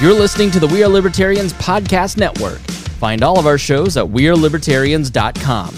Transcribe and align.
You're 0.00 0.14
listening 0.14 0.50
to 0.52 0.60
the 0.60 0.66
We 0.66 0.82
Are 0.82 0.88
Libertarians 0.88 1.52
Podcast 1.52 2.16
Network. 2.16 2.58
Find 3.00 3.22
all 3.22 3.38
of 3.38 3.46
our 3.46 3.58
shows 3.58 3.98
at 3.98 4.06
WeareLibertarians.com. 4.06 5.74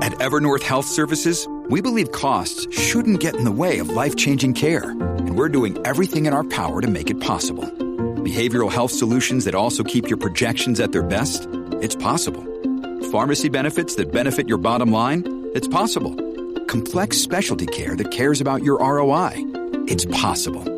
At 0.00 0.12
Evernorth 0.12 0.62
Health 0.62 0.86
Services, 0.86 1.48
we 1.68 1.80
believe 1.80 2.12
costs 2.12 2.72
shouldn't 2.72 3.18
get 3.18 3.34
in 3.34 3.42
the 3.42 3.50
way 3.50 3.80
of 3.80 3.88
life 3.88 4.14
changing 4.14 4.54
care, 4.54 4.90
and 4.90 5.36
we're 5.36 5.48
doing 5.48 5.76
everything 5.84 6.26
in 6.26 6.32
our 6.32 6.44
power 6.44 6.80
to 6.80 6.86
make 6.86 7.10
it 7.10 7.18
possible. 7.18 7.64
Behavioral 7.64 8.70
health 8.70 8.92
solutions 8.92 9.44
that 9.46 9.56
also 9.56 9.82
keep 9.82 10.08
your 10.08 10.18
projections 10.18 10.78
at 10.78 10.92
their 10.92 11.02
best? 11.02 11.48
It's 11.82 11.96
possible. 11.96 12.44
Pharmacy 13.10 13.48
benefits 13.48 13.96
that 13.96 14.12
benefit 14.12 14.48
your 14.48 14.58
bottom 14.58 14.92
line? 14.92 15.50
It's 15.52 15.66
possible. 15.66 16.14
Complex 16.66 17.18
specialty 17.18 17.66
care 17.66 17.96
that 17.96 18.12
cares 18.12 18.40
about 18.40 18.62
your 18.62 18.78
ROI? 18.78 19.32
It's 19.88 20.04
possible. 20.04 20.77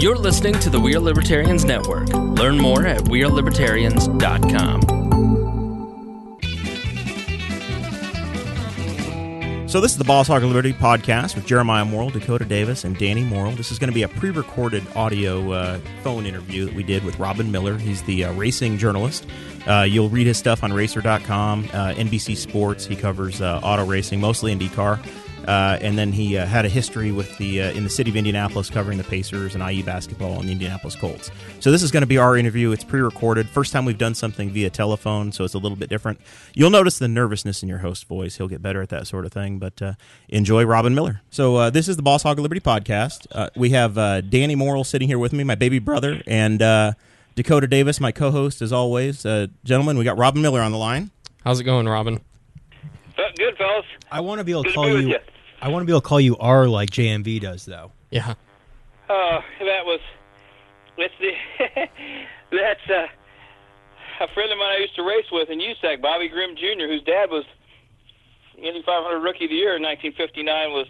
You're 0.00 0.16
listening 0.16 0.54
to 0.60 0.70
the 0.70 0.80
We 0.80 0.94
Are 0.94 1.00
Libertarians 1.00 1.64
Network. 1.64 2.08
Learn 2.08 2.58
more 2.58 2.86
at 2.86 3.02
WeareLibertarians.com. 3.02 5.02
So 9.72 9.80
this 9.80 9.92
is 9.92 9.96
the 9.96 10.04
Boss 10.04 10.28
Hog 10.28 10.42
of 10.42 10.50
Liberty 10.50 10.74
podcast 10.74 11.34
with 11.34 11.46
Jeremiah 11.46 11.86
Morrell, 11.86 12.10
Dakota 12.10 12.44
Davis, 12.44 12.84
and 12.84 12.94
Danny 12.98 13.24
Morrell. 13.24 13.52
This 13.52 13.72
is 13.72 13.78
going 13.78 13.88
to 13.88 13.94
be 13.94 14.02
a 14.02 14.08
pre-recorded 14.08 14.86
audio 14.94 15.52
uh, 15.52 15.78
phone 16.02 16.26
interview 16.26 16.66
that 16.66 16.74
we 16.74 16.82
did 16.82 17.02
with 17.04 17.18
Robin 17.18 17.50
Miller. 17.50 17.78
He's 17.78 18.02
the 18.02 18.24
uh, 18.24 18.34
racing 18.34 18.76
journalist. 18.76 19.26
Uh, 19.66 19.86
you'll 19.88 20.10
read 20.10 20.26
his 20.26 20.36
stuff 20.36 20.62
on 20.62 20.74
Racer.com, 20.74 21.64
uh, 21.72 21.94
NBC 21.94 22.36
Sports. 22.36 22.84
He 22.84 22.96
covers 22.96 23.40
uh, 23.40 23.60
auto 23.62 23.86
racing, 23.86 24.20
mostly 24.20 24.52
in 24.52 24.58
IndyCar. 24.58 25.02
Uh, 25.46 25.78
and 25.80 25.98
then 25.98 26.12
he 26.12 26.36
uh, 26.36 26.46
had 26.46 26.64
a 26.64 26.68
history 26.68 27.12
with 27.12 27.36
the 27.38 27.62
uh, 27.62 27.72
in 27.72 27.84
the 27.84 27.90
city 27.90 28.10
of 28.10 28.16
Indianapolis, 28.16 28.70
covering 28.70 28.98
the 28.98 29.04
Pacers 29.04 29.54
and 29.54 29.62
IU 29.62 29.82
basketball 29.82 30.38
and 30.38 30.48
the 30.48 30.52
Indianapolis 30.52 30.96
Colts. 30.96 31.30
So 31.60 31.70
this 31.70 31.82
is 31.82 31.90
going 31.90 32.02
to 32.02 32.06
be 32.06 32.18
our 32.18 32.36
interview. 32.36 32.70
It's 32.72 32.84
pre-recorded. 32.84 33.48
First 33.48 33.72
time 33.72 33.84
we've 33.84 33.98
done 33.98 34.14
something 34.14 34.50
via 34.50 34.70
telephone, 34.70 35.32
so 35.32 35.44
it's 35.44 35.54
a 35.54 35.58
little 35.58 35.76
bit 35.76 35.88
different. 35.88 36.20
You'll 36.54 36.70
notice 36.70 36.98
the 36.98 37.08
nervousness 37.08 37.62
in 37.62 37.68
your 37.68 37.78
host 37.78 38.06
voice. 38.06 38.36
He'll 38.36 38.48
get 38.48 38.62
better 38.62 38.82
at 38.82 38.88
that 38.90 39.06
sort 39.06 39.26
of 39.26 39.32
thing. 39.32 39.58
But 39.58 39.82
uh, 39.82 39.94
enjoy 40.28 40.64
Robin 40.64 40.94
Miller. 40.94 41.22
So 41.30 41.56
uh, 41.56 41.70
this 41.70 41.88
is 41.88 41.96
the 41.96 42.02
Boss 42.02 42.22
Hog 42.22 42.38
of 42.38 42.42
Liberty 42.42 42.60
podcast. 42.60 43.26
Uh, 43.32 43.50
we 43.56 43.70
have 43.70 43.94
Danny 44.30 44.54
Morrell 44.54 44.84
sitting 44.84 45.08
here 45.08 45.18
with 45.18 45.32
me, 45.32 45.44
my 45.44 45.54
baby 45.54 45.78
brother, 45.78 46.22
and 46.26 46.58
Dakota 47.34 47.66
Davis, 47.66 48.00
my 48.00 48.12
co-host, 48.12 48.62
as 48.62 48.72
always. 48.72 49.22
gentlemen, 49.64 49.98
we 49.98 50.04
got 50.04 50.18
Robin 50.18 50.42
Miller 50.42 50.60
on 50.60 50.72
the 50.72 50.78
line. 50.78 51.10
How's 51.44 51.58
it 51.58 51.64
going, 51.64 51.88
Robin? 51.88 52.20
Good, 53.36 53.56
fellas. 53.56 53.84
I 54.10 54.20
want 54.20 54.38
to 54.38 54.44
be 54.44 54.52
able 54.52 54.64
to 54.64 54.68
Good 54.70 54.74
call 54.74 54.84
to 54.84 55.00
you. 55.00 55.08
you. 55.10 55.18
I 55.60 55.68
want 55.68 55.82
to 55.82 55.86
be 55.86 55.92
able 55.92 56.00
to 56.00 56.06
call 56.08 56.20
you 56.20 56.36
R 56.38 56.66
like 56.68 56.90
JMV 56.90 57.40
does, 57.40 57.64
though. 57.64 57.92
Yeah. 58.10 58.34
Uh, 59.08 59.40
that 59.60 59.84
was 59.84 60.00
that's 60.98 61.14
the 61.20 61.32
that's 62.50 62.90
uh, 62.90 63.06
a 64.24 64.28
friend 64.34 64.50
of 64.52 64.58
mine 64.58 64.72
I 64.72 64.78
used 64.80 64.94
to 64.96 65.02
race 65.02 65.26
with 65.30 65.50
in 65.50 65.58
USAC, 65.60 66.00
Bobby 66.02 66.28
Grim 66.28 66.56
Jr., 66.56 66.86
whose 66.86 67.02
dad 67.04 67.30
was 67.30 67.44
Indy 68.56 68.82
500 68.84 69.20
Rookie 69.20 69.44
of 69.44 69.50
the 69.50 69.56
Year 69.56 69.76
in 69.76 69.82
1959. 69.82 70.72
Was 70.72 70.86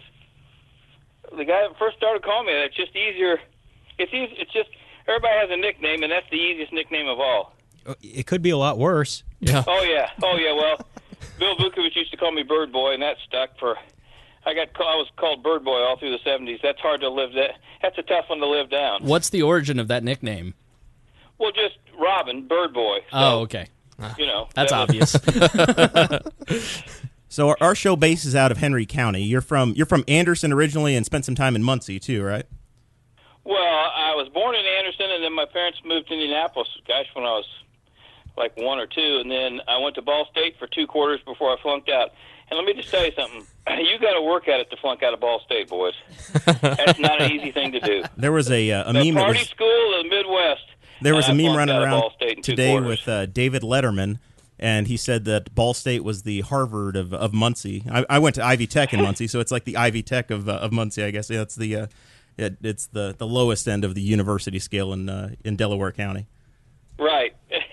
the 1.37 1.45
guy 1.45 1.67
that 1.67 1.77
first 1.79 1.97
started 1.97 2.23
calling 2.23 2.47
me 2.47 2.53
that? 2.53 2.65
It's 2.65 2.75
just 2.75 2.95
easier. 2.95 3.39
It's 3.97 4.13
easy. 4.13 4.35
It's 4.37 4.51
just 4.53 4.69
everybody 5.07 5.33
has 5.39 5.49
a 5.51 5.57
nickname, 5.57 6.03
and 6.03 6.11
that's 6.11 6.29
the 6.29 6.37
easiest 6.37 6.73
nickname 6.73 7.07
of 7.07 7.19
all. 7.19 7.53
Uh, 7.85 7.95
It 8.01 8.25
could 8.27 8.41
be 8.41 8.49
a 8.51 8.57
lot 8.57 8.77
worse. 8.77 9.23
Yeah. 9.39 9.63
Oh 9.67 9.83
yeah, 9.83 10.09
oh 10.21 10.37
yeah. 10.37 10.53
Well, 10.53 10.79
Bill 11.39 11.55
Vukovich 11.55 11.95
used 11.95 12.11
to 12.11 12.17
call 12.17 12.31
me 12.31 12.43
Bird 12.43 12.71
Boy, 12.71 12.93
and 12.93 13.01
that 13.01 13.17
stuck 13.27 13.57
for. 13.59 13.75
I 14.45 14.53
got 14.53 14.73
call, 14.73 14.87
I 14.87 14.95
was 14.95 15.07
called 15.15 15.41
Bird 15.41 15.63
Boy 15.63 15.79
all 15.79 15.97
through 15.97 16.11
the 16.11 16.29
'70s. 16.29 16.59
That's 16.61 16.79
hard 16.79 17.01
to 17.01 17.09
live. 17.09 17.33
That 17.33 17.51
that's 17.81 17.97
a 17.97 18.03
tough 18.03 18.25
one 18.29 18.39
to 18.39 18.47
live 18.47 18.69
down. 18.69 19.03
What's 19.03 19.29
the 19.29 19.41
origin 19.41 19.79
of 19.79 19.87
that 19.87 20.03
nickname? 20.03 20.53
Well, 21.37 21.51
just 21.51 21.77
Robin, 21.99 22.47
Bird 22.47 22.73
Boy. 22.73 22.99
So, 23.11 23.17
Oh, 23.17 23.39
okay. 23.41 23.67
You 24.17 24.25
know, 24.25 24.49
That's 24.53 24.71
that 24.71 24.79
obvious. 24.79 25.15
So 27.29 27.49
our, 27.49 27.57
our 27.61 27.73
show 27.73 27.95
base 27.95 28.25
is 28.25 28.35
out 28.35 28.51
of 28.51 28.59
Henry 28.59 28.85
County. 28.85 29.23
You're 29.23 29.41
from 29.41 29.73
you're 29.75 29.87
from 29.87 30.03
Anderson 30.07 30.53
originally, 30.53 30.95
and 30.95 31.03
spent 31.03 31.25
some 31.25 31.33
time 31.33 31.55
in 31.55 31.63
Muncie 31.63 31.99
too, 31.99 32.21
right? 32.21 32.45
Well, 33.43 33.57
I 33.57 34.13
was 34.13 34.29
born 34.31 34.53
in 34.53 34.61
Anderson, 34.63 35.07
and 35.09 35.23
then 35.23 35.33
my 35.33 35.45
parents 35.51 35.79
moved 35.83 36.09
to 36.09 36.13
Indianapolis. 36.13 36.67
Gosh, 36.87 37.07
when 37.15 37.25
I 37.25 37.29
was 37.31 37.47
like 38.37 38.55
one 38.57 38.79
or 38.79 38.87
two, 38.87 39.19
and 39.21 39.29
then 39.29 39.61
I 39.67 39.77
went 39.77 39.95
to 39.95 40.01
Ball 40.01 40.27
State 40.31 40.57
for 40.57 40.67
two 40.67 40.87
quarters 40.87 41.19
before 41.25 41.55
I 41.55 41.61
flunked 41.61 41.89
out. 41.89 42.11
And 42.49 42.57
let 42.57 42.65
me 42.65 42.73
just 42.73 42.89
tell 42.89 43.05
you 43.05 43.11
something: 43.15 43.45
you 43.79 43.99
got 43.99 44.13
to 44.13 44.21
work 44.21 44.47
at 44.47 44.59
it 44.59 44.69
to 44.71 44.77
flunk 44.77 45.03
out 45.03 45.13
of 45.13 45.19
Ball 45.19 45.41
State, 45.45 45.69
boys. 45.69 45.93
That's 46.61 46.99
not 46.99 47.21
an 47.21 47.31
easy 47.31 47.51
thing 47.51 47.71
to 47.73 47.79
do. 47.79 48.03
There 48.17 48.31
was 48.31 48.51
a 48.51 48.71
uh, 48.71 48.89
a 48.89 48.93
The 48.93 49.11
meme 49.11 49.15
party 49.15 49.39
was 49.39 49.49
school 49.49 49.99
of 49.99 50.03
the 50.03 50.09
Midwest. 50.09 50.65
There 51.01 51.15
was 51.15 51.27
a 51.27 51.33
meme 51.33 51.55
running 51.55 51.75
around 51.75 51.99
Ball 51.99 52.11
State 52.15 52.43
today 52.43 52.79
with 52.79 53.07
uh, 53.07 53.25
David 53.25 53.61
Letterman, 53.61 54.19
and 54.57 54.87
he 54.87 54.97
said 54.97 55.25
that 55.25 55.53
Ball 55.53 55.73
State 55.73 56.03
was 56.03 56.23
the 56.23 56.41
Harvard 56.41 56.95
of, 56.95 57.13
of 57.13 57.33
Muncie. 57.33 57.83
I, 57.91 58.05
I 58.09 58.19
went 58.19 58.35
to 58.35 58.45
Ivy 58.45 58.67
Tech 58.67 58.93
in 58.93 59.01
Muncie, 59.01 59.27
so 59.27 59.39
it's 59.39 59.51
like 59.51 59.65
the 59.65 59.75
Ivy 59.75 60.01
Tech 60.01 60.31
of, 60.31 60.47
uh, 60.47 60.53
of 60.53 60.71
Muncie, 60.71 61.03
I 61.03 61.11
guess. 61.11 61.29
Yeah, 61.29 61.39
That's 61.39 61.55
the 61.55 61.75
uh, 61.75 61.87
it, 62.37 62.57
it's 62.61 62.87
the, 62.87 63.15
the 63.17 63.27
lowest 63.27 63.67
end 63.67 63.83
of 63.83 63.95
the 63.95 64.01
university 64.01 64.59
scale 64.59 64.93
in 64.93 65.09
uh, 65.09 65.35
in 65.43 65.55
Delaware 65.55 65.91
County. 65.91 66.27
Right. 66.97 67.35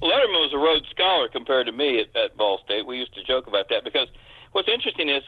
Letterman 0.00 0.40
was 0.40 0.52
a 0.54 0.58
Rhodes 0.58 0.88
Scholar 0.90 1.28
compared 1.28 1.66
to 1.66 1.72
me 1.72 2.00
at, 2.00 2.16
at 2.16 2.36
Ball 2.36 2.60
State. 2.64 2.86
We 2.86 2.98
used 2.98 3.14
to 3.14 3.24
joke 3.24 3.46
about 3.46 3.68
that 3.70 3.84
because 3.84 4.08
what's 4.52 4.68
interesting 4.68 5.08
is, 5.08 5.22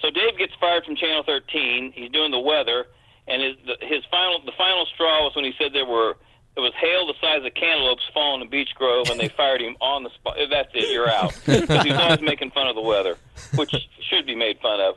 so 0.00 0.10
Dave 0.10 0.38
gets 0.38 0.52
fired 0.60 0.84
from 0.84 0.96
Channel 0.96 1.24
13. 1.24 1.92
He's 1.94 2.10
doing 2.10 2.30
the 2.30 2.38
weather, 2.38 2.86
and 3.26 3.42
his 3.42 3.56
the, 3.66 3.86
his 3.86 4.04
final 4.10 4.40
the 4.44 4.52
final 4.56 4.86
straw 4.86 5.24
was 5.24 5.34
when 5.36 5.44
he 5.44 5.52
said 5.58 5.72
there 5.72 5.84
were 5.84 6.16
there 6.54 6.62
was 6.62 6.72
hail 6.74 7.06
the 7.06 7.14
size 7.20 7.44
of 7.44 7.54
cantaloupes 7.54 8.02
falling 8.12 8.42
in 8.42 8.48
Beech 8.48 8.74
Grove, 8.74 9.10
and 9.10 9.20
they 9.20 9.28
fired 9.28 9.60
him 9.60 9.76
on 9.80 10.02
the 10.02 10.10
spot. 10.10 10.36
That's 10.50 10.70
it. 10.74 10.90
You're 10.92 11.08
out 11.08 11.38
because 11.46 11.84
he's 11.84 11.94
always 11.94 12.20
making 12.20 12.50
fun 12.52 12.66
of 12.66 12.74
the 12.74 12.82
weather, 12.82 13.16
which 13.54 13.74
should 14.00 14.26
be 14.26 14.34
made 14.34 14.58
fun 14.60 14.80
of. 14.80 14.96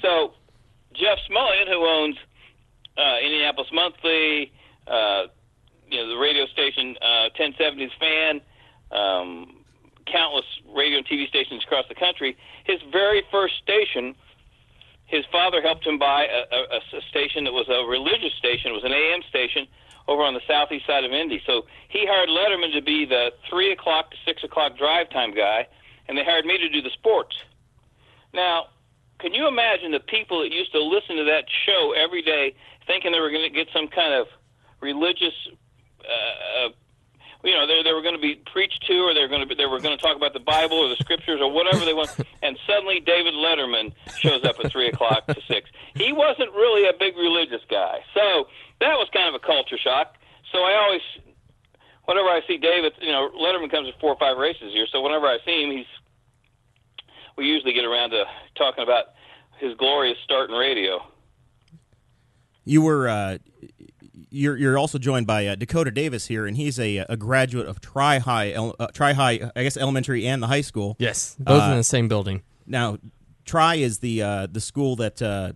So 0.00 0.34
Jeff 0.94 1.18
Smulyan, 1.30 1.68
who 1.68 1.86
owns 1.86 2.16
uh, 2.96 3.18
Indianapolis 3.22 3.68
Monthly, 3.72 4.52
uh, 4.86 5.26
you 5.92 5.98
know, 5.98 6.08
the 6.08 6.16
radio 6.16 6.46
station 6.46 6.96
uh, 7.00 7.28
1070's 7.38 7.92
fan, 8.00 8.40
um, 8.90 9.62
countless 10.06 10.46
radio 10.74 10.98
and 10.98 11.06
TV 11.06 11.28
stations 11.28 11.62
across 11.64 11.84
the 11.88 11.94
country. 11.94 12.36
His 12.64 12.80
very 12.90 13.22
first 13.30 13.54
station, 13.62 14.14
his 15.06 15.24
father 15.30 15.60
helped 15.60 15.86
him 15.86 15.98
buy 15.98 16.26
a, 16.26 16.56
a, 16.56 16.98
a 16.98 17.02
station 17.10 17.44
that 17.44 17.52
was 17.52 17.68
a 17.68 17.86
religious 17.88 18.32
station. 18.38 18.72
It 18.72 18.74
was 18.74 18.84
an 18.84 18.92
AM 18.92 19.22
station 19.28 19.68
over 20.08 20.22
on 20.22 20.34
the 20.34 20.40
southeast 20.48 20.86
side 20.86 21.04
of 21.04 21.12
Indy. 21.12 21.42
So 21.46 21.66
he 21.88 22.06
hired 22.08 22.28
Letterman 22.28 22.72
to 22.74 22.82
be 22.82 23.04
the 23.04 23.32
three 23.48 23.72
o'clock 23.72 24.10
to 24.10 24.16
six 24.24 24.42
o'clock 24.42 24.76
drive 24.76 25.10
time 25.10 25.34
guy, 25.34 25.68
and 26.08 26.16
they 26.16 26.24
hired 26.24 26.44
me 26.44 26.58
to 26.58 26.68
do 26.68 26.82
the 26.82 26.90
sports. 26.90 27.36
Now, 28.34 28.66
can 29.20 29.34
you 29.34 29.46
imagine 29.46 29.92
the 29.92 30.00
people 30.00 30.40
that 30.40 30.50
used 30.50 30.72
to 30.72 30.82
listen 30.82 31.16
to 31.16 31.24
that 31.24 31.44
show 31.66 31.92
every 31.92 32.22
day, 32.22 32.54
thinking 32.86 33.12
they 33.12 33.20
were 33.20 33.30
going 33.30 33.48
to 33.48 33.54
get 33.54 33.68
some 33.72 33.86
kind 33.86 34.14
of 34.14 34.26
religious, 34.80 35.34
uh, 36.04 36.68
you 37.44 37.52
know, 37.52 37.66
they 37.66 37.82
they 37.82 37.92
were 37.92 38.02
going 38.02 38.14
to 38.14 38.20
be 38.20 38.36
preached 38.52 38.84
to, 38.86 38.94
or 39.02 39.14
they 39.14 39.20
were 39.20 39.28
going 39.28 39.40
to 39.40 39.46
be, 39.46 39.54
they 39.54 39.66
were 39.66 39.80
going 39.80 39.96
to 39.96 40.02
talk 40.02 40.16
about 40.16 40.32
the 40.32 40.40
Bible 40.40 40.78
or 40.78 40.88
the 40.88 40.96
scriptures 40.96 41.40
or 41.40 41.50
whatever 41.50 41.84
they 41.84 41.94
want, 41.94 42.14
and 42.42 42.58
suddenly 42.66 43.00
David 43.00 43.34
Letterman 43.34 43.92
shows 44.18 44.44
up 44.44 44.56
at 44.62 44.70
three 44.70 44.88
o'clock 44.88 45.26
to 45.26 45.40
six. 45.48 45.70
He 45.94 46.12
wasn't 46.12 46.52
really 46.52 46.88
a 46.88 46.92
big 46.98 47.16
religious 47.16 47.62
guy, 47.68 48.00
so 48.14 48.46
that 48.80 48.94
was 48.94 49.08
kind 49.12 49.28
of 49.28 49.34
a 49.34 49.44
culture 49.44 49.78
shock. 49.78 50.14
So 50.52 50.58
I 50.58 50.74
always, 50.74 51.02
whenever 52.04 52.28
I 52.28 52.40
see 52.46 52.58
David, 52.58 52.92
you 53.00 53.10
know, 53.10 53.30
Letterman 53.30 53.70
comes 53.70 53.88
to 53.92 53.98
four 53.98 54.10
or 54.12 54.18
five 54.18 54.36
races 54.36 54.62
a 54.62 54.76
year, 54.76 54.86
so 54.90 55.00
whenever 55.00 55.26
I 55.26 55.38
see 55.44 55.64
him, 55.64 55.70
he's 55.70 55.86
we 57.36 57.46
usually 57.46 57.72
get 57.72 57.84
around 57.84 58.10
to 58.10 58.24
talking 58.56 58.84
about 58.84 59.06
his 59.58 59.74
glorious 59.76 60.18
start 60.22 60.50
in 60.50 60.56
radio. 60.56 61.00
You 62.64 62.82
were 62.82 63.08
uh, 63.08 63.38
you're 64.32 64.56
you're 64.56 64.78
also 64.78 64.98
joined 64.98 65.26
by 65.26 65.46
uh, 65.46 65.54
Dakota 65.54 65.90
Davis 65.90 66.26
here, 66.26 66.46
and 66.46 66.56
he's 66.56 66.78
a 66.80 66.98
a 67.08 67.16
graduate 67.16 67.66
of 67.66 67.80
Tri 67.80 68.18
High, 68.18 68.52
uh, 68.54 68.86
Tri 68.92 69.12
High, 69.12 69.50
I 69.54 69.62
guess 69.62 69.76
elementary 69.76 70.26
and 70.26 70.42
the 70.42 70.46
high 70.46 70.62
school. 70.62 70.96
Yes, 70.98 71.36
both 71.38 71.62
Uh, 71.62 71.70
in 71.72 71.76
the 71.76 71.84
same 71.84 72.08
building. 72.08 72.42
Now, 72.66 72.98
Tri 73.44 73.76
is 73.76 73.98
the 73.98 74.22
uh, 74.22 74.46
the 74.50 74.60
school 74.60 74.96
that 74.96 75.20
uh, 75.20 75.52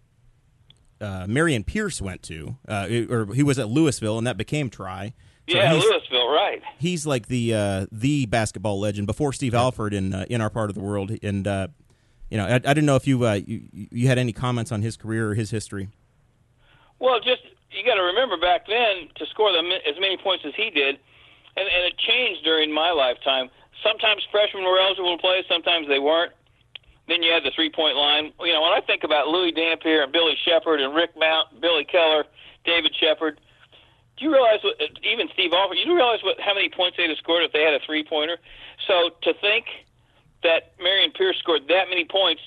uh, 1.01 1.27
Marion 1.29 1.65
Pierce 1.65 2.01
went 2.03 2.23
to, 2.25 2.57
uh, 2.69 2.89
or 3.09 3.35
he 3.35 3.43
was 3.43 3.59
at 3.59 3.67
Lewisville, 3.67 4.19
and 4.19 4.27
that 4.27 4.37
became 4.37 4.71
Tri. 4.71 5.15
So 5.49 5.57
yeah, 5.57 5.75
Lewisville, 5.75 6.35
right? 6.35 6.61
he's 6.79 7.07
like 7.07 7.29
the 7.29 7.55
uh, 7.55 7.87
the 7.93 8.27
basketball 8.27 8.81
legend 8.81 9.07
before 9.07 9.33
Steve 9.33 9.55
Alford 9.55 9.95
in 9.95 10.13
uh, 10.13 10.27
in 10.29 10.41
our 10.41 10.51
part 10.51 10.71
of 10.71 10.75
the 10.75 10.83
world, 10.83 11.13
and 11.23 11.47
uh, 11.47 11.69
you 12.31 12.37
know 12.37 12.47
I, 12.47 12.55
I 12.55 12.59
didn't 12.59 12.87
know 12.87 12.97
if 12.97 13.07
you, 13.07 13.25
uh, 13.25 13.35
you 13.47 13.63
you 13.73 14.09
had 14.09 14.19
any 14.19 14.33
comments 14.33 14.73
on 14.73 14.83
his 14.83 14.97
career 14.97 15.31
or 15.31 15.35
his 15.35 15.51
history. 15.51 15.89
Well, 16.99 17.21
just 17.21 17.43
you 17.77 17.85
got 17.85 18.01
to 18.01 18.09
remember 18.09 18.37
back 18.37 18.67
then 18.67 19.09
to 19.17 19.27
score 19.27 19.53
them 19.53 19.71
as 19.71 19.95
many 20.01 20.17
points 20.17 20.45
as 20.47 20.55
he 20.57 20.71
did, 20.71 20.99
and, 21.57 21.67
and 21.69 21.83
it 21.85 21.97
changed 21.99 22.45
during 22.45 22.73
my 22.73 22.91
lifetime. 22.91 23.51
Sometimes 23.85 24.25
freshmen 24.33 24.65
were 24.65 24.81
eligible 24.81 25.17
to 25.17 25.21
play, 25.21 25.45
sometimes 25.49 25.87
they 25.89 25.99
weren't. 25.99 26.33
Then 27.09 27.23
you 27.23 27.31
had 27.31 27.45
the 27.45 27.53
three 27.55 27.71
point 27.71 27.97
line. 27.97 28.33
You 28.41 28.53
know, 28.53 28.63
when 28.63 28.73
I 28.73 28.81
think 28.81 29.05
about 29.05 29.29
Louis 29.29 29.53
Dampier 29.53 30.03
and 30.03 30.13
Billy 30.13 30.35
Shepherd 30.45 30.81
and 30.81 30.95
Rick 30.95 31.11
Mount, 31.17 31.61
Billy 31.61 31.85
Keller, 31.85 32.25
David 32.65 32.93
Shepherd, 32.99 33.39
do 34.17 34.25
you 34.25 34.33
realize 34.33 34.59
what 34.65 34.81
even 35.05 35.29
Steve 35.33 35.53
Alford? 35.53 35.77
You 35.79 35.95
realize 35.95 36.21
what 36.25 36.41
how 36.41 36.55
many 36.55 36.69
points 36.69 36.97
they'd 36.97 37.09
have 37.09 37.19
scored 37.19 37.45
if 37.45 37.53
they 37.53 37.63
had 37.63 37.75
a 37.75 37.81
three 37.85 38.03
pointer? 38.03 38.39
So 38.89 39.11
to 39.23 39.35
think 39.35 39.67
that 40.43 40.73
Marion 40.83 41.13
Pierce 41.13 41.39
scored 41.39 41.69
that 41.69 41.89
many 41.89 42.05
points 42.05 42.43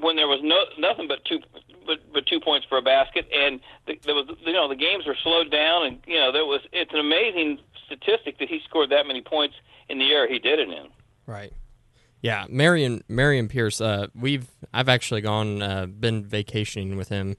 when 0.00 0.16
there 0.16 0.28
was 0.28 0.40
no 0.42 0.64
nothing 0.78 1.08
but 1.08 1.24
two 1.24 1.40
but, 1.86 1.98
but 2.12 2.26
two 2.26 2.40
points 2.40 2.66
for 2.68 2.78
a 2.78 2.82
basket, 2.82 3.28
and 3.32 3.60
the, 3.86 3.98
there 4.04 4.14
was 4.14 4.26
you 4.44 4.52
know 4.52 4.68
the 4.68 4.76
games 4.76 5.06
were 5.06 5.16
slowed 5.22 5.50
down, 5.50 5.86
and 5.86 5.98
you 6.06 6.18
know 6.18 6.32
there 6.32 6.44
was 6.46 6.60
it's 6.72 6.92
an 6.92 7.00
amazing 7.00 7.58
statistic 7.86 8.38
that 8.38 8.48
he 8.48 8.60
scored 8.68 8.90
that 8.90 9.06
many 9.06 9.22
points 9.22 9.54
in 9.88 9.98
the 9.98 10.04
year 10.04 10.28
he 10.28 10.38
did 10.38 10.58
it 10.58 10.68
in. 10.68 10.88
Right. 11.26 11.52
Yeah, 12.22 12.46
Marion 12.48 13.02
Marion 13.08 13.48
Pierce. 13.48 13.80
Uh, 13.80 14.06
we've 14.14 14.48
I've 14.72 14.88
actually 14.88 15.20
gone 15.20 15.62
uh, 15.62 15.86
been 15.86 16.24
vacationing 16.24 16.96
with 16.96 17.08
him 17.08 17.36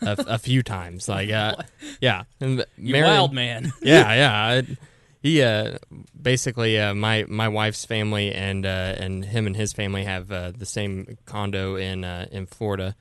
a, 0.00 0.16
a 0.28 0.38
few 0.38 0.62
times. 0.62 1.08
Like, 1.08 1.30
uh, 1.30 1.56
yeah, 2.00 2.24
and 2.40 2.64
You 2.78 2.92
Marion- 2.92 3.10
wild 3.10 3.34
man. 3.34 3.72
yeah, 3.82 4.14
yeah. 4.14 4.32
I, 4.32 4.76
he 5.20 5.42
uh, 5.42 5.76
basically 6.20 6.78
uh, 6.78 6.94
my 6.94 7.26
my 7.28 7.48
wife's 7.48 7.84
family 7.84 8.32
and 8.32 8.64
uh, 8.64 8.94
and 8.98 9.24
him 9.24 9.46
and 9.46 9.54
his 9.54 9.72
family 9.72 10.04
have 10.04 10.32
uh, 10.32 10.52
the 10.56 10.66
same 10.66 11.18
condo 11.26 11.76
in 11.76 12.04
uh, 12.04 12.26
in 12.32 12.46
Florida, 12.46 12.96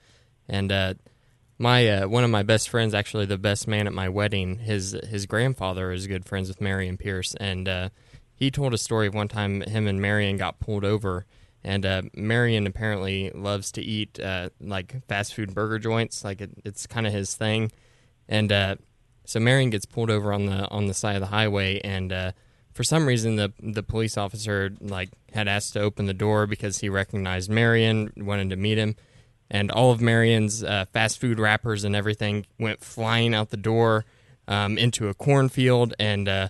and 0.48 0.70
uh, 0.72 0.94
my 1.58 2.06
one 2.06 2.26
of 2.26 2.30
my 2.30 2.44
best 2.44 2.68
friends, 2.70 2.94
actually 2.94 3.26
the 3.26 3.38
best 3.38 3.68
man 3.68 3.88
at 3.88 3.94
my 3.94 4.10
wedding, 4.10 4.60
his 4.60 4.92
his 5.08 5.26
grandfather 5.26 5.92
is 5.92 6.08
good 6.08 6.26
friends 6.26 6.50
with 6.50 6.60
Marion 6.60 6.98
Pierce, 6.98 7.36
and 7.36 7.92
he 8.36 8.52
told 8.52 8.74
a 8.74 8.78
story 8.78 9.08
of 9.08 9.14
one 9.14 9.30
time 9.30 9.62
him 9.62 9.88
and 9.88 10.02
Marion 10.02 10.38
got 10.38 10.60
pulled 10.60 10.86
over. 10.86 11.26
And 11.62 12.10
Marion 12.14 12.68
apparently 12.68 13.32
loves 13.32 13.74
to 13.74 13.82
eat 13.82 14.18
like 14.62 15.06
fast 15.08 15.34
food 15.34 15.54
burger 15.54 15.78
joints, 15.78 16.24
like 16.24 16.40
it, 16.40 16.52
it's 16.64 16.88
kind 16.88 17.06
of 17.06 17.12
his 17.12 17.36
thing. 17.36 17.72
And 18.30 18.50
so 19.30 19.40
Marion 19.40 19.70
gets 19.70 19.86
pulled 19.86 20.10
over 20.10 20.34
on 20.34 20.48
the 20.48 20.68
on 20.70 20.88
the 20.88 20.94
side 20.96 21.16
of 21.16 21.22
the 21.22 21.28
highway, 21.28 21.80
and 21.82 22.12
uh, 22.12 22.32
for 22.74 22.84
some 22.84 23.06
reason 23.06 23.36
the 23.36 23.54
the 23.60 23.84
police 23.84 24.18
officer 24.18 24.72
like 24.82 25.10
had 25.34 25.48
asked 25.48 25.74
to 25.74 25.82
open 25.82 26.08
the 26.08 26.16
door 26.16 26.48
because 26.48 26.80
he 26.80 26.90
recognized 26.90 27.48
Marion, 27.48 28.12
wanted 28.18 28.50
to 28.50 28.56
meet 28.56 28.80
him, 28.80 28.96
and 29.52 29.70
all 29.70 29.92
of 29.92 30.02
Marion's 30.02 30.64
uh, 30.64 30.86
fast 30.94 31.22
food 31.22 31.40
wrappers 31.40 31.84
and 31.84 31.96
everything 31.96 32.48
went 32.58 32.84
flying 32.84 33.36
out 33.36 33.52
the 33.52 33.58
door 33.58 34.04
um, 34.48 34.80
into 34.80 35.10
a 35.10 35.14
cornfield, 35.14 35.94
and 36.00 36.28
uh, 36.28 36.50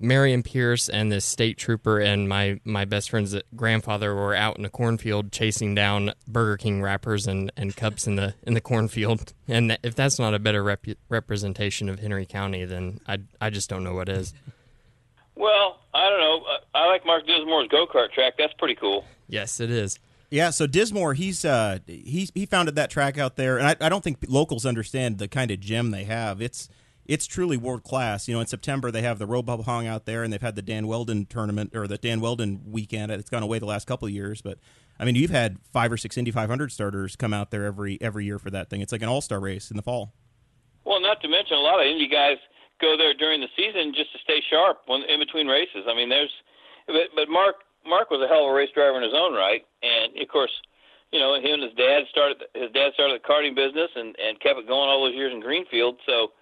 Marion 0.00 0.42
Pierce 0.42 0.88
and 0.88 1.10
this 1.10 1.24
state 1.24 1.56
trooper 1.56 2.00
and 2.00 2.28
my 2.28 2.60
my 2.64 2.84
best 2.84 3.10
friend's 3.10 3.36
grandfather 3.54 4.14
were 4.14 4.34
out 4.34 4.58
in 4.58 4.64
a 4.64 4.70
cornfield 4.70 5.32
chasing 5.32 5.74
down 5.74 6.12
Burger 6.26 6.56
King 6.56 6.82
wrappers 6.82 7.26
and, 7.26 7.52
and 7.56 7.74
cups 7.76 8.06
in 8.06 8.16
the 8.16 8.34
in 8.42 8.54
the 8.54 8.60
cornfield. 8.60 9.32
And 9.48 9.78
if 9.82 9.94
that's 9.94 10.18
not 10.18 10.34
a 10.34 10.38
better 10.38 10.62
rep- 10.62 10.86
representation 11.08 11.88
of 11.88 12.00
Henry 12.00 12.26
County, 12.26 12.64
then 12.64 13.00
I 13.06 13.18
I 13.40 13.50
just 13.50 13.70
don't 13.70 13.84
know 13.84 13.94
what 13.94 14.08
is. 14.08 14.34
Well, 15.36 15.78
I 15.92 16.08
don't 16.08 16.20
know. 16.20 16.44
I 16.74 16.84
I 16.84 16.86
like 16.88 17.06
Mark 17.06 17.26
Dismore's 17.26 17.68
go 17.68 17.86
kart 17.86 18.12
track. 18.12 18.34
That's 18.36 18.54
pretty 18.54 18.74
cool. 18.74 19.04
Yes, 19.28 19.60
it 19.60 19.70
is. 19.70 19.98
Yeah, 20.30 20.50
so 20.50 20.66
Dismore, 20.66 21.14
he's 21.14 21.44
uh, 21.44 21.78
he 21.86 22.28
he 22.34 22.46
founded 22.46 22.74
that 22.74 22.90
track 22.90 23.18
out 23.18 23.36
there, 23.36 23.58
and 23.58 23.68
I, 23.68 23.76
I 23.86 23.88
don't 23.88 24.02
think 24.02 24.18
locals 24.26 24.66
understand 24.66 25.18
the 25.18 25.28
kind 25.28 25.52
of 25.52 25.60
gem 25.60 25.92
they 25.92 26.04
have. 26.04 26.42
It's 26.42 26.68
it's 27.06 27.26
truly 27.26 27.56
world 27.56 27.82
class. 27.82 28.28
You 28.28 28.34
know, 28.34 28.40
in 28.40 28.46
September 28.46 28.90
they 28.90 29.02
have 29.02 29.18
the 29.18 29.26
Robopong 29.26 29.86
out 29.86 30.06
there, 30.06 30.22
and 30.22 30.32
they've 30.32 30.40
had 30.40 30.56
the 30.56 30.62
Dan 30.62 30.86
Wheldon 30.86 31.26
tournament 31.26 31.74
or 31.74 31.86
the 31.86 31.98
Dan 31.98 32.20
Wheldon 32.20 32.62
weekend. 32.66 33.12
It's 33.12 33.30
gone 33.30 33.42
away 33.42 33.58
the 33.58 33.66
last 33.66 33.86
couple 33.86 34.06
of 34.06 34.12
years, 34.12 34.42
but 34.42 34.58
I 34.98 35.04
mean, 35.04 35.14
you've 35.14 35.30
had 35.30 35.58
five 35.72 35.90
or 35.90 35.96
six 35.96 36.16
Indy 36.16 36.30
500 36.30 36.70
starters 36.70 37.16
come 37.16 37.34
out 37.34 37.50
there 37.50 37.64
every 37.64 38.00
every 38.00 38.24
year 38.24 38.38
for 38.38 38.50
that 38.50 38.70
thing. 38.70 38.80
It's 38.80 38.92
like 38.92 39.02
an 39.02 39.08
all 39.08 39.20
star 39.20 39.40
race 39.40 39.70
in 39.70 39.76
the 39.76 39.82
fall. 39.82 40.12
Well, 40.84 41.00
not 41.00 41.20
to 41.22 41.28
mention 41.28 41.56
a 41.56 41.60
lot 41.60 41.80
of 41.80 41.86
Indy 41.86 42.08
guys 42.08 42.36
go 42.80 42.96
there 42.96 43.14
during 43.14 43.40
the 43.40 43.48
season 43.56 43.92
just 43.94 44.12
to 44.12 44.18
stay 44.22 44.42
sharp 44.50 44.82
when 44.86 45.02
in 45.02 45.18
between 45.18 45.46
races. 45.46 45.86
I 45.88 45.94
mean, 45.94 46.08
there's 46.08 46.32
but, 46.86 47.10
but 47.14 47.28
Mark 47.28 47.56
Mark 47.86 48.10
was 48.10 48.20
a 48.24 48.28
hell 48.28 48.44
of 48.44 48.50
a 48.50 48.54
race 48.54 48.70
driver 48.74 48.96
in 48.96 49.02
his 49.02 49.14
own 49.14 49.34
right, 49.34 49.64
and 49.82 50.16
of 50.20 50.28
course, 50.28 50.52
you 51.12 51.20
know, 51.20 51.34
him 51.36 51.60
and 51.60 51.64
his 51.64 51.74
dad 51.74 52.04
started 52.10 52.42
his 52.54 52.70
dad 52.72 52.92
started 52.94 53.20
the 53.20 53.24
karting 53.26 53.54
business 53.54 53.90
and 53.94 54.16
and 54.18 54.40
kept 54.40 54.58
it 54.58 54.68
going 54.68 54.88
all 54.88 55.04
those 55.04 55.14
years 55.14 55.32
in 55.32 55.40
Greenfield. 55.40 55.96
So, 56.06 56.32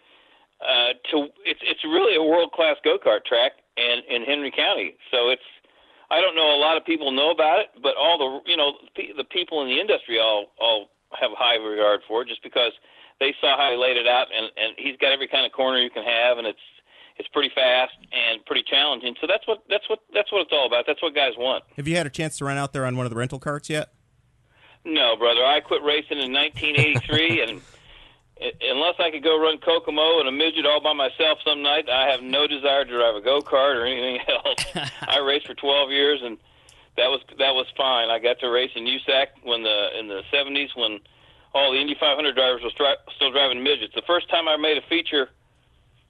uh, 0.63 0.93
to 1.11 1.29
it's 1.45 1.61
it's 1.63 1.85
really 1.85 2.17
a 2.17 2.23
world 2.23 2.53
class 2.53 2.77
go 2.85 2.99
kart 2.99 3.25
track 3.25 3.53
and 3.77 4.03
in 4.09 4.23
Henry 4.23 4.51
County. 4.51 4.95
So 5.11 5.31
it's 5.31 5.43
I 6.11 6.21
don't 6.21 6.37
know 6.37 6.55
a 6.55 6.61
lot 6.61 6.77
of 6.77 6.85
people 6.85 7.11
know 7.11 7.31
about 7.31 7.61
it, 7.61 7.67
but 7.83 7.95
all 7.97 8.19
the 8.19 8.51
you 8.51 8.57
know 8.57 8.73
the 8.97 9.13
the 9.17 9.25
people 9.25 9.63
in 9.63 9.69
the 9.69 9.81
industry 9.81 10.19
all 10.19 10.47
all 10.61 10.91
have 11.19 11.31
high 11.37 11.57
regard 11.57 12.01
for 12.09 12.23
it 12.23 12.29
just 12.29 12.43
because 12.43 12.73
they 13.21 13.35
saw 13.41 13.57
how 13.57 13.71
he 13.71 13.77
laid 13.77 13.97
it 13.97 14.07
out 14.07 14.29
and 14.35 14.47
and 14.57 14.75
he's 14.79 14.97
got 14.97 15.13
every 15.13 15.29
kind 15.29 15.45
of 15.47 15.53
corner 15.53 15.79
you 15.79 15.91
can 15.91 16.05
have 16.05 16.39
and 16.39 16.47
it's 16.47 16.63
it's 17.19 17.29
pretty 17.29 17.51
fast 17.55 17.93
and 18.13 18.45
pretty 18.47 18.65
challenging. 18.69 19.15
So 19.21 19.27
that's 19.27 19.47
what 19.47 19.63
that's 19.69 19.89
what 19.89 20.01
that's 20.15 20.33
what 20.33 20.43
it's 20.43 20.53
all 20.53 20.67
about. 20.67 20.85
That's 20.87 21.03
what 21.03 21.15
guys 21.15 21.33
want. 21.37 21.65
Have 21.77 21.87
you 21.89 21.97
had 21.97 22.07
a 22.07 22.11
chance 22.11 22.39
to 22.39 22.45
run 22.45 22.57
out 22.57 22.73
there 22.73 22.85
on 22.87 22.97
one 22.97 23.07
of 23.07 23.11
the 23.11 23.19
rental 23.19 23.39
carts 23.39 23.69
yet? 23.69 23.93
No, 24.85 25.17
brother, 25.17 25.45
I 25.45 25.61
quit 25.61 25.83
racing 25.83 26.19
in 26.19 26.33
1983 26.33 27.43
and 27.43 27.61
unless 28.63 28.95
I 28.99 29.11
could 29.11 29.23
go 29.23 29.41
run 29.41 29.59
Kokomo 29.59 30.21
and 30.21 30.29
a 30.29 30.33
midget 30.33 30.67
all 30.67 30.81
by 30.81 30.93
myself 30.93 31.39
some 31.45 31.63
night, 31.63 31.89
I 31.89 32.11
have 32.11 32.23
no 32.23 32.47
desire 32.47 32.85
to 32.85 32.91
drive 32.91 33.17
a 33.17 33.21
go 33.21 33.41
kart 33.41 33.77
or 33.77 33.85
anything 33.85 34.21
else. 34.29 34.91
I 35.03 35.19
raced 35.19 35.47
for 35.47 35.55
12 35.55 35.91
years, 35.91 36.21
and 36.23 36.39
that 36.97 37.09
was 37.09 37.21
that 37.39 37.55
was 37.55 37.67
fine. 37.77 38.11
I 38.11 38.19
got 38.19 38.41
to 38.41 38.49
race 38.49 38.71
in 38.75 38.85
USAC 38.85 39.27
when 39.43 39.63
the 39.63 39.99
in 39.99 40.09
the 40.09 40.23
70s 40.33 40.77
when 40.77 41.01
all 41.55 41.73
the 41.73 41.79
Indy 41.79 41.97
500 41.99 42.35
drivers 42.35 42.63
was 42.63 42.73
dri- 42.75 42.97
still 43.17 43.31
driving 43.31 43.63
midgets. 43.63 43.95
The 43.95 44.03
first 44.07 44.29
time 44.31 44.49
I 44.49 44.57
made 44.57 44.79
a 44.79 44.83
feature 44.89 45.29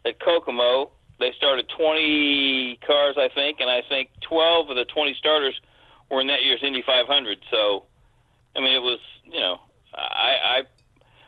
at 0.05 0.21
Kokomo, 0.21 0.91
they 1.19 1.33
started 1.37 1.69
20 1.77 2.79
cars, 2.87 3.17
I 3.19 3.29
think, 3.29 3.61
and 3.61 3.69
I 3.69 3.83
think 3.89 4.11
12 4.23 4.71
of 4.71 4.77
the 4.77 4.85
20 4.85 5.15
starters 5.15 5.61
were 6.11 6.21
in 6.21 6.29
that 6.29 6.45
year's 6.45 6.63
Indy 6.63 6.83
500. 6.83 7.39
So, 7.51 7.85
I 8.57 8.61
mean, 8.61 8.75
it 8.75 8.83
was 8.83 9.01
you 9.25 9.41
know, 9.41 9.61
I 9.95 10.37
I, 10.45 10.63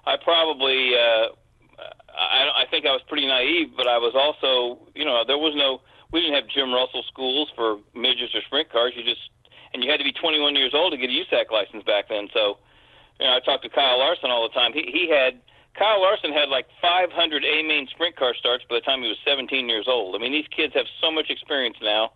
I 0.07 0.17
probably 0.17 0.95
uh, 0.95 1.29
I 2.13 2.63
I 2.63 2.67
think 2.71 2.87
I 2.87 2.93
was 2.93 3.03
pretty 3.09 3.27
naive, 3.27 3.77
but 3.77 3.87
I 3.87 3.99
was 3.99 4.15
also 4.15 4.81
you 4.95 5.05
know 5.05 5.25
there 5.27 5.39
was 5.39 5.55
no 5.57 5.81
we 6.13 6.21
didn't 6.21 6.35
have 6.37 6.49
Jim 6.49 6.73
Russell 6.73 7.03
schools 7.09 7.51
for 7.57 7.79
midgets 7.95 8.35
or 8.35 8.43
sprint 8.43 8.71
cars. 8.71 8.93
You 8.97 9.03
just 9.03 9.31
and 9.73 9.83
you 9.83 9.91
had 9.91 9.99
to 9.99 10.05
be 10.05 10.13
21 10.13 10.55
years 10.55 10.73
old 10.73 10.93
to 10.93 10.99
get 10.99 11.11
a 11.11 11.13
USAC 11.13 11.51
license 11.51 11.83
back 11.83 12.09
then. 12.09 12.29
So, 12.33 12.59
you 13.19 13.27
know, 13.27 13.35
I 13.35 13.41
talked 13.41 13.65
to 13.65 13.69
Kyle 13.69 13.99
Larson 13.99 14.31
all 14.31 14.47
the 14.49 14.55
time. 14.55 14.73
He 14.73 14.87
he 14.87 15.11
had 15.11 15.41
Kyle 15.77 16.01
Larson 16.01 16.33
had 16.33 16.49
like 16.49 16.67
500 16.81 17.45
A 17.45 17.63
main 17.63 17.89
sprint 17.91 18.17
car 18.17 18.35
starts 18.35 18.65
by 18.71 18.77
the 18.77 18.81
time 18.81 19.03
he 19.03 19.09
was 19.09 19.19
17 19.27 19.69
years 19.69 19.87
old. 19.89 20.15
I 20.15 20.19
mean, 20.19 20.33
these 20.33 20.47
kids 20.55 20.73
have 20.75 20.87
so 21.01 21.11
much 21.11 21.31
experience 21.31 21.77
now, 21.83 22.13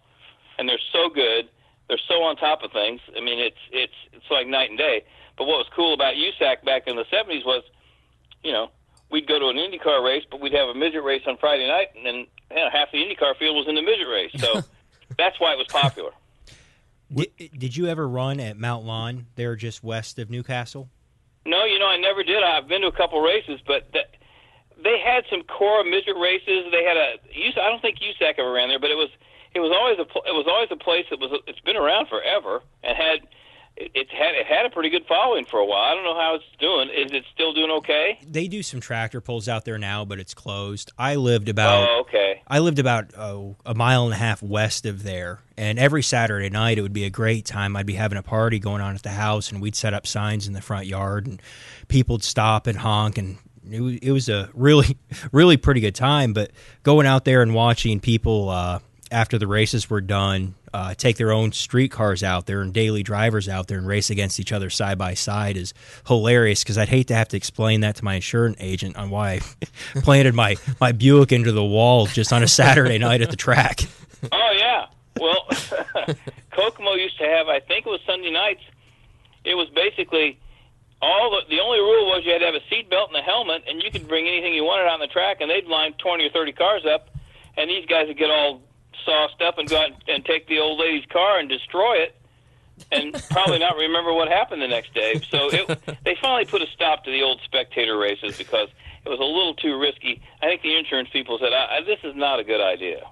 and 0.59 0.68
they're 0.68 0.87
so 0.92 1.11
good. 1.11 1.49
They're 1.88 1.99
so 2.07 2.23
on 2.23 2.37
top 2.37 2.62
of 2.62 2.71
things. 2.71 3.00
I 3.16 3.21
mean, 3.21 3.40
it's 3.40 3.59
it's 3.73 3.99
it's 4.12 4.30
like 4.30 4.47
night 4.47 4.71
and 4.71 4.78
day. 4.78 5.02
But 5.37 5.47
what 5.47 5.59
was 5.59 5.66
cool 5.75 5.95
about 5.95 6.14
USAC 6.14 6.64
back 6.64 6.87
in 6.87 6.97
the 6.97 7.04
70s 7.04 7.47
was, 7.47 7.62
you 8.42 8.52
know, 8.52 8.71
we'd 9.11 9.26
go 9.26 9.38
to 9.38 9.49
an 9.49 9.57
IndyCar 9.57 10.04
race, 10.04 10.25
but 10.30 10.40
we'd 10.40 10.52
have 10.54 10.68
a 10.68 10.75
midget 10.75 11.02
race 11.02 11.23
on 11.26 11.37
Friday 11.38 11.66
night, 11.66 11.88
and 11.97 12.04
then 12.04 12.14
you 12.50 12.57
know, 12.57 12.71
half 12.71 12.90
the 12.92 12.99
IndyCar 12.99 13.37
field 13.37 13.57
was 13.57 13.66
in 13.68 13.75
the 13.75 13.83
midget 13.83 14.09
race. 14.09 14.33
So 14.38 14.62
that's 15.18 15.38
why 15.40 15.52
it 15.52 15.59
was 15.59 15.66
popular. 15.68 16.11
Did, 17.14 17.30
did 17.59 17.76
you 17.76 17.87
ever 17.87 18.07
run 18.09 18.40
at 18.40 18.59
Mount 18.59 18.85
Lawn? 18.85 19.26
There, 19.37 19.57
just 19.57 19.83
west 19.83 20.18
of 20.18 20.30
New 20.30 20.42
Castle. 20.42 20.88
No, 21.47 21.64
you 21.64 21.78
know, 21.78 21.87
I 21.87 21.97
never 21.97 22.23
did. 22.23 22.42
I've 22.42 22.68
been 22.68 22.83
to 22.83 22.88
a 22.88 22.92
couple 22.92 23.21
races, 23.23 23.61
but 23.66 23.90
that, 23.95 24.16
they 24.83 25.00
had 25.00 25.25
some 25.30 25.42
core 25.42 25.83
midget 25.85 26.16
races. 26.16 26.66
They 26.71 26.85
had 26.85 26.97
a 26.97 27.14
US 27.49 27.54
I 27.57 27.68
don't 27.68 27.80
think 27.80 27.99
USAC 27.99 28.35
ever 28.38 28.52
ran 28.52 28.68
there, 28.68 28.78
but 28.78 28.90
it 28.90 28.97
was 28.97 29.09
it 29.54 29.61
was 29.61 29.73
always 29.75 29.99
a 29.99 30.07
it 30.28 30.35
was 30.35 30.47
always 30.49 30.68
a 30.71 30.76
place 30.76 31.07
that 31.11 31.18
was 31.18 31.40
it's 31.47 31.61
been 31.61 31.76
around 31.76 32.09
forever 32.09 32.62
and 32.83 32.97
had 32.97 33.26
it's 33.80 34.11
had 34.11 34.35
it 34.35 34.47
had 34.47 34.66
a 34.66 34.70
pretty 34.70 34.90
good 34.90 35.04
following 35.06 35.44
for 35.44 35.58
a 35.58 35.64
while. 35.64 35.82
I 35.82 35.94
don't 35.94 36.04
know 36.04 36.14
how 36.14 36.35
it's 36.35 36.44
doing. 36.58 36.88
Is 36.88 37.12
it 37.12 37.25
still 37.32 37.52
doing 37.52 37.70
okay? 37.70 38.18
They 38.26 38.49
do 38.49 38.62
some 38.62 38.80
tractor 38.80 39.20
pulls 39.20 39.49
out 39.49 39.64
there 39.64 39.78
now, 39.78 40.04
but 40.04 40.18
it's 40.18 40.35
closed. 40.35 40.92
I 40.99 41.14
lived 41.14 41.49
about 41.49 41.88
Oh, 41.88 42.00
okay. 42.00 42.42
I 42.47 42.58
lived 42.58 42.78
about 42.78 43.12
oh, 43.16 43.56
a 43.64 43.75
mile 43.75 44.04
and 44.04 44.14
a 44.14 44.16
half 44.16 44.42
west 44.42 44.87
of 44.87 45.02
there, 45.02 45.40
and 45.56 45.78
every 45.78 46.02
Saturday 46.02 46.50
night 46.50 46.78
it 46.78 46.82
would 46.82 46.92
be 46.92 47.04
a 47.04 47.11
great 47.11 47.44
time. 47.44 47.76
I'd 47.76 47.87
be 47.87 47.94
having 47.94 48.18
a 48.18 48.23
party 48.23 48.58
going 48.58 48.80
on 48.80 48.94
at 48.94 49.02
the 49.02 49.11
house, 49.11 49.52
and 49.52 49.61
we'd 49.62 49.76
set 49.76 49.94
up 49.94 50.06
signs 50.06 50.47
in 50.47 50.54
the 50.54 50.62
front 50.62 50.87
yard, 50.87 51.26
and 51.26 51.40
people'd 51.88 52.25
stop 52.25 52.66
and 52.66 52.78
honk, 52.78 53.18
and 53.18 53.38
it 53.70 53.80
was, 53.80 53.97
it 53.97 54.11
was 54.11 54.28
a 54.28 54.50
really, 54.54 54.97
really 55.32 55.56
pretty 55.56 55.80
good 55.80 55.94
time. 55.94 56.32
But 56.32 56.50
going 56.82 57.06
out 57.06 57.25
there 57.25 57.42
and 57.42 57.54
watching 57.54 58.00
people 58.00 58.49
uh, 58.49 58.80
after 59.11 59.38
the 59.38 59.47
races 59.47 59.88
were 59.88 60.00
done 60.00 60.54
uh, 60.72 60.94
take 60.94 61.16
their 61.16 61.32
own 61.32 61.52
street 61.52 61.90
cars 61.90 62.22
out 62.22 62.46
there 62.46 62.60
and 62.60 62.72
daily 62.72 63.02
drivers 63.02 63.48
out 63.48 63.68
there 63.68 63.78
and 63.78 63.87
race 63.87 64.10
against 64.10 64.40
each 64.40 64.52
other 64.52 64.70
side 64.70 64.98
by 64.98 65.14
side 65.14 65.56
is 65.56 65.75
hilarious 66.06 66.62
because 66.62 66.78
I'd 66.78 66.88
hate 66.88 67.08
to 67.08 67.14
have 67.14 67.28
to 67.28 67.37
explain 67.37 67.80
that 67.80 67.96
to 67.96 68.04
my 68.04 68.14
insurance 68.14 68.56
agent 68.60 68.96
on 68.96 69.10
why 69.10 69.40
I 69.96 70.00
planted 70.00 70.34
my, 70.34 70.56
my 70.80 70.92
Buick 70.92 71.32
into 71.32 71.52
the 71.52 71.64
wall 71.64 72.06
just 72.06 72.32
on 72.32 72.42
a 72.42 72.48
Saturday 72.48 72.98
night 72.98 73.20
at 73.20 73.30
the 73.30 73.37
track. 73.37 73.80
Oh 74.32 74.54
yeah. 74.58 74.87
Well, 75.20 75.46
Kokomo 76.52 76.94
used 76.94 77.18
to 77.18 77.25
have. 77.25 77.48
I 77.48 77.60
think 77.60 77.87
it 77.87 77.90
was 77.90 78.00
Sunday 78.06 78.30
nights. 78.30 78.62
It 79.44 79.54
was 79.54 79.68
basically 79.75 80.38
all 81.00 81.30
the, 81.30 81.56
the 81.56 81.60
only 81.60 81.78
rule 81.78 82.06
was 82.06 82.22
you 82.25 82.32
had 82.32 82.40
to 82.40 82.46
have 82.46 82.54
a 82.54 82.75
seatbelt 82.75 83.08
and 83.08 83.16
a 83.16 83.22
helmet, 83.22 83.62
and 83.68 83.82
you 83.82 83.90
could 83.90 84.08
bring 84.08 84.26
anything 84.26 84.54
you 84.54 84.64
wanted 84.64 84.88
on 84.88 85.00
the 85.00 85.06
track, 85.06 85.38
and 85.40 85.50
they'd 85.50 85.66
line 85.66 85.94
twenty 85.94 86.26
or 86.26 86.30
thirty 86.30 86.52
cars 86.52 86.84
up, 86.87 87.10
and 87.56 87.70
these 87.70 87.87
guys 87.87 88.08
would 88.08 88.18
get 88.18 88.30
all 88.30 88.62
sauced 89.04 89.40
up 89.42 89.58
and 89.58 89.68
go 89.68 89.80
out 89.80 89.90
and 90.08 90.24
take 90.24 90.46
the 90.48 90.58
old 90.58 90.78
lady's 90.80 91.06
car 91.06 91.38
and 91.38 91.48
destroy 91.48 91.96
it, 91.96 92.16
and 92.92 93.14
probably 93.30 93.58
not 93.58 93.76
remember 93.76 94.12
what 94.12 94.28
happened 94.28 94.62
the 94.62 94.68
next 94.68 94.94
day. 94.94 95.20
So 95.30 95.50
it, 95.52 95.80
they 96.04 96.16
finally 96.20 96.44
put 96.44 96.62
a 96.62 96.66
stop 96.68 97.04
to 97.04 97.10
the 97.10 97.22
old 97.22 97.40
spectator 97.44 97.96
races 97.98 98.36
because 98.36 98.68
it 99.04 99.08
was 99.08 99.18
a 99.18 99.24
little 99.24 99.54
too 99.54 99.78
risky. 99.78 100.20
I 100.42 100.46
think 100.46 100.62
the 100.62 100.76
insurance 100.76 101.08
people 101.12 101.38
said, 101.38 101.52
I, 101.52 101.78
I, 101.78 101.80
"This 101.82 101.98
is 102.04 102.14
not 102.16 102.40
a 102.40 102.44
good 102.44 102.60
idea." 102.60 103.02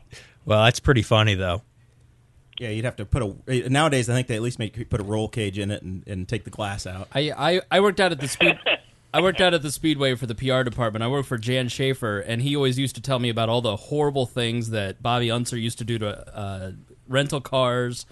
Well, 0.44 0.64
that's 0.64 0.80
pretty 0.80 1.02
funny 1.02 1.34
though. 1.34 1.62
Yeah, 2.58 2.70
you'd 2.70 2.84
have 2.86 2.96
to 2.96 3.04
put 3.04 3.22
a. 3.22 3.68
Nowadays, 3.68 4.08
I 4.08 4.14
think 4.14 4.28
they 4.28 4.36
at 4.36 4.42
least 4.42 4.58
make 4.58 4.88
put 4.88 5.00
a 5.00 5.04
roll 5.04 5.28
cage 5.28 5.58
in 5.58 5.70
it 5.70 5.82
and, 5.82 6.06
and 6.06 6.26
take 6.26 6.44
the 6.44 6.50
glass 6.50 6.86
out. 6.86 7.08
I, 7.14 7.32
I, 7.36 7.60
I 7.70 7.80
worked 7.80 8.00
out 8.00 8.12
at 8.12 8.20
the 8.20 8.28
speed. 8.28 8.58
I 9.16 9.23
worked 9.23 9.40
out 9.40 9.54
at 9.54 9.62
the 9.62 9.73
Speedway 9.73 10.14
for 10.14 10.26
the 10.26 10.35
PR 10.35 10.62
department. 10.62 11.02
I 11.02 11.08
worked 11.08 11.26
for 11.26 11.38
Jan 11.38 11.68
Schaefer, 11.68 12.20
and 12.20 12.42
he 12.42 12.54
always 12.54 12.78
used 12.78 12.96
to 12.96 13.00
tell 13.00 13.18
me 13.18 13.30
about 13.30 13.49
all 13.49 13.62
the 13.62 13.75
horrible 13.75 14.26
things 14.26 14.68
that 14.70 15.02
Bobby 15.02 15.30
Unser 15.30 15.56
used 15.56 15.78
to 15.78 15.85
do 15.85 15.99
to 16.00 16.37
uh, 16.37 16.73
rental 17.08 17.40
cars, 17.40 18.04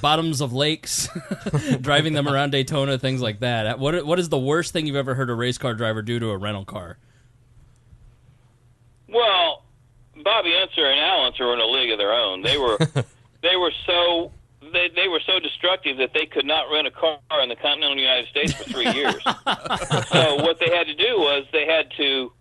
bottoms 0.00 0.40
of 0.40 0.54
lakes, 0.54 1.10
driving 1.82 2.14
them 2.14 2.26
around 2.26 2.52
Daytona, 2.52 2.96
things 2.96 3.20
like 3.20 3.40
that. 3.40 3.78
What 3.78 4.06
What 4.06 4.18
is 4.18 4.30
the 4.30 4.38
worst 4.38 4.72
thing 4.72 4.86
you've 4.86 4.96
ever 4.96 5.14
heard 5.14 5.28
a 5.28 5.34
race 5.34 5.58
car 5.58 5.74
driver 5.74 6.00
do 6.00 6.18
to 6.18 6.30
a 6.30 6.38
rental 6.38 6.64
car? 6.64 6.96
Well, 9.10 9.64
Bobby 10.24 10.54
Unser 10.58 10.86
and 10.86 11.00
Al 11.00 11.26
Unser 11.26 11.48
were 11.48 11.52
in 11.52 11.60
a 11.60 11.66
league 11.66 11.90
of 11.90 11.98
their 11.98 12.14
own. 12.14 12.40
They 12.40 12.56
were 12.56 12.78
they 13.42 13.56
were 13.56 13.72
so 13.84 14.32
they 14.72 14.88
they 14.94 15.08
were 15.08 15.20
so 15.26 15.38
destructive 15.38 15.98
that 15.98 16.12
they 16.12 16.26
could 16.26 16.46
not 16.46 16.70
rent 16.72 16.86
a 16.86 16.90
car 16.90 17.18
in 17.42 17.48
the 17.48 17.56
continental 17.56 17.96
United 17.96 18.28
States 18.28 18.52
for 18.52 18.64
three 18.64 18.90
years. 18.92 19.22
so 20.12 20.36
what 20.42 20.58
they 20.58 20.74
had 20.74 20.86
to 20.86 20.94
do 20.94 21.18
was 21.18 21.46
they 21.52 21.66
had 21.66 21.90
to 21.96 22.32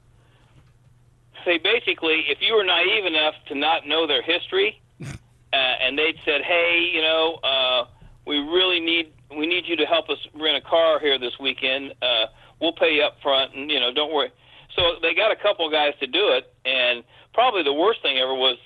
they 1.46 1.58
basically, 1.58 2.26
if 2.28 2.40
you 2.42 2.56
were 2.56 2.64
naive 2.64 3.06
enough 3.06 3.34
to 3.48 3.56
not 3.56 3.88
know 3.88 4.06
their 4.06 4.22
history, 4.22 4.82
uh, 5.02 5.56
and 5.56 5.98
they'd 5.98 6.18
said, 6.24 6.42
"Hey, 6.44 6.92
you 6.94 7.02
know, 7.02 7.40
uh, 7.44 7.86
we 8.26 8.38
really 8.38 8.80
need 8.80 9.12
we 9.36 9.48
need 9.48 9.66
you 9.66 9.76
to 9.78 9.86
help 9.86 10.10
us 10.10 10.20
rent 10.36 10.58
a 10.58 10.62
car 10.62 11.00
here 11.00 11.18
this 11.18 11.40
weekend. 11.40 11.94
Uh, 12.02 12.28
we'll 12.62 12.74
pay 12.74 12.96
you 12.96 13.04
up 13.04 13.20
front, 13.22 13.56
and 13.56 13.72
you 13.72 13.80
know, 13.80 13.92
don't 13.92 14.14
worry." 14.14 14.32
So 14.76 14.98
they 15.02 15.16
got 15.16 15.32
a 15.32 15.36
couple 15.36 15.70
guys 15.72 15.94
to 16.02 16.08
do 16.08 16.30
it, 16.34 16.54
and 16.66 17.04
probably 17.34 17.64
the 17.64 17.74
worst 17.74 18.02
thing 18.02 18.18
ever 18.20 18.34
was 18.34 18.58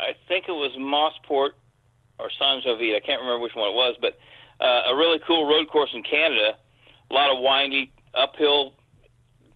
I 0.00 0.14
think 0.26 0.46
it 0.48 0.52
was 0.52 0.72
Mosport 0.76 1.50
or 2.22 2.30
St. 2.30 2.64
Jovite. 2.64 2.96
I 2.96 3.00
can't 3.00 3.20
remember 3.20 3.40
which 3.40 3.54
one 3.54 3.68
it 3.68 3.74
was, 3.74 3.96
but 4.00 4.18
uh, 4.60 4.92
a 4.92 4.96
really 4.96 5.18
cool 5.26 5.46
road 5.46 5.68
course 5.68 5.90
in 5.92 6.02
Canada. 6.02 6.56
A 7.10 7.14
lot 7.14 7.34
of 7.34 7.42
windy 7.42 7.92
uphill 8.14 8.74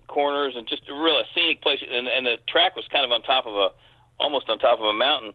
corners 0.09 0.55
and 0.57 0.67
just 0.67 0.83
a 0.89 0.95
real 0.95 1.23
scenic 1.35 1.63
place. 1.63 1.79
And, 1.89 2.09
and 2.09 2.27
the 2.27 2.37
track 2.49 2.77
was 2.77 2.85
kind 2.91 3.05
of 3.05 3.13
on 3.13 3.23
top 3.23 3.47
of 3.47 3.55
a, 3.55 3.69
almost 4.19 4.49
on 4.49 4.59
top 4.59 4.79
of 4.79 4.85
a 4.85 4.93
mountain. 4.93 5.33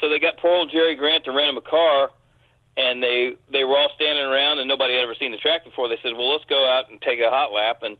So 0.00 0.08
they 0.08 0.18
got 0.18 0.36
poor 0.38 0.50
old 0.50 0.70
Jerry 0.70 0.94
Grant 0.94 1.24
to 1.24 1.32
rent 1.32 1.48
him 1.48 1.56
a 1.56 1.62
car, 1.62 2.10
and 2.76 3.02
they 3.02 3.36
they 3.50 3.64
were 3.64 3.78
all 3.78 3.90
standing 3.94 4.24
around, 4.24 4.58
and 4.58 4.68
nobody 4.68 4.94
had 4.94 5.02
ever 5.02 5.14
seen 5.14 5.32
the 5.32 5.38
track 5.38 5.64
before. 5.64 5.88
They 5.88 5.98
said, 6.02 6.12
"Well, 6.12 6.30
let's 6.32 6.44
go 6.44 6.68
out 6.68 6.90
and 6.90 7.00
take 7.00 7.18
a 7.20 7.30
hot 7.30 7.52
lap." 7.52 7.82
And 7.82 7.96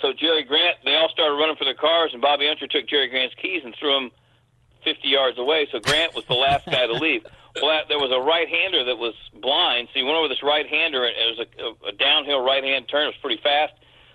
so 0.00 0.12
Jerry 0.12 0.44
Grant, 0.44 0.76
they 0.84 0.94
all 0.94 1.08
started 1.08 1.34
running 1.34 1.56
for 1.56 1.64
their 1.64 1.74
cars, 1.74 2.10
and 2.12 2.22
Bobby 2.22 2.46
Unser 2.46 2.68
took 2.68 2.86
Jerry 2.86 3.08
Grant's 3.08 3.34
keys 3.34 3.62
and 3.64 3.74
threw 3.74 3.94
them 3.94 4.10
50 4.84 5.08
yards 5.08 5.38
away. 5.38 5.66
So 5.72 5.80
Grant 5.80 6.14
was 6.14 6.24
the 6.26 6.34
last 6.34 6.66
guy 6.66 6.86
to 6.86 6.92
leave. 6.92 7.26
Well, 7.60 7.82
there 7.88 7.98
was 7.98 8.10
a 8.12 8.20
right-hander 8.20 8.84
that 8.84 8.98
was 8.98 9.14
blind, 9.40 9.88
so 9.92 9.98
he 9.98 10.04
went 10.04 10.16
over 10.16 10.28
this 10.28 10.42
right-hander, 10.42 11.04
and 11.04 11.14
it 11.16 11.38
was 11.38 11.46
a, 11.84 11.88
a 11.88 11.92
downhill 11.92 12.44
right-hand 12.44 12.88
turn. 12.88 13.04
It 13.04 13.06
was 13.06 13.16
pretty 13.22 13.40
fast. 13.42 13.72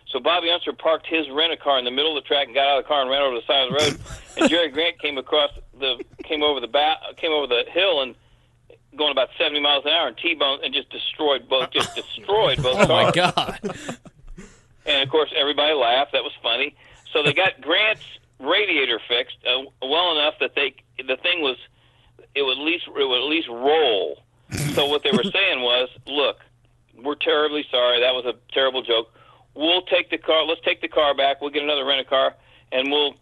So 0.10 0.20
Bobby 0.20 0.50
Unser 0.52 0.74
parked 0.74 1.08
his 1.08 1.30
rent-a-car 1.30 1.80
in 1.80 1.86
the 1.86 1.92
middle 1.92 2.16
of 2.16 2.24
the 2.24 2.28
track 2.28 2.46
and 2.48 2.56
got 2.56 2.68
out 2.68 2.78
of 2.80 2.84
the 2.84 2.88
car 2.88 3.02
and 3.02 3.10
ran 3.10 3.22
over 3.22 3.36
the 3.36 3.42
side 3.48 3.68
of 3.68 3.74
the 3.74 3.76
road. 3.84 4.00
and 4.38 4.50
Jerry 4.50 4.70
Grant 4.70 5.00
came 5.02 5.18
across 5.18 5.52
the 5.80 6.04
came 6.24 6.44
over 6.44 6.60
the 6.60 6.68
bat 6.68 7.00
came 7.18 7.32
over 7.32 7.48
the 7.48 7.64
hill 7.72 8.02
and 8.02 8.16
going 8.96 9.12
about 9.12 9.30
70 9.40 9.60
miles 9.60 9.84
an 9.86 9.92
hour 9.92 10.08
and 10.08 10.16
T-boned 10.18 10.64
and 10.64 10.72
just 10.74 10.90
destroyed 10.92 11.50
both 11.50 11.72
just 11.72 11.96
destroyed 12.02 12.62
both 12.62 12.78
Oh 12.80 12.86
cars. 12.86 13.06
my 13.06 13.12
god! 13.12 13.60
And 14.86 15.02
of 15.02 15.10
course, 15.10 15.32
everybody 15.36 15.74
laughed. 15.74 16.12
That 16.12 16.24
was 16.24 16.34
funny. 16.44 16.76
So 17.14 17.24
they 17.24 17.34
got 17.34 17.62
Grant's 17.62 18.04
radiator 18.40 19.00
fixed 19.08 19.38
uh, 19.48 19.64
well 19.82 20.12
enough 20.12 20.34
that 20.42 20.56
they 20.56 20.76
the 20.98 21.16
thing 21.18 21.42
was 21.42 21.56
it 22.36 22.44
would 22.44 22.58
at 22.58 22.64
least 22.64 22.86
it 22.88 23.08
would 23.08 23.20
at 23.20 23.30
least 23.30 23.48
roll. 23.48 24.20
So 24.74 24.86
what 24.88 25.04
they 25.04 25.12
were 25.12 25.24
saying 25.34 25.62
was, 25.62 25.90
look, 26.08 26.38
we're 27.02 27.16
terribly 27.16 27.66
sorry. 27.70 28.00
That 28.00 28.14
was 28.14 28.26
a 28.26 28.34
terrible 28.54 28.82
joke. 28.82 29.14
We'll 29.56 29.84
take 29.84 30.10
the 30.10 30.18
car. 30.18 30.46
Let's 30.46 30.62
take 30.62 30.82
the 30.82 30.88
car 30.88 31.16
back. 31.16 31.42
We'll 31.42 31.52
get 31.52 31.64
another 31.64 31.86
rent 31.86 32.02
a 32.02 32.10
car, 32.10 32.36
and 32.72 32.92
we'll, 32.92 33.14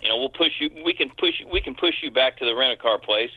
you 0.00 0.08
know, 0.08 0.16
we'll 0.16 0.30
push 0.30 0.52
you. 0.58 0.70
We 0.84 0.94
can 0.94 1.10
push. 1.10 1.42
We 1.52 1.60
can 1.60 1.74
push 1.74 1.96
you 2.02 2.10
back 2.10 2.38
to 2.38 2.44
the 2.44 2.54
rent 2.54 2.72
a 2.72 2.82
car 2.82 2.98
place, 2.98 3.30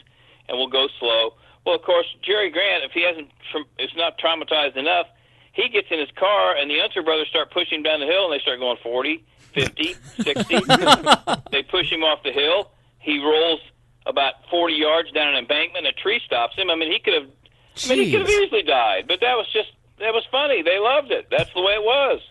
and 0.48 0.58
we'll 0.58 0.70
go 0.70 0.88
slow. 1.00 1.34
Well, 1.66 1.76
of 1.76 1.82
course, 1.82 2.08
Jerry 2.22 2.50
Grant, 2.50 2.86
if 2.86 2.92
he 2.92 3.04
hasn't, 3.04 3.30
is 3.78 3.92
not 3.98 4.18
traumatized 4.18 4.78
enough, 4.78 5.08
he 5.52 5.68
gets 5.68 5.88
in 5.92 6.00
his 6.00 6.12
car, 6.16 6.56
and 6.56 6.72
the 6.72 6.80
Unser 6.80 7.04
brothers 7.04 7.28
start 7.28 7.52
pushing 7.52 7.80
him 7.80 7.84
down 7.84 8.00
the 8.00 8.06
hill, 8.06 8.32
and 8.32 8.34
they 8.34 8.42
start 8.42 8.60
going 8.60 8.78
40, 8.82 9.26
50, 9.54 9.96
60. 10.22 10.60
they 11.52 11.64
push 11.64 11.92
him 11.92 12.04
off 12.04 12.24
the 12.24 12.32
hill. 12.32 12.72
He 13.00 13.20
rolls 13.20 13.60
about 14.08 14.34
40 14.50 14.76
yards 14.76 15.12
down 15.12 15.30
an 15.30 15.36
embankment. 15.36 15.86
A 15.86 15.92
tree 15.92 16.22
stops 16.26 16.56
him. 16.56 16.70
I 16.70 16.76
mean, 16.76 16.92
he 16.92 17.00
could 17.00 17.14
have. 17.14 17.30
I 17.86 17.90
mean, 17.90 18.06
he 18.06 18.12
could 18.12 18.22
have 18.22 18.30
easily 18.30 18.64
died, 18.64 19.06
but 19.08 19.20
that 19.22 19.36
was 19.36 19.48
just 19.54 19.70
that 20.00 20.14
was 20.14 20.26
funny. 20.32 20.62
They 20.64 20.80
loved 20.80 21.12
it. 21.12 21.28
That's 21.30 21.54
the 21.54 21.62
way 21.62 21.74
it 21.74 21.84
was. 21.84 22.22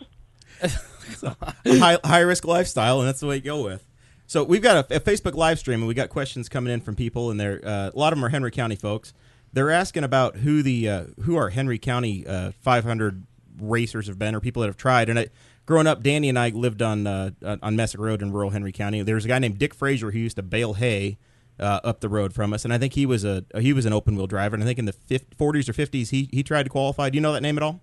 high, 1.80 1.98
high 2.04 2.20
risk 2.20 2.44
lifestyle, 2.44 3.00
and 3.00 3.08
that's 3.08 3.20
the 3.20 3.26
way 3.26 3.36
you 3.36 3.42
go 3.42 3.62
with. 3.62 3.86
So 4.26 4.42
we've 4.42 4.62
got 4.62 4.90
a, 4.90 4.96
a 4.96 5.00
Facebook 5.00 5.34
live 5.34 5.58
stream, 5.58 5.80
and 5.80 5.88
we 5.88 5.94
got 5.94 6.08
questions 6.08 6.48
coming 6.48 6.72
in 6.72 6.80
from 6.80 6.96
people, 6.96 7.30
and 7.30 7.38
they're 7.38 7.60
uh, 7.64 7.90
a 7.94 7.98
lot 7.98 8.12
of 8.12 8.18
them 8.18 8.24
are 8.24 8.28
Henry 8.28 8.50
County 8.50 8.76
folks. 8.76 9.12
They're 9.52 9.70
asking 9.70 10.04
about 10.04 10.36
who 10.36 10.62
the 10.62 10.88
uh, 10.88 11.04
who 11.22 11.36
our 11.36 11.50
Henry 11.50 11.78
County 11.78 12.26
uh, 12.26 12.50
500 12.60 13.24
racers 13.60 14.08
have 14.08 14.18
been, 14.18 14.34
or 14.34 14.40
people 14.40 14.62
that 14.62 14.68
have 14.68 14.76
tried. 14.76 15.08
And 15.08 15.18
I, 15.18 15.28
growing 15.64 15.86
up, 15.86 16.02
Danny 16.02 16.28
and 16.28 16.38
I 16.38 16.48
lived 16.48 16.82
on 16.82 17.06
uh, 17.06 17.30
on 17.62 17.76
Messick 17.76 18.00
Road 18.00 18.20
in 18.20 18.32
rural 18.32 18.50
Henry 18.50 18.72
County. 18.72 19.02
There's 19.02 19.24
a 19.24 19.28
guy 19.28 19.38
named 19.38 19.58
Dick 19.58 19.74
Frazier 19.74 20.10
who 20.10 20.18
used 20.18 20.36
to 20.36 20.42
bale 20.42 20.74
hay 20.74 21.18
uh, 21.58 21.80
up 21.84 22.00
the 22.00 22.08
road 22.08 22.32
from 22.32 22.52
us, 22.52 22.64
and 22.64 22.72
I 22.72 22.78
think 22.78 22.92
he 22.94 23.06
was 23.06 23.24
a 23.24 23.44
he 23.58 23.72
was 23.72 23.86
an 23.86 23.92
open 23.92 24.16
wheel 24.16 24.26
driver. 24.26 24.54
And 24.54 24.62
I 24.62 24.66
think 24.66 24.78
in 24.78 24.84
the 24.84 24.92
50, 24.92 25.36
40s 25.36 25.68
or 25.68 25.72
50s, 25.72 26.10
he 26.10 26.28
he 26.32 26.42
tried 26.42 26.64
to 26.64 26.68
qualify. 26.68 27.10
Do 27.10 27.16
you 27.16 27.22
know 27.22 27.32
that 27.32 27.42
name 27.42 27.56
at 27.56 27.62
all? 27.62 27.80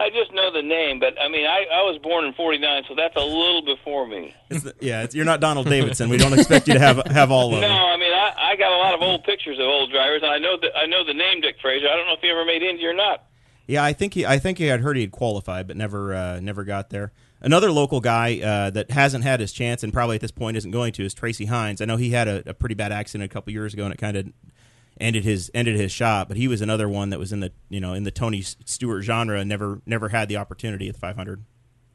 I 0.00 0.10
just 0.10 0.32
know 0.32 0.52
the 0.52 0.62
name, 0.62 1.00
but 1.00 1.20
I 1.20 1.28
mean, 1.28 1.44
I, 1.44 1.66
I 1.72 1.82
was 1.82 1.98
born 2.00 2.24
in 2.24 2.32
'49, 2.32 2.84
so 2.88 2.94
that's 2.94 3.16
a 3.16 3.20
little 3.24 3.62
before 3.62 4.06
me. 4.06 4.32
The- 4.48 4.74
yeah, 4.80 5.06
you're 5.10 5.24
not 5.24 5.40
Donald 5.40 5.66
Davidson. 5.68 6.08
We 6.08 6.16
don't 6.16 6.32
expect 6.32 6.68
you 6.68 6.74
to 6.74 6.80
have 6.80 7.04
have 7.08 7.32
all 7.32 7.48
of 7.48 7.58
it. 7.58 7.62
No, 7.62 7.68
them. 7.68 7.76
I 7.76 7.96
mean, 7.96 8.12
I, 8.12 8.32
I 8.52 8.56
got 8.56 8.70
a 8.70 8.76
lot 8.76 8.94
of 8.94 9.02
old 9.02 9.24
pictures 9.24 9.58
of 9.58 9.64
old 9.64 9.90
drivers, 9.90 10.22
and 10.22 10.30
I 10.30 10.38
know 10.38 10.56
that 10.62 10.70
I 10.76 10.86
know 10.86 11.04
the 11.04 11.14
name 11.14 11.40
Dick 11.40 11.56
Fraser. 11.60 11.88
I 11.88 11.96
don't 11.96 12.06
know 12.06 12.14
if 12.14 12.20
he 12.20 12.30
ever 12.30 12.44
made 12.44 12.62
Indy 12.62 12.86
or 12.86 12.94
not. 12.94 13.24
Yeah, 13.66 13.82
I 13.84 13.92
think 13.92 14.14
he 14.14 14.24
I 14.24 14.38
think 14.38 14.58
he 14.58 14.66
had 14.66 14.80
heard 14.80 14.96
he 14.96 15.02
had 15.02 15.10
qualified, 15.10 15.66
but 15.66 15.76
never 15.76 16.14
uh, 16.14 16.40
never 16.40 16.62
got 16.62 16.90
there. 16.90 17.12
Another 17.40 17.70
local 17.70 18.00
guy 18.00 18.40
uh, 18.40 18.70
that 18.70 18.90
hasn't 18.90 19.22
had 19.24 19.40
his 19.40 19.52
chance 19.52 19.82
and 19.82 19.92
probably 19.92 20.16
at 20.16 20.20
this 20.20 20.32
point 20.32 20.56
isn't 20.56 20.70
going 20.70 20.92
to 20.94 21.04
is 21.04 21.14
Tracy 21.14 21.46
Hines. 21.46 21.80
I 21.80 21.84
know 21.84 21.96
he 21.96 22.10
had 22.10 22.26
a, 22.26 22.50
a 22.50 22.54
pretty 22.54 22.74
bad 22.74 22.90
accident 22.90 23.30
a 23.30 23.32
couple 23.32 23.52
years 23.52 23.74
ago 23.74 23.84
and 23.84 23.94
it 23.94 23.98
kind 23.98 24.16
of 24.16 24.26
ended 25.00 25.24
his 25.24 25.50
ended 25.54 25.76
his 25.76 25.92
shot, 25.92 26.26
but 26.26 26.36
he 26.36 26.48
was 26.48 26.60
another 26.60 26.88
one 26.88 27.10
that 27.10 27.18
was 27.18 27.32
in 27.32 27.40
the 27.40 27.52
you 27.68 27.80
know 27.80 27.94
in 27.94 28.02
the 28.02 28.10
Tony 28.10 28.42
Stewart 28.42 29.04
genre 29.04 29.38
and 29.38 29.48
never 29.48 29.80
never 29.86 30.08
had 30.08 30.28
the 30.28 30.36
opportunity 30.36 30.88
at 30.88 30.94
the 30.94 31.00
500. 31.00 31.44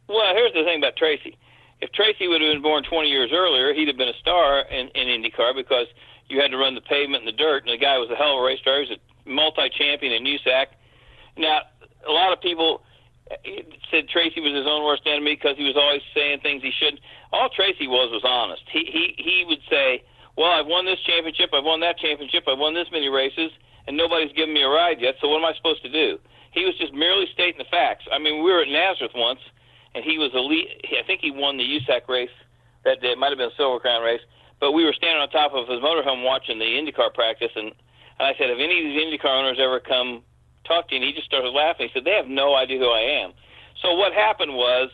Well, 0.08 0.34
here's 0.34 0.54
the 0.54 0.64
thing 0.64 0.78
about 0.78 0.96
Tracy. 0.96 1.38
If 1.82 1.92
Tracy 1.92 2.28
would 2.30 2.40
have 2.42 2.54
been 2.54 2.62
born 2.62 2.84
20 2.84 3.10
years 3.10 3.32
earlier, 3.34 3.74
he'd 3.74 3.90
have 3.90 3.98
been 3.98 4.08
a 4.08 4.18
star 4.22 4.62
in, 4.62 4.88
in 4.96 5.08
IndyCar 5.08 5.54
because 5.54 5.88
you 6.30 6.40
had 6.40 6.52
to 6.52 6.58
run 6.58 6.76
the 6.76 6.82
pavement 6.82 7.24
and 7.24 7.28
the 7.28 7.38
dirt, 7.38 7.64
and 7.66 7.74
the 7.74 7.78
guy 7.78 7.98
was 7.98 8.10
a 8.10 8.16
hell 8.16 8.38
of 8.38 8.40
a 8.40 8.46
race 8.46 8.60
driver. 8.64 8.84
He 8.84 8.90
was 8.92 9.00
a 9.00 9.30
multi-champion 9.30 10.14
in 10.14 10.24
USAC, 10.24 10.68
Now, 11.38 11.62
a 12.08 12.12
lot 12.12 12.32
of 12.32 12.42
people 12.42 12.84
said 13.92 14.10
Tracy 14.10 14.42
was 14.42 14.54
his 14.54 14.68
own 14.68 14.84
worst 14.84 15.04
enemy 15.06 15.36
because 15.36 15.56
he 15.58 15.64
was 15.64 15.76
always 15.78 16.02
saying 16.14 16.40
things 16.42 16.62
he 16.62 16.72
shouldn't. 16.72 17.00
All 17.32 17.50
Tracy 17.50 17.88
was 17.88 18.12
was 18.12 18.24
honest. 18.26 18.64
He 18.72 18.84
he 18.86 19.16
he 19.18 19.46
would 19.48 19.62
say, 19.70 20.04
"Well, 20.38 20.52
I've 20.52 20.68
won 20.68 20.86
this 20.86 21.00
championship, 21.06 21.52
I've 21.54 21.64
won 21.64 21.80
that 21.82 21.98
championship, 21.98 22.44
I've 22.48 22.60
won 22.60 22.74
this 22.74 22.88
many 22.92 23.10
races, 23.10 23.52
and 23.88 23.96
nobody's 23.96 24.34
given 24.34 24.54
me 24.54 24.64
a 24.64 24.70
ride 24.70 25.00
yet. 25.00 25.16
So 25.22 25.28
what 25.30 25.40
am 25.40 25.46
I 25.46 25.54
supposed 25.56 25.84
to 25.84 25.92
do?" 25.92 26.20
He 26.52 26.66
was 26.66 26.78
just 26.78 26.94
merely 26.94 27.26
stating 27.34 27.58
the 27.58 27.70
facts. 27.72 28.06
I 28.12 28.20
mean, 28.20 28.44
we 28.44 28.52
were 28.52 28.62
at 28.62 28.70
Nazareth 28.70 29.16
once, 29.16 29.40
and 29.96 30.04
he 30.04 30.18
was 30.18 30.32
elite. 30.36 30.70
I 31.00 31.04
think 31.08 31.22
he 31.22 31.32
won 31.32 31.58
the 31.58 31.66
USAC 31.66 32.08
race 32.08 32.34
that 32.86 33.02
day. 33.02 33.12
It 33.12 33.18
might 33.18 33.30
have 33.30 33.40
been 33.40 33.50
a 33.50 33.58
Silver 33.58 33.80
Crown 33.80 34.04
race, 34.04 34.22
but 34.60 34.74
we 34.74 34.86
were 34.86 34.94
standing 34.94 35.22
on 35.22 35.30
top 35.30 35.54
of 35.54 35.68
his 35.68 35.80
motorhome 35.80 36.24
watching 36.24 36.60
the 36.60 36.66
IndyCar 36.66 37.14
practice, 37.14 37.52
and, 37.56 37.74
and 38.20 38.26
I 38.28 38.36
said, 38.38 38.50
"Have 38.50 38.60
any 38.60 38.78
of 38.78 38.86
these 38.86 39.00
IndyCar 39.02 39.32
owners 39.32 39.58
ever 39.60 39.80
come 39.80 40.22
talk 40.64 40.90
to 40.90 40.96
you?" 40.96 41.02
And 41.02 41.08
he 41.08 41.14
just 41.14 41.28
started 41.28 41.50
laughing. 41.50 41.88
He 41.88 41.94
said, 41.94 42.06
"They 42.06 42.16
have 42.16 42.28
no 42.28 42.56
idea 42.56 42.80
who 42.80 42.90
I 42.90 43.24
am." 43.24 43.34
So 43.82 43.96
what 43.96 44.14
happened 44.14 44.54
was 44.54 44.90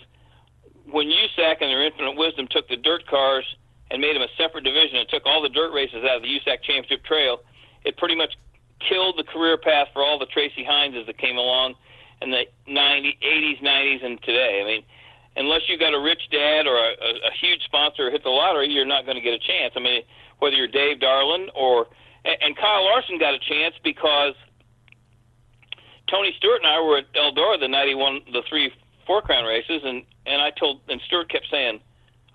when 0.92 1.08
USAC 1.08 1.62
and 1.62 1.70
their 1.70 1.86
infinite 1.86 2.16
wisdom 2.16 2.48
took 2.50 2.68
the 2.68 2.78
dirt 2.78 3.06
cars 3.08 3.46
and 3.92 4.02
made 4.02 4.16
them 4.16 4.24
a 4.24 4.32
separate 4.38 4.64
division 4.64 4.98
and 4.98 5.10
took 5.10 5.26
all 5.26 5.42
the 5.42 5.50
dirt 5.50 5.74
races 5.74 6.04
out 6.04 6.18
of 6.18 6.22
the 6.22 6.30
USAC 6.30 6.62
Championship 6.64 7.04
Trail, 7.06 7.42
it 7.86 7.98
pretty 7.98 8.16
much 8.16 8.34
killed 8.88 9.18
the 9.18 9.24
career 9.24 9.58
path 9.58 9.88
for 9.94 10.04
all 10.04 10.18
the 10.20 10.26
Tracy 10.28 10.64
Hineses 10.64 11.06
that 11.06 11.18
came 11.18 11.38
along 11.38 11.76
in 12.22 12.32
the 12.32 12.44
90, 12.68 13.18
80s, 13.24 13.62
90s, 13.64 14.06
and 14.06 14.22
today. 14.24 14.62
I 14.62 14.66
mean, 14.66 14.84
unless 15.36 15.62
you 15.68 15.78
got 15.78 15.94
a 15.94 16.00
rich 16.00 16.22
dad 16.32 16.68
or 16.68 16.76
a, 16.76 16.92
a, 17.00 17.12
a 17.28 17.32
huge 17.42 17.64
sponsor 17.66 18.08
or 18.08 18.12
hit 18.12 18.24
the 18.24 18.30
lottery, 18.30 18.70
you're 18.70 18.86
not 18.86 19.06
going 19.06 19.16
to 19.16 19.24
get 19.24 19.34
a 19.34 19.40
chance. 19.40 19.74
I 19.76 19.80
mean, 19.80 20.02
whether 20.40 20.56
you're 20.56 20.68
Dave 20.68 21.00
Darland 21.00 21.48
or 21.56 21.88
and 22.26 22.56
Kyle 22.58 22.84
Larson 22.84 23.18
got 23.18 23.34
a 23.34 23.40
chance 23.40 23.76
because 23.84 24.34
Tony 26.10 26.34
Stewart 26.38 26.62
and 26.64 26.68
I 26.68 26.82
were 26.82 26.98
at 26.98 27.14
Eldora 27.14 27.60
the 27.60 27.68
night 27.68 27.88
he 27.88 27.96
won 27.96 28.22
the 28.32 28.42
three 28.50 28.72
four 29.06 29.22
crown 29.22 29.46
races, 29.46 29.82
and 29.84 30.04
and 30.26 30.42
I 30.42 30.52
told 30.52 30.82
and 30.90 31.02
Stewart 31.08 31.30
kept 31.30 31.48
saying, 31.50 31.80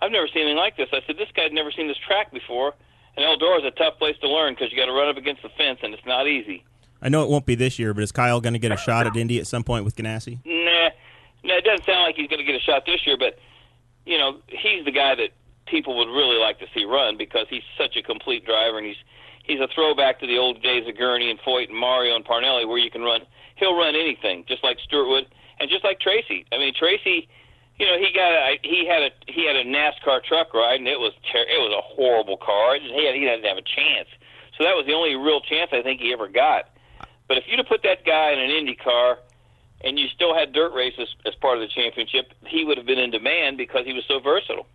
"I've 0.01 0.11
never 0.11 0.27
seen 0.27 0.43
anything 0.43 0.57
like 0.57 0.77
this." 0.77 0.89
I 0.91 1.01
said, 1.05 1.17
"This 1.17 1.29
guy's 1.35 1.51
never 1.51 1.71
seen 1.71 1.87
this 1.87 1.97
track 1.97 2.31
before." 2.31 2.73
And 3.17 3.25
Eldora 3.25 3.59
is 3.59 3.65
a 3.65 3.71
tough 3.71 3.97
place 3.97 4.17
to 4.19 4.27
learn 4.27 4.53
because 4.53 4.71
you 4.71 4.77
got 4.77 4.87
to 4.87 4.91
run 4.91 5.07
up 5.07 5.17
against 5.17 5.41
the 5.41 5.49
fence, 5.49 5.79
and 5.83 5.93
it's 5.93 6.05
not 6.05 6.27
easy. 6.27 6.63
I 7.01 7.09
know 7.09 7.23
it 7.23 7.29
won't 7.29 7.45
be 7.45 7.55
this 7.55 7.79
year, 7.79 7.93
but 7.93 8.03
is 8.03 8.11
Kyle 8.11 8.41
going 8.41 8.53
to 8.53 8.59
get 8.59 8.71
a 8.71 8.77
shot 8.77 9.07
at 9.07 9.15
Indy 9.15 9.39
at 9.39 9.47
some 9.47 9.63
point 9.63 9.85
with 9.85 9.95
Ganassi? 9.95 10.39
Nah, 10.43 10.89
nah, 11.43 11.55
it 11.55 11.63
doesn't 11.63 11.85
sound 11.85 12.03
like 12.03 12.15
he's 12.15 12.27
going 12.27 12.39
to 12.39 12.45
get 12.45 12.55
a 12.55 12.63
shot 12.63 12.85
this 12.85 13.05
year, 13.05 13.17
but 13.17 13.37
you 14.05 14.17
know 14.17 14.39
he's 14.47 14.83
the 14.85 14.91
guy 14.91 15.15
that 15.15 15.29
people 15.65 15.97
would 15.97 16.07
really 16.07 16.37
like 16.37 16.59
to 16.59 16.65
see 16.73 16.83
run 16.85 17.17
because 17.17 17.47
he's 17.49 17.63
such 17.77 17.95
a 17.95 18.01
complete 18.01 18.45
driver, 18.45 18.77
and 18.77 18.87
he's 18.87 18.97
he's 19.45 19.59
a 19.59 19.67
throwback 19.73 20.19
to 20.19 20.27
the 20.27 20.37
old 20.37 20.61
days 20.61 20.87
of 20.87 20.97
Gurney 20.97 21.29
and 21.29 21.39
Foyt 21.39 21.69
and 21.69 21.77
Mario 21.77 22.15
and 22.15 22.25
Parnelli, 22.25 22.67
where 22.67 22.77
you 22.77 22.91
can 22.91 23.01
run. 23.01 23.21
He'll 23.55 23.77
run 23.77 23.95
anything, 23.95 24.45
just 24.47 24.63
like 24.63 24.77
Stewart 24.83 25.07
would, 25.07 25.27
and 25.59 25.69
just 25.69 25.83
like 25.83 25.99
Tracy. 25.99 26.45
I 26.51 26.57
mean, 26.57 26.73
Tracy, 26.77 27.29
you 27.77 27.85
know, 27.85 27.97
he 27.97 28.11
got 28.13 28.31
a, 28.31 28.57
he 28.63 28.85
had 28.87 29.03
a 29.03 29.11
he 29.27 29.45
had 29.45 29.55
a 29.55 29.63
NASCAR 29.63 30.23
truck 30.23 30.53
ride, 30.53 30.79
and 30.79 30.87
it 30.87 30.99
was 30.99 31.13
ter- 31.31 31.47
it 31.47 31.59
was 31.59 31.71
a 31.71 31.81
horrible 31.95 32.37
car. 32.37 32.75
It 32.75 32.81
he 32.81 33.05
had, 33.05 33.15
he 33.15 33.21
didn't 33.21 33.45
have 33.45 33.57
a 33.57 33.61
chance. 33.61 34.09
So 34.57 34.63
that 34.63 34.75
was 34.75 34.85
the 34.85 34.93
only 34.93 35.15
real 35.15 35.41
chance 35.41 35.71
I 35.73 35.81
think 35.81 36.01
he 36.01 36.13
ever 36.13 36.27
got. 36.27 36.69
But 37.27 37.37
if 37.37 37.45
you'd 37.47 37.59
have 37.59 37.67
put 37.67 37.83
that 37.83 38.05
guy 38.05 38.31
in 38.31 38.39
an 38.39 38.51
Indy 38.51 38.75
car, 38.75 39.19
and 39.83 39.99
you 39.99 40.07
still 40.13 40.35
had 40.35 40.53
dirt 40.53 40.73
races 40.73 41.09
as 41.25 41.35
part 41.35 41.57
of 41.57 41.61
the 41.61 41.67
championship, 41.67 42.31
he 42.47 42.63
would 42.63 42.77
have 42.77 42.85
been 42.85 42.99
in 42.99 43.11
demand 43.11 43.57
because 43.57 43.85
he 43.85 43.93
was 43.93 44.03
so 44.07 44.19
versatile. 44.19 44.67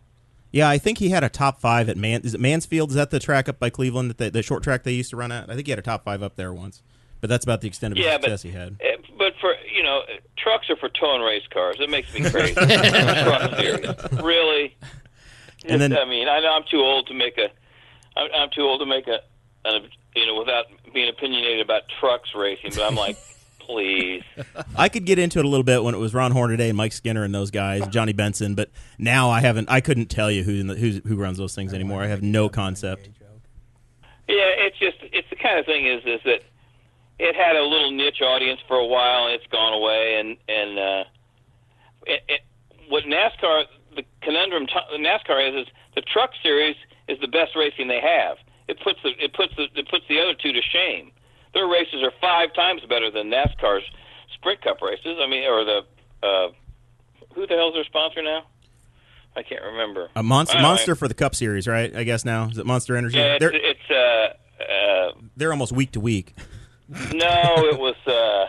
Yeah, 0.53 0.69
I 0.69 0.79
think 0.79 0.99
he 0.99 1.11
had 1.11 1.23
a 1.23 1.29
top 1.29 1.61
five 1.61 1.89
at 1.89 1.97
Man. 1.97 2.23
Is 2.25 2.35
it 2.35 2.41
Mansfield? 2.41 2.91
Is 2.91 2.97
that 2.97 3.11
the 3.11 3.21
track 3.21 3.49
up 3.49 3.59
by 3.59 3.71
Cleveland? 3.71 4.11
That 4.11 4.19
the, 4.19 4.31
the 4.31 4.43
short 4.43 4.63
track 4.65 4.83
they 4.83 4.93
used 4.93 5.11
to 5.11 5.17
run 5.17 5.31
at? 5.31 5.49
I 5.49 5.55
think 5.55 5.67
he 5.67 5.71
had 5.71 5.79
a 5.79 5.83
top 5.83 6.05
five 6.05 6.23
up 6.23 6.37
there 6.37 6.53
once. 6.53 6.83
But 7.21 7.29
that's 7.31 7.45
about 7.45 7.61
the 7.61 7.69
extent 7.69 7.93
of 7.93 7.99
Yeah, 7.99 8.17
his 8.19 8.27
but 8.27 8.41
he 8.43 8.51
had. 8.51 8.77
eh, 8.81 8.97
but 9.19 9.35
for 9.41 9.53
you 9.77 9.83
know, 9.83 10.01
trucks 10.39 10.71
are 10.71 10.77
for 10.77 10.89
towing 10.89 11.21
race 11.23 11.43
cars. 11.53 11.77
It 11.79 11.91
makes 11.91 12.13
me 12.15 12.29
crazy. 12.31 12.55
Really? 14.23 14.77
And 15.67 15.81
then- 15.81 15.97
I 15.97 16.05
mean, 16.07 16.29
I 16.29 16.41
know 16.41 16.53
I'm 16.55 16.65
too 16.71 16.81
old 16.81 17.07
to 17.09 17.15
make 17.15 17.37
a. 17.39 17.49
I'm, 18.19 18.29
I'm 18.35 18.51
too 18.51 18.63
old 18.63 18.81
to 18.81 18.87
make 18.87 19.07
a, 19.07 19.21
an, 19.67 19.89
you 20.17 20.27
know, 20.27 20.37
without 20.39 20.65
being 20.93 21.09
opinionated 21.09 21.61
about 21.61 21.83
trucks 22.01 22.31
racing. 22.35 22.73
But 22.75 22.83
I'm 22.89 22.95
like, 22.97 23.17
please. 23.61 24.23
I 24.77 24.89
could 24.89 25.05
get 25.05 25.19
into 25.19 25.39
it 25.39 25.45
a 25.45 25.49
little 25.49 25.65
bit 25.65 25.83
when 25.83 25.95
it 25.95 25.99
was 25.99 26.15
Ron 26.15 26.33
Hornaday 26.33 26.69
and 26.69 26.77
Mike 26.77 26.93
Skinner 26.93 27.23
and 27.23 27.35
those 27.35 27.51
guys, 27.51 27.87
Johnny 27.89 28.13
Benson. 28.13 28.55
But 28.55 28.71
now 28.99 29.31
I 29.31 29.41
haven't. 29.41 29.71
I 29.71 29.81
couldn't 29.81 30.07
tell 30.07 30.31
you 30.31 30.43
who 30.43 30.75
who's, 30.75 31.01
who 31.07 31.17
runs 31.17 31.39
those 31.39 31.55
things 31.55 31.73
anymore. 31.73 32.03
I 32.03 32.09
have 32.09 32.23
no 32.23 32.49
concept. 32.49 33.09
Yeah, 34.29 34.67
it's 34.67 34.79
just 34.79 34.97
it's 35.13 35.29
the 35.31 35.37
kind 35.37 35.59
of 35.59 35.67
thing 35.67 35.87
is 35.87 36.03
is 36.05 36.21
that 36.25 36.43
it 37.19 37.37
had 37.37 37.57
a 37.57 37.63
little 37.63 37.91
niche 37.91 38.23
audience 38.23 38.61
for 38.67 38.77
a 38.77 38.87
while 38.87 39.27
and 39.27 39.35
it's 39.35 39.47
gone 39.49 39.75
away 39.75 40.17
and 40.21 40.37
and 40.49 40.79
uh, 40.79 41.05
it, 42.07 42.23
it, 42.29 42.41
what 42.89 43.05
NASCAR 43.05 43.65
the 43.97 44.05
conundrum 44.23 44.67
t- 44.67 44.97
NASCAR 44.99 45.49
is 45.49 45.67
is 45.67 45.73
the 45.95 46.03
truck 46.03 46.31
series 46.43 46.77
is 47.09 47.19
the 47.21 47.29
best 47.29 47.57
racing 47.57 47.89
they 47.89 48.01
have. 48.01 48.39
It 48.69 48.79
puts 48.83 49.01
the 49.03 49.11
it 49.19 49.33
puts 49.35 49.55
the 49.57 49.67
it 49.75 49.89
puts 49.89 50.05
the 50.09 50.21
other 50.21 50.35
two 50.35 50.53
to 50.53 50.63
shame. 50.63 51.13
Their 51.55 51.67
races 51.67 52.03
are 52.03 52.13
five 52.21 52.55
times 52.55 52.83
better 52.89 53.11
than 53.11 53.29
NASCAR's 53.31 53.85
Sprint 54.35 54.63
Cup 54.63 54.81
races. 54.83 55.19
I 55.21 55.27
mean, 55.29 55.45
or 55.45 55.65
the 55.65 55.81
uh, 56.23 56.49
who 57.35 57.47
the 57.47 57.55
hell's 57.55 57.75
their 57.75 57.85
sponsor 57.85 58.23
now? 58.23 58.43
I 59.37 59.43
can't 59.43 59.63
remember. 59.63 60.09
A 60.17 60.23
monster, 60.23 60.57
Anyway. 60.59 60.69
monster 60.71 60.95
for 60.97 61.07
the 61.09 61.15
Cup 61.15 61.35
Series, 61.35 61.67
right? 61.69 61.95
I 61.95 62.03
guess 62.05 62.25
now 62.25 62.49
is 62.51 62.59
it 62.59 62.67
Monster 62.67 62.97
Energy? 62.97 63.17
Yeah, 63.19 63.37
it's, 63.37 63.41
they're 63.41 63.53
it's 63.55 63.91
uh, 63.91 64.63
uh, 64.63 65.13
they're 65.37 65.53
almost 65.53 65.73
week 65.73 65.93
to 65.93 66.01
week. 66.01 66.35
no, 66.89 67.55
it 67.71 67.79
was 67.79 67.95
uh, 68.07 68.47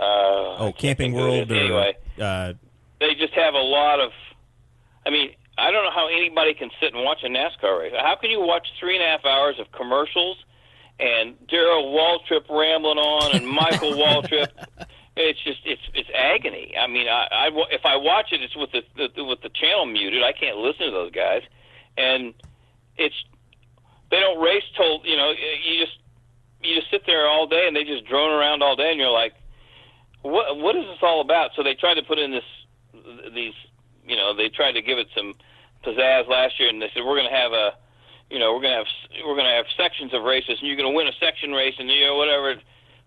uh, 0.00 0.56
Oh, 0.64 0.72
Camping 0.76 1.12
World 1.12 1.50
or 1.50 1.54
Anyway, 1.56 1.96
uh, 2.20 2.52
they 3.00 3.14
just 3.14 3.32
have 3.34 3.54
a 3.54 3.58
lot 3.58 4.00
of. 4.00 4.10
I 5.06 5.10
mean, 5.10 5.30
I 5.56 5.70
don't 5.70 5.84
know 5.84 5.90
how 5.90 6.08
anybody 6.08 6.54
can 6.54 6.70
sit 6.80 6.94
and 6.94 7.04
watch 7.04 7.18
a 7.24 7.28
NASCAR 7.28 7.78
race. 7.80 7.92
How 7.98 8.16
can 8.16 8.30
you 8.30 8.40
watch 8.40 8.66
three 8.78 8.94
and 8.96 9.02
a 9.04 9.06
half 9.06 9.24
hours 9.24 9.56
of 9.58 9.70
commercials 9.72 10.36
and 11.00 11.34
Darrell 11.48 11.92
Waltrip 11.92 12.48
rambling 12.48 12.98
on 12.98 13.36
and 13.36 13.46
Michael 13.46 13.92
Waltrip? 14.02 14.48
It's 15.16 15.42
just 15.42 15.60
it's 15.64 15.82
it's 15.94 16.08
agony. 16.14 16.74
I 16.78 16.86
mean, 16.86 17.08
I, 17.08 17.26
I 17.30 17.50
if 17.70 17.84
I 17.84 17.96
watch 17.96 18.26
it, 18.32 18.40
it's 18.42 18.56
with 18.56 18.70
the, 18.72 18.82
the 19.16 19.24
with 19.24 19.40
the 19.42 19.50
channel 19.50 19.86
muted. 19.86 20.22
I 20.22 20.32
can't 20.32 20.58
listen 20.58 20.86
to 20.86 20.92
those 20.92 21.10
guys, 21.10 21.42
and 21.96 22.34
it's 22.96 23.14
they 24.10 24.20
don't 24.20 24.40
race 24.40 24.64
till 24.76 25.00
you 25.04 25.16
know 25.16 25.30
you 25.30 25.84
just 25.84 25.98
you 26.62 26.74
just 26.74 26.90
sit 26.90 27.02
there 27.06 27.26
all 27.26 27.46
day 27.46 27.66
and 27.66 27.76
they 27.76 27.84
just 27.84 28.06
drone 28.06 28.32
around 28.32 28.62
all 28.62 28.76
day 28.76 28.90
and 28.90 28.98
you're 28.98 29.10
like 29.10 29.34
what 30.22 30.56
what 30.58 30.76
is 30.76 30.84
this 30.84 30.98
all 31.02 31.20
about 31.20 31.50
so 31.54 31.62
they 31.62 31.74
tried 31.74 31.94
to 31.94 32.02
put 32.02 32.18
in 32.18 32.30
this 32.30 32.44
these 33.34 33.54
you 34.06 34.16
know 34.16 34.34
they 34.34 34.48
tried 34.48 34.72
to 34.72 34.82
give 34.82 34.98
it 34.98 35.06
some 35.16 35.34
pizzazz 35.84 36.28
last 36.28 36.58
year 36.58 36.68
and 36.68 36.82
they 36.82 36.90
said 36.94 37.04
we're 37.04 37.16
going 37.16 37.30
to 37.30 37.36
have 37.36 37.52
a 37.52 37.72
you 38.30 38.38
know 38.38 38.54
we're 38.54 38.62
to 38.62 38.68
have 38.68 38.86
we're 39.24 39.36
to 39.36 39.56
have 39.56 39.66
sections 39.76 40.12
of 40.14 40.22
races 40.22 40.58
and 40.60 40.68
you're 40.68 40.76
to 40.76 40.96
win 40.96 41.08
a 41.08 41.16
section 41.20 41.52
race 41.52 41.74
and 41.78 41.88
you 41.88 42.06
know 42.06 42.16
whatever 42.16 42.54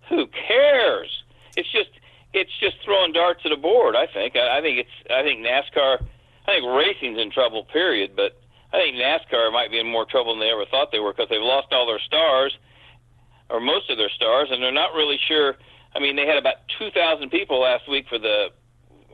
who 0.10 0.28
cares 0.48 1.24
it's 1.56 1.72
just 1.72 1.90
it's 2.34 2.52
just 2.60 2.76
throwing 2.84 3.12
darts 3.12 3.42
at 3.46 3.52
a 3.52 3.58
board 3.58 3.96
i 3.96 4.08
think 4.08 4.36
i, 4.36 4.60
I 4.60 4.62
think 4.62 4.80
it's 4.80 5.12
i 5.12 5.24
think 5.24 5.46
nascar 5.46 6.04
i 6.48 6.52
think 6.52 6.66
racing's 6.66 7.20
in 7.20 7.32
trouble 7.32 7.66
period 7.66 8.16
but 8.16 8.40
i 8.74 8.82
think 8.82 8.96
nascar 8.96 9.52
might 9.52 9.72
be 9.72 9.80
in 9.80 9.88
more 9.88 10.06
trouble 10.06 10.34
than 10.34 10.40
they 10.40 10.52
ever 10.52 10.66
thought 10.66 10.92
they 10.92 11.00
were 11.00 11.14
because 11.14 11.30
they've 11.30 11.42
lost 11.42 11.72
all 11.72 11.86
their 11.86 12.00
stars 12.00 12.58
or 13.52 13.60
most 13.60 13.90
of 13.90 13.98
their 13.98 14.10
stars, 14.10 14.48
and 14.50 14.64
they're 14.64 14.72
not 14.72 14.94
really 14.94 15.20
sure. 15.28 15.56
I 15.94 16.00
mean, 16.00 16.16
they 16.16 16.26
had 16.26 16.38
about 16.38 16.56
2,000 16.80 17.30
people 17.30 17.60
last 17.60 17.88
week 17.90 18.08
for 18.08 18.18
the 18.18 18.48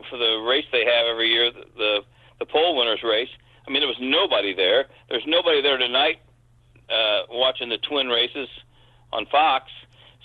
for 0.08 0.16
the 0.16 0.44
race 0.48 0.64
they 0.70 0.84
have 0.84 1.06
every 1.10 1.28
year, 1.28 1.50
the, 1.50 2.00
the 2.38 2.46
pole 2.46 2.76
winners 2.76 3.02
race. 3.02 3.28
I 3.68 3.70
mean, 3.70 3.80
there 3.80 3.88
was 3.88 4.00
nobody 4.00 4.54
there. 4.54 4.86
There's 5.10 5.26
nobody 5.26 5.60
there 5.60 5.76
tonight 5.76 6.20
uh, 6.88 7.22
watching 7.28 7.68
the 7.68 7.76
twin 7.78 8.08
races 8.08 8.48
on 9.12 9.26
Fox. 9.26 9.70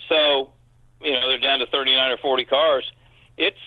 So, 0.08 0.52
you 1.02 1.12
know, 1.12 1.28
they're 1.28 1.38
down 1.38 1.58
to 1.58 1.66
39 1.66 2.12
or 2.12 2.16
40 2.16 2.44
cars. 2.46 2.90
It's 3.36 3.58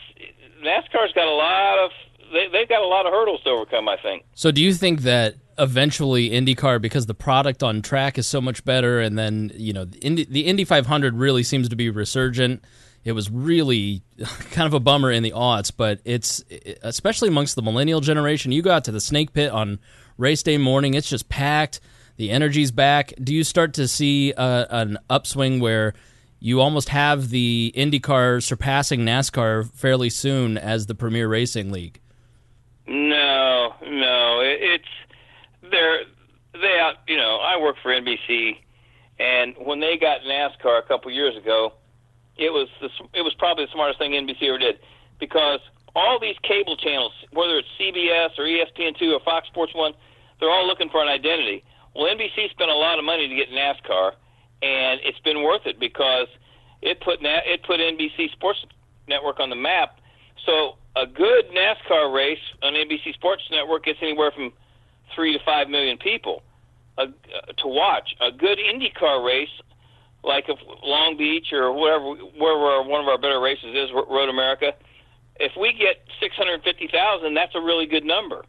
NASCAR's 0.63 1.13
got 1.13 1.27
a 1.27 1.31
lot 1.31 1.85
of 1.85 1.91
they, 2.33 2.47
they've 2.51 2.67
got 2.67 2.81
a 2.81 2.87
lot 2.87 3.05
of 3.05 3.13
hurdles 3.13 3.41
to 3.43 3.49
overcome. 3.51 3.87
I 3.87 3.97
think. 3.97 4.25
So 4.33 4.51
do 4.51 4.61
you 4.61 4.73
think 4.73 5.01
that 5.01 5.35
eventually 5.57 6.29
IndyCar, 6.29 6.81
because 6.81 7.05
the 7.05 7.13
product 7.13 7.63
on 7.63 7.81
track 7.81 8.17
is 8.17 8.27
so 8.27 8.41
much 8.41 8.63
better, 8.65 8.99
and 8.99 9.17
then 9.17 9.51
you 9.55 9.73
know 9.73 9.85
the 9.85 9.99
Indy, 9.99 10.25
the 10.25 10.41
Indy 10.41 10.65
500 10.65 11.15
really 11.15 11.43
seems 11.43 11.69
to 11.69 11.75
be 11.75 11.89
resurgent. 11.89 12.63
It 13.07 13.13
was 13.13 13.31
really 13.31 14.01
kind 14.51 14.67
of 14.67 14.73
a 14.73 14.81
bummer 14.81 15.09
in 15.09 15.23
the 15.23 15.31
aughts, 15.31 15.71
but 15.75 16.01
it's 16.03 16.43
especially 16.81 17.29
amongst 17.29 17.55
the 17.55 17.61
millennial 17.61 18.01
generation. 18.01 18.51
You 18.51 18.61
go 18.61 18.71
out 18.71 18.83
to 18.83 18.91
the 18.91 18.99
Snake 18.99 19.31
Pit 19.31 19.49
on 19.49 19.79
race 20.17 20.43
day 20.43 20.57
morning; 20.57 20.93
it's 20.93 21.07
just 21.07 21.29
packed. 21.29 21.79
The 22.17 22.31
energy's 22.31 22.71
back. 22.71 23.13
Do 23.23 23.33
you 23.33 23.45
start 23.45 23.75
to 23.75 23.87
see 23.87 24.33
uh, 24.33 24.65
an 24.69 24.97
upswing 25.09 25.61
where 25.61 25.93
you 26.41 26.59
almost 26.59 26.89
have 26.89 27.29
the 27.29 27.73
IndyCar 27.77 28.43
surpassing 28.43 29.05
NASCAR 29.05 29.71
fairly 29.71 30.09
soon 30.09 30.57
as 30.57 30.87
the 30.87 30.95
premier 30.95 31.29
racing 31.29 31.71
league? 31.71 32.01
No, 32.87 33.73
no, 33.83 34.41
it, 34.41 34.59
it's 34.61 35.71
they're 35.71 35.99
they 36.51 36.77
out. 36.81 36.95
You 37.07 37.15
know, 37.15 37.37
I 37.37 37.57
work 37.57 37.77
for 37.81 37.89
NBC, 37.89 38.57
and 39.17 39.55
when 39.57 39.79
they 39.79 39.95
got 39.95 40.23
NASCAR 40.23 40.79
a 40.83 40.85
couple 40.85 41.09
years 41.09 41.37
ago, 41.37 41.71
it 42.37 42.51
was 42.51 42.67
the, 42.81 42.89
it 43.13 43.21
was 43.21 43.33
probably 43.37 43.65
the 43.65 43.71
smartest 43.71 43.99
thing 43.99 44.11
NBC 44.11 44.47
ever 44.47 44.57
did 44.57 44.79
because 45.19 45.59
all 45.95 46.19
these 46.19 46.35
cable 46.43 46.77
channels, 46.77 47.11
whether 47.33 47.57
it's 47.57 47.67
CBS 47.79 48.37
or 48.37 48.45
ESPN2 48.45 49.13
or 49.13 49.19
Fox 49.25 49.47
Sports 49.47 49.73
1, 49.73 49.93
they're 50.39 50.49
all 50.49 50.67
looking 50.67 50.89
for 50.89 51.01
an 51.01 51.07
identity. 51.07 51.63
Well, 51.95 52.05
NBC 52.05 52.51
spent 52.51 52.69
a 52.69 52.75
lot 52.75 52.99
of 52.99 53.05
money 53.05 53.27
to 53.27 53.35
get 53.35 53.49
NASCAR, 53.49 54.11
and 54.61 55.01
it's 55.03 55.19
been 55.19 55.41
worth 55.41 55.65
it 55.65 55.79
because 55.79 56.27
it 56.81 57.01
put 57.01 57.19
it 57.21 57.63
put 57.63 57.79
NBC 57.79 58.31
Sports 58.33 58.63
Network 59.07 59.39
on 59.39 59.49
the 59.49 59.55
map. 59.55 59.99
So 60.45 60.75
a 60.95 61.07
good 61.07 61.49
NASCAR 61.49 62.13
race 62.13 62.37
on 62.61 62.73
NBC 62.73 63.13
Sports 63.15 63.43
Network 63.49 63.85
gets 63.85 63.99
anywhere 64.01 64.31
from 64.31 64.53
three 65.15 65.33
to 65.33 65.43
five 65.43 65.69
million 65.69 65.97
people 65.97 66.43
uh, 66.97 67.05
to 67.57 67.67
watch. 67.67 68.15
A 68.21 68.31
good 68.31 68.59
IndyCar 68.59 69.25
race, 69.25 69.49
like 70.23 70.45
if 70.47 70.59
Long 70.83 71.17
Beach 71.17 71.53
or 71.53 71.71
wherever 71.71 72.15
wherever 72.37 72.87
one 72.87 73.01
of 73.01 73.07
our 73.07 73.17
better 73.17 73.39
races 73.39 73.75
is, 73.75 73.89
Road 73.93 74.29
America, 74.29 74.73
if 75.39 75.51
we 75.59 75.73
get 75.73 76.03
six 76.19 76.35
hundred 76.35 76.63
fifty 76.63 76.87
thousand, 76.87 77.33
that's 77.33 77.55
a 77.55 77.61
really 77.61 77.85
good 77.85 78.03
number. 78.03 78.43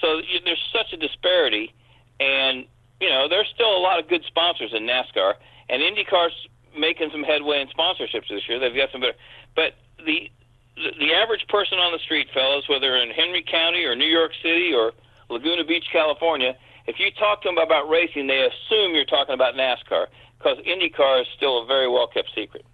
So 0.00 0.20
there's 0.44 0.62
such 0.72 0.92
a 0.92 0.96
disparity, 0.96 1.72
and 2.18 2.66
you 3.00 3.08
know 3.08 3.28
there's 3.28 3.48
still 3.54 3.76
a 3.76 3.82
lot 3.82 3.98
of 3.98 4.08
good 4.08 4.24
sponsors 4.26 4.72
in 4.74 4.84
NASCAR, 4.84 5.34
and 5.68 5.82
IndyCar's 5.82 6.34
making 6.76 7.10
some 7.12 7.22
headway 7.22 7.60
in 7.60 7.68
sponsorships 7.68 8.28
this 8.28 8.48
year. 8.48 8.58
They've 8.58 8.74
got 8.74 8.90
some 8.90 9.00
better, 9.00 9.18
but 9.54 9.74
the 10.04 10.30
the 10.76 11.12
average 11.12 11.46
person 11.48 11.78
on 11.78 11.92
the 11.92 11.98
street, 11.98 12.28
fellas, 12.32 12.64
whether 12.68 12.96
in 12.96 13.10
Henry 13.10 13.44
County 13.44 13.84
or 13.84 13.94
New 13.94 14.08
York 14.08 14.32
City 14.42 14.72
or 14.72 14.92
Laguna 15.28 15.64
Beach, 15.64 15.84
California, 15.92 16.56
if 16.86 16.98
you 16.98 17.10
talk 17.12 17.42
to 17.42 17.48
them 17.48 17.58
about 17.58 17.88
racing, 17.88 18.26
they 18.26 18.48
assume 18.48 18.94
you're 18.94 19.04
talking 19.04 19.34
about 19.34 19.54
NASCAR 19.54 20.06
because 20.42 20.58
IndyCar 20.58 21.22
is 21.22 21.26
still 21.36 21.62
a 21.62 21.66
very 21.66 21.88
well 21.88 22.08
kept 22.08 22.30
secret. 22.34 22.64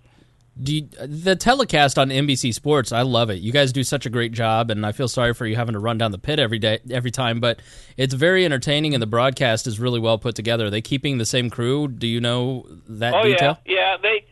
You, 0.60 0.88
the 1.00 1.36
telecast 1.36 1.98
on 1.98 2.08
NBC 2.08 2.52
Sports, 2.52 2.90
I 2.90 3.02
love 3.02 3.30
it. 3.30 3.38
You 3.38 3.52
guys 3.52 3.72
do 3.72 3.84
such 3.84 4.06
a 4.06 4.10
great 4.10 4.32
job, 4.32 4.72
and 4.72 4.84
I 4.84 4.90
feel 4.90 5.06
sorry 5.06 5.32
for 5.32 5.46
you 5.46 5.54
having 5.54 5.74
to 5.74 5.78
run 5.78 5.98
down 5.98 6.10
the 6.10 6.18
pit 6.18 6.40
every 6.40 6.58
day, 6.58 6.80
every 6.90 7.12
time. 7.12 7.38
But 7.38 7.60
it's 7.96 8.12
very 8.12 8.44
entertaining, 8.44 8.92
and 8.92 9.00
the 9.00 9.06
broadcast 9.06 9.68
is 9.68 9.78
really 9.78 10.00
well 10.00 10.18
put 10.18 10.34
together. 10.34 10.66
Are 10.66 10.70
they 10.70 10.80
keeping 10.80 11.18
the 11.18 11.24
same 11.24 11.48
crew? 11.48 11.86
Do 11.86 12.08
you 12.08 12.20
know 12.20 12.66
that 12.88 13.14
oh, 13.14 13.22
detail? 13.22 13.58
yeah, 13.64 13.74
yeah. 13.74 13.96
They. 14.02 14.24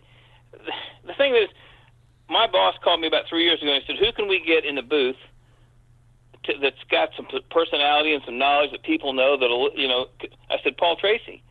The 1.06 1.14
thing 1.14 1.36
is, 1.36 1.48
my 2.28 2.48
boss 2.48 2.74
called 2.82 3.00
me 3.00 3.06
about 3.06 3.26
three 3.28 3.44
years 3.44 3.62
ago 3.62 3.72
and 3.72 3.84
said, 3.86 3.96
"Who 3.96 4.10
can 4.10 4.26
we 4.26 4.42
get 4.44 4.64
in 4.64 4.74
the 4.74 4.82
booth 4.82 5.16
to, 6.44 6.54
that's 6.60 6.82
got 6.90 7.10
some 7.16 7.28
personality 7.52 8.14
and 8.14 8.22
some 8.24 8.36
knowledge 8.36 8.72
that 8.72 8.82
people 8.82 9.12
know 9.12 9.36
that'll, 9.36 9.70
you 9.76 9.86
know?" 9.86 10.08
I 10.50 10.56
said, 10.64 10.76
"Paul 10.76 10.96
Tracy." 10.96 11.44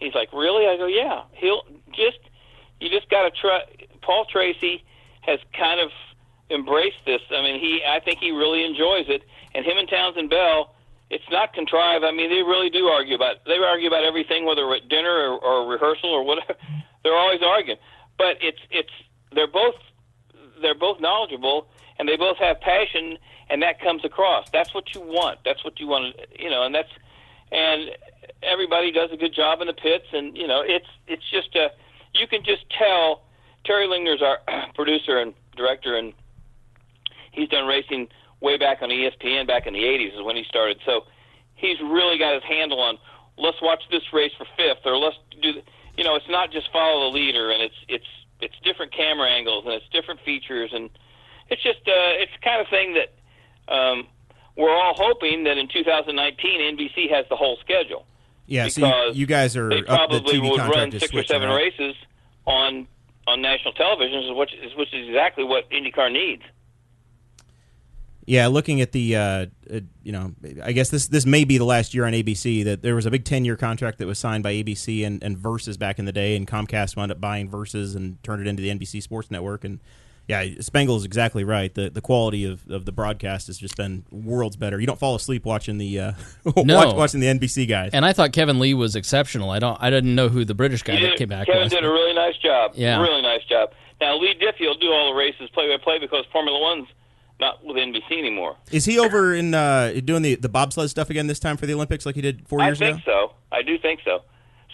He's 0.00 0.14
like, 0.14 0.32
"Really?" 0.32 0.66
I 0.66 0.76
go, 0.76 0.86
"Yeah." 0.86 1.22
He'll 1.32 1.62
just 1.92 2.18
you 2.80 2.88
just 2.88 3.08
got 3.10 3.22
to 3.22 3.30
try. 3.30 3.62
Paul 4.02 4.24
Tracy 4.24 4.82
has 5.20 5.38
kind 5.56 5.80
of 5.80 5.90
embraced 6.50 7.04
this. 7.06 7.20
I 7.30 7.42
mean, 7.42 7.60
he 7.60 7.82
I 7.86 8.00
think 8.00 8.18
he 8.18 8.32
really 8.32 8.64
enjoys 8.64 9.06
it, 9.08 9.22
and 9.54 9.64
him 9.64 9.78
and 9.78 9.88
Townsend 9.88 10.30
Bell. 10.30 10.74
It's 11.10 11.28
not 11.28 11.52
contrived. 11.52 12.04
I 12.04 12.12
mean, 12.12 12.30
they 12.30 12.42
really 12.42 12.70
do 12.70 12.86
argue 12.86 13.16
about. 13.16 13.44
They 13.44 13.58
argue 13.58 13.88
about 13.88 14.04
everything, 14.04 14.46
whether 14.46 14.72
at 14.74 14.88
dinner 14.88 15.10
or, 15.10 15.38
or 15.38 15.68
rehearsal 15.68 16.10
or 16.10 16.24
whatever. 16.24 16.54
They're 17.02 17.16
always 17.16 17.40
arguing, 17.42 17.78
but 18.16 18.36
it's 18.40 18.60
it's 18.70 18.92
they're 19.32 19.50
both 19.50 19.74
they're 20.60 20.74
both 20.74 21.00
knowledgeable 21.00 21.66
and 21.98 22.08
they 22.08 22.16
both 22.16 22.38
have 22.38 22.60
passion, 22.60 23.18
and 23.48 23.62
that 23.62 23.80
comes 23.80 24.04
across. 24.04 24.48
That's 24.50 24.74
what 24.74 24.94
you 24.94 25.00
want. 25.02 25.38
That's 25.44 25.64
what 25.64 25.80
you 25.80 25.86
want. 25.86 26.14
You 26.38 26.50
know, 26.50 26.62
and 26.62 26.74
that's 26.74 26.90
and 27.52 27.90
everybody 28.42 28.92
does 28.92 29.10
a 29.12 29.16
good 29.16 29.34
job 29.34 29.60
in 29.60 29.66
the 29.66 29.72
pits, 29.72 30.06
and 30.12 30.36
you 30.36 30.46
know, 30.46 30.62
it's 30.64 30.86
it's 31.06 31.28
just 31.30 31.54
a 31.56 31.70
you 32.14 32.26
can 32.26 32.42
just 32.44 32.64
tell. 32.70 33.22
Terry 33.64 33.86
Lingner's 33.86 34.22
our 34.22 34.38
producer 34.74 35.18
and 35.18 35.34
director, 35.56 35.96
and 35.96 36.14
he's 37.32 37.48
done 37.48 37.66
racing 37.66 38.08
way 38.40 38.56
back 38.56 38.78
on 38.80 38.88
ESPN 38.88 39.46
back 39.46 39.66
in 39.66 39.74
the 39.74 39.80
'80s 39.80 40.18
is 40.18 40.22
when 40.24 40.36
he 40.36 40.44
started. 40.44 40.78
So 40.86 41.02
he's 41.54 41.78
really 41.80 42.18
got 42.18 42.34
his 42.34 42.42
handle 42.44 42.80
on. 42.80 42.98
Let's 43.36 43.60
watch 43.62 43.82
this 43.90 44.02
race 44.12 44.32
for 44.36 44.46
fifth, 44.56 44.84
or 44.86 44.96
let's 44.96 45.16
do. 45.42 45.60
You 45.96 46.04
know, 46.04 46.14
it's 46.14 46.28
not 46.28 46.50
just 46.50 46.72
follow 46.72 47.10
the 47.10 47.16
leader, 47.16 47.50
and 47.50 47.62
it's 47.62 47.74
it's 47.88 48.06
it's 48.40 48.54
different 48.64 48.92
camera 48.92 49.28
angles 49.28 49.64
and 49.66 49.74
it's 49.74 49.84
different 49.92 50.20
features 50.24 50.70
and 50.72 50.88
it's 51.50 51.62
just 51.62 51.80
uh, 51.86 52.14
it's 52.22 52.32
the 52.32 52.42
kind 52.42 52.60
of 52.60 52.68
thing 52.68 52.94
that 52.94 53.72
um, 53.72 54.06
we're 54.56 54.74
all 54.74 54.94
hoping 54.96 55.44
that 55.44 55.58
in 55.58 55.68
2019 55.68 56.78
NBC 56.78 57.10
has 57.10 57.26
the 57.28 57.36
whole 57.36 57.58
schedule. 57.60 58.06
Yeah, 58.50 58.66
so 58.66 58.84
you, 58.86 59.12
you 59.14 59.26
guys 59.26 59.56
are 59.56 59.68
they 59.68 59.78
up, 59.78 60.08
probably 60.10 60.18
the 60.18 60.24
TV 60.24 60.50
would 60.50 60.58
run 60.58 60.90
six 60.90 61.14
or 61.14 61.22
seven 61.22 61.50
races 61.50 61.94
on 62.46 62.88
on 63.28 63.40
national 63.40 63.72
television, 63.74 64.34
which 64.36 64.52
is 64.54 64.74
which 64.76 64.92
is 64.92 65.08
exactly 65.08 65.44
what 65.44 65.70
IndyCar 65.70 66.12
needs. 66.12 66.42
Yeah, 68.26 68.48
looking 68.48 68.80
at 68.80 68.92
the, 68.92 69.16
uh, 69.16 69.20
uh, 69.72 69.80
you 70.02 70.12
know, 70.12 70.34
I 70.62 70.72
guess 70.72 70.90
this 70.90 71.06
this 71.06 71.26
may 71.26 71.44
be 71.44 71.58
the 71.58 71.64
last 71.64 71.94
year 71.94 72.04
on 72.04 72.12
ABC 72.12 72.64
that 72.64 72.82
there 72.82 72.96
was 72.96 73.06
a 73.06 73.10
big 73.10 73.24
ten 73.24 73.44
year 73.44 73.56
contract 73.56 73.98
that 73.98 74.06
was 74.06 74.18
signed 74.18 74.42
by 74.42 74.52
ABC 74.52 75.06
and, 75.06 75.22
and 75.22 75.38
Versus 75.38 75.76
back 75.76 76.00
in 76.00 76.04
the 76.04 76.12
day, 76.12 76.34
and 76.34 76.46
Comcast 76.46 76.96
wound 76.96 77.12
up 77.12 77.20
buying 77.20 77.48
Versus 77.48 77.94
and 77.94 78.20
turned 78.24 78.40
it 78.40 78.48
into 78.48 78.62
the 78.62 78.70
NBC 78.70 79.00
Sports 79.00 79.30
Network. 79.30 79.62
And 79.62 79.78
yeah, 80.30 80.60
Spangle 80.60 80.96
is 80.96 81.04
exactly 81.04 81.44
right. 81.44 81.74
The 81.74 81.90
the 81.90 82.00
quality 82.00 82.44
of, 82.44 82.68
of 82.70 82.84
the 82.84 82.92
broadcast 82.92 83.48
has 83.48 83.58
just 83.58 83.76
been 83.76 84.04
worlds 84.10 84.56
better. 84.56 84.80
You 84.80 84.86
don't 84.86 84.98
fall 84.98 85.14
asleep 85.14 85.44
watching 85.44 85.78
the 85.78 85.98
uh, 86.00 86.12
No. 86.64 86.76
watch, 86.76 86.94
watching 86.96 87.20
the 87.20 87.26
NBC 87.26 87.68
guys. 87.68 87.90
And 87.92 88.04
I 88.04 88.12
thought 88.12 88.32
Kevin 88.32 88.58
Lee 88.58 88.74
was 88.74 88.96
exceptional. 88.96 89.50
I 89.50 89.58
don't. 89.58 89.76
I 89.80 89.90
didn't 89.90 90.14
know 90.14 90.28
who 90.28 90.44
the 90.44 90.54
British 90.54 90.82
guy 90.82 91.00
that 91.00 91.16
came 91.16 91.28
back 91.28 91.46
Kevin 91.46 91.64
was. 91.64 91.72
did 91.72 91.84
a 91.84 91.88
really 91.90 92.14
nice 92.14 92.36
job. 92.38 92.72
Yeah. 92.74 93.00
really 93.00 93.22
nice 93.22 93.44
job. 93.44 93.72
Now 94.00 94.16
Leigh 94.18 94.34
Diffey 94.36 94.60
will 94.60 94.78
do 94.78 94.90
all 94.92 95.12
the 95.12 95.18
races 95.18 95.50
play 95.52 95.68
by 95.68 95.82
play 95.82 95.98
because 95.98 96.24
Formula 96.32 96.58
One's 96.58 96.88
not 97.40 97.64
with 97.64 97.76
NBC 97.76 98.12
anymore. 98.12 98.56
Is 98.70 98.84
he 98.84 98.98
over 98.98 99.34
in 99.34 99.54
uh, 99.54 99.94
doing 100.04 100.22
the, 100.22 100.34
the 100.36 100.48
bobsled 100.48 100.90
stuff 100.90 101.08
again 101.10 101.26
this 101.26 101.40
time 101.40 101.56
for 101.56 101.66
the 101.66 101.72
Olympics 101.74 102.04
like 102.06 102.14
he 102.14 102.20
did 102.20 102.46
four 102.46 102.60
I 102.60 102.66
years 102.66 102.80
ago? 102.80 102.88
I 102.90 102.92
think 102.92 103.04
so. 103.04 103.32
I 103.50 103.62
do 103.62 103.78
think 103.78 104.00
so. 104.04 104.22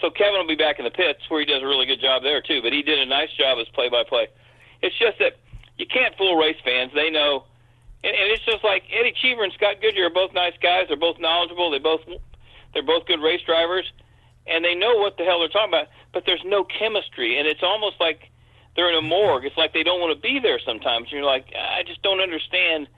So 0.00 0.10
Kevin 0.10 0.34
will 0.34 0.46
be 0.48 0.56
back 0.56 0.78
in 0.78 0.84
the 0.84 0.90
pits 0.90 1.20
where 1.28 1.40
he 1.40 1.46
does 1.46 1.62
a 1.62 1.66
really 1.66 1.86
good 1.86 2.00
job 2.00 2.22
there 2.22 2.42
too. 2.42 2.60
But 2.62 2.72
he 2.72 2.82
did 2.82 2.98
a 2.98 3.06
nice 3.06 3.30
job 3.38 3.58
as 3.60 3.66
play-by-play. 3.68 4.28
It's 4.82 4.98
just 4.98 5.18
that 5.20 5.36
you 5.78 5.86
can't 5.86 6.16
fool 6.16 6.36
race 6.36 6.56
fans. 6.64 6.92
They 6.94 7.10
know, 7.10 7.44
and, 8.02 8.14
and 8.14 8.32
it's 8.32 8.44
just 8.44 8.64
like 8.64 8.84
Eddie 8.92 9.14
Cheever 9.20 9.44
and 9.44 9.52
Scott 9.52 9.76
Goodyear 9.80 10.06
are 10.06 10.10
both 10.10 10.32
nice 10.32 10.54
guys. 10.62 10.86
They're 10.88 10.96
both 10.96 11.18
knowledgeable. 11.18 11.70
They 11.70 11.78
both 11.78 12.00
they're 12.72 12.82
both 12.82 13.06
good 13.06 13.20
race 13.20 13.42
drivers, 13.46 13.90
and 14.46 14.64
they 14.64 14.74
know 14.74 14.96
what 14.96 15.16
the 15.16 15.24
hell 15.24 15.40
they're 15.40 15.48
talking 15.48 15.72
about. 15.72 15.88
But 16.12 16.24
there's 16.26 16.42
no 16.44 16.64
chemistry, 16.64 17.38
and 17.38 17.46
it's 17.46 17.62
almost 17.62 17.96
like 18.00 18.30
they're 18.74 18.90
in 18.90 18.98
a 18.98 19.02
morgue. 19.02 19.44
It's 19.44 19.56
like 19.56 19.72
they 19.72 19.82
don't 19.82 20.00
want 20.00 20.16
to 20.16 20.20
be 20.20 20.38
there 20.40 20.58
sometimes. 20.58 21.10
You're 21.10 21.24
like, 21.24 21.46
I 21.56 21.82
just 21.82 22.02
don't 22.02 22.20
understand 22.20 22.88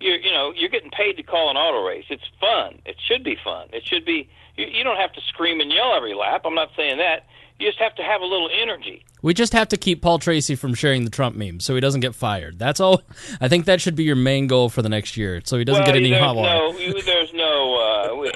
you 0.00 0.12
you 0.12 0.32
know 0.32 0.52
you're 0.54 0.70
getting 0.70 0.90
paid 0.90 1.14
to 1.14 1.22
call 1.22 1.50
an 1.50 1.56
auto 1.56 1.86
race. 1.86 2.06
It's 2.08 2.28
fun. 2.40 2.80
It 2.84 2.96
should 3.04 3.24
be 3.24 3.36
fun. 3.42 3.68
It 3.72 3.86
should 3.86 4.04
be. 4.04 4.28
You, 4.56 4.66
you 4.66 4.84
don't 4.84 4.96
have 4.96 5.12
to 5.12 5.20
scream 5.20 5.60
and 5.60 5.72
yell 5.72 5.94
every 5.94 6.14
lap. 6.14 6.42
I'm 6.44 6.54
not 6.54 6.70
saying 6.76 6.98
that. 6.98 7.26
You 7.58 7.66
just 7.68 7.78
have 7.80 7.94
to 7.96 8.02
have 8.02 8.20
a 8.20 8.24
little 8.24 8.48
energy. 8.52 9.04
We 9.20 9.34
just 9.34 9.52
have 9.52 9.68
to 9.68 9.76
keep 9.76 10.00
Paul 10.00 10.20
Tracy 10.20 10.54
from 10.54 10.74
sharing 10.74 11.04
the 11.04 11.10
Trump 11.10 11.34
meme 11.34 11.58
so 11.58 11.74
he 11.74 11.80
doesn't 11.80 12.00
get 12.02 12.14
fired. 12.14 12.56
That's 12.58 12.78
all. 12.78 13.02
I 13.40 13.48
think 13.48 13.64
that 13.64 13.80
should 13.80 13.96
be 13.96 14.04
your 14.04 14.14
main 14.16 14.46
goal 14.46 14.68
for 14.68 14.80
the 14.80 14.88
next 14.88 15.16
year, 15.16 15.40
so 15.44 15.58
he 15.58 15.64
doesn't 15.64 15.82
well, 15.82 15.86
get 15.92 15.96
any 15.96 16.10
there's 16.10 16.22
hot 16.22 16.36
water. 16.36 16.48
no. 16.54 16.78
you- 16.78 17.02
There's 17.02 17.32
no. 17.34 18.22
Uh, 18.24 18.30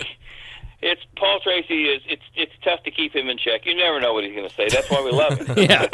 it's 0.85 1.01
Paul 1.17 1.39
Tracy. 1.45 1.85
Is 1.85 2.03
it's 2.09 2.23
it's 2.35 2.53
tough 2.65 2.83
to 2.83 2.91
keep 2.91 3.15
him 3.15 3.29
in 3.29 3.39
check. 3.39 3.65
You 3.65 3.77
never 3.77 4.01
know 4.01 4.13
what 4.13 4.25
he's 4.25 4.35
going 4.35 4.49
to 4.49 4.55
say. 4.57 4.69
That's 4.69 4.91
why 4.91 5.01
we 5.05 5.13
love 5.13 5.39
him. 5.39 5.57
yeah. 5.71 5.87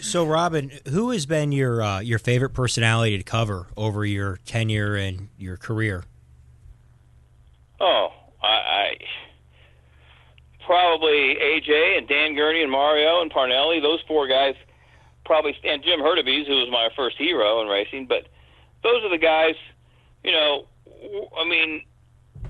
So, 0.00 0.24
Robin, 0.24 0.70
who 0.88 1.10
has 1.10 1.26
been 1.26 1.50
your 1.50 1.82
uh, 1.82 1.98
your 1.98 2.20
favorite 2.20 2.50
personality 2.50 3.18
to 3.18 3.24
cover 3.24 3.66
over 3.76 4.04
your 4.04 4.38
tenure 4.46 4.94
and 4.94 5.28
your 5.36 5.56
career? 5.56 6.04
Oh, 7.80 8.08
I, 8.40 8.46
I 8.46 8.96
probably 10.66 11.36
AJ 11.40 11.98
and 11.98 12.08
Dan 12.08 12.34
Gurney 12.34 12.62
and 12.62 12.70
Mario 12.70 13.22
and 13.22 13.32
Parnelli. 13.32 13.80
Those 13.80 14.00
four 14.08 14.26
guys 14.26 14.54
probably 15.24 15.56
and 15.64 15.82
Jim 15.82 16.00
Hurtubise, 16.00 16.46
who 16.46 16.58
was 16.58 16.68
my 16.70 16.88
first 16.96 17.16
hero 17.16 17.62
in 17.62 17.68
racing. 17.68 18.06
But 18.06 18.26
those 18.82 19.02
are 19.04 19.10
the 19.10 19.18
guys. 19.18 19.54
You 20.24 20.32
know, 20.32 20.66
I 21.38 21.48
mean, 21.48 21.84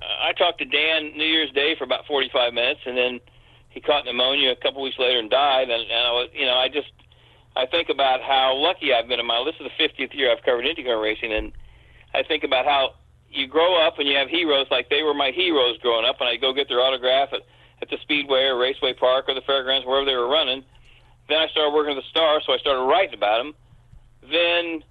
I 0.01 0.33
talked 0.33 0.59
to 0.59 0.65
Dan 0.65 1.13
New 1.17 1.25
Year's 1.25 1.53
Day 1.53 1.75
for 1.77 1.85
about 1.85 2.07
45 2.07 2.55
minutes, 2.55 2.81
and 2.87 2.97
then 2.97 3.21
he 3.69 3.81
caught 3.81 4.07
pneumonia 4.07 4.53
a 4.53 4.57
couple 4.57 4.83
weeks 4.83 4.99
later 4.99 5.19
and 5.19 5.31
died. 5.31 5.69
And, 5.69 5.83
and 5.83 6.07
I 6.07 6.13
was, 6.13 6.31
you 6.33 6.47
know, 6.47 6.55
I 6.55 6.69
just 6.69 6.89
I 7.55 7.67
think 7.67 7.89
about 7.89 8.23
how 8.23 8.57
lucky 8.57 8.93
I've 8.93 9.09
been 9.09 9.21
in 9.21 9.27
my. 9.27 9.45
This 9.45 9.57
is 9.61 9.71
the 9.71 9.85
50th 9.85 10.15
year 10.15 10.33
I've 10.33 10.43
covered 10.43 10.65
IndyCar 10.65 11.01
racing, 11.01 11.33
and 11.33 11.53
I 12.15 12.23
think 12.23 12.45
about 12.45 12.65
how 12.65 12.95
you 13.31 13.47
grow 13.47 13.77
up 13.87 13.99
and 13.99 14.09
you 14.09 14.17
have 14.17 14.29
heroes 14.29 14.67
like 14.71 14.89
they 14.89 15.03
were 15.03 15.15
my 15.15 15.33
heroes 15.35 15.77
growing 15.79 16.07
up, 16.07 16.17
and 16.21 16.29
I 16.29 16.37
go 16.37 16.53
get 16.53 16.69
their 16.69 16.81
autograph 16.81 17.31
at, 17.33 17.41
at 17.83 17.91
the 17.91 17.99
Speedway 18.03 18.45
or 18.45 18.59
Raceway 18.59 18.95
Park 18.95 19.27
or 19.29 19.35
the 19.35 19.43
Fairgrounds, 19.43 19.87
wherever 19.87 20.07
they 20.07 20.17
were 20.17 20.29
running. 20.29 20.65
Then 21.29 21.39
I 21.39 21.49
started 21.49 21.75
working 21.75 21.97
at 21.97 22.03
the 22.03 22.09
Star, 22.11 22.41
so 22.45 22.53
I 22.53 22.59
started 22.59 22.83
writing 22.83 23.15
about 23.15 23.39
them. 23.39 23.55
Then 24.23 24.83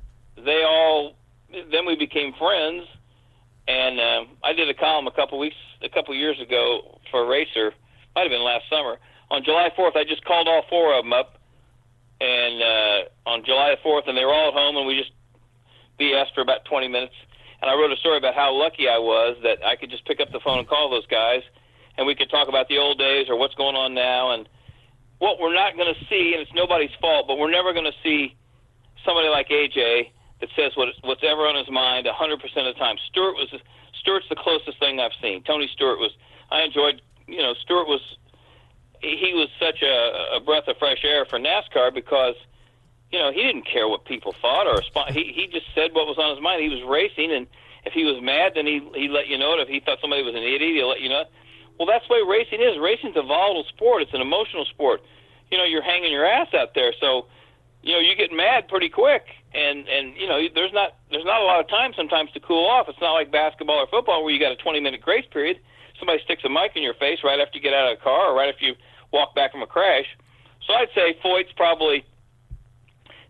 they 0.44 0.64
all, 0.68 1.16
then 1.50 1.86
we 1.86 1.96
became 1.96 2.34
friends, 2.38 2.84
and 3.68 4.00
um, 4.00 4.38
I 4.44 4.54
did 4.54 4.70
a 4.70 4.74
column 4.74 5.08
a 5.08 5.12
couple 5.12 5.40
weeks, 5.40 5.56
a 5.82 5.90
couple 5.90 6.14
years 6.14 6.40
ago 6.40 7.00
for 7.12 7.26
Racer, 7.28 7.74
might 8.16 8.24
have 8.24 8.32
been 8.32 8.44
last 8.44 8.66
summer. 8.70 8.98
On 9.32 9.44
July 9.44 9.72
4th, 9.78 9.96
I 9.96 10.04
just 10.04 10.24
called 10.24 10.48
all 10.48 10.64
four 10.70 10.98
of 10.98 11.04
them 11.04 11.14
up, 11.14 11.40
and 12.22 12.62
uh, 12.62 13.30
on 13.30 13.44
July 13.46 13.76
Fourth, 13.82 14.06
and 14.08 14.18
they 14.18 14.24
were 14.24 14.34
all 14.34 14.50
at 14.50 14.54
home, 14.54 14.78
and 14.78 14.86
we 14.86 14.98
just 14.98 15.12
BS 16.00 16.34
for 16.34 16.42
about 16.42 16.66
20 16.66 16.88
minutes. 16.88 17.16
And 17.62 17.72
I 17.72 17.74
wrote 17.74 17.92
a 17.92 17.98
story 17.98 18.18
about 18.18 18.36
how 18.36 18.54
lucky 18.54 18.88
I 18.88 18.98
was 18.98 19.38
that 19.44 19.66
I 19.66 19.76
could 19.76 19.90
just 19.90 20.06
pick 20.06 20.20
up 20.20 20.32
the 20.32 20.40
phone 20.44 20.60
and 20.60 20.68
call 20.68 20.90
those 20.90 21.08
guys, 21.08 21.42
and 21.98 22.08
we 22.08 22.16
could 22.16 22.30
talk 22.30 22.48
about 22.48 22.68
the 22.68 22.78
old 22.78 22.98
days 22.98 23.28
or 23.30 23.38
what's 23.38 23.56
going 23.56 23.76
on 23.76 23.94
now. 23.94 24.32
And 24.32 24.48
what 25.20 25.40
we're 25.40 25.54
not 25.54 25.76
going 25.76 25.94
to 25.94 26.06
see, 26.06 26.34
and 26.34 26.42
it's 26.42 26.54
nobody's 26.54 26.94
fault, 27.00 27.28
but 27.28 27.38
we're 27.38 27.52
never 27.52 27.74
going 27.74 27.86
to 27.86 27.98
see 28.04 28.36
somebody 29.06 29.30
like 29.30 29.50
AJ 29.50 30.12
that 30.42 30.50
says 30.56 30.74
what, 30.76 30.90
what's 31.02 31.24
ever 31.24 31.42
on 31.48 31.56
his 31.56 31.70
mind 31.70 32.06
100% 32.06 32.34
of 32.34 32.42
the 32.42 32.74
time. 32.74 32.98
Stewart 33.10 33.36
was 33.36 33.54
Stewart's 34.02 34.28
the 34.30 34.36
closest 34.36 34.80
thing 34.80 35.00
I've 35.00 35.16
seen. 35.22 35.44
Tony 35.44 35.70
Stewart 35.74 36.00
was. 36.00 36.12
I 36.52 36.62
enjoyed. 36.62 37.02
You 37.28 37.42
know, 37.42 37.54
Stewart 37.54 37.88
was. 37.88 38.02
He 39.02 39.34
was 39.34 39.50
such 39.60 39.84
a, 39.84 40.38
a 40.38 40.40
breath 40.40 40.68
of 40.68 40.78
fresh 40.78 41.04
air 41.04 41.26
for 41.26 41.38
NASCAR 41.38 41.94
because 41.94 42.36
you 43.12 43.20
know, 43.20 43.32
he 43.32 43.44
didn't 43.44 43.66
care 43.66 43.88
what 43.88 44.06
people 44.06 44.36
thought 44.42 44.68
or 44.68 44.82
he 45.12 45.32
he 45.34 45.48
just 45.48 45.68
said 45.74 45.94
what 45.94 46.08
was 46.08 46.18
on 46.18 46.36
his 46.36 46.44
mind. 46.44 46.62
He 46.62 46.70
was 46.70 46.84
racing, 46.84 47.32
and 47.32 47.48
if 47.86 47.94
he 47.94 48.04
was 48.04 48.22
mad, 48.22 48.54
then 48.56 48.66
he 48.66 48.82
he 48.96 49.08
let 49.08 49.28
you 49.28 49.38
know 49.38 49.54
it. 49.54 49.62
If 49.62 49.70
he 49.70 49.80
thought 49.80 50.00
somebody 50.02 50.24
was 50.24 50.36
an 50.36 50.44
idiot, 50.44 50.76
he'll 50.76 50.90
let 50.90 51.02
you 51.02 51.10
know. 51.10 51.24
Well, 51.78 51.88
that's 51.88 52.08
the 52.08 52.14
way 52.14 52.22
racing 52.28 52.62
is. 52.62 52.80
Racing's 52.80 53.18
a 53.18 53.22
volatile 53.22 53.66
sport. 53.70 54.02
It's 54.02 54.14
an 54.14 54.22
emotional 54.22 54.66
sport. 54.66 55.02
You 55.52 55.58
know, 55.58 55.66
you're 55.66 55.84
hanging 55.84 56.12
your 56.12 56.26
ass 56.26 56.48
out 56.54 56.74
there, 56.74 56.94
so 57.00 57.28
you 57.82 57.94
know 57.94 58.00
you 58.00 58.16
get 58.16 58.32
mad 58.32 58.68
pretty 58.68 58.90
quick, 58.90 59.26
and 59.54 59.88
and 59.88 60.16
you 60.18 60.28
know 60.28 60.42
there's 60.54 60.74
not 60.74 60.96
there's 61.12 61.26
not 61.26 61.42
a 61.42 61.46
lot 61.46 61.60
of 61.60 61.70
time 61.70 61.94
sometimes 61.96 62.32
to 62.32 62.40
cool 62.40 62.66
off. 62.66 62.88
It's 62.90 63.00
not 63.02 63.14
like 63.14 63.32
basketball 63.32 63.78
or 63.78 63.88
football 63.88 64.24
where 64.24 64.34
you 64.34 64.40
got 64.40 64.52
a 64.52 64.56
20 64.56 64.80
minute 64.80 65.02
grace 65.02 65.26
period. 65.32 65.60
Somebody 66.00 66.20
sticks 66.24 66.44
a 66.44 66.50
mic 66.50 66.72
in 66.76 66.84
your 66.84 66.96
face 66.96 67.20
right 67.24 67.40
after 67.40 67.58
you 67.58 67.64
get 67.64 67.74
out 67.74 67.92
of 67.92 67.98
the 67.98 68.04
car 68.04 68.32
or 68.32 68.36
right 68.36 68.54
after 68.54 68.66
you 68.66 68.76
walk 69.14 69.36
back 69.36 69.52
from 69.52 69.62
a 69.62 69.68
crash. 69.68 70.06
So 70.68 70.74
I'd 70.74 70.90
say 70.96 71.18
Foyt's 71.22 71.54
probably 71.56 72.04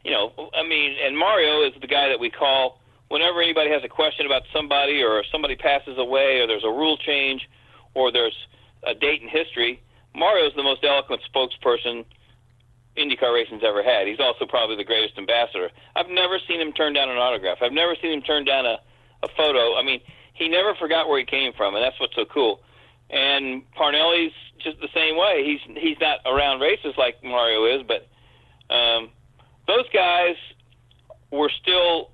you 0.06 0.12
know, 0.12 0.32
I 0.54 0.62
mean, 0.62 0.96
and 1.04 1.18
Mario 1.18 1.64
is 1.68 1.74
the 1.82 1.88
guy 1.88 2.08
that 2.10 2.20
we 2.20 2.30
call 2.30 2.80
whenever 3.10 3.42
anybody 3.42 3.72
has 3.72 3.84
a 3.84 3.90
question 3.90 4.28
about 4.28 4.44
somebody 4.54 5.02
or 5.02 5.24
somebody 5.32 5.56
passes 5.56 5.98
away 5.98 6.40
or 6.40 6.48
there's 6.48 6.64
a 6.64 6.70
rule 6.70 6.96
change 6.98 7.50
or 7.96 8.12
there's 8.12 8.36
a 8.86 8.94
date 8.94 9.22
in 9.22 9.28
history. 9.28 9.82
Mario 10.14 10.48
is 10.48 10.54
the 10.56 10.64
most 10.64 10.84
eloquent 10.84 11.22
spokesperson 11.34 12.06
IndyCar 12.98 13.34
racing's 13.34 13.64
ever 13.64 13.84
had. 13.84 14.08
He's 14.08 14.20
also 14.20 14.46
probably 14.46 14.76
the 14.76 14.84
greatest 14.84 15.18
ambassador. 15.18 15.70
I've 15.96 16.10
never 16.10 16.40
seen 16.48 16.62
him 16.62 16.72
turn 16.72 16.94
down 16.94 17.10
an 17.10 17.18
autograph. 17.18 17.58
I've 17.62 17.74
never 17.74 17.96
seen 18.02 18.12
him 18.12 18.22
turn 18.22 18.46
down 18.46 18.66
a, 18.66 18.80
a 19.24 19.28
photo. 19.36 19.76
I 19.76 19.84
mean, 19.84 20.00
he 20.34 20.48
never 20.48 20.76
forgot 20.76 21.10
where 21.10 21.20
he 21.20 21.26
came 21.26 21.54
from, 21.54 21.76
and 21.76 21.84
that's 21.84 22.00
what's 22.00 22.16
so 22.16 22.26
cool. 22.26 22.62
And 23.10 23.64
Parnelli's 23.74 24.34
just 24.60 24.80
the 24.80 24.90
same 24.94 25.18
way. 25.18 25.44
He's 25.46 25.78
he's 25.78 25.98
not 26.00 26.20
around 26.26 26.60
races 26.60 26.94
like 26.98 27.24
Mario 27.24 27.66
is, 27.66 27.84
but 27.86 28.08
um, 28.74 29.10
those 29.68 29.88
guys 29.94 30.36
were 31.32 31.52
still 31.62 32.12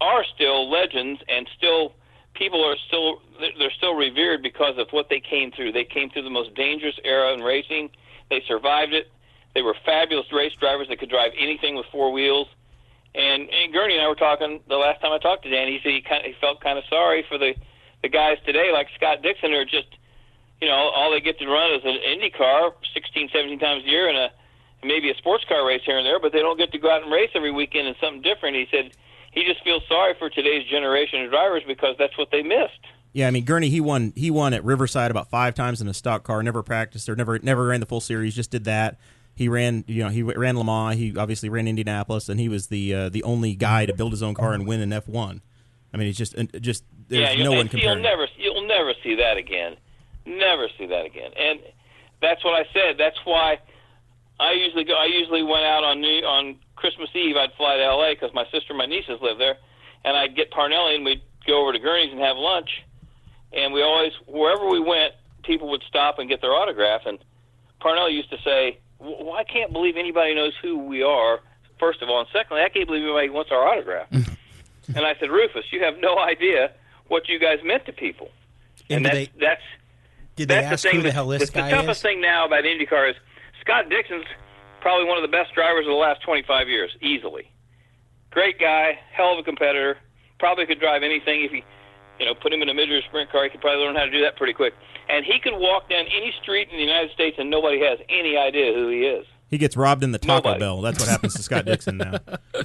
are 0.00 0.24
still 0.34 0.70
legends 0.70 1.20
and 1.28 1.48
still 1.56 1.92
people 2.40 2.64
are 2.64 2.76
still 2.88 3.20
they're 3.38 3.76
still 3.76 3.94
revered 3.94 4.42
because 4.42 4.78
of 4.78 4.88
what 4.90 5.08
they 5.10 5.20
came 5.20 5.52
through. 5.52 5.72
They 5.72 5.84
came 5.84 6.08
through 6.10 6.24
the 6.24 6.30
most 6.30 6.54
dangerous 6.54 6.96
era 7.04 7.32
in 7.34 7.40
racing. 7.42 7.90
They 8.30 8.42
survived 8.48 8.94
it. 8.94 9.12
They 9.54 9.62
were 9.62 9.76
fabulous 9.84 10.26
race 10.32 10.52
drivers 10.58 10.88
that 10.88 10.98
could 10.98 11.10
drive 11.10 11.32
anything 11.38 11.76
with 11.76 11.86
four 11.92 12.10
wheels. 12.10 12.48
And, 13.14 13.50
and 13.50 13.72
Gurney 13.72 13.94
and 13.94 14.02
I 14.02 14.08
were 14.08 14.14
talking 14.14 14.60
the 14.68 14.76
last 14.76 15.00
time 15.00 15.12
I 15.12 15.18
talked 15.18 15.42
to 15.42 15.50
Dan. 15.50 15.66
He 15.68 15.80
said 15.82 15.92
he, 15.92 16.00
kind 16.00 16.24
of, 16.24 16.32
he 16.32 16.36
felt 16.40 16.60
kind 16.60 16.78
of 16.78 16.84
sorry 16.88 17.24
for 17.28 17.38
the 17.38 17.54
the 18.02 18.08
guys 18.08 18.38
today, 18.46 18.72
like 18.72 18.88
Scott 18.96 19.20
Dixon, 19.22 19.50
who 19.50 19.58
are 19.58 19.64
just 19.64 19.88
you 20.60 20.68
know 20.68 20.90
all 20.96 21.10
they 21.12 21.20
get 21.20 21.38
to 21.38 21.46
run 21.46 21.74
is 21.74 21.84
an 21.84 21.98
Indy 22.10 22.30
car 22.30 22.72
16, 22.94 23.28
17 23.32 23.58
times 23.58 23.84
a 23.84 23.88
year 23.88 24.08
and 24.08 24.16
a 24.16 24.30
maybe 24.82 25.10
a 25.10 25.16
sports 25.16 25.44
car 25.44 25.66
race 25.66 25.82
here 25.84 25.98
and 25.98 26.06
there, 26.06 26.18
but 26.18 26.32
they 26.32 26.40
don't 26.40 26.56
get 26.56 26.72
to 26.72 26.78
go 26.78 26.90
out 26.90 27.02
and 27.02 27.12
race 27.12 27.28
every 27.34 27.52
weekend 27.52 27.86
in 27.86 27.94
something 28.00 28.22
different. 28.22 28.56
He 28.56 28.66
said 28.70 28.96
he 29.30 29.44
just 29.44 29.62
feels 29.62 29.82
sorry 29.88 30.14
for 30.18 30.30
today's 30.30 30.66
generation 30.68 31.22
of 31.24 31.30
drivers 31.30 31.62
because 31.66 31.96
that's 31.98 32.16
what 32.18 32.30
they 32.30 32.42
missed. 32.42 32.80
Yeah, 33.12 33.26
I 33.26 33.30
mean 33.30 33.44
Gurney, 33.44 33.68
he 33.68 33.80
won 33.80 34.12
he 34.14 34.30
won 34.30 34.54
at 34.54 34.64
Riverside 34.64 35.10
about 35.10 35.30
five 35.30 35.54
times 35.54 35.80
in 35.80 35.88
a 35.88 35.94
stock 35.94 36.22
car. 36.22 36.42
Never 36.42 36.62
practiced 36.62 37.08
or 37.08 37.16
never 37.16 37.38
never 37.38 37.66
ran 37.66 37.80
the 37.80 37.86
full 37.86 38.00
series. 38.00 38.34
Just 38.34 38.50
did 38.50 38.64
that. 38.64 38.98
He 39.34 39.48
ran, 39.48 39.84
you 39.86 40.02
know, 40.02 40.10
he 40.10 40.22
ran 40.22 40.58
Le 40.58 40.64
Mans. 40.64 40.98
He 40.98 41.16
obviously 41.16 41.48
ran 41.48 41.66
Indianapolis, 41.66 42.28
and 42.28 42.38
he 42.38 42.48
was 42.48 42.66
the 42.66 42.94
uh, 42.94 43.08
the 43.08 43.22
only 43.22 43.54
guy 43.54 43.86
to 43.86 43.94
build 43.94 44.12
his 44.12 44.22
own 44.22 44.34
car 44.34 44.52
and 44.52 44.66
win 44.66 44.80
an 44.80 44.92
F 44.92 45.08
one. 45.08 45.40
I 45.92 45.96
mean, 45.96 46.06
he's 46.06 46.18
just 46.18 46.36
just 46.60 46.84
there's 47.08 47.36
yeah, 47.36 47.42
no 47.42 47.52
one 47.52 47.68
comparing. 47.68 47.98
You'll 47.98 48.02
never 48.02 48.28
you'll 48.36 48.66
never 48.66 48.92
see 49.02 49.16
that 49.16 49.36
again. 49.36 49.76
Never 50.26 50.68
see 50.78 50.86
that 50.86 51.06
again. 51.06 51.32
And 51.36 51.60
that's 52.20 52.44
what 52.44 52.54
I 52.54 52.66
said. 52.72 52.96
That's 52.98 53.18
why 53.24 53.58
I 54.38 54.52
usually 54.52 54.84
go. 54.84 54.94
I 54.94 55.06
usually 55.06 55.42
went 55.42 55.64
out 55.64 55.84
on 55.84 56.00
New, 56.00 56.24
on 56.24 56.56
Christmas 56.80 57.10
Eve. 57.14 57.36
I'd 57.36 57.52
fly 57.56 57.76
to 57.76 57.84
L.A. 57.84 58.14
because 58.14 58.34
my 58.34 58.44
sister 58.44 58.70
and 58.70 58.78
my 58.78 58.86
nieces 58.86 59.20
live 59.20 59.38
there, 59.38 59.56
and 60.04 60.16
I'd 60.16 60.34
get 60.34 60.50
Parnelli 60.50 60.96
and 60.96 61.04
we'd 61.04 61.22
go 61.46 61.62
over 61.62 61.72
to 61.72 61.78
Gurney's 61.78 62.10
and 62.10 62.20
have 62.20 62.36
lunch. 62.36 62.70
And 63.52 63.72
we 63.72 63.82
always, 63.82 64.12
wherever 64.26 64.68
we 64.68 64.80
went, 64.80 65.14
people 65.42 65.70
would 65.70 65.82
stop 65.86 66.18
and 66.18 66.28
get 66.28 66.40
their 66.40 66.52
autograph. 66.52 67.02
And 67.06 67.18
Parnelli 67.80 68.12
used 68.12 68.30
to 68.30 68.38
say, 68.44 68.78
"Well, 68.98 69.34
I 69.34 69.44
can't 69.44 69.72
believe 69.72 69.96
anybody 69.96 70.34
knows 70.34 70.54
who 70.62 70.78
we 70.78 71.02
are." 71.02 71.40
First 71.78 72.02
of 72.02 72.08
all, 72.08 72.20
and 72.20 72.28
secondly, 72.32 72.62
I 72.62 72.68
can't 72.68 72.86
believe 72.86 73.04
anybody 73.04 73.30
wants 73.30 73.50
our 73.50 73.66
autograph. 73.66 74.10
Mm-hmm. 74.10 74.96
and 74.96 75.06
I 75.06 75.14
said, 75.18 75.30
Rufus, 75.30 75.64
you 75.72 75.82
have 75.82 75.94
no 75.98 76.18
idea 76.18 76.72
what 77.08 77.28
you 77.28 77.38
guys 77.38 77.58
meant 77.64 77.86
to 77.86 77.92
people. 77.92 78.28
And, 78.90 78.98
and 78.98 79.06
that's, 79.06 79.14
they, 79.14 79.30
that's 79.40 79.62
did 80.36 80.48
that's 80.48 80.60
they 80.60 80.72
ask 80.72 80.82
the 80.82 80.88
thing 80.90 80.96
who 81.00 81.02
the 81.02 81.12
hell 81.12 81.28
this 81.28 81.50
guy 81.50 81.70
the 81.70 81.76
toughest 81.76 81.98
is? 81.98 82.02
thing 82.02 82.20
now 82.20 82.46
about 82.46 82.64
IndyCar 82.64 83.10
is 83.10 83.16
Scott 83.60 83.88
Dixon's 83.88 84.26
probably 84.80 85.06
one 85.06 85.16
of 85.16 85.22
the 85.22 85.34
best 85.34 85.54
drivers 85.54 85.86
of 85.86 85.90
the 85.90 85.98
last 85.98 86.22
25 86.22 86.68
years, 86.68 86.90
easily. 87.00 87.50
Great 88.30 88.58
guy, 88.58 88.98
hell 89.12 89.32
of 89.32 89.38
a 89.38 89.42
competitor. 89.42 89.98
Probably 90.38 90.66
could 90.66 90.80
drive 90.80 91.02
anything 91.02 91.44
if 91.44 91.50
he, 91.50 91.64
you 92.18 92.26
know, 92.26 92.34
put 92.34 92.52
him 92.52 92.62
in 92.62 92.68
a 92.68 92.74
mid-year 92.74 93.02
sprint 93.08 93.30
car. 93.30 93.44
He 93.44 93.50
could 93.50 93.60
probably 93.60 93.84
learn 93.84 93.96
how 93.96 94.04
to 94.04 94.10
do 94.10 94.22
that 94.22 94.36
pretty 94.36 94.52
quick. 94.52 94.74
And 95.08 95.24
he 95.24 95.40
could 95.40 95.54
walk 95.54 95.90
down 95.90 96.04
any 96.06 96.32
street 96.42 96.68
in 96.70 96.76
the 96.76 96.84
United 96.84 97.10
States 97.12 97.36
and 97.38 97.50
nobody 97.50 97.80
has 97.80 97.98
any 98.08 98.36
idea 98.36 98.72
who 98.72 98.88
he 98.88 99.00
is. 99.02 99.26
He 99.48 99.58
gets 99.58 99.76
robbed 99.76 100.04
in 100.04 100.12
the 100.12 100.18
Taco 100.18 100.48
Nobody. 100.48 100.60
Bell. 100.60 100.80
That's 100.80 101.00
what 101.00 101.08
happens 101.08 101.34
to 101.34 101.42
Scott 101.42 101.64
Dixon 101.64 101.96
now. 101.98 102.18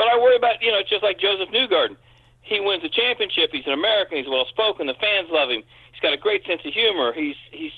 But 0.00 0.08
I 0.08 0.16
worry 0.16 0.36
about, 0.36 0.62
you 0.62 0.72
know, 0.72 0.78
it's 0.78 0.88
just 0.88 1.02
like 1.02 1.18
Josef 1.20 1.52
Newgarden. 1.52 1.94
He 2.40 2.58
wins 2.58 2.82
a 2.82 2.88
championship. 2.88 3.50
He's 3.52 3.66
an 3.66 3.74
American. 3.74 4.16
He's 4.16 4.26
well 4.28 4.46
spoken. 4.48 4.86
The 4.86 4.94
fans 4.94 5.28
love 5.30 5.50
him. 5.50 5.62
He's 5.92 6.00
got 6.00 6.14
a 6.14 6.16
great 6.16 6.40
sense 6.46 6.62
of 6.64 6.72
humor. 6.72 7.12
He's 7.12 7.36
he's 7.52 7.72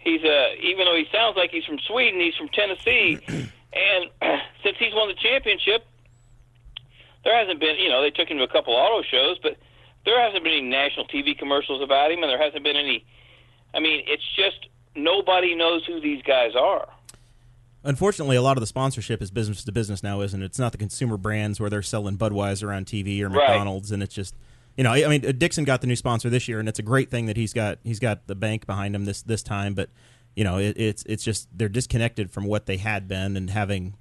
he's 0.00 0.22
uh 0.24 0.48
even 0.62 0.84
though 0.86 0.96
he 0.96 1.06
sounds 1.12 1.36
like 1.36 1.50
he's 1.50 1.64
from 1.64 1.78
Sweden, 1.86 2.20
he's 2.20 2.34
from 2.36 2.48
Tennessee. 2.48 3.18
and 3.28 4.10
since 4.64 4.76
he's 4.78 4.92
won 4.94 5.08
the 5.08 5.14
championship, 5.14 5.86
there 7.24 7.36
hasn't 7.38 7.60
been, 7.60 7.76
you 7.78 7.88
know, 7.88 8.02
they 8.02 8.10
took 8.10 8.28
him 8.28 8.38
to 8.38 8.44
a 8.44 8.48
couple 8.48 8.74
auto 8.74 9.02
shows, 9.02 9.38
but 9.42 9.56
there 10.04 10.20
hasn't 10.20 10.42
been 10.42 10.52
any 10.52 10.62
national 10.62 11.06
TV 11.06 11.36
commercials 11.38 11.82
about 11.82 12.10
him, 12.10 12.22
and 12.22 12.30
there 12.30 12.42
hasn't 12.42 12.64
been 12.64 12.76
any. 12.76 13.04
I 13.74 13.80
mean, 13.80 14.02
it's 14.06 14.24
just 14.34 14.66
nobody 14.96 15.54
knows 15.54 15.84
who 15.86 16.00
these 16.00 16.22
guys 16.22 16.52
are. 16.56 16.88
Unfortunately, 17.82 18.36
a 18.36 18.42
lot 18.42 18.56
of 18.56 18.60
the 18.60 18.66
sponsorship 18.66 19.22
is 19.22 19.30
business 19.30 19.64
to 19.64 19.72
business 19.72 20.02
now, 20.02 20.20
isn't 20.20 20.42
it? 20.42 20.44
It's 20.46 20.58
not 20.58 20.72
the 20.72 20.78
consumer 20.78 21.16
brands 21.16 21.60
where 21.60 21.70
they're 21.70 21.80
selling 21.82 22.18
Budweiser 22.18 22.74
on 22.74 22.84
TV 22.84 23.20
or 23.22 23.28
Right. 23.28 23.36
McDonald's, 23.48 23.90
and 23.90 24.02
it's 24.02 24.14
just 24.14 24.34
you 24.80 24.84
know, 24.84 24.92
I 24.92 25.08
mean, 25.08 25.20
Dixon 25.36 25.64
got 25.64 25.82
the 25.82 25.86
new 25.86 25.94
sponsor 25.94 26.30
this 26.30 26.48
year, 26.48 26.58
and 26.58 26.66
it's 26.66 26.78
a 26.78 26.82
great 26.82 27.10
thing 27.10 27.26
that 27.26 27.36
he's 27.36 27.52
got 27.52 27.80
he's 27.84 27.98
got 27.98 28.26
the 28.28 28.34
bank 28.34 28.64
behind 28.64 28.96
him 28.96 29.04
this 29.04 29.20
this 29.20 29.42
time. 29.42 29.74
But 29.74 29.90
you 30.34 30.42
know, 30.42 30.56
it, 30.56 30.74
it's 30.78 31.02
it's 31.02 31.22
just 31.22 31.48
they're 31.52 31.68
disconnected 31.68 32.30
from 32.30 32.46
what 32.46 32.64
they 32.64 32.78
had 32.78 33.06
been 33.06 33.36
and 33.36 33.50
having 33.50 33.98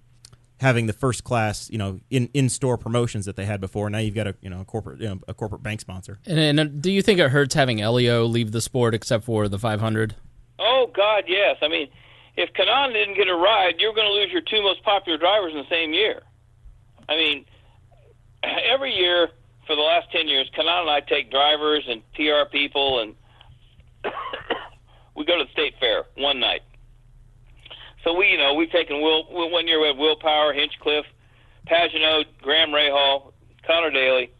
having 0.61 0.85
the 0.85 0.93
first 0.93 1.25
class, 1.25 1.69
you 1.69 1.77
know, 1.77 1.99
in 2.09 2.29
in 2.33 2.47
store 2.47 2.77
promotions 2.77 3.25
that 3.25 3.35
they 3.35 3.43
had 3.43 3.59
before. 3.59 3.89
Now 3.89 3.97
you've 3.97 4.15
got 4.15 4.27
a 4.27 4.35
you 4.39 4.49
know 4.49 4.61
a 4.61 4.63
corporate 4.63 5.01
you 5.01 5.09
know, 5.09 5.19
a 5.27 5.33
corporate 5.33 5.61
bank 5.61 5.81
sponsor. 5.81 6.17
And, 6.25 6.39
and 6.39 6.59
uh, 6.61 6.63
do 6.63 6.93
you 6.93 7.01
think 7.01 7.19
it 7.19 7.29
hurts 7.29 7.55
having 7.55 7.79
Helio 7.79 8.23
leave 8.23 8.53
the 8.53 8.61
sport 8.61 8.95
except 8.95 9.25
for 9.25 9.49
the 9.49 9.59
500? 9.59 10.15
Oh 10.59 10.89
God, 10.95 11.25
yes. 11.27 11.57
I 11.61 11.67
mean, 11.67 11.89
if 12.37 12.53
Kanaan 12.53 12.93
didn't 12.93 13.15
get 13.15 13.27
a 13.27 13.35
ride, 13.35 13.73
you're 13.79 13.93
going 13.93 14.07
to 14.07 14.13
lose 14.13 14.31
your 14.31 14.43
two 14.43 14.61
most 14.61 14.81
popular 14.83 15.17
drivers 15.17 15.51
in 15.51 15.57
the 15.57 15.69
same 15.69 15.91
year. 15.91 16.21
I 17.09 17.17
mean, 17.17 17.45
every 18.43 18.93
year 18.95 19.31
for 19.69 19.75
the 19.75 19.83
last 19.83 20.11
ten 20.11 20.27
years, 20.27 20.49
Kanaan 20.57 20.81
and 20.81 20.89
I 20.89 20.99
take 21.01 21.29
drivers 21.29 21.83
and 21.87 22.01
PR 22.15 22.49
people, 22.51 23.01
and 23.01 23.13
we 25.15 25.23
go 25.25 25.37
to 25.37 25.43
the 25.43 25.51
state 25.51 25.75
fair 25.79 26.05
one 26.17 26.39
night. 26.39 26.61
So 28.03 28.15
we, 28.17 28.29
you 28.31 28.37
know, 28.39 28.55
we've 28.55 28.71
taken 28.71 28.99
Will. 28.99 29.31
Will- 29.31 29.51
One 29.51 29.67
year 29.67 29.79
we 29.79 29.85
had 29.85 29.97
Will 29.97 30.17
Hinchcliffe, 30.19 31.05
Pagenaud, 31.67 32.23
Graham 32.41 32.71
Rahal, 32.71 33.31
Conor 33.67 33.91
Daly, 33.91 34.31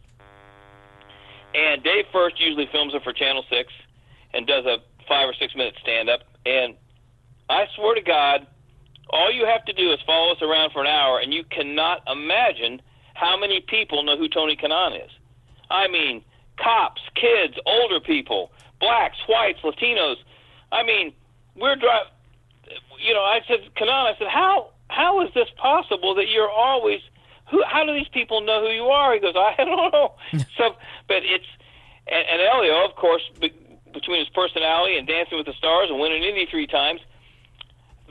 and 1.54 1.80
Dave 1.84 2.06
Furst 2.12 2.40
usually 2.40 2.68
films 2.72 2.92
it 2.92 3.04
for 3.04 3.12
Channel 3.12 3.44
Six 3.48 3.72
and 4.34 4.48
does 4.48 4.64
a 4.66 4.78
five 5.08 5.28
or 5.28 5.34
six 5.38 5.54
minute 5.54 5.74
stand 5.80 6.10
up. 6.10 6.22
And 6.44 6.74
I 7.48 7.66
swear 7.76 7.94
to 7.94 8.02
God, 8.02 8.48
all 9.10 9.30
you 9.32 9.46
have 9.46 9.64
to 9.66 9.72
do 9.72 9.92
is 9.92 10.00
follow 10.04 10.32
us 10.32 10.42
around 10.42 10.72
for 10.72 10.80
an 10.80 10.88
hour, 10.88 11.20
and 11.20 11.32
you 11.32 11.44
cannot 11.44 12.02
imagine 12.10 12.82
how 13.14 13.38
many 13.38 13.60
people 13.60 14.02
know 14.02 14.18
who 14.18 14.28
Tony 14.28 14.56
Kanaan 14.56 14.96
is. 14.96 15.10
I 15.70 15.88
mean, 15.88 16.22
cops, 16.56 17.00
kids, 17.14 17.54
older 17.66 18.00
people, 18.00 18.50
blacks, 18.80 19.18
whites, 19.28 19.60
Latinos. 19.62 20.16
I 20.72 20.82
mean, 20.82 21.12
we're 21.56 21.76
driving. 21.76 22.12
You 23.04 23.14
know, 23.14 23.22
I 23.22 23.40
said, 23.48 23.60
Kanaan, 23.76 24.14
I 24.14 24.18
said, 24.18 24.28
how 24.28 24.70
how 24.88 25.24
is 25.24 25.32
this 25.34 25.48
possible 25.56 26.14
that 26.16 26.28
you're 26.28 26.50
always 26.50 27.00
who? 27.50 27.62
How 27.66 27.84
do 27.84 27.94
these 27.94 28.08
people 28.08 28.40
know 28.40 28.60
who 28.60 28.72
you 28.72 28.84
are? 28.84 29.14
He 29.14 29.20
goes, 29.20 29.34
I 29.36 29.54
don't 29.64 29.92
know. 29.92 30.14
so, 30.56 30.76
but 31.08 31.22
it's 31.24 31.46
and, 32.06 32.26
and 32.28 32.40
Helio, 32.40 32.84
of 32.84 32.96
course, 32.96 33.22
be, 33.40 33.52
between 33.92 34.18
his 34.18 34.28
personality 34.28 34.96
and 34.96 35.06
Dancing 35.06 35.38
with 35.38 35.46
the 35.46 35.54
Stars 35.54 35.88
and 35.90 35.98
winning 35.98 36.22
Indy 36.22 36.46
three 36.50 36.66
times, 36.66 37.00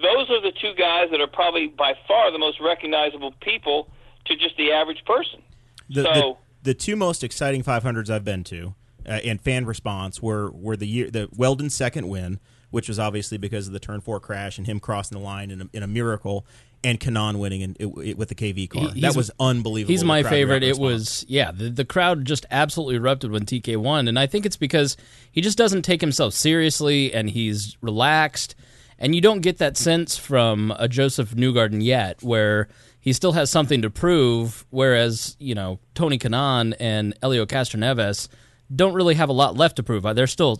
those 0.01 0.29
are 0.29 0.41
the 0.41 0.51
two 0.51 0.73
guys 0.73 1.09
that 1.11 1.21
are 1.21 1.27
probably 1.27 1.67
by 1.67 1.93
far 2.07 2.31
the 2.31 2.39
most 2.39 2.59
recognizable 2.59 3.33
people 3.41 3.89
to 4.25 4.35
just 4.35 4.57
the 4.57 4.71
average 4.71 5.03
person. 5.05 5.41
The, 5.89 6.03
so 6.03 6.11
the, 6.13 6.48
the 6.69 6.75
two 6.75 6.95
most 6.95 7.23
exciting 7.23 7.63
500s 7.63 8.11
I've 8.11 8.23
been 8.23 8.43
to 8.43 8.75
uh, 9.03 9.13
and 9.25 9.41
fan 9.41 9.65
response 9.65 10.21
were 10.21 10.51
were 10.51 10.77
the 10.77 10.85
year 10.85 11.09
the 11.09 11.23
Wheldon 11.35 11.71
second 11.71 12.07
win, 12.07 12.39
which 12.69 12.87
was 12.87 12.99
obviously 12.99 13.39
because 13.39 13.65
of 13.65 13.73
the 13.73 13.79
turn 13.79 14.01
four 14.01 14.19
crash 14.19 14.59
and 14.59 14.67
him 14.67 14.79
crossing 14.79 15.17
the 15.17 15.23
line 15.23 15.49
in 15.49 15.61
a, 15.63 15.69
in 15.73 15.81
a 15.81 15.87
miracle, 15.87 16.45
and 16.83 16.99
Kanaan 16.99 17.39
winning 17.39 17.61
in, 17.61 17.75
it, 17.79 18.19
with 18.19 18.29
the 18.29 18.35
KV 18.35 18.69
car. 18.69 18.89
That 19.01 19.15
was 19.15 19.31
unbelievable. 19.39 19.91
He's 19.91 20.03
my 20.03 20.21
favorite. 20.21 20.61
It 20.61 20.77
was 20.77 21.25
yeah, 21.27 21.51
the, 21.51 21.71
the 21.71 21.85
crowd 21.85 22.25
just 22.25 22.45
absolutely 22.51 22.97
erupted 22.97 23.31
when 23.31 23.47
TK 23.47 23.75
won, 23.77 24.07
and 24.07 24.19
I 24.19 24.27
think 24.27 24.45
it's 24.45 24.57
because 24.57 24.95
he 25.31 25.41
just 25.41 25.57
doesn't 25.57 25.81
take 25.81 26.01
himself 26.01 26.35
seriously 26.35 27.11
and 27.11 27.31
he's 27.31 27.77
relaxed, 27.81 28.53
and 28.99 29.15
you 29.15 29.21
don't 29.21 29.41
get 29.41 29.57
that 29.57 29.75
sense 29.75 30.17
from 30.17 30.71
a 30.77 30.87
Josef 30.87 31.31
Newgarden 31.31 31.83
yet, 31.83 32.21
where 32.21 32.67
he 32.99 33.13
still 33.13 33.31
has 33.33 33.49
something 33.49 33.81
to 33.81 33.89
prove. 33.89 34.65
Whereas 34.69 35.35
you 35.39 35.55
know 35.55 35.79
Tony 35.95 36.17
Kanaan 36.17 36.75
and 36.79 37.13
Helio 37.21 37.45
Castroneves 37.45 38.27
don't 38.73 38.93
really 38.93 39.15
have 39.15 39.29
a 39.29 39.33
lot 39.33 39.55
left 39.55 39.75
to 39.77 39.83
prove. 39.83 40.05
Uh, 40.05 40.13
they're 40.13 40.27
still 40.27 40.59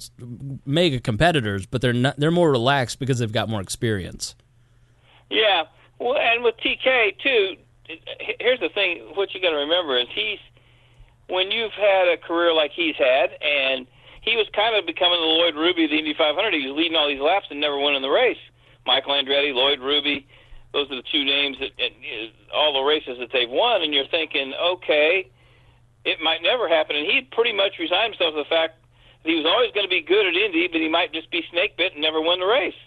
mega 0.65 0.99
competitors, 0.99 1.65
but 1.65 1.81
they're 1.81 1.93
not. 1.93 2.17
They're 2.17 2.31
more 2.31 2.51
relaxed 2.51 2.99
because 2.99 3.19
they've 3.19 3.31
got 3.31 3.49
more 3.49 3.61
experience. 3.61 4.35
Yeah, 5.29 5.63
well, 5.99 6.17
and 6.17 6.43
with 6.43 6.55
TK 6.57 7.19
too. 7.19 7.55
Here's 8.39 8.59
the 8.59 8.69
thing: 8.69 9.11
what 9.15 9.33
you 9.33 9.41
got 9.41 9.51
to 9.51 9.57
remember 9.57 9.97
is 9.97 10.07
he's 10.13 10.39
when 11.27 11.51
you've 11.51 11.73
had 11.73 12.07
a 12.07 12.17
career 12.17 12.53
like 12.53 12.71
he's 12.71 12.95
had, 12.95 13.31
and 13.41 13.87
he 14.21 14.35
was 14.35 14.47
kind 14.55 14.75
of 14.75 14.85
becoming 14.85 15.19
the 15.19 15.25
Lloyd 15.25 15.55
Ruby 15.55 15.85
of 15.85 15.91
the 15.91 15.97
Indy 15.97 16.13
500. 16.17 16.53
He 16.53 16.67
was 16.67 16.75
leading 16.75 16.95
all 16.95 17.07
these 17.07 17.21
laps 17.21 17.47
and 17.49 17.59
never 17.59 17.77
winning 17.77 18.01
the 18.01 18.09
race. 18.09 18.37
Michael 18.85 19.13
Andretti, 19.13 19.53
Lloyd 19.53 19.79
Ruby, 19.79 20.27
those 20.73 20.91
are 20.91 20.95
the 20.95 21.07
two 21.11 21.23
names 21.23 21.57
that 21.59 21.71
and, 21.77 21.93
all 22.53 22.73
the 22.73 22.87
races 22.87 23.17
that 23.19 23.29
they've 23.31 23.49
won. 23.49 23.81
And 23.81 23.93
you're 23.93 24.07
thinking, 24.07 24.53
okay, 24.53 25.29
it 26.05 26.19
might 26.21 26.41
never 26.41 26.67
happen. 26.67 26.95
And 26.95 27.05
he 27.05 27.21
pretty 27.31 27.53
much 27.53 27.79
resigned 27.79 28.13
himself 28.13 28.33
to 28.33 28.43
the 28.43 28.49
fact 28.49 28.77
that 29.23 29.29
he 29.29 29.35
was 29.35 29.45
always 29.45 29.71
going 29.73 29.85
to 29.85 29.89
be 29.89 30.01
good 30.01 30.25
at 30.25 30.35
Indy, 30.35 30.67
but 30.67 30.81
he 30.81 30.89
might 30.89 31.13
just 31.13 31.29
be 31.31 31.43
snake 31.51 31.77
bit 31.77 31.93
and 31.93 32.01
never 32.01 32.21
win 32.21 32.39
the 32.39 32.45
race. 32.45 32.77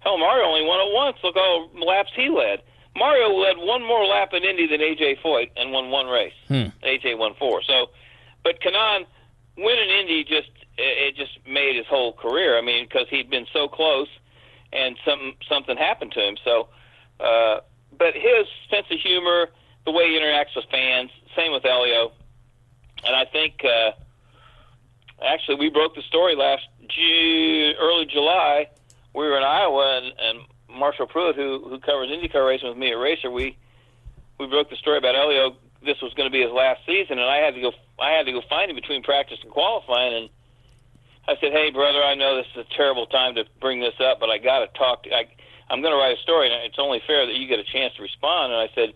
Hell, 0.00 0.18
Mario 0.18 0.46
only 0.46 0.64
won 0.64 0.80
it 0.80 0.94
once. 0.94 1.16
Look 1.22 1.36
all 1.36 1.68
the 1.74 1.84
laps 1.84 2.10
he 2.14 2.28
led. 2.28 2.62
Mario 2.94 3.28
led 3.34 3.58
one 3.58 3.84
more 3.84 4.06
lap 4.06 4.32
in 4.32 4.42
Indy 4.42 4.66
than 4.66 4.80
AJ 4.80 5.20
Foyt 5.20 5.50
and 5.56 5.72
won 5.72 5.90
one 5.90 6.06
race. 6.06 6.32
Hmm. 6.48 6.72
AJ 6.82 7.18
won 7.18 7.34
four. 7.38 7.62
So, 7.62 7.90
but 8.42 8.60
Kanaan 8.60 9.04
winning 9.58 9.90
Indy 9.90 10.24
just 10.24 10.48
it 10.78 11.16
just 11.16 11.38
made 11.46 11.76
his 11.76 11.86
whole 11.86 12.12
career. 12.12 12.58
I 12.58 12.62
mean, 12.62 12.86
because 12.86 13.08
he'd 13.08 13.30
been 13.30 13.46
so 13.52 13.68
close, 13.68 14.08
and 14.72 14.96
something 15.04 15.34
something 15.48 15.76
happened 15.76 16.12
to 16.12 16.20
him. 16.20 16.36
So, 16.44 16.68
uh, 17.20 17.60
but 17.98 18.14
his 18.14 18.46
sense 18.70 18.86
of 18.90 18.98
humor, 19.00 19.48
the 19.84 19.92
way 19.92 20.08
he 20.08 20.18
interacts 20.18 20.54
with 20.54 20.64
fans, 20.70 21.10
same 21.36 21.52
with 21.52 21.62
Helio, 21.62 22.12
and 23.04 23.14
I 23.16 23.24
think. 23.24 23.64
Uh, 23.64 23.92
Actually, 25.24 25.56
we 25.56 25.70
broke 25.70 25.94
the 25.94 26.02
story 26.02 26.36
last 26.36 26.62
Ju- 26.88 27.72
early 27.80 28.04
July. 28.04 28.68
We 29.14 29.26
were 29.26 29.38
in 29.38 29.44
Iowa, 29.44 30.02
and, 30.02 30.12
and 30.20 30.46
Marshall 30.78 31.06
Pruett, 31.06 31.34
who 31.36 31.66
who 31.68 31.80
covers 31.80 32.10
IndyCar 32.10 32.46
racing 32.46 32.68
with 32.68 32.76
me 32.76 32.92
at 32.92 32.98
Racer, 32.98 33.30
we 33.30 33.56
we 34.38 34.46
broke 34.46 34.68
the 34.68 34.76
story 34.76 34.98
about 34.98 35.14
Helio. 35.14 35.56
This 35.82 36.00
was 36.02 36.12
going 36.14 36.28
to 36.28 36.32
be 36.32 36.42
his 36.42 36.52
last 36.52 36.80
season, 36.84 37.18
and 37.18 37.28
I 37.28 37.36
had 37.36 37.54
to 37.54 37.60
go. 37.60 37.72
I 37.98 38.10
had 38.10 38.26
to 38.26 38.32
go 38.32 38.42
find 38.48 38.70
him 38.70 38.76
between 38.76 39.02
practice 39.02 39.38
and 39.42 39.50
qualifying, 39.50 40.14
and 40.14 40.28
I 41.26 41.40
said, 41.40 41.52
"Hey, 41.52 41.70
brother, 41.70 42.02
I 42.02 42.14
know 42.14 42.36
this 42.36 42.46
is 42.54 42.66
a 42.70 42.76
terrible 42.76 43.06
time 43.06 43.36
to 43.36 43.44
bring 43.60 43.80
this 43.80 43.98
up, 44.00 44.20
but 44.20 44.28
I 44.28 44.36
got 44.36 44.60
to 44.60 44.78
talk. 44.78 45.04
To, 45.04 45.10
I'm 45.68 45.80
going 45.82 45.92
to 45.92 45.98
write 45.98 46.16
a 46.16 46.22
story, 46.22 46.52
and 46.52 46.62
it's 46.64 46.78
only 46.78 47.02
fair 47.06 47.26
that 47.26 47.34
you 47.34 47.46
get 47.48 47.58
a 47.58 47.64
chance 47.64 47.94
to 47.96 48.02
respond." 48.02 48.52
And 48.52 48.60
I 48.60 48.68
said, 48.74 48.94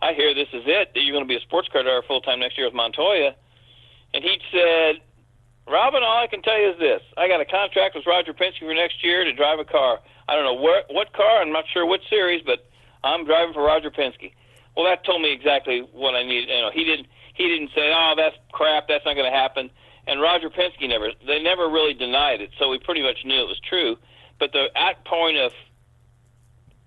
"I 0.00 0.14
hear 0.14 0.34
this 0.34 0.48
is 0.52 0.64
it. 0.66 0.94
That 0.94 1.02
you're 1.02 1.14
going 1.14 1.24
to 1.24 1.28
be 1.28 1.36
a 1.36 1.40
sports 1.40 1.68
car 1.68 1.82
driver 1.82 2.02
full 2.06 2.20
time 2.20 2.40
next 2.40 2.56
year 2.56 2.66
with 2.66 2.74
Montoya." 2.74 3.34
And 4.14 4.24
he 4.24 4.40
said, 4.50 5.02
Robin, 5.68 6.02
all 6.02 6.22
I 6.22 6.26
can 6.26 6.40
tell 6.40 6.58
you 6.58 6.70
is 6.70 6.78
this: 6.78 7.02
I 7.16 7.28
got 7.28 7.40
a 7.40 7.44
contract 7.44 7.94
with 7.94 8.06
Roger 8.06 8.32
Penske 8.32 8.60
for 8.60 8.74
next 8.74 9.04
year 9.04 9.24
to 9.24 9.32
drive 9.32 9.58
a 9.58 9.64
car. 9.64 10.00
I 10.26 10.34
don't 10.34 10.44
know 10.44 10.60
where, 10.60 10.82
what 10.88 11.12
car. 11.12 11.42
I'm 11.42 11.52
not 11.52 11.64
sure 11.72 11.84
what 11.84 12.00
series, 12.08 12.42
but 12.44 12.66
I'm 13.04 13.24
driving 13.26 13.52
for 13.52 13.62
Roger 13.62 13.90
Penske. 13.90 14.32
Well, 14.76 14.86
that 14.86 15.04
told 15.04 15.20
me 15.20 15.32
exactly 15.32 15.80
what 15.92 16.14
I 16.14 16.22
needed. 16.22 16.48
You 16.48 16.62
know, 16.62 16.70
he 16.72 16.84
didn't. 16.84 17.06
He 17.34 17.48
didn't 17.48 17.70
say, 17.74 17.92
"Oh, 17.94 18.14
that's 18.16 18.36
crap. 18.52 18.88
That's 18.88 19.04
not 19.04 19.14
going 19.14 19.30
to 19.30 19.36
happen." 19.36 19.70
And 20.06 20.22
Roger 20.22 20.48
Penske 20.48 20.88
never. 20.88 21.10
They 21.26 21.42
never 21.42 21.68
really 21.68 21.92
denied 21.92 22.40
it, 22.40 22.50
so 22.58 22.70
we 22.70 22.78
pretty 22.78 23.02
much 23.02 23.18
knew 23.24 23.42
it 23.42 23.48
was 23.48 23.60
true. 23.60 23.98
But 24.38 24.52
the 24.52 24.68
outpouring 24.76 25.36
of 25.36 25.52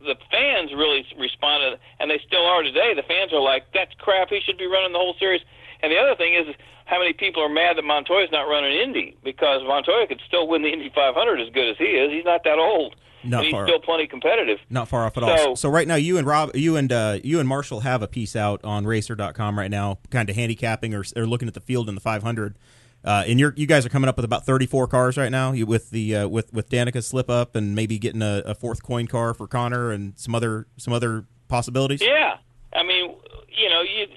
the 0.06 0.16
fans 0.32 0.72
really 0.74 1.06
responded, 1.18 1.80
and 2.00 2.10
they 2.10 2.20
still 2.26 2.46
are 2.46 2.64
today. 2.64 2.94
The 2.96 3.04
fans 3.04 3.32
are 3.34 3.42
like, 3.42 3.66
"That's 3.74 3.94
crap. 4.00 4.30
He 4.30 4.40
should 4.42 4.58
be 4.58 4.66
running 4.68 4.92
the 4.94 5.00
whole 5.00 5.16
series." 5.20 5.42
And 5.82 5.92
the 5.92 5.98
other 5.98 6.16
thing 6.16 6.34
is, 6.36 6.54
how 6.86 7.00
many 7.00 7.14
people 7.14 7.42
are 7.42 7.50
mad 7.50 7.78
that 7.78 7.84
Montoya's 7.84 8.32
not 8.32 8.44
running 8.50 8.74
Indy 8.78 9.16
because 9.24 9.62
Montoya 9.66 10.08
could 10.08 10.22
still 10.28 10.48
win 10.48 10.62
the 10.62 10.70
Indy 10.70 10.92
500 10.94 11.40
as 11.40 11.50
good 11.54 11.70
as 11.70 11.78
he 11.78 11.86
is. 11.86 12.12
He's 12.12 12.26
not 12.26 12.44
that 12.44 12.60
old. 12.60 12.96
Not 13.24 13.44
he's 13.44 13.52
far. 13.52 13.68
still 13.68 13.80
plenty 13.80 14.08
competitive. 14.08 14.58
Not 14.70 14.88
far 14.88 15.06
off 15.06 15.16
at 15.16 15.24
all. 15.24 15.38
So- 15.38 15.56
So 15.56 15.70
right 15.70 15.88
now, 15.88 15.96
you 15.96 16.18
and 16.18 16.26
Rob, 16.26 16.56
you 16.56 16.76
and 16.76 16.92
uh, 16.92 17.20
you 17.24 17.40
and 17.40 17.48
Marshall 17.48 17.82
have 17.82 18.02
a 18.02 18.08
piece 18.08 18.36
out 18.36 18.60
on 18.64 18.86
Racer.com 18.86 19.58
right 19.60 19.70
now, 19.70 20.00
kind 20.10 20.28
of 20.30 20.36
handicapping 20.36 20.94
or, 20.96 21.04
or 21.16 21.28
looking 21.28 21.48
at 21.48 21.54
the 21.54 21.60
field 21.62 21.88
in 21.88 21.94
the 21.96 22.02
500. 22.02 22.56
Uh, 23.04 23.24
and 23.28 23.40
you 23.40 23.52
guys 23.52 23.86
are 23.86 23.90
coming 23.90 24.08
up 24.08 24.16
with 24.16 24.26
about 24.26 24.46
34 24.46 24.88
cars 24.88 25.18
right 25.18 25.32
now, 25.32 25.54
you, 25.54 25.66
with 25.66 25.90
the 25.90 26.16
uh, 26.16 26.28
with 26.28 26.54
with 26.54 26.70
Danica's 26.70 27.08
slip 27.08 27.30
up 27.30 27.56
and 27.56 27.76
maybe 27.76 27.98
getting 27.98 28.22
a, 28.22 28.44
a 28.46 28.54
fourth 28.54 28.84
Coyne 28.84 29.08
car 29.08 29.34
for 29.34 29.48
Conor 29.48 29.92
and 29.92 30.14
some 30.18 30.36
other 30.36 30.68
some 30.78 30.94
other 30.94 31.26
possibilities. 31.48 32.02
Yeah, 32.02 32.38
I 32.74 32.84
mean, 32.84 33.16
you 33.50 33.70
know, 33.70 33.82
you 33.82 34.08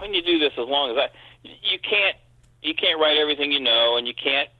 when 0.00 0.12
you 0.12 0.22
do 0.22 0.38
this 0.38 0.52
as 0.58 0.66
long 0.66 0.90
as 0.90 0.96
I, 0.96 1.08
you 1.44 1.78
can't 1.78 2.16
you 2.62 2.74
can't 2.74 3.00
write 3.00 3.16
everything 3.16 3.52
you 3.52 3.60
know, 3.60 3.96
and 3.96 4.08
you 4.08 4.14
can't 4.14 4.50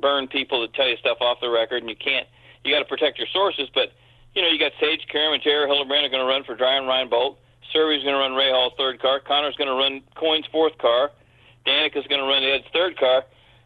burn 0.00 0.28
people 0.28 0.60
that 0.60 0.74
tell 0.74 0.88
you 0.88 0.96
stuff 0.98 1.18
off 1.20 1.38
the 1.40 1.50
record, 1.50 1.82
and 1.82 1.90
you 1.90 1.96
can't 1.96 2.28
you 2.64 2.72
got 2.72 2.78
to 2.78 2.84
protect 2.84 3.18
your 3.18 3.28
sources. 3.32 3.68
But 3.74 3.92
you 4.34 4.42
know, 4.42 4.48
you 4.48 4.58
got 4.58 4.72
Sage 4.78 5.06
Karam 5.10 5.32
and 5.32 5.42
Terry 5.42 5.66
Hildebrand 5.66 6.06
are 6.06 6.10
going 6.10 6.22
to 6.22 6.28
run 6.28 6.44
for 6.44 6.54
Dreyer 6.54 6.82
Reinbold. 6.82 7.36
Servia's 7.72 8.04
going 8.04 8.14
to 8.14 8.20
run 8.20 8.32
Rahal's 8.32 8.74
third 8.76 9.00
car. 9.00 9.18
Conor's 9.18 9.56
going 9.56 9.68
to 9.68 9.74
run 9.74 10.02
Coyne's 10.14 10.46
fourth 10.52 10.78
car. 10.78 11.10
Danica's 11.66 12.06
going 12.06 12.22
to 12.22 12.26
run 12.26 12.42
Ed's 12.42 12.64
third 12.72 12.96
car. 12.96 13.24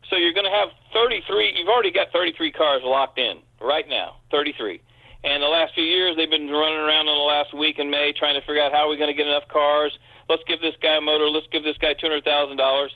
So 0.08 0.16
you're 0.16 0.32
going 0.32 0.48
to 0.48 0.56
have 0.56 0.70
33. 0.92 1.54
You've 1.56 1.68
already 1.68 1.92
got 1.92 2.08
33 2.12 2.50
cars 2.50 2.82
locked 2.84 3.18
in 3.18 3.38
right 3.60 3.86
now. 3.88 4.16
33. 4.32 4.80
And 5.22 5.42
the 5.42 5.46
last 5.46 5.74
few 5.74 5.84
years, 5.84 6.16
they've 6.16 6.30
been 6.30 6.48
running 6.48 6.80
around 6.80 7.06
in 7.06 7.14
the 7.14 7.28
last 7.28 7.52
week 7.52 7.78
in 7.78 7.90
May 7.90 8.12
trying 8.16 8.40
to 8.40 8.40
figure 8.40 8.62
out 8.62 8.72
how 8.72 8.88
we're 8.88 8.96
going 8.96 9.12
to 9.12 9.16
get 9.16 9.28
enough 9.28 9.46
cars. 9.52 9.92
Let's 10.28 10.42
give 10.48 10.60
this 10.60 10.74
guy 10.82 10.96
a 10.96 11.00
motor. 11.00 11.28
Let's 11.28 11.46
give 11.52 11.62
this 11.62 11.76
guy 11.76 11.92
two 11.92 12.08
hundred 12.08 12.24
thousand 12.24 12.56
dollars. 12.56 12.90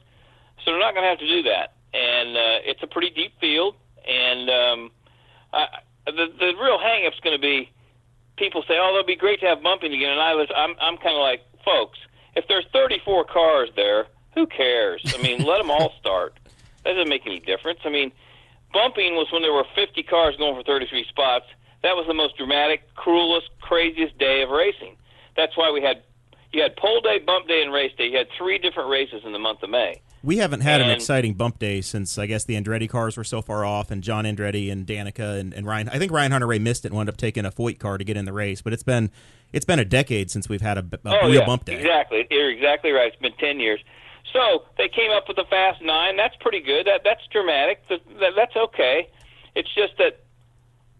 So 0.64 0.72
they're 0.72 0.80
not 0.80 0.94
going 0.94 1.04
to 1.04 1.10
have 1.10 1.18
to 1.18 1.28
do 1.28 1.42
that. 1.44 1.76
And 1.92 2.36
uh, 2.36 2.58
it's 2.64 2.82
a 2.82 2.86
pretty 2.86 3.10
deep 3.10 3.32
field. 3.40 3.76
And 4.08 4.48
um, 4.48 4.90
I, 5.52 5.66
the 6.06 6.32
the 6.38 6.52
real 6.56 6.78
hang-up's 6.78 7.20
going 7.20 7.36
to 7.36 7.42
be 7.42 7.70
people 8.36 8.64
say, 8.66 8.74
"Oh, 8.80 8.90
it'll 8.90 9.04
be 9.04 9.16
great 9.16 9.40
to 9.40 9.46
have 9.46 9.62
bumping 9.62 9.92
again." 9.92 10.10
And 10.10 10.20
I 10.20 10.34
was, 10.34 10.48
I'm 10.56 10.74
I'm 10.80 10.96
kind 10.96 11.16
of 11.16 11.22
like, 11.22 11.42
folks, 11.64 11.98
if 12.36 12.46
there's 12.48 12.64
34 12.72 13.24
cars 13.26 13.68
there, 13.76 14.06
who 14.34 14.46
cares? 14.46 15.02
I 15.16 15.22
mean, 15.22 15.44
let 15.44 15.58
them 15.58 15.70
all 15.70 15.92
start. 16.00 16.38
That 16.84 16.94
doesn't 16.94 17.08
make 17.08 17.26
any 17.26 17.40
difference. 17.40 17.80
I 17.84 17.90
mean, 17.90 18.12
bumping 18.72 19.14
was 19.14 19.28
when 19.32 19.42
there 19.42 19.52
were 19.52 19.64
50 19.74 20.02
cars 20.02 20.36
going 20.36 20.54
for 20.54 20.62
33 20.62 21.06
spots. 21.08 21.46
That 21.82 21.96
was 21.96 22.06
the 22.06 22.14
most 22.14 22.36
dramatic, 22.36 22.94
cruelest, 22.94 23.48
craziest 23.60 24.16
day 24.18 24.42
of 24.42 24.50
racing. 24.50 24.96
That's 25.36 25.56
why 25.56 25.70
we 25.70 25.82
had 25.82 26.02
you 26.52 26.62
had 26.62 26.76
pole 26.76 27.00
day, 27.00 27.18
bump 27.18 27.48
day, 27.48 27.62
and 27.62 27.72
race 27.72 27.92
day. 27.98 28.06
You 28.06 28.18
had 28.18 28.28
three 28.38 28.58
different 28.58 28.88
races 28.88 29.22
in 29.24 29.32
the 29.32 29.38
month 29.38 29.62
of 29.62 29.70
May. 29.70 30.00
We 30.22 30.38
haven't 30.38 30.60
had 30.60 30.80
an 30.80 30.90
exciting 30.90 31.34
bump 31.34 31.58
day 31.58 31.82
since 31.82 32.16
I 32.16 32.24
guess 32.26 32.44
the 32.44 32.54
Andretti 32.54 32.88
cars 32.88 33.16
were 33.16 33.24
so 33.24 33.42
far 33.42 33.64
off, 33.64 33.90
and 33.90 34.02
John 34.02 34.24
Andretti 34.24 34.72
and 34.72 34.86
Danica 34.86 35.38
and, 35.38 35.52
and 35.52 35.66
Ryan. 35.66 35.90
I 35.90 35.98
think 35.98 36.12
Ryan 36.12 36.32
Hunter-Reay 36.32 36.60
missed 36.60 36.84
it 36.84 36.88
and 36.88 36.96
wound 36.96 37.10
up 37.10 37.16
taking 37.18 37.44
a 37.44 37.50
Foyt 37.50 37.78
car 37.78 37.98
to 37.98 38.04
get 38.04 38.16
in 38.16 38.24
the 38.24 38.32
race. 38.32 38.62
But 38.62 38.72
it's 38.72 38.82
been 38.82 39.10
it's 39.52 39.66
been 39.66 39.78
a 39.78 39.84
decade 39.84 40.30
since 40.30 40.48
we've 40.48 40.62
had 40.62 40.78
a, 40.78 40.84
a 41.04 41.22
oh 41.22 41.28
real 41.28 41.40
yeah, 41.40 41.46
bump 41.46 41.66
day. 41.66 41.76
exactly. 41.76 42.26
You're 42.30 42.50
exactly 42.50 42.92
right. 42.92 43.08
It's 43.08 43.20
been 43.20 43.34
10 43.34 43.60
years. 43.60 43.80
So 44.34 44.64
they 44.76 44.88
came 44.88 45.12
up 45.12 45.28
with 45.28 45.36
the 45.36 45.46
Fast 45.48 45.80
Nine. 45.80 46.16
That's 46.16 46.34
pretty 46.40 46.60
good. 46.60 46.86
That 46.86 47.02
that's 47.04 47.22
dramatic. 47.30 47.86
That, 47.88 48.00
that, 48.18 48.32
that's 48.34 48.56
okay. 48.56 49.08
It's 49.54 49.72
just 49.72 49.96
that 49.98 50.20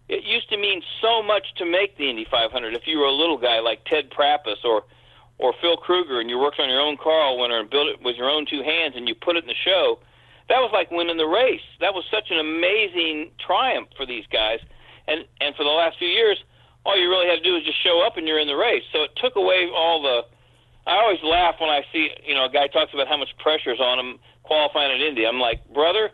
it 0.07 0.23
used 0.23 0.49
to 0.49 0.57
mean 0.57 0.81
so 1.01 1.21
much 1.21 1.43
to 1.57 1.65
make 1.65 1.97
the 1.97 2.09
Indy 2.09 2.25
500. 2.31 2.73
If 2.73 2.87
you 2.87 2.99
were 2.99 3.11
a 3.11 3.11
little 3.11 3.37
guy 3.37 3.59
like 3.59 3.83
Ted 3.85 4.09
Prappas 4.09 4.63
or 4.63 4.83
or 5.37 5.53
Phil 5.59 5.75
Krueger, 5.75 6.21
and 6.21 6.29
you 6.29 6.39
worked 6.39 6.61
on 6.61 6.69
your 6.69 6.79
own 6.79 6.95
car 6.95 7.19
all 7.21 7.37
winter 7.37 7.59
and 7.59 7.69
built 7.69 7.89
it 7.89 8.01
with 8.01 8.15
your 8.15 8.29
own 8.29 8.45
two 8.49 8.63
hands, 8.63 8.93
and 8.95 9.05
you 9.05 9.13
put 9.13 9.35
it 9.35 9.43
in 9.43 9.47
the 9.47 9.61
show, 9.65 9.99
that 10.47 10.63
was 10.63 10.71
like 10.71 10.89
winning 10.91 11.17
the 11.17 11.27
race. 11.27 11.65
That 11.81 11.93
was 11.93 12.05
such 12.09 12.31
an 12.31 12.39
amazing 12.39 13.31
triumph 13.45 13.89
for 13.97 14.05
these 14.05 14.23
guys. 14.31 14.59
And 15.07 15.25
and 15.41 15.53
for 15.55 15.63
the 15.63 15.75
last 15.75 15.97
few 15.99 16.07
years, 16.07 16.41
all 16.85 16.97
you 16.97 17.09
really 17.09 17.27
had 17.27 17.37
to 17.37 17.43
do 17.43 17.53
was 17.53 17.65
just 17.65 17.83
show 17.83 18.01
up 18.05 18.15
and 18.15 18.27
you're 18.27 18.39
in 18.39 18.47
the 18.47 18.55
race. 18.55 18.83
So 18.93 19.03
it 19.03 19.11
took 19.17 19.35
away 19.35 19.69
all 19.75 20.01
the. 20.01 20.23
I 20.87 20.99
always 21.01 21.21
laugh 21.23 21.55
when 21.59 21.69
I 21.69 21.83
see 21.91 22.09
you 22.25 22.33
know 22.33 22.45
a 22.45 22.49
guy 22.49 22.67
talks 22.67 22.93
about 22.93 23.07
how 23.07 23.17
much 23.17 23.29
pressure's 23.39 23.79
on 23.79 23.99
him 23.99 24.19
qualifying 24.43 24.91
at 24.91 25.01
Indy. 25.01 25.25
I'm 25.25 25.39
like, 25.39 25.67
brother, 25.73 26.11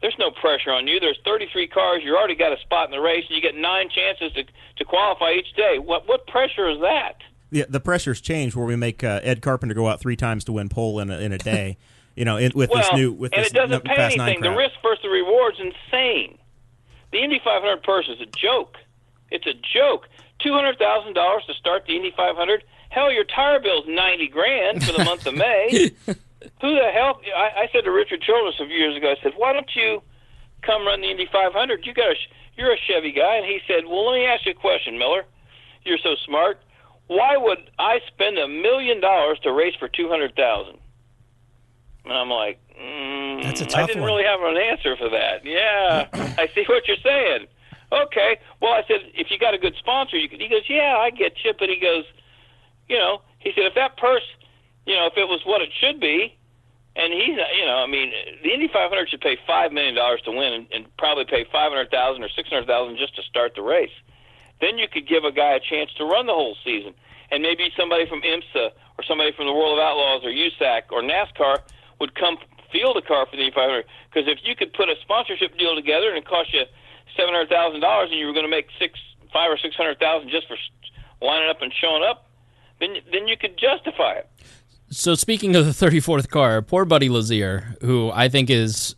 there's 0.00 0.16
no 0.18 0.30
pressure 0.30 0.72
on 0.72 0.86
you. 0.86 1.00
There's 1.00 1.18
33 1.24 1.68
cars. 1.68 2.02
You 2.04 2.16
already 2.16 2.34
got 2.34 2.52
a 2.52 2.60
spot 2.60 2.86
in 2.86 2.90
the 2.92 3.00
race, 3.00 3.24
and 3.28 3.36
you 3.36 3.42
get 3.42 3.54
nine 3.54 3.88
chances 3.88 4.32
to 4.32 4.44
to 4.76 4.84
qualify 4.84 5.32
each 5.32 5.54
day. 5.54 5.78
What 5.78 6.08
what 6.08 6.26
pressure 6.26 6.68
is 6.68 6.80
that? 6.80 7.16
Yeah, 7.50 7.64
the 7.68 7.80
pressure's 7.80 8.20
changed 8.20 8.56
where 8.56 8.66
we 8.66 8.76
make 8.76 9.04
uh, 9.04 9.20
Ed 9.22 9.40
Carpenter 9.40 9.74
go 9.74 9.88
out 9.88 10.00
three 10.00 10.16
times 10.16 10.44
to 10.44 10.52
win 10.52 10.68
pole 10.68 10.98
in 10.98 11.10
a, 11.10 11.18
in 11.18 11.32
a 11.32 11.38
day. 11.38 11.76
you 12.16 12.24
know, 12.24 12.38
in, 12.38 12.52
with 12.54 12.70
well, 12.70 12.82
this 12.82 12.92
new 12.94 13.12
with 13.12 13.32
and 13.34 13.44
this 13.44 13.52
it 13.52 13.54
doesn't 13.54 13.84
pay 13.84 13.96
anything. 13.96 14.40
The 14.40 14.50
risk 14.50 14.74
versus 14.82 15.02
the 15.02 15.10
reward's 15.10 15.60
insane. 15.60 16.38
The 17.12 17.22
Indy 17.22 17.40
500 17.42 17.82
purse 17.82 18.08
is 18.08 18.20
a 18.20 18.26
joke. 18.26 18.76
It's 19.30 19.46
a 19.46 19.54
joke. 19.54 20.08
Two 20.40 20.52
hundred 20.52 20.78
thousand 20.78 21.14
dollars 21.14 21.44
to 21.46 21.54
start 21.54 21.84
the 21.86 21.96
Indy 21.96 22.12
500. 22.16 22.64
Hell, 22.90 23.12
your 23.12 23.24
tire 23.24 23.60
bill's 23.60 23.84
ninety 23.88 24.28
grand 24.28 24.82
for 24.84 24.92
the 24.92 25.04
month 25.04 25.26
of 25.26 25.34
May. 25.34 25.90
Who 26.06 26.74
the 26.74 26.90
hell? 26.94 27.20
I, 27.36 27.62
I 27.64 27.68
said 27.72 27.84
to 27.84 27.90
Richard 27.90 28.22
Childress 28.22 28.54
a 28.60 28.66
few 28.66 28.76
years 28.76 28.96
ago. 28.96 29.10
I 29.18 29.22
said, 29.22 29.32
"Why 29.36 29.52
don't 29.52 29.70
you 29.74 30.00
come 30.62 30.86
run 30.86 31.00
the 31.00 31.10
Indy 31.10 31.28
500? 31.30 31.84
You 31.84 31.92
got 31.92 32.10
a, 32.10 32.14
you're 32.56 32.72
a 32.72 32.76
Chevy 32.86 33.12
guy." 33.12 33.36
And 33.36 33.46
he 33.46 33.60
said, 33.66 33.84
"Well, 33.86 34.10
let 34.10 34.18
me 34.18 34.26
ask 34.26 34.46
you 34.46 34.52
a 34.52 34.54
question, 34.54 34.98
Miller. 34.98 35.24
You're 35.84 35.98
so 35.98 36.14
smart. 36.24 36.60
Why 37.08 37.36
would 37.36 37.58
I 37.78 38.00
spend 38.08 38.38
a 38.38 38.48
million 38.48 39.00
dollars 39.00 39.38
to 39.42 39.52
race 39.52 39.74
for 39.78 39.88
two 39.88 40.08
hundred 40.08 40.34
thousand? 40.36 40.78
And 42.04 42.12
I'm 42.14 42.30
like, 42.30 42.60
mm, 42.80 43.42
That's 43.42 43.60
a 43.60 43.66
tough 43.66 43.82
I 43.82 43.86
didn't 43.86 44.02
one. 44.02 44.12
really 44.12 44.24
have 44.24 44.40
an 44.40 44.56
answer 44.56 44.96
for 44.96 45.08
that. 45.10 45.44
Yeah, 45.44 46.06
I 46.38 46.48
see 46.54 46.64
what 46.68 46.86
you're 46.86 46.96
saying. 47.02 47.46
Okay. 47.92 48.38
Well, 48.60 48.72
I 48.72 48.82
said, 48.88 49.10
if 49.14 49.30
you 49.30 49.38
got 49.38 49.54
a 49.54 49.58
good 49.58 49.74
sponsor, 49.78 50.16
you 50.16 50.28
could. 50.28 50.40
He 50.40 50.48
goes, 50.48 50.62
yeah, 50.68 50.96
I 50.98 51.10
get 51.10 51.32
you. 51.44 51.52
But 51.58 51.68
he 51.68 51.78
goes, 51.80 52.04
you 52.88 52.98
know, 52.98 53.22
he 53.38 53.52
said, 53.54 53.64
if 53.64 53.74
that 53.74 53.96
purse, 53.96 54.26
you 54.86 54.94
know, 54.94 55.06
if 55.06 55.16
it 55.16 55.28
was 55.28 55.40
what 55.44 55.62
it 55.62 55.70
should 55.80 56.00
be, 56.00 56.36
and 56.96 57.12
he's, 57.12 57.36
you 57.36 57.66
know, 57.66 57.84
I 57.84 57.86
mean, 57.86 58.10
the 58.42 58.52
Indy 58.52 58.68
500 58.72 59.10
should 59.10 59.20
pay 59.20 59.36
five 59.46 59.70
million 59.70 59.94
dollars 59.94 60.22
to 60.24 60.32
win, 60.32 60.52
and, 60.52 60.66
and 60.72 60.96
probably 60.96 61.26
pay 61.26 61.44
five 61.52 61.70
hundred 61.70 61.90
thousand 61.90 62.24
or 62.24 62.30
six 62.30 62.48
hundred 62.48 62.66
thousand 62.66 62.96
just 62.96 63.14
to 63.16 63.22
start 63.22 63.52
the 63.54 63.62
race. 63.62 63.92
Then 64.60 64.78
you 64.78 64.88
could 64.88 65.06
give 65.06 65.24
a 65.24 65.32
guy 65.32 65.52
a 65.52 65.60
chance 65.60 65.92
to 65.98 66.04
run 66.04 66.26
the 66.26 66.32
whole 66.32 66.56
season, 66.64 66.94
and 67.30 67.42
maybe 67.42 67.68
somebody 67.76 68.08
from 68.08 68.22
IMSA 68.22 68.72
or 68.96 69.04
somebody 69.04 69.32
from 69.36 69.44
the 69.46 69.52
World 69.52 69.78
of 69.78 69.84
Outlaws 69.84 70.24
or 70.24 70.32
USAC 70.32 70.88
or 70.90 71.02
NASCAR 71.02 71.60
would 72.00 72.14
come 72.14 72.38
field 72.72 72.96
a 72.96 73.02
car 73.02 73.26
for 73.26 73.36
the 73.36 73.44
Indy 73.44 73.52
500. 73.54 73.84
Because 74.08 74.28
if 74.28 74.38
you 74.42 74.56
could 74.56 74.72
put 74.72 74.88
a 74.88 74.96
sponsorship 75.02 75.56
deal 75.58 75.74
together 75.76 76.08
and 76.08 76.18
it 76.18 76.26
cost 76.26 76.52
you 76.54 76.64
seven 77.16 77.34
hundred 77.34 77.50
thousand 77.50 77.80
dollars, 77.80 78.08
and 78.10 78.18
you 78.18 78.26
were 78.26 78.32
going 78.32 78.48
to 78.48 78.50
make 78.50 78.68
six, 78.80 78.98
five 79.32 79.50
or 79.50 79.58
six 79.58 79.76
hundred 79.76 80.00
thousand 80.00 80.30
just 80.30 80.48
for 80.48 80.56
lining 81.20 81.50
up 81.50 81.60
and 81.60 81.72
showing 81.76 82.02
up, 82.02 82.25
then 82.80 82.96
then 83.12 83.28
you 83.28 83.36
could 83.36 83.56
justify 83.56 84.14
it. 84.14 84.28
So 84.90 85.14
speaking 85.14 85.56
of 85.56 85.66
the 85.66 85.72
34th 85.72 86.28
car, 86.28 86.62
poor 86.62 86.84
Buddy 86.84 87.08
Lazier, 87.08 87.76
who 87.80 88.10
I 88.12 88.28
think 88.28 88.50
is 88.50 88.94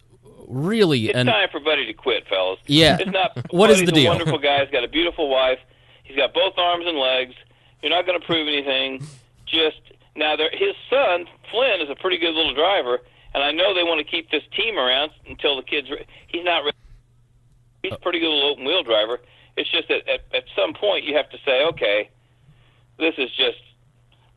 really 0.48 1.08
It's 1.08 1.18
an 1.18 1.26
time 1.26 1.48
for 1.50 1.60
Buddy 1.60 1.86
to 1.86 1.92
quit, 1.92 2.26
fellas. 2.28 2.58
Yeah. 2.66 2.98
It's 3.00 3.10
not. 3.10 3.32
What 3.50 3.70
is 3.70 3.76
Buddy's 3.78 3.86
the 3.86 3.92
deal? 3.92 4.10
Wonderful 4.10 4.38
guy. 4.38 4.62
He's 4.62 4.70
got 4.70 4.84
a 4.84 4.88
beautiful 4.88 5.28
wife. 5.28 5.58
He's 6.04 6.16
got 6.16 6.34
both 6.34 6.54
arms 6.56 6.84
and 6.86 6.98
legs. 6.98 7.34
You're 7.82 7.90
not 7.90 8.06
going 8.06 8.20
to 8.20 8.26
prove 8.26 8.48
anything. 8.48 9.06
Just 9.46 9.80
now, 10.16 10.36
there, 10.36 10.50
his 10.52 10.74
son 10.90 11.26
Flinn 11.50 11.80
is 11.80 11.88
a 11.88 11.94
pretty 11.94 12.18
good 12.18 12.34
little 12.34 12.54
driver, 12.54 12.98
and 13.34 13.42
I 13.42 13.52
know 13.52 13.74
they 13.74 13.84
want 13.84 14.04
to 14.04 14.10
keep 14.10 14.30
this 14.30 14.42
team 14.56 14.76
around 14.76 15.10
until 15.28 15.56
the 15.56 15.62
kids. 15.62 15.88
He's 16.26 16.44
not. 16.44 16.74
He's 17.82 17.92
a 17.92 17.98
pretty 17.98 18.18
good 18.18 18.28
little 18.28 18.50
open 18.50 18.64
wheel 18.64 18.82
driver. 18.82 19.20
It's 19.56 19.70
just 19.70 19.88
that 19.88 20.08
at, 20.08 20.20
at 20.34 20.44
some 20.56 20.74
point 20.74 21.04
you 21.04 21.16
have 21.16 21.30
to 21.30 21.38
say, 21.44 21.64
okay, 21.66 22.10
this 22.98 23.14
is 23.16 23.30
just 23.36 23.58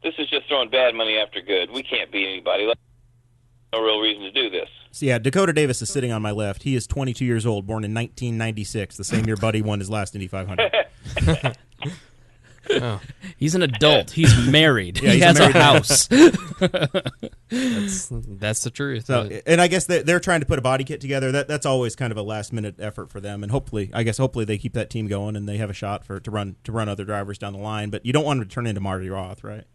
this 0.04 0.14
is 0.18 0.30
just 0.30 0.48
throwing 0.48 0.70
bad 0.70 0.96
money 0.96 1.18
after 1.18 1.42
good. 1.42 1.72
We 1.72 1.84
can't 1.84 2.12
beat 2.12 2.28
anybody. 2.28 2.72
No 3.74 3.82
real 3.82 4.00
reason 4.00 4.24
to 4.24 4.32
do 4.32 4.50
this. 4.50 4.70
So 4.92 5.06
yeah, 5.06 5.18
Dakota 5.18 5.54
Davis 5.54 5.82
is 5.82 5.90
sitting 5.90 6.12
on 6.12 6.22
my 6.22 6.32
left. 6.32 6.64
He 6.64 6.76
is 6.76 6.86
22 6.88 7.24
years 7.24 7.46
old, 7.46 7.66
born 7.66 7.84
in 7.86 7.94
1996, 7.94 8.98
the 8.98 9.04
same 9.04 9.26
year 9.26 9.38
Buddy 9.38 9.62
won 9.62 9.80
his 9.80 9.90
last 9.90 10.14
Indy 10.14 10.28
500. 10.28 11.56
he's 13.38 13.56
an 13.56 13.62
adult. 13.62 14.12
He's 14.12 14.48
married. 14.50 15.02
Yeah, 15.02 15.12
he 15.12 15.20
he's 15.20 15.24
a 15.24 15.26
has 15.26 15.38
a, 15.38 15.40
married 15.40 15.54
man. 15.56 15.64
house. 15.64 16.08
That's, 17.52 18.08
that's 18.10 18.64
the 18.64 18.70
truth. 18.70 19.08
So, 19.08 19.30
and 19.46 19.60
I 19.60 19.68
guess 19.68 19.86
they, 19.86 20.04
they're 20.04 20.22
trying 20.22 20.40
to 20.40 20.46
put 20.46 20.58
a 20.58 20.62
body 20.62 20.86
kit 20.86 21.02
together. 21.02 21.34
That 21.34 21.50
that's 21.50 21.66
always 21.66 21.98
kind 21.98 22.12
of 22.12 22.18
a 22.18 22.22
last 22.22 22.54
minute 22.54 22.76
effort 22.80 23.12
for 23.12 23.20
them, 23.20 23.44
and 23.44 23.52
hopefully, 23.52 23.92
I 23.94 24.04
guess 24.04 24.18
hopefully 24.18 24.46
they 24.46 24.58
keep 24.58 24.72
that 24.74 24.90
team 24.90 25.08
going 25.08 25.36
and 25.36 25.50
they 25.50 25.58
have 25.58 25.70
a 25.70 25.74
shot 25.74 26.06
for 26.06 26.22
to 26.22 26.32
run 26.32 26.56
to 26.64 26.72
run 26.72 26.88
other 26.88 27.04
drivers 27.04 27.38
down 27.38 27.52
the 27.52 27.60
line. 27.60 27.90
But 27.90 28.06
you 28.06 28.14
don't 28.14 28.24
want 28.24 28.40
to 28.42 28.48
turn 28.48 28.68
into 28.68 28.80
Marty 28.80 29.10
Roth, 29.10 29.44
right? 29.44 29.66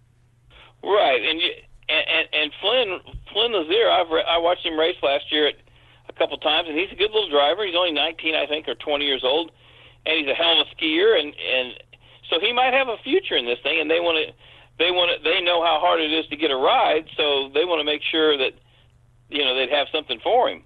Right, 0.86 1.20
and 1.20 1.40
you, 1.40 1.50
and, 1.88 2.28
and 2.32 2.52
Flinn 2.60 3.00
Flinn 3.32 3.52
Lazier, 3.52 3.90
I've 3.90 4.08
re- 4.08 4.24
I 4.26 4.38
watched 4.38 4.64
him 4.64 4.78
race 4.78 4.96
last 5.02 5.32
year 5.32 5.48
at, 5.48 5.56
a 6.08 6.12
couple 6.12 6.38
times, 6.38 6.68
and 6.68 6.78
he's 6.78 6.92
a 6.92 6.94
good 6.94 7.10
little 7.10 7.28
driver. 7.28 7.66
He's 7.66 7.74
only 7.74 7.90
19, 7.90 8.36
I 8.36 8.46
think, 8.46 8.68
or 8.68 8.76
20 8.76 9.04
years 9.04 9.24
old, 9.24 9.50
and 10.06 10.16
he's 10.16 10.28
a 10.28 10.34
hell 10.34 10.60
of 10.60 10.66
a 10.66 10.74
skier, 10.76 11.18
and 11.18 11.34
and 11.34 11.74
so 12.30 12.38
he 12.38 12.52
might 12.52 12.72
have 12.72 12.86
a 12.86 12.96
future 13.02 13.36
in 13.36 13.46
this 13.46 13.58
thing. 13.64 13.80
And 13.80 13.90
they 13.90 13.98
want 13.98 14.18
to, 14.24 14.32
they 14.78 14.92
want 14.92 15.10
to, 15.10 15.28
they 15.28 15.40
know 15.40 15.64
how 15.64 15.80
hard 15.80 16.00
it 16.00 16.12
is 16.12 16.26
to 16.28 16.36
get 16.36 16.52
a 16.52 16.56
ride, 16.56 17.06
so 17.16 17.50
they 17.52 17.64
want 17.64 17.80
to 17.80 17.84
make 17.84 18.02
sure 18.02 18.38
that 18.38 18.52
you 19.28 19.44
know 19.44 19.56
they'd 19.56 19.70
have 19.70 19.88
something 19.90 20.20
for 20.22 20.48
him. 20.48 20.62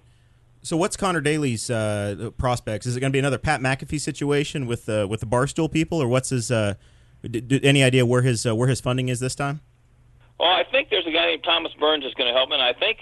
So 0.61 0.77
what's 0.77 0.95
Conor 0.95 1.21
Daly's 1.21 1.71
uh, 1.71 2.29
prospects? 2.37 2.85
Is 2.85 2.95
it 2.95 2.99
going 2.99 3.11
to 3.11 3.15
be 3.15 3.19
another 3.19 3.39
Pat 3.39 3.61
McAfee 3.61 3.99
situation 3.99 4.67
with 4.67 4.87
uh, 4.87 5.07
with 5.09 5.21
the 5.21 5.25
Barstool 5.25 5.71
people, 5.71 5.99
or 5.99 6.07
what's 6.07 6.29
his? 6.29 6.51
Uh, 6.51 6.75
d- 7.23 7.41
d- 7.41 7.61
any 7.63 7.83
idea 7.83 8.05
where 8.05 8.21
his 8.21 8.45
uh, 8.45 8.55
where 8.55 8.67
his 8.67 8.79
funding 8.79 9.09
is 9.09 9.19
this 9.19 9.33
time? 9.33 9.61
Well, 10.41 10.49
I 10.49 10.63
think 10.63 10.89
there's 10.89 11.05
a 11.05 11.11
guy 11.11 11.27
named 11.27 11.43
Thomas 11.43 11.71
Burns 11.79 12.03
that's 12.03 12.15
going 12.15 12.27
to 12.27 12.33
help 12.33 12.49
him, 12.49 12.53
and 12.53 12.63
I 12.63 12.73
think 12.73 12.97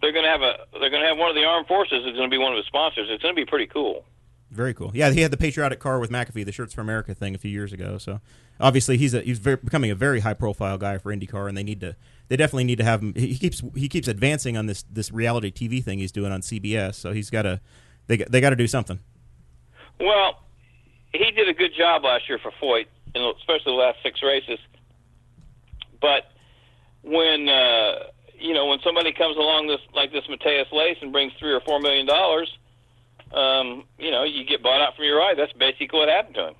they're 0.00 0.10
going 0.10 0.24
to 0.24 0.30
have 0.30 0.42
a 0.42 0.66
they're 0.80 0.90
going 0.90 1.02
to 1.02 1.06
have 1.08 1.16
one 1.16 1.30
of 1.30 1.36
the 1.36 1.44
armed 1.44 1.68
forces 1.68 2.04
is 2.04 2.16
going 2.16 2.28
to 2.28 2.34
be 2.34 2.38
one 2.38 2.52
of 2.52 2.56
the 2.58 2.64
sponsors. 2.66 3.06
It's 3.08 3.22
going 3.22 3.36
to 3.36 3.40
be 3.40 3.46
pretty 3.46 3.68
cool. 3.68 4.04
Very 4.50 4.74
cool. 4.74 4.90
Yeah, 4.92 5.10
he 5.10 5.20
had 5.20 5.30
the 5.30 5.36
patriotic 5.36 5.78
car 5.78 6.00
with 6.00 6.10
McAfee, 6.10 6.44
the 6.44 6.50
Shirts 6.50 6.74
for 6.74 6.80
America 6.80 7.14
thing, 7.14 7.36
a 7.36 7.38
few 7.38 7.52
years 7.52 7.72
ago. 7.72 7.98
So 7.98 8.20
obviously 8.58 8.96
he's 8.96 9.14
a, 9.14 9.20
he's 9.20 9.38
very, 9.38 9.56
becoming 9.56 9.92
a 9.92 9.94
very 9.94 10.20
high 10.20 10.34
profile 10.34 10.76
guy 10.76 10.98
for 10.98 11.14
IndyCar, 11.14 11.48
and 11.48 11.56
they 11.56 11.62
need 11.62 11.80
to 11.82 11.94
they 12.26 12.36
definitely 12.36 12.64
need 12.64 12.78
to 12.78 12.84
have 12.84 13.00
him. 13.00 13.14
He 13.14 13.38
keeps 13.38 13.62
he 13.76 13.88
keeps 13.88 14.08
advancing 14.08 14.56
on 14.56 14.66
this 14.66 14.82
this 14.90 15.12
reality 15.12 15.52
TV 15.52 15.84
thing 15.84 16.00
he's 16.00 16.10
doing 16.10 16.32
on 16.32 16.40
CBS. 16.40 16.96
So 16.96 17.12
he's 17.12 17.30
got 17.30 17.42
to 17.42 17.60
they 18.08 18.16
got- 18.16 18.32
they 18.32 18.40
got 18.40 18.50
to 18.50 18.56
do 18.56 18.66
something. 18.66 18.98
Well, 20.00 20.42
he 21.14 21.30
did 21.30 21.48
a 21.48 21.54
good 21.54 21.74
job 21.78 22.02
last 22.02 22.28
year 22.28 22.40
for 22.42 22.50
Foyt, 22.60 22.86
in 23.14 23.22
especially 23.38 23.72
the 23.72 23.78
last 23.78 23.98
six 24.02 24.20
races. 24.20 24.58
But 26.00 26.31
when 27.02 27.48
uh, 27.48 28.10
you 28.38 28.54
know 28.54 28.66
when 28.66 28.78
somebody 28.84 29.12
comes 29.12 29.36
along 29.36 29.66
this 29.66 29.80
like 29.94 30.12
this 30.12 30.24
Matheus 30.28 30.68
Leist 30.72 31.02
and 31.02 31.12
brings 31.12 31.32
three 31.38 31.52
or 31.52 31.60
four 31.60 31.80
million 31.80 32.06
dollars, 32.06 32.50
um, 33.32 33.84
you 33.98 34.10
know 34.10 34.24
you 34.24 34.44
get 34.44 34.62
bought 34.62 34.80
out 34.80 34.96
from 34.96 35.04
your 35.04 35.18
ride. 35.18 35.38
That's 35.38 35.52
basically 35.52 35.98
what 35.98 36.08
happened 36.08 36.34
to 36.36 36.48
him. 36.48 36.54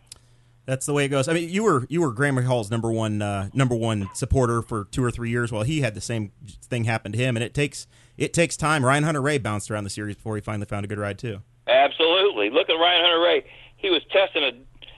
That's 0.64 0.86
the 0.86 0.92
way 0.92 1.04
it 1.06 1.08
goes. 1.08 1.26
I 1.26 1.32
mean, 1.32 1.48
you 1.48 1.64
were 1.64 1.86
you 1.88 2.00
were 2.00 2.12
Graham 2.12 2.36
Rahal's 2.36 2.70
number 2.70 2.90
one 2.90 3.20
uh, 3.20 3.50
number 3.52 3.74
one 3.74 4.08
supporter 4.14 4.62
for 4.62 4.84
two 4.84 5.02
or 5.02 5.10
three 5.10 5.30
years. 5.30 5.50
While 5.50 5.64
he 5.64 5.80
had 5.80 5.94
the 5.94 6.00
same 6.00 6.30
thing 6.46 6.84
happen 6.84 7.12
to 7.12 7.18
him, 7.18 7.36
and 7.36 7.44
it 7.44 7.52
takes 7.52 7.86
it 8.16 8.32
takes 8.32 8.56
time. 8.56 8.84
Ryan 8.84 9.04
Hunter-Reay 9.04 9.42
bounced 9.42 9.70
around 9.70 9.84
the 9.84 9.90
series 9.90 10.16
before 10.16 10.36
he 10.36 10.42
finally 10.42 10.66
found 10.66 10.84
a 10.84 10.88
good 10.88 10.98
ride 10.98 11.18
too. 11.18 11.40
Absolutely. 11.66 12.50
Look 12.50 12.68
at 12.68 12.74
Ryan 12.74 13.00
Hunter-Reay. 13.02 13.44
He 13.76 13.90
was 13.90 14.02
testing 14.12 14.44
a 14.44 14.52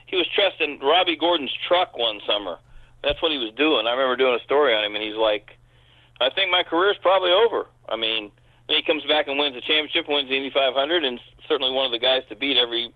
he 0.05 0.15
was 0.15 0.27
testing 0.35 0.79
Robby 0.79 1.15
Gordon's 1.15 1.53
truck 1.67 1.97
one 1.97 2.19
summer. 2.27 2.57
That's 3.05 3.21
what 3.21 3.31
he 3.31 3.37
was 3.37 3.53
doing. 3.53 3.85
I 3.85 3.91
remember 3.91 4.17
doing 4.17 4.33
a 4.33 4.43
story 4.43 4.73
on 4.73 4.83
him, 4.83 4.95
and 4.95 5.03
he's 5.03 5.15
like, 5.15 5.55
"I 6.19 6.31
think 6.31 6.49
my 6.49 6.63
career's 6.63 6.97
probably 6.97 7.31
over." 7.31 7.67
I 7.87 7.95
mean, 7.95 8.31
he 8.67 8.81
comes 8.81 9.03
back 9.03 9.27
and 9.27 9.37
wins 9.37 9.53
the 9.53 9.61
championship, 9.61 10.09
wins 10.09 10.27
the 10.27 10.35
Indy 10.35 10.49
500, 10.49 11.05
and 11.05 11.19
certainly 11.47 11.71
one 11.71 11.85
of 11.85 11.91
the 11.91 11.99
guys 11.99 12.23
to 12.29 12.35
beat 12.35 12.57
every 12.57 12.91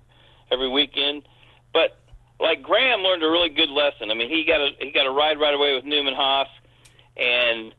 every 0.52 0.68
weekend. 0.68 1.30
But 1.74 2.00
like 2.40 2.64
Graham 2.64 3.02
learned 3.02 3.22
a 3.22 3.30
really 3.30 3.50
good 3.50 3.70
lesson. 3.70 4.10
I 4.10 4.16
mean, 4.16 4.30
he 4.30 4.44
got 4.46 4.62
a 4.62 4.72
he 4.80 4.92
got 4.92 5.06
a 5.06 5.12
ride 5.12 5.40
right 5.40 5.54
away 5.54 5.76
with 5.76 5.86
Newman 5.86 6.16
Haas, 6.16 6.50
and 7.16 7.76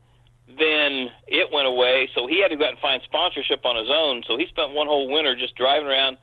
then 0.47 1.11
it 1.26 1.51
went 1.53 1.66
away. 1.66 2.09
So 2.14 2.28
he 2.28 2.41
had 2.41 2.49
to 2.49 2.57
go 2.57 2.64
out 2.64 2.70
and 2.70 2.78
find 2.78 3.03
sponsorship 3.03 3.66
on 3.66 3.74
his 3.74 3.91
own. 3.91 4.22
So 4.26 4.37
he 4.37 4.47
spent 4.47 4.70
one 4.72 4.87
whole 4.87 5.09
winter 5.11 5.35
just 5.35 5.57
driving 5.57 5.89
around, 5.89 6.16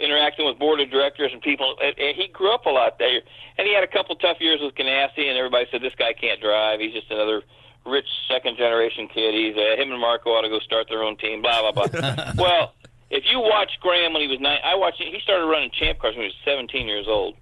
interacting 0.00 0.46
with 0.46 0.58
board 0.58 0.80
of 0.80 0.90
directors 0.90 1.30
and 1.32 1.42
people. 1.42 1.76
And, 1.82 1.98
and 1.98 2.16
he 2.16 2.28
grew 2.28 2.52
up 2.54 2.66
a 2.66 2.70
lot 2.70 2.98
there. 2.98 3.20
And 3.58 3.66
he 3.66 3.74
had 3.74 3.84
a 3.84 3.88
couple 3.88 4.14
tough 4.16 4.38
years 4.40 4.60
with 4.62 4.74
Ganassi, 4.74 5.28
and 5.28 5.36
everybody 5.36 5.66
said 5.70 5.82
this 5.82 5.94
guy 5.98 6.12
can't 6.12 6.40
drive. 6.40 6.80
He's 6.80 6.92
just 6.92 7.10
another 7.10 7.42
rich 7.88 8.06
second 8.28 8.56
generation 8.56 9.08
kid. 9.08 9.34
He's 9.34 9.56
uh, 9.56 9.80
him 9.80 9.90
and 9.90 10.00
Marco 10.00 10.30
ought 10.30 10.42
to 10.42 10.48
go 10.48 10.60
start 10.60 10.86
their 10.88 11.02
own 11.02 11.16
team. 11.16 11.42
Blah 11.42 11.72
blah 11.72 11.86
blah. 11.86 12.32
well, 12.38 12.74
if 13.10 13.24
you 13.30 13.40
watch 13.40 13.70
Graham 13.80 14.12
when 14.12 14.22
he 14.22 14.28
was 14.28 14.40
nine, 14.40 14.58
I 14.64 14.74
watched. 14.76 15.02
He 15.02 15.18
started 15.22 15.46
running 15.46 15.70
champ 15.72 15.98
cars 15.98 16.14
when 16.14 16.24
he 16.24 16.28
was 16.28 16.40
17 16.44 16.86
years 16.86 17.06
old, 17.08 17.36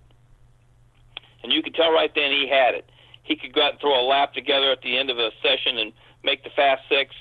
and 1.42 1.52
you 1.52 1.62
could 1.62 1.74
tell 1.74 1.92
right 1.92 2.10
then 2.14 2.30
he 2.30 2.48
had 2.48 2.74
it. 2.74 2.88
He 3.22 3.36
could 3.36 3.52
go 3.52 3.62
out 3.62 3.72
and 3.72 3.80
throw 3.80 4.00
a 4.00 4.06
lap 4.06 4.34
together 4.34 4.70
at 4.70 4.82
the 4.82 4.96
end 4.96 5.10
of 5.10 5.18
a 5.18 5.30
session 5.42 5.78
and 5.78 5.92
make 6.22 6.44
the 6.44 6.50
fast 6.50 6.82
six. 6.88 7.14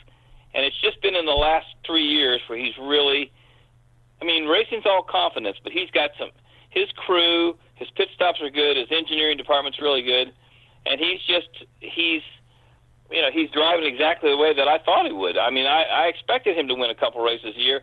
And 0.53 0.63
it's 0.63 0.79
just 0.79 1.01
been 1.01 1.15
in 1.15 1.25
the 1.25 1.31
last 1.31 1.65
three 1.85 2.05
years 2.05 2.41
where 2.47 2.57
he's 2.57 2.77
really. 2.79 3.31
I 4.21 4.25
mean, 4.25 4.45
racing's 4.45 4.85
all 4.85 5.03
confidence, 5.03 5.57
but 5.63 5.71
he's 5.71 5.89
got 5.91 6.11
some. 6.17 6.29
his 6.69 6.89
crew, 6.95 7.57
his 7.75 7.89
pit 7.95 8.09
stops 8.13 8.41
are 8.41 8.49
good, 8.49 8.77
his 8.77 8.87
engineering 8.91 9.37
department's 9.37 9.81
really 9.81 10.01
good, 10.01 10.33
and 10.85 10.99
he's 10.99 11.21
just 11.27 11.49
he's 11.79 12.21
you 13.11 13.21
know 13.21 13.29
he's 13.31 13.49
driving 13.51 13.85
exactly 13.85 14.29
the 14.29 14.37
way 14.37 14.53
that 14.53 14.67
I 14.67 14.79
thought 14.79 15.05
he 15.05 15.11
would. 15.11 15.37
I 15.37 15.49
mean, 15.49 15.65
I, 15.65 15.83
I 15.83 16.05
expected 16.07 16.57
him 16.57 16.67
to 16.67 16.75
win 16.75 16.89
a 16.89 16.95
couple 16.95 17.23
races 17.23 17.55
a 17.55 17.59
year. 17.59 17.81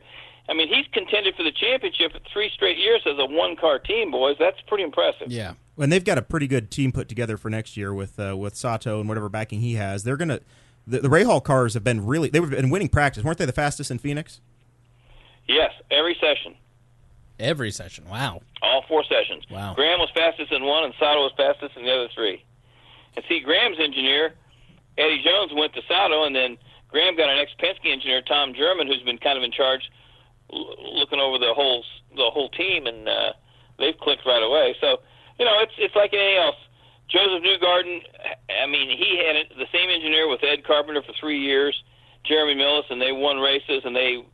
I 0.49 0.55
mean, 0.55 0.69
he's 0.69 0.87
contended 0.93 1.37
for 1.37 1.45
the 1.45 1.53
championship 1.53 2.13
three 2.33 2.51
straight 2.53 2.77
years 2.77 3.01
as 3.07 3.15
a 3.19 3.27
one-car 3.27 3.79
team, 3.79 4.11
boys. 4.11 4.37
That's 4.41 4.61
pretty 4.67 4.83
impressive. 4.83 5.29
Yeah. 5.29 5.55
And 5.79 5.93
they've 5.93 6.05
got 6.05 6.19
a 6.19 6.23
pretty 6.23 6.49
good 6.49 6.69
team 6.71 6.91
put 6.91 7.09
together 7.09 7.37
for 7.37 7.49
next 7.49 7.77
year 7.77 7.95
with 7.95 8.19
uh, 8.19 8.37
with 8.37 8.57
Sato 8.57 9.01
and 9.01 9.09
whatever 9.09 9.29
backing 9.29 9.61
he 9.61 9.75
has. 9.75 10.03
They're 10.03 10.17
gonna 10.17 10.41
the, 10.87 11.01
the 11.01 11.09
Rahal 11.09 11.43
cars 11.43 11.75
have 11.75 11.85
been 11.85 12.05
really 12.05 12.29
they've 12.29 12.49
been 12.51 12.71
winning 12.71 12.89
practice. 12.89 13.23
weren't 13.23 13.39
they 13.39 13.47
the 13.47 13.53
fastest 13.53 13.91
in 13.91 13.99
Phoenix? 13.99 14.41
Yes, 15.49 15.73
every 15.91 16.17
session. 16.21 16.55
Every 17.39 17.71
session. 17.71 18.05
Wow. 18.09 18.41
All 18.63 18.85
four 18.89 19.03
sessions. 19.05 19.45
Wow. 19.51 19.75
Graham 19.75 19.99
was 19.99 20.11
fastest 20.15 20.53
in 20.53 20.65
one, 20.65 20.85
and 20.85 20.95
Sato 20.99 21.21
was 21.23 21.33
fastest 21.37 21.77
in 21.77 21.85
the 21.85 21.93
other 21.93 22.09
three. 22.15 22.45
And 23.17 23.25
see, 23.29 23.41
Graham's 23.41 23.79
engineer, 23.81 24.35
Eddie 24.97 25.23
Jones, 25.25 25.53
went 25.55 25.75
to 25.75 25.83
Sato, 25.89 26.25
and 26.25 26.35
then 26.37 26.57
Graham 26.89 27.17
got 27.17 27.29
an 27.31 27.39
ex-Penske 27.39 27.91
engineer, 27.91 28.23
Tom 28.23 28.55
German, 28.55 28.87
who's 28.87 29.03
been 29.03 29.19
kind 29.19 29.37
of 29.37 29.43
in 29.45 29.51
charge, 29.51 29.91
l- 30.53 30.77
looking 30.95 31.19
over 31.21 31.39
the 31.39 31.53
whole 31.55 31.85
the 32.15 32.31
whole 32.31 32.51
team, 32.51 32.87
and 32.87 33.09
uh, 33.09 33.33
they've 33.79 33.99
clicked 33.99 34.25
right 34.27 34.43
away. 34.43 34.77
So, 34.81 35.01
you 35.39 35.45
know, 35.45 35.59
it's 35.61 35.73
it's 35.79 35.97
like 35.97 36.13
anything 36.13 36.37
else. 36.39 36.57
Josef 37.09 37.43
Newgarden, 37.43 38.01
I 38.63 38.67
mean, 38.67 38.89
he 38.97 39.19
had 39.19 39.59
the 39.59 39.67
same 39.73 39.91
engineer 39.91 40.29
with 40.29 40.41
Ed 40.45 40.65
Carpenter 40.65 41.03
for 41.03 41.13
three 41.19 41.41
years, 41.41 41.83
Jeremy 42.25 42.55
Milless, 42.55 42.85
and 42.91 43.01
they 43.03 43.13
won 43.13 43.39
races, 43.39 43.83
and 43.85 43.95
they 43.97 44.25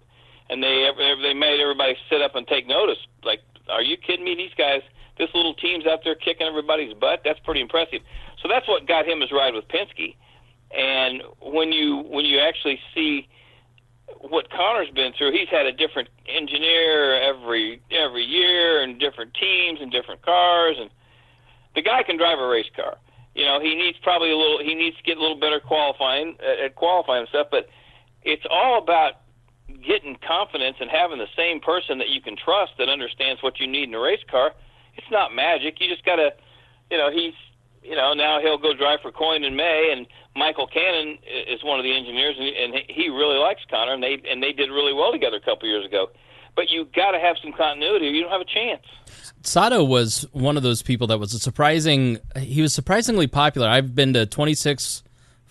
and 0.50 0.62
they 0.62 0.88
they 1.22 1.34
made 1.34 1.60
everybody 1.60 1.96
sit 2.10 2.22
up 2.22 2.34
and 2.34 2.46
take 2.46 2.66
notice. 2.66 2.98
Like, 3.24 3.40
are 3.68 3.82
you 3.82 3.96
kidding 3.96 4.24
me? 4.24 4.34
These 4.34 4.54
guys, 4.56 4.82
this 5.18 5.28
little 5.34 5.54
team's 5.54 5.86
out 5.86 6.00
there 6.04 6.14
kicking 6.14 6.46
everybody's 6.46 6.94
butt. 6.94 7.20
That's 7.24 7.40
pretty 7.40 7.60
impressive. 7.60 8.00
So 8.42 8.48
that's 8.48 8.66
what 8.68 8.86
got 8.86 9.06
him 9.06 9.20
his 9.20 9.32
ride 9.32 9.54
with 9.54 9.68
Penske. 9.68 10.16
And 10.70 11.22
when 11.40 11.72
you 11.72 12.04
when 12.08 12.24
you 12.24 12.38
actually 12.40 12.78
see 12.94 13.28
what 14.20 14.50
Conor's 14.50 14.90
been 14.90 15.12
through, 15.16 15.32
he's 15.32 15.48
had 15.48 15.66
a 15.66 15.72
different 15.72 16.08
engineer 16.28 17.20
every 17.22 17.80
every 17.90 18.24
year, 18.24 18.82
and 18.82 18.98
different 18.98 19.34
teams 19.34 19.80
and 19.80 19.90
different 19.90 20.22
cars, 20.22 20.76
and 20.78 20.90
the 21.74 21.82
guy 21.82 22.02
can 22.02 22.16
drive 22.16 22.38
a 22.38 22.46
race 22.46 22.70
car. 22.74 22.96
You 23.34 23.44
know, 23.44 23.60
he 23.60 23.74
needs 23.74 23.98
probably 24.02 24.30
a 24.30 24.36
little. 24.36 24.58
He 24.58 24.74
needs 24.74 24.96
to 24.96 25.02
get 25.02 25.16
a 25.16 25.20
little 25.20 25.38
better 25.38 25.60
qualifying 25.60 26.36
at, 26.40 26.58
at 26.64 26.74
qualifying 26.74 27.20
and 27.20 27.28
stuff. 27.28 27.48
But 27.50 27.68
it's 28.22 28.44
all 28.50 28.82
about 28.82 29.20
getting 29.86 30.16
confidence 30.26 30.76
and 30.80 30.90
having 30.90 31.18
the 31.18 31.28
same 31.36 31.60
person 31.60 31.98
that 31.98 32.08
you 32.08 32.20
can 32.20 32.36
trust 32.36 32.72
that 32.78 32.88
understands 32.88 33.42
what 33.42 33.60
you 33.60 33.66
need 33.66 33.88
in 33.88 33.94
a 33.94 34.00
race 34.00 34.22
car. 34.30 34.52
It's 34.96 35.10
not 35.10 35.34
magic. 35.34 35.80
You 35.80 35.88
just 35.88 36.04
got 36.04 36.16
to, 36.16 36.30
you 36.90 36.98
know, 36.98 37.10
he's, 37.10 37.34
you 37.82 37.94
know, 37.94 38.14
now 38.14 38.40
he'll 38.40 38.58
go 38.58 38.74
drive 38.74 39.00
for 39.00 39.12
Coyne 39.12 39.44
in 39.44 39.56
May, 39.56 39.94
and 39.96 40.06
Michael 40.34 40.66
Cannon 40.66 41.18
is 41.26 41.62
one 41.62 41.78
of 41.78 41.84
the 41.84 41.94
engineers, 41.94 42.36
and, 42.38 42.74
he 42.88 43.08
really 43.08 43.38
likes 43.38 43.62
Conor, 43.70 43.94
and 43.94 44.02
they 44.02 44.20
and 44.28 44.42
they 44.42 44.52
did 44.52 44.70
really 44.70 44.92
well 44.92 45.12
together 45.12 45.36
a 45.36 45.40
couple 45.40 45.68
years 45.68 45.86
ago. 45.86 46.08
But 46.56 46.70
you 46.70 46.86
got 46.86 47.12
to 47.12 47.20
have 47.20 47.36
some 47.40 47.52
continuity, 47.52 48.08
or 48.08 48.10
you 48.10 48.22
don't 48.22 48.32
have 48.32 48.40
a 48.40 48.44
chance. 48.44 48.82
Sato 49.42 49.84
was 49.84 50.26
one 50.32 50.56
of 50.56 50.64
those 50.64 50.82
people 50.82 51.06
that 51.06 51.18
was 51.18 51.32
a 51.32 51.38
surprising. 51.38 52.18
He 52.36 52.60
was 52.60 52.74
surprisingly 52.74 53.28
popular. 53.28 53.68
I've 53.68 53.94
been 53.94 54.12
to 54.14 54.26
26 54.26 55.04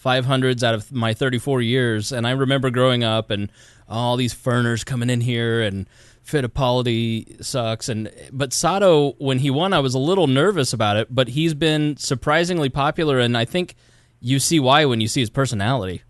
500s 0.03 0.63
out 0.63 0.76
of 0.76 0.91
my 0.91 1.13
34 1.13 1.61
years, 1.61 2.11
and 2.11 2.28
I 2.28 2.32
remember 2.32 2.70
growing 2.70 3.03
up 3.03 3.30
and 3.30 3.49
all 3.88 4.17
these 4.17 4.33
Ferners 4.33 4.83
coming 4.83 5.09
in 5.09 5.21
here 5.21 5.61
and 5.61 5.88
Fittipaldi 6.25 7.43
sucks. 7.43 7.89
And 7.89 8.11
but 8.31 8.53
Sato, 8.53 9.13
when 9.13 9.39
he 9.39 9.49
won, 9.49 9.73
I 9.73 9.79
was 9.79 9.93
a 9.93 9.99
little 9.99 10.27
nervous 10.27 10.73
about 10.73 10.97
it, 10.97 11.07
but 11.13 11.29
he's 11.29 11.53
been 11.53 11.95
surprisingly 11.97 12.69
popular, 12.69 13.19
and 13.19 13.38
I 13.38 13.45
think 13.45 13.75
you 14.19 14.39
see 14.39 14.59
why 14.59 14.85
when 14.85 14.99
you 14.99 15.07
see 15.07 15.21
his 15.21 15.29
personality. 15.29 16.03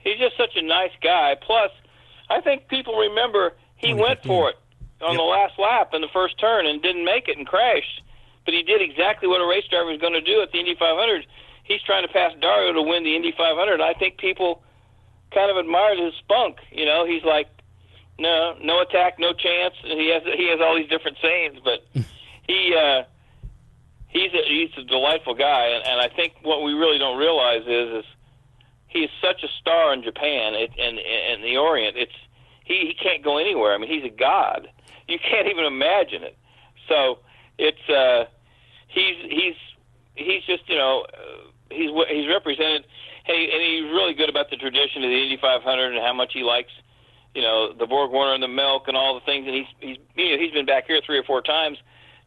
He's 0.00 0.18
just 0.18 0.36
such 0.36 0.56
a 0.56 0.62
nice 0.62 0.92
guy. 1.02 1.36
Plus, 1.40 1.70
I 2.28 2.40
think 2.40 2.68
people 2.68 2.96
remember 2.96 3.54
he 3.76 3.94
went 3.94 4.22
for 4.22 4.50
it 4.50 4.56
on 5.00 5.16
the 5.16 5.22
last 5.22 5.58
lap 5.58 5.94
in 5.94 6.00
the 6.00 6.08
first 6.12 6.38
turn 6.38 6.66
and 6.66 6.82
didn't 6.82 7.04
make 7.04 7.28
it 7.28 7.38
and 7.38 7.46
crashed. 7.46 8.02
But 8.44 8.54
he 8.54 8.62
did 8.62 8.80
exactly 8.82 9.28
what 9.28 9.40
a 9.40 9.46
race 9.46 9.64
driver 9.68 9.92
is 9.92 10.00
going 10.00 10.14
to 10.14 10.20
do 10.20 10.42
at 10.42 10.52
the 10.52 10.58
Indy 10.58 10.74
500. 10.78 11.26
He's 11.64 11.82
trying 11.82 12.06
to 12.06 12.12
pass 12.12 12.32
Dario 12.40 12.72
to 12.72 12.82
win 12.82 13.04
the 13.04 13.14
Indy 13.14 13.32
500. 13.36 13.80
I 13.80 13.92
think 13.94 14.18
people 14.18 14.62
kind 15.32 15.50
of 15.50 15.56
admired 15.56 15.98
his 15.98 16.14
spunk. 16.14 16.58
You 16.70 16.86
know, 16.86 17.06
he's 17.06 17.24
like, 17.24 17.48
no, 18.18 18.56
no 18.62 18.80
attack, 18.80 19.18
no 19.18 19.32
chance. 19.32 19.74
And 19.84 19.98
he 19.98 20.10
has 20.12 20.22
he 20.24 20.48
has 20.48 20.60
all 20.60 20.76
these 20.76 20.88
different 20.88 21.18
sayings, 21.22 21.58
but 21.62 21.84
he 22.48 22.74
uh, 22.74 23.04
he's 24.08 24.32
a, 24.32 24.42
he's 24.46 24.70
a 24.76 24.84
delightful 24.84 25.34
guy. 25.34 25.66
And, 25.66 25.86
and 25.86 26.00
I 26.00 26.08
think 26.14 26.34
what 26.42 26.62
we 26.62 26.72
really 26.72 26.98
don't 26.98 27.18
realize 27.18 27.62
is 27.66 28.04
is 28.04 28.04
he 28.88 29.00
is 29.00 29.10
such 29.22 29.42
a 29.44 29.48
star 29.60 29.92
in 29.92 30.02
Japan 30.02 30.54
it, 30.54 30.70
and 30.78 30.98
and 30.98 31.44
the 31.44 31.56
Orient. 31.56 31.96
It's 31.96 32.12
he 32.64 32.86
he 32.88 32.94
can't 32.94 33.22
go 33.22 33.38
anywhere. 33.38 33.74
I 33.74 33.78
mean, 33.78 33.90
he's 33.90 34.10
a 34.10 34.14
god. 34.14 34.68
You 35.06 35.18
can't 35.30 35.48
even 35.48 35.64
imagine 35.64 36.22
it. 36.24 36.36
So 36.88 37.20
it's 37.58 37.88
uh, 37.88 38.24
he's 38.88 39.16
he's 39.30 39.54
he's 40.14 40.42
just 40.44 40.68
you 40.68 40.76
know 40.76 41.06
uh, 41.12 41.50
he's 41.70 41.90
he's 42.10 42.28
represented. 42.28 42.84
Hey, 43.28 43.52
and 43.52 43.60
he's 43.62 43.92
really 43.92 44.14
good 44.14 44.28
about 44.28 44.50
the 44.50 44.56
tradition 44.56 45.04
of 45.04 45.10
the 45.10 45.22
Indy 45.22 45.38
500 45.40 45.94
and 45.94 46.02
how 46.02 46.14
much 46.14 46.32
he 46.32 46.42
likes 46.42 46.72
you 47.34 47.42
know 47.42 47.72
the 47.72 47.86
Borg 47.86 48.10
Warner 48.10 48.34
and 48.34 48.42
the 48.42 48.48
milk 48.48 48.88
and 48.88 48.96
all 48.96 49.14
the 49.14 49.20
things. 49.20 49.46
And 49.46 49.54
he's 49.54 49.66
he's 49.78 49.96
you 50.16 50.32
know, 50.32 50.42
he's 50.42 50.52
been 50.52 50.66
back 50.66 50.86
here 50.86 51.00
three 51.04 51.18
or 51.18 51.24
four 51.24 51.42
times 51.42 51.78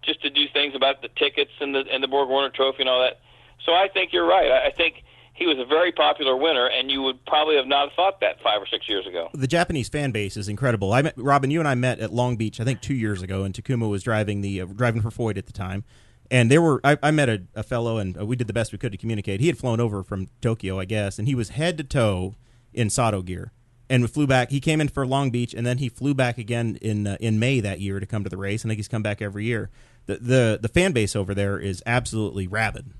just 0.03 0.21
to 0.21 0.29
do 0.29 0.45
things 0.53 0.73
about 0.75 1.01
the 1.01 1.09
tickets 1.09 1.51
and 1.59 1.75
the 1.75 1.83
and 1.91 2.03
the 2.03 2.07
Borg 2.07 2.29
Warner 2.29 2.49
Trophy 2.49 2.81
and 2.81 2.89
all 2.89 3.01
that. 3.01 3.19
So 3.65 3.73
I 3.73 3.87
think 3.93 4.11
you're 4.11 4.25
right. 4.25 4.51
I, 4.51 4.71
think 4.71 5.03
he 5.33 5.45
was 5.45 5.59
a 5.59 5.65
very 5.65 5.91
popular 5.91 6.35
winner, 6.35 6.65
and 6.65 6.89
you 6.89 7.03
would 7.03 7.23
probably 7.25 7.55
have 7.57 7.67
not 7.67 7.89
thought 7.95 8.19
that 8.21 8.41
five 8.41 8.59
or 8.59 8.65
six 8.65 8.89
years 8.89 9.05
ago. 9.05 9.29
The 9.35 9.47
Japanese 9.47 9.87
fan 9.87 10.09
base 10.11 10.35
is 10.35 10.49
incredible. 10.49 10.93
I 10.93 11.03
met 11.03 11.13
Robin. 11.15 11.51
You 11.51 11.59
and 11.59 11.67
I 11.67 11.75
met 11.75 11.99
at 11.99 12.11
Long 12.11 12.37
Beach, 12.37 12.59
I 12.59 12.63
think, 12.63 12.81
two 12.81 12.95
years 12.95 13.21
ago, 13.21 13.43
and 13.43 13.53
Takuma 13.53 13.87
was 13.87 14.01
driving 14.01 14.41
the 14.41 14.61
uh, 14.61 14.65
driving 14.65 15.01
for 15.01 15.09
Foyt 15.11 15.37
at 15.37 15.45
the 15.45 15.53
time. 15.53 15.83
And 16.31 16.49
there 16.49 16.61
were 16.61 16.79
I, 16.83 16.97
I 17.03 17.11
met 17.11 17.27
a, 17.27 17.43
a 17.53 17.61
fellow, 17.61 17.97
and 17.97 18.17
uh, 18.17 18.25
we 18.25 18.37
did 18.37 18.47
the 18.47 18.53
best 18.53 18.71
we 18.71 18.77
could 18.77 18.93
to 18.93 18.97
communicate. 18.97 19.41
He 19.41 19.47
had 19.47 19.57
flown 19.57 19.81
over 19.81 20.01
from 20.01 20.29
Tokyo, 20.39 20.79
I 20.79 20.85
guess, 20.85 21.19
and 21.19 21.27
he 21.27 21.35
was 21.35 21.49
head 21.49 21.77
to 21.77 21.83
toe 21.83 22.35
in 22.73 22.89
Sato 22.89 23.21
gear, 23.21 23.51
and 23.89 24.01
we 24.01 24.07
flew 24.07 24.25
back. 24.25 24.49
He 24.49 24.61
came 24.61 24.79
in 24.79 24.87
for 24.87 25.05
Long 25.05 25.29
Beach, 25.29 25.53
and 25.53 25.67
then 25.67 25.79
he 25.79 25.89
flew 25.89 26.13
back 26.13 26.37
again 26.37 26.77
in 26.81 27.05
uh, 27.05 27.17
in 27.19 27.37
May 27.37 27.59
that 27.59 27.81
year 27.81 27.99
to 27.99 28.05
come 28.05 28.23
to 28.23 28.29
the 28.29 28.37
race. 28.37 28.65
I 28.65 28.69
think 28.69 28.77
he's 28.77 28.87
come 28.87 29.03
back 29.03 29.21
every 29.21 29.43
year. 29.43 29.69
The 30.05 30.15
the 30.15 30.59
the 30.61 30.69
fan 30.69 30.93
base 30.93 31.17
over 31.17 31.35
there 31.35 31.59
is 31.59 31.83
absolutely 31.85 32.47
rabid. 32.47 32.93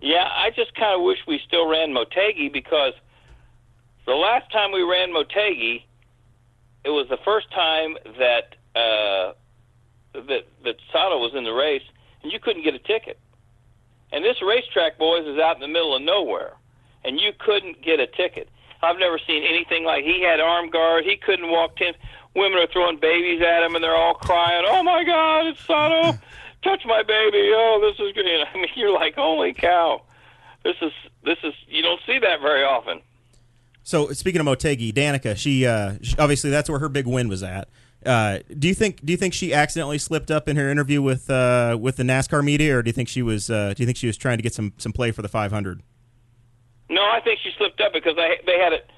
Yeah, 0.00 0.28
I 0.32 0.50
just 0.50 0.72
kind 0.76 0.94
of 0.94 1.04
wish 1.04 1.18
we 1.26 1.40
still 1.44 1.68
ran 1.68 1.92
Motegi 1.92 2.52
because 2.52 2.94
the 4.06 4.14
last 4.14 4.50
time 4.52 4.70
we 4.70 4.82
ran 4.82 5.10
Motegi, 5.10 5.82
it 6.84 6.90
was 6.90 7.08
the 7.10 7.18
first 7.24 7.50
time 7.50 7.96
that 8.16 8.54
uh, 8.78 9.32
that 10.12 10.46
that 10.64 10.76
Sato 10.92 11.18
was 11.18 11.32
in 11.34 11.44
the 11.44 11.52
race, 11.52 11.82
and 12.22 12.32
you 12.32 12.38
couldn't 12.38 12.64
get 12.64 12.74
a 12.74 12.78
ticket. 12.78 13.18
And 14.12 14.24
this 14.24 14.42
racetrack, 14.42 14.98
boys, 14.98 15.26
is 15.26 15.38
out 15.38 15.56
in 15.56 15.60
the 15.60 15.68
middle 15.68 15.94
of 15.94 16.02
nowhere, 16.02 16.54
and 17.04 17.20
you 17.20 17.32
couldn't 17.38 17.82
get 17.82 18.00
a 18.00 18.06
ticket. 18.06 18.48
I've 18.82 18.98
never 18.98 19.18
seen 19.18 19.44
anything 19.44 19.84
like. 19.84 20.04
He 20.04 20.22
had 20.22 20.40
arm 20.40 20.70
guard. 20.70 21.04
He 21.04 21.16
couldn't 21.16 21.50
walk 21.50 21.76
ten. 21.76 21.94
Women 22.34 22.58
are 22.58 22.66
throwing 22.66 22.98
babies 22.98 23.42
at 23.42 23.62
him, 23.64 23.74
and 23.74 23.84
they're 23.84 23.96
all 23.96 24.14
crying. 24.14 24.64
Oh 24.66 24.82
my 24.82 25.04
God, 25.04 25.46
it's 25.46 25.60
Sato! 25.64 26.18
Touch 26.62 26.82
my 26.84 27.02
baby! 27.02 27.50
Oh, 27.54 27.80
this 27.80 28.04
is 28.04 28.12
good. 28.12 28.26
I 28.54 28.54
mean, 28.54 28.68
you're 28.76 28.92
like, 28.92 29.14
holy 29.14 29.52
cow! 29.52 30.02
This 30.64 30.76
is 30.82 30.92
this 31.24 31.38
is. 31.42 31.54
You 31.68 31.82
don't 31.82 32.00
see 32.06 32.18
that 32.18 32.40
very 32.40 32.64
often. 32.64 33.00
So 33.82 34.12
speaking 34.12 34.40
of 34.40 34.46
Motegi, 34.46 34.92
Danica, 34.92 35.36
she, 35.36 35.66
uh, 35.66 35.94
obviously 36.18 36.50
that's 36.50 36.68
where 36.68 36.78
her 36.78 36.88
big 36.88 37.06
win 37.06 37.28
was 37.28 37.42
at. 37.42 37.68
Uh, 38.04 38.38
do 38.58 38.66
you 38.66 38.74
think 38.74 39.04
do 39.04 39.12
you 39.12 39.16
think 39.16 39.34
she 39.34 39.52
accidentally 39.52 39.98
slipped 39.98 40.30
up 40.30 40.48
in 40.48 40.56
her 40.56 40.70
interview 40.70 41.02
with 41.02 41.28
uh, 41.28 41.76
with 41.78 41.96
the 41.96 42.02
NASCAR 42.02 42.42
media, 42.42 42.78
or 42.78 42.82
do 42.82 42.88
you 42.88 42.92
think 42.92 43.08
she 43.08 43.22
was 43.22 43.50
uh, 43.50 43.74
do 43.76 43.82
you 43.82 43.86
think 43.86 43.98
she 43.98 44.06
was 44.06 44.16
trying 44.16 44.38
to 44.38 44.42
get 44.42 44.54
some 44.54 44.72
some 44.78 44.92
play 44.92 45.10
for 45.10 45.20
the 45.22 45.28
500? 45.28 45.82
No, 46.88 47.02
I 47.02 47.20
think 47.22 47.38
she 47.42 47.50
slipped 47.58 47.80
up 47.80 47.92
because 47.92 48.16
they 48.16 48.40
they 48.46 48.58
had 48.58 48.72
it. 48.72 48.90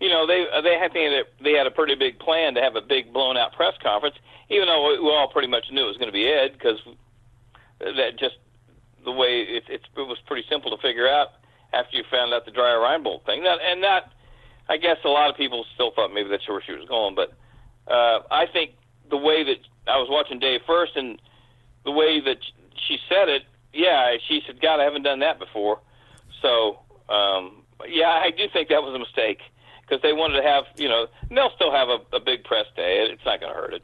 You 0.00 0.08
know, 0.08 0.26
they 0.26 0.46
they 0.62 0.78
had 0.78 0.92
they 0.92 1.52
had 1.52 1.66
a, 1.66 1.70
pretty 1.70 1.94
big 1.94 2.18
plan 2.18 2.54
to 2.54 2.62
have 2.62 2.76
a 2.76 2.80
big 2.80 3.12
blown 3.12 3.36
out 3.36 3.52
press 3.52 3.74
conference, 3.82 4.16
even 4.48 4.66
though 4.66 4.88
we, 4.88 4.98
all 4.98 5.28
pretty 5.30 5.48
much 5.48 5.66
knew 5.70 5.84
it 5.84 5.88
was 5.88 5.96
going 5.96 6.08
to 6.08 6.12
be 6.12 6.26
Ed 6.26 6.52
because 6.52 6.78
that 7.78 8.18
just 8.18 8.36
the 9.04 9.12
way 9.12 9.42
it, 9.42 9.64
it 9.68 9.80
it 9.96 10.00
was 10.00 10.18
pretty 10.26 10.44
simple 10.50 10.74
to 10.74 10.82
figure 10.82 11.08
out 11.08 11.28
after 11.72 11.96
you 11.96 12.04
found 12.10 12.32
out 12.32 12.44
the 12.44 12.50
Dreyer 12.50 12.78
Reinbold 12.78 13.24
thing. 13.26 13.42
That 13.44 13.58
and 13.60 13.82
that, 13.82 14.12
I 14.68 14.76
guess 14.78 14.98
a 15.04 15.08
lot 15.08 15.30
of 15.30 15.36
people 15.36 15.64
still 15.74 15.92
thought 15.92 16.12
maybe 16.12 16.28
that's 16.28 16.48
where 16.48 16.62
she 16.62 16.72
was 16.72 16.86
going, 16.88 17.14
but 17.14 17.32
uh, 17.88 18.20
I 18.30 18.46
think 18.52 18.72
the 19.10 19.16
way 19.16 19.44
that 19.44 19.58
I 19.86 19.98
was 19.98 20.08
watching 20.10 20.38
Dave 20.38 20.60
Furst 20.66 20.96
and 20.96 21.20
the 21.84 21.92
way 21.92 22.20
that 22.20 22.38
she 22.86 22.98
said 23.08 23.28
it, 23.28 23.42
yeah, 23.72 24.16
she 24.26 24.42
said, 24.46 24.60
"God, 24.60 24.80
I 24.80 24.84
haven't 24.84 25.02
done 25.02 25.20
that 25.20 25.38
before." 25.38 25.80
So, 26.42 26.80
um, 27.08 27.62
yeah, 27.88 28.10
I 28.10 28.30
do 28.30 28.44
think 28.52 28.68
that 28.68 28.82
was 28.82 28.94
a 28.94 28.98
mistake 28.98 29.40
because 29.82 30.02
they 30.02 30.12
wanted 30.12 30.40
to 30.40 30.42
have, 30.42 30.64
you 30.76 30.88
know, 30.88 31.06
and 31.28 31.36
they'll 31.36 31.54
still 31.54 31.72
have 31.72 31.88
a, 31.88 32.16
a 32.16 32.20
big 32.20 32.44
press 32.44 32.66
day. 32.74 33.06
It's 33.10 33.24
not 33.24 33.40
going 33.40 33.52
to 33.52 33.58
hurt 33.58 33.74
it. 33.74 33.82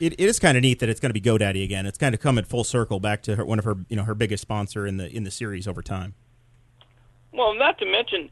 It, 0.00 0.14
it 0.14 0.20
is 0.20 0.38
kind 0.38 0.56
of 0.56 0.62
neat 0.62 0.78
that 0.80 0.88
it's 0.88 0.98
going 0.98 1.10
to 1.10 1.20
be 1.20 1.20
GoDaddy 1.20 1.62
again. 1.62 1.86
It's 1.86 1.98
kind 1.98 2.14
of 2.14 2.20
coming 2.20 2.44
full 2.44 2.64
circle 2.64 3.00
back 3.00 3.22
to 3.22 3.36
her, 3.36 3.44
one 3.44 3.58
of 3.58 3.64
her, 3.64 3.76
you 3.88 3.96
know, 3.96 4.04
her 4.04 4.14
biggest 4.14 4.40
sponsor 4.40 4.86
in 4.86 4.96
the 4.96 5.14
in 5.14 5.24
the 5.24 5.30
series 5.30 5.68
over 5.68 5.82
time. 5.82 6.14
Well, 7.32 7.54
not 7.54 7.78
to 7.78 7.86
mention, 7.86 8.30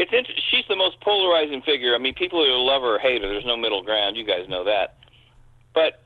it's 0.00 0.12
inter- 0.12 0.32
she's 0.50 0.64
the 0.68 0.76
most 0.76 0.98
polarizing 1.00 1.60
figure. 1.62 1.94
I 1.94 1.98
mean, 1.98 2.14
people 2.14 2.40
either 2.42 2.54
love 2.56 2.82
her 2.82 2.96
or 2.96 2.98
hate 2.98 3.20
her. 3.22 3.28
There's 3.28 3.44
no 3.44 3.56
middle 3.56 3.82
ground. 3.82 4.16
You 4.16 4.24
guys 4.24 4.48
know 4.48 4.64
that. 4.64 4.96
But 5.74 6.02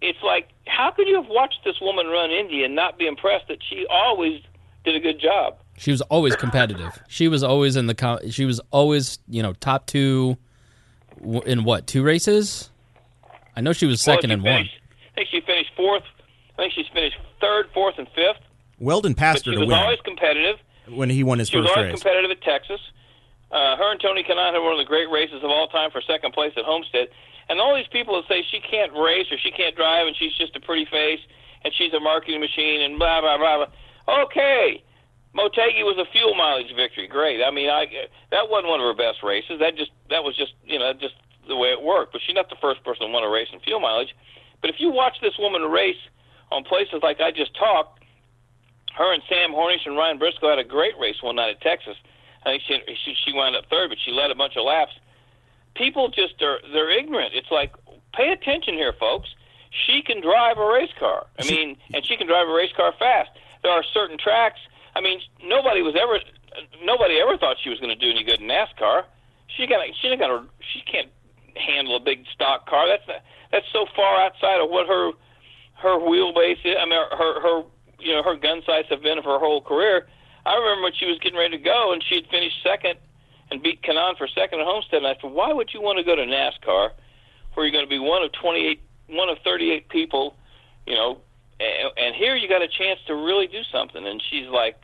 it's 0.00 0.22
like, 0.22 0.48
how 0.66 0.90
could 0.90 1.06
you 1.08 1.16
have 1.20 1.28
watched 1.30 1.60
this 1.64 1.80
woman 1.80 2.06
run 2.06 2.30
Indy 2.30 2.64
and 2.64 2.74
not 2.74 2.98
be 2.98 3.06
impressed 3.06 3.48
that 3.48 3.58
she 3.68 3.86
always 3.90 4.42
did 4.84 4.94
a 4.96 5.00
good 5.00 5.20
job? 5.20 5.56
She 5.78 5.90
was 5.90 6.00
always 6.02 6.36
competitive. 6.36 7.00
She 7.08 7.28
was 7.28 7.42
always 7.42 7.76
in 7.76 7.86
the. 7.86 7.94
co- 7.94 8.20
She 8.30 8.44
was 8.44 8.60
always, 8.70 9.18
you 9.28 9.42
know, 9.42 9.52
top 9.54 9.86
two 9.86 10.36
in 11.46 11.64
what 11.64 11.86
two 11.86 12.02
races? 12.02 12.70
I 13.56 13.60
know 13.62 13.72
she 13.72 13.86
was 13.86 14.00
second 14.02 14.30
well, 14.30 14.38
in 14.38 14.42
she 14.44 14.48
one. 14.48 14.58
finished, 14.58 14.80
I 15.10 15.14
think 15.14 15.28
she 15.30 15.40
finished 15.40 15.70
fourth. 15.76 16.02
I 16.54 16.62
think 16.62 16.72
she's 16.74 16.86
finished 16.92 17.16
third, 17.40 17.66
fourth, 17.72 17.94
and 17.98 18.06
fifth. 18.08 18.42
Weldon 18.78 19.14
passed 19.14 19.44
she 19.44 19.50
her 19.50 19.54
to 19.54 19.60
was 19.60 19.68
win 19.68 19.78
always 19.78 20.00
competitive. 20.04 20.56
When 20.94 21.10
he 21.10 21.22
won 21.24 21.38
his 21.38 21.48
She 21.48 21.56
was 21.58 21.66
first 21.66 21.76
always 21.76 21.92
race. 21.92 22.02
competitive 22.02 22.30
at 22.30 22.42
Texas. 22.42 22.80
Uh, 23.50 23.76
her 23.76 23.90
and 23.92 24.00
Tony 24.00 24.22
Kanaan 24.24 24.52
had 24.54 24.60
one 24.62 24.72
of 24.72 24.78
the 24.78 24.84
great 24.88 25.10
races 25.10 25.42
of 25.42 25.50
all 25.50 25.68
time 25.68 25.90
for 25.90 26.00
second 26.00 26.32
place 26.32 26.52
at 26.56 26.64
Homestead. 26.64 27.08
And 27.48 27.60
all 27.60 27.74
these 27.76 27.88
people 27.92 28.16
that 28.16 28.26
say 28.28 28.42
she 28.50 28.60
can't 28.60 28.92
race 28.94 29.26
or 29.30 29.36
she 29.38 29.50
can't 29.50 29.76
drive 29.76 30.06
and 30.06 30.16
she's 30.16 30.32
just 30.36 30.56
a 30.56 30.60
pretty 30.60 30.86
face 30.86 31.20
and 31.64 31.72
she's 31.74 31.92
a 31.92 32.00
marketing 32.00 32.40
machine 32.40 32.80
and 32.82 32.98
blah 32.98 33.20
blah 33.20 33.36
blah. 33.36 33.66
blah. 33.66 34.22
Okay, 34.24 34.82
Motegi 35.36 35.84
was 35.84 35.96
a 35.98 36.10
fuel 36.12 36.34
mileage 36.34 36.72
victory. 36.74 37.06
Great. 37.06 37.42
I 37.42 37.50
mean, 37.50 37.68
I 37.68 37.86
that 38.30 38.48
wasn't 38.48 38.68
one 38.70 38.80
of 38.80 38.86
her 38.86 38.94
best 38.94 39.22
races. 39.22 39.58
That 39.60 39.76
just 39.76 39.90
that 40.08 40.24
was 40.24 40.36
just 40.36 40.54
you 40.64 40.78
know 40.78 40.92
just 40.94 41.14
the 41.48 41.56
way 41.56 41.68
it 41.68 41.82
worked. 41.82 42.12
But 42.12 42.22
she's 42.24 42.34
not 42.34 42.48
the 42.48 42.56
first 42.60 42.82
person 42.84 43.06
to 43.06 43.12
win 43.12 43.24
a 43.24 43.28
race 43.28 43.48
in 43.52 43.60
fuel 43.60 43.80
mileage. 43.80 44.14
But 44.60 44.70
if 44.70 44.76
you 44.78 44.90
watch 44.90 45.16
this 45.20 45.34
woman 45.38 45.62
race 45.62 46.00
on 46.50 46.64
places 46.64 47.00
like 47.02 47.20
I 47.20 47.30
just 47.32 47.54
talked, 47.56 48.01
her 48.96 49.12
and 49.12 49.22
Sam 49.28 49.52
Hornish 49.52 49.86
and 49.86 49.96
Ryan 49.96 50.18
Briscoe 50.18 50.50
had 50.50 50.58
a 50.58 50.64
great 50.64 50.98
race 50.98 51.22
one 51.22 51.36
night 51.36 51.56
at 51.56 51.60
Texas. 51.60 51.96
I 52.44 52.50
think 52.50 52.62
she 52.66 52.78
she, 53.04 53.14
she 53.24 53.32
wound 53.32 53.56
up 53.56 53.64
third, 53.70 53.88
but 53.88 53.98
she 54.04 54.10
led 54.12 54.30
a 54.30 54.34
bunch 54.34 54.56
of 54.56 54.64
laps. 54.64 54.92
People 55.74 56.08
just 56.08 56.40
are 56.42 56.58
they're 56.72 56.90
ignorant. 56.90 57.32
It's 57.34 57.50
like 57.50 57.72
pay 58.14 58.32
attention 58.32 58.74
here, 58.74 58.92
folks. 58.98 59.28
She 59.86 60.02
can 60.02 60.20
drive 60.20 60.58
a 60.58 60.66
race 60.66 60.92
car. 60.98 61.26
I 61.38 61.48
mean, 61.48 61.76
and 61.94 62.04
she 62.04 62.16
can 62.16 62.26
drive 62.26 62.48
a 62.48 62.52
race 62.52 62.72
car 62.76 62.92
fast. 62.98 63.30
There 63.62 63.72
are 63.72 63.82
certain 63.94 64.18
tracks. 64.18 64.60
I 64.94 65.00
mean, 65.00 65.20
nobody 65.42 65.80
was 65.80 65.94
ever 65.96 66.20
nobody 66.84 67.18
ever 67.20 67.38
thought 67.38 67.56
she 67.62 67.70
was 67.70 67.80
going 67.80 67.96
to 67.96 67.98
do 67.98 68.10
any 68.10 68.24
good 68.24 68.40
in 68.40 68.48
NASCAR. 68.48 69.04
She 69.56 69.66
got 69.66 69.80
she 70.00 70.14
got 70.16 70.44
she 70.60 70.82
can't 70.82 71.08
handle 71.56 71.96
a 71.96 72.00
big 72.00 72.24
stock 72.34 72.68
car. 72.68 72.88
That's 72.88 73.06
not, 73.08 73.22
that's 73.50 73.66
so 73.72 73.86
far 73.96 74.20
outside 74.20 74.60
of 74.60 74.68
what 74.68 74.86
her 74.86 75.12
her 75.80 75.98
wheelbase 75.98 76.64
is. 76.64 76.76
I 76.78 76.84
mean, 76.84 77.00
her 77.16 77.40
her 77.40 77.62
you 78.02 78.12
know 78.12 78.22
her 78.22 78.36
gun 78.36 78.62
sights 78.66 78.88
have 78.90 79.02
been 79.02 79.22
for 79.22 79.34
her 79.34 79.38
whole 79.38 79.60
career. 79.60 80.06
I 80.44 80.56
remember 80.56 80.82
when 80.82 80.92
she 80.94 81.06
was 81.06 81.18
getting 81.20 81.38
ready 81.38 81.56
to 81.56 81.62
go 81.62 81.92
and 81.92 82.02
she 82.02 82.16
had 82.16 82.26
finished 82.26 82.56
second 82.62 82.98
and 83.50 83.62
beat 83.62 83.82
Kanaan 83.82 84.16
for 84.16 84.26
second 84.26 84.60
at 84.60 84.66
Homestead. 84.66 84.98
And 84.98 85.06
I 85.06 85.14
said, 85.20 85.30
why 85.30 85.52
would 85.52 85.70
you 85.72 85.80
want 85.80 85.98
to 85.98 86.04
go 86.04 86.16
to 86.16 86.22
NASCAR, 86.22 86.90
where 87.54 87.66
you're 87.66 87.72
going 87.72 87.84
to 87.84 87.88
be 87.90 87.98
one 87.98 88.22
of 88.22 88.32
28, 88.32 88.80
one 89.08 89.28
of 89.28 89.38
38 89.44 89.88
people, 89.88 90.34
you 90.86 90.94
know, 90.94 91.18
and, 91.60 91.92
and 91.96 92.14
here 92.16 92.34
you 92.34 92.48
got 92.48 92.62
a 92.62 92.68
chance 92.68 92.98
to 93.06 93.14
really 93.14 93.46
do 93.46 93.62
something. 93.70 94.04
And 94.04 94.22
she's 94.30 94.48
like, 94.48 94.82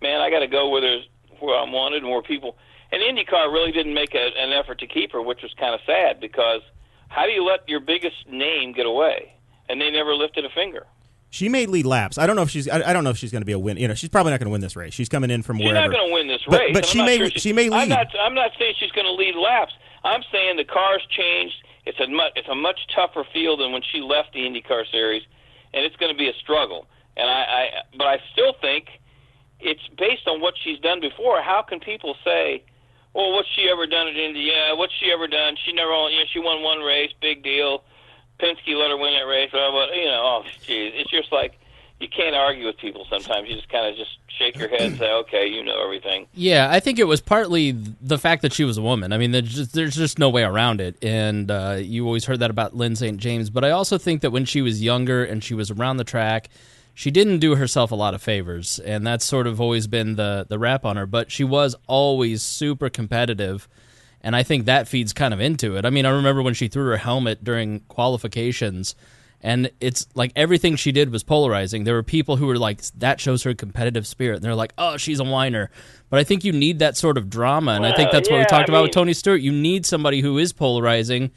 man, 0.00 0.20
I 0.20 0.30
got 0.30 0.40
to 0.40 0.46
go 0.46 0.68
where 0.68 0.80
there's 0.80 1.08
where 1.40 1.58
I'm 1.58 1.72
wanted 1.72 2.02
and 2.02 2.12
where 2.12 2.22
people. 2.22 2.56
And 2.92 3.02
IndyCar 3.02 3.52
really 3.52 3.72
didn't 3.72 3.94
make 3.94 4.14
a, 4.14 4.30
an 4.36 4.52
effort 4.52 4.78
to 4.80 4.86
keep 4.86 5.12
her, 5.12 5.22
which 5.22 5.42
was 5.42 5.54
kind 5.58 5.74
of 5.74 5.80
sad 5.86 6.20
because 6.20 6.60
how 7.08 7.24
do 7.24 7.32
you 7.32 7.44
let 7.44 7.68
your 7.68 7.80
biggest 7.80 8.28
name 8.28 8.72
get 8.72 8.86
away? 8.86 9.34
And 9.68 9.80
they 9.80 9.90
never 9.90 10.14
lifted 10.14 10.44
a 10.44 10.50
finger. 10.50 10.86
She 11.32 11.48
may 11.48 11.66
lead 11.66 11.86
laps. 11.86 12.18
I 12.18 12.26
don't 12.26 12.34
know 12.36 12.42
if 12.42 12.50
she's. 12.50 12.68
I, 12.68 12.90
I 12.90 12.92
don't 12.92 13.04
know 13.04 13.10
if 13.10 13.16
she's 13.16 13.30
going 13.30 13.42
to 13.42 13.46
be 13.46 13.52
a 13.52 13.58
win. 13.58 13.76
You 13.76 13.86
know, 13.88 13.94
she's 13.94 14.08
probably 14.10 14.32
not 14.32 14.40
going 14.40 14.46
to 14.48 14.52
win 14.52 14.60
this 14.60 14.74
race. 14.76 14.92
She's 14.92 15.08
coming 15.08 15.30
in 15.30 15.42
from 15.42 15.58
She's 15.58 15.66
wherever. 15.66 15.88
not 15.88 15.96
going 15.96 16.08
to 16.08 16.12
win 16.14 16.26
this 16.28 16.42
race. 16.48 16.70
but 16.74 16.84
I'm 16.84 16.90
she 16.90 17.02
may- 17.02 17.18
sure 17.18 17.30
she 17.30 17.52
may 17.52 17.68
lead. 17.68 17.82
I'm 17.82 17.88
not. 17.88 18.06
I'm 18.20 18.34
not 18.34 18.50
saying 18.58 18.74
she's 18.78 18.90
going 18.92 19.06
to 19.06 19.12
lead 19.12 19.36
laps. 19.36 19.72
I'm 20.02 20.22
saying 20.32 20.56
the 20.56 20.64
car's 20.64 21.06
changed. 21.10 21.54
It's 21.86 22.00
a 22.00 22.08
much. 22.08 22.32
It's 22.34 22.48
a 22.48 22.54
much 22.54 22.80
tougher 22.94 23.24
field 23.32 23.60
than 23.60 23.70
when 23.72 23.82
she 23.92 24.00
left 24.00 24.32
the 24.32 24.40
IndyCar 24.40 24.90
series, 24.90 25.22
and 25.72 25.84
it's 25.84 25.96
going 25.96 26.12
to 26.12 26.18
be 26.18 26.28
a 26.28 26.34
struggle. 26.34 26.86
And 27.16 27.30
I, 27.30 27.42
I, 27.42 27.68
but 27.96 28.06
I 28.06 28.18
still 28.32 28.54
think 28.60 28.88
it's 29.60 29.86
based 29.98 30.26
on 30.26 30.40
what 30.40 30.54
she's 30.64 30.78
done 30.80 31.00
before. 31.00 31.42
How 31.42 31.62
can 31.62 31.78
people 31.80 32.16
say, 32.24 32.64
"Well, 33.14 33.32
what's 33.32 33.48
she 33.54 33.68
ever 33.70 33.86
done 33.86 34.08
at 34.08 34.16
Indy? 34.16 34.50
What's 34.74 34.92
she 34.98 35.12
ever 35.12 35.28
done? 35.28 35.54
She 35.64 35.72
never. 35.72 35.90
You 36.10 36.18
know, 36.18 36.24
she 36.32 36.40
won 36.40 36.62
one 36.62 36.80
race, 36.80 37.12
big 37.20 37.42
deal. 37.44 37.84
Penske 38.40 38.74
let 38.76 38.90
her 38.90 38.96
win 38.96 39.12
that 39.14 39.26
race. 39.26 39.50
Blah, 39.50 39.70
blah, 39.70 39.86
you 39.92 40.06
know, 40.06 40.42
oh, 40.44 40.44
geez, 40.66 40.92
it's 40.96 41.10
just 41.10 41.30
like 41.32 41.58
you 42.00 42.08
can't 42.08 42.34
argue 42.34 42.66
with 42.66 42.78
people. 42.78 43.06
Sometimes 43.10 43.48
you 43.48 43.54
just 43.56 43.68
kind 43.68 43.86
of 43.86 43.96
just 43.96 44.18
shake 44.28 44.56
your 44.56 44.68
head 44.68 44.80
and 44.80 44.98
say, 44.98 45.12
"Okay, 45.20 45.46
you 45.46 45.62
know 45.62 45.82
everything." 45.84 46.26
Yeah, 46.34 46.68
I 46.70 46.80
think 46.80 46.98
it 46.98 47.04
was 47.04 47.20
partly 47.20 47.72
the 47.72 48.18
fact 48.18 48.42
that 48.42 48.52
she 48.52 48.64
was 48.64 48.78
a 48.78 48.82
woman. 48.82 49.12
I 49.12 49.18
mean, 49.18 49.30
there's 49.32 49.54
just, 49.54 49.74
there's 49.74 49.94
just 49.94 50.18
no 50.18 50.30
way 50.30 50.42
around 50.42 50.80
it. 50.80 50.96
And 51.04 51.50
uh, 51.50 51.76
you 51.80 52.06
always 52.06 52.24
heard 52.24 52.40
that 52.40 52.50
about 52.50 52.74
Lyn 52.74 52.96
St. 52.96 53.18
James. 53.18 53.50
But 53.50 53.64
I 53.64 53.70
also 53.70 53.98
think 53.98 54.22
that 54.22 54.30
when 54.30 54.46
she 54.46 54.62
was 54.62 54.82
younger 54.82 55.22
and 55.24 55.44
she 55.44 55.54
was 55.54 55.70
around 55.70 55.98
the 55.98 56.04
track, 56.04 56.48
she 56.94 57.10
didn't 57.10 57.38
do 57.38 57.54
herself 57.56 57.92
a 57.92 57.94
lot 57.94 58.14
of 58.14 58.22
favors. 58.22 58.78
And 58.78 59.06
that's 59.06 59.24
sort 59.24 59.46
of 59.46 59.60
always 59.60 59.86
been 59.86 60.16
the, 60.16 60.46
the 60.48 60.58
rap 60.58 60.84
on 60.86 60.96
her. 60.96 61.06
But 61.06 61.30
she 61.30 61.44
was 61.44 61.76
always 61.86 62.42
super 62.42 62.88
competitive. 62.88 63.68
And 64.22 64.36
I 64.36 64.42
think 64.42 64.66
that 64.66 64.86
feeds 64.86 65.12
kind 65.12 65.32
of 65.32 65.40
into 65.40 65.76
it. 65.76 65.84
I 65.86 65.90
mean, 65.90 66.04
I 66.06 66.10
remember 66.10 66.42
when 66.42 66.54
she 66.54 66.68
threw 66.68 66.84
her 66.86 66.96
helmet 66.98 67.42
during 67.42 67.80
qualifications 67.88 68.94
and 69.42 69.70
it's 69.80 70.06
like 70.14 70.32
everything 70.36 70.76
she 70.76 70.92
did 70.92 71.10
was 71.10 71.22
polarizing. 71.22 71.84
There 71.84 71.94
were 71.94 72.02
people 72.02 72.36
who 72.36 72.46
were 72.46 72.58
like, 72.58 72.82
"That 72.98 73.20
shows 73.20 73.42
her 73.44 73.54
competitive 73.54 74.06
spirit," 74.06 74.36
and 74.36 74.44
they're 74.44 74.54
like, 74.54 74.74
"Oh, 74.76 74.98
she's 74.98 75.18
a 75.18 75.24
whiner." 75.24 75.70
But 76.10 76.20
I 76.20 76.24
think 76.24 76.44
you 76.44 76.52
need 76.52 76.80
that 76.80 76.94
sort 76.94 77.16
of 77.16 77.30
drama, 77.30 77.72
and 77.72 77.86
I 77.86 77.94
think 77.94 78.12
Well, 78.12 78.20
that's 78.20 78.30
what 78.30 78.38
we 78.38 78.44
talked 78.44 78.68
I 78.68 78.72
about 78.72 78.82
with 78.82 78.92
Tony 78.92 79.14
Stewart. 79.14 79.40
You 79.40 79.52
need 79.52 79.86
somebody 79.86 80.20
who 80.20 80.36
is 80.36 80.52
polarizing, 80.52 81.30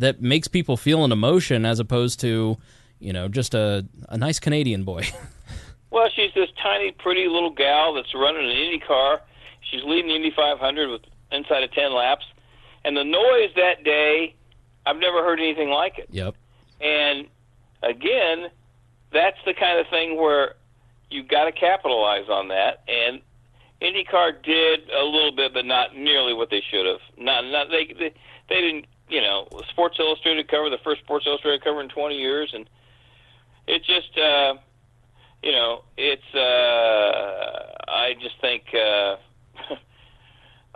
that 0.00 0.22
makes 0.22 0.48
people 0.48 0.76
feel 0.76 1.04
an 1.04 1.12
emotion, 1.12 1.66
as 1.66 1.78
opposed 1.78 2.20
to, 2.20 2.56
you 2.98 3.12
know, 3.12 3.28
just 3.28 3.54
a 3.54 3.86
a 4.08 4.16
nice 4.16 4.40
Canadian 4.40 4.82
boy. 4.82 5.06
Well, 5.92 6.08
she's 6.14 6.32
this 6.36 6.48
tiny, 6.62 6.92
pretty 6.92 7.26
little 7.26 7.50
gal 7.50 7.94
that's 7.94 8.14
running 8.14 8.48
an 8.48 8.56
Indy 8.56 8.78
car. 8.78 9.20
She's 9.60 9.82
leading 9.82 10.06
the 10.06 10.14
Indy 10.14 10.30
500 10.30 10.88
with 10.88 11.02
inside 11.32 11.62
of 11.62 11.72
10 11.72 11.94
laps, 11.94 12.24
and 12.84 12.96
the 12.96 13.04
noise 13.04 13.50
that 13.56 13.84
day, 13.84 14.34
I've 14.86 14.96
never 14.96 15.22
heard 15.22 15.38
anything 15.38 15.70
like 15.70 15.98
it. 15.98 16.08
yep. 16.10 16.34
And 16.80 17.26
again, 17.82 18.48
that's 19.12 19.36
the 19.44 19.54
kind 19.54 19.78
of 19.78 19.86
thing 19.88 20.16
where 20.16 20.54
you've 21.10 21.28
got 21.28 21.44
to 21.44 21.52
capitalize 21.52 22.28
on 22.28 22.48
that. 22.48 22.82
And 22.88 23.20
IndyCar 23.82 24.42
did 24.42 24.88
a 24.90 25.04
little 25.04 25.32
bit, 25.34 25.52
but 25.52 25.66
not 25.66 25.96
nearly 25.96 26.32
what 26.32 26.50
they 26.50 26.62
should 26.70 26.86
have. 26.86 27.00
Not, 27.18 27.44
not 27.46 27.68
they, 27.70 27.86
they, 27.86 28.14
they 28.48 28.60
didn't. 28.60 28.86
You 29.08 29.20
know, 29.20 29.48
Sports 29.70 29.96
Illustrated 29.98 30.46
cover 30.46 30.70
the 30.70 30.78
first 30.84 31.00
Sports 31.00 31.26
Illustrated 31.26 31.64
cover 31.64 31.80
in 31.80 31.88
20 31.88 32.14
years, 32.14 32.52
and 32.54 32.70
it 33.66 33.82
just, 33.82 34.16
uh, 34.16 34.54
you 35.42 35.50
know, 35.50 35.82
it's. 35.96 36.22
Uh, 36.32 37.74
I 37.88 38.14
just 38.20 38.40
think. 38.40 38.64
Uh, 38.72 39.16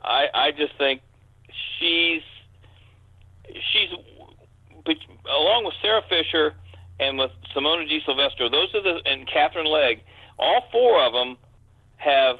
I 0.05 0.27
I 0.35 0.51
just 0.53 0.77
think 0.79 1.01
she's 1.79 2.23
she's 3.73 3.89
along 5.31 5.65
with 5.65 5.75
Sarah 5.83 6.03
Fisher 6.09 6.55
and 7.01 7.19
with 7.19 7.31
Simona 7.55 7.89
Di 7.89 8.01
Silvestro, 8.05 8.49
those 8.49 8.75
are 8.75 8.83
the 8.83 9.01
and 9.07 9.27
Katherine 9.27 9.67
Legge, 9.67 10.01
all 10.39 10.65
four 10.71 11.03
of 11.03 11.13
them 11.13 11.37
have. 11.97 12.37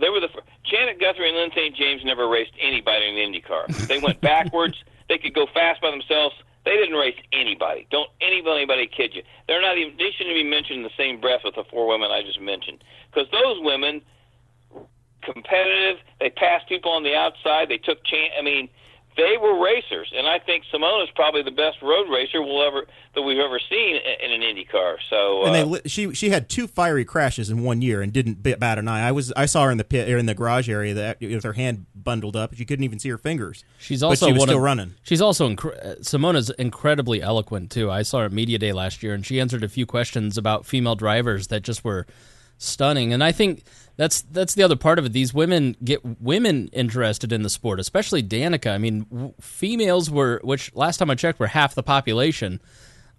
They 0.00 0.08
were 0.10 0.20
the 0.20 0.28
Janet 0.64 1.00
Guthrie 1.00 1.28
and 1.28 1.36
Lyn 1.36 1.50
St. 1.50 1.74
James 1.74 2.02
never 2.04 2.28
raced 2.28 2.52
anybody 2.60 3.08
in 3.08 3.14
the 3.16 3.40
IndyCar. 3.40 3.88
They 3.88 3.98
went 3.98 4.20
backwards. 4.20 4.76
they 5.08 5.18
could 5.18 5.34
go 5.34 5.46
fast 5.52 5.80
by 5.80 5.90
themselves. 5.90 6.36
They 6.64 6.76
didn't 6.76 6.94
race 6.94 7.16
anybody. 7.32 7.88
Don't 7.90 8.08
anybody 8.20 8.58
anybody 8.58 8.86
kid 8.86 9.10
you. 9.14 9.22
They're 9.48 9.60
not 9.60 9.76
even. 9.78 9.96
They 9.96 10.10
shouldn't 10.16 10.36
be 10.36 10.44
mentioned 10.44 10.78
in 10.78 10.82
the 10.84 10.96
same 10.96 11.20
breath 11.20 11.40
with 11.44 11.56
the 11.56 11.64
four 11.64 11.88
women 11.88 12.12
I 12.12 12.22
just 12.22 12.40
mentioned 12.40 12.84
because 13.10 13.28
those 13.32 13.58
women 13.60 14.02
competitive. 15.22 15.98
They 16.20 16.30
passed 16.30 16.68
people 16.68 16.90
on 16.92 17.02
the 17.02 17.14
outside. 17.14 17.68
They 17.68 17.78
took 17.78 18.04
chance. 18.04 18.32
I 18.38 18.42
mean, 18.42 18.68
they 19.16 19.36
were 19.40 19.62
racers, 19.62 20.10
and 20.16 20.26
I 20.26 20.38
think 20.38 20.64
Simona's 20.72 21.10
probably 21.14 21.42
the 21.42 21.50
best 21.50 21.82
road 21.82 22.08
racer 22.08 22.40
we'll 22.40 22.62
ever 22.62 22.86
that 23.14 23.20
we've 23.20 23.38
ever 23.38 23.60
seen 23.68 23.96
in 23.96 24.24
in 24.24 24.32
an 24.32 24.42
Indy 24.42 24.64
car. 24.64 24.96
So, 25.10 25.44
and 25.44 25.54
they 25.54 25.78
uh, 25.78 25.80
she 25.84 26.14
she 26.14 26.30
had 26.30 26.48
two 26.48 26.66
fiery 26.66 27.04
crashes 27.04 27.50
in 27.50 27.62
one 27.62 27.82
year 27.82 28.00
and 28.00 28.12
didn't 28.12 28.42
bat 28.42 28.78
an 28.78 28.88
eye. 28.88 29.06
I 29.06 29.12
was 29.12 29.30
I 29.36 29.46
saw 29.46 29.64
her 29.64 29.70
in 29.70 29.76
the 29.76 29.84
pit 29.84 30.08
or 30.08 30.16
in 30.16 30.26
the 30.26 30.34
garage 30.34 30.68
area 30.68 30.94
that 30.94 31.20
with 31.20 31.44
her 31.44 31.52
hand 31.52 31.86
bundled 31.94 32.36
up. 32.36 32.54
She 32.54 32.64
couldn't 32.64 32.84
even 32.84 32.98
see 32.98 33.10
her 33.10 33.18
fingers. 33.18 33.64
She's 33.78 34.00
But 34.00 34.08
also 34.08 34.26
she 34.28 34.32
was 34.32 34.42
still 34.44 34.56
of, 34.56 34.62
running. 34.62 34.94
She's 35.02 35.20
also 35.20 35.48
incre- 35.48 35.84
uh, 35.84 35.96
Simona's 35.96 36.48
incredibly 36.50 37.20
eloquent 37.20 37.70
too. 37.70 37.90
I 37.90 38.02
saw 38.02 38.20
her 38.20 38.26
at 38.26 38.32
media 38.32 38.58
day 38.58 38.72
last 38.72 39.02
year, 39.02 39.12
and 39.12 39.26
she 39.26 39.40
answered 39.40 39.62
a 39.62 39.68
few 39.68 39.84
questions 39.84 40.38
about 40.38 40.64
female 40.64 40.94
drivers 40.94 41.48
that 41.48 41.62
just 41.62 41.84
were 41.84 42.06
stunning. 42.56 43.12
And 43.12 43.22
I 43.22 43.32
think 43.32 43.64
that's 43.96 44.22
that's 44.22 44.54
the 44.54 44.62
other 44.62 44.76
part 44.76 44.98
of 44.98 45.06
it. 45.06 45.12
These 45.12 45.34
women 45.34 45.76
get 45.84 46.00
women 46.20 46.68
interested 46.72 47.32
in 47.32 47.42
the 47.42 47.50
sport, 47.50 47.80
especially 47.80 48.22
Danica. 48.22 48.72
I 48.72 48.78
mean, 48.78 49.06
w- 49.10 49.34
females 49.40 50.10
were, 50.10 50.40
which 50.42 50.74
last 50.74 50.98
time 50.98 51.10
I 51.10 51.14
checked, 51.14 51.38
were 51.38 51.48
half 51.48 51.74
the 51.74 51.82
population, 51.82 52.60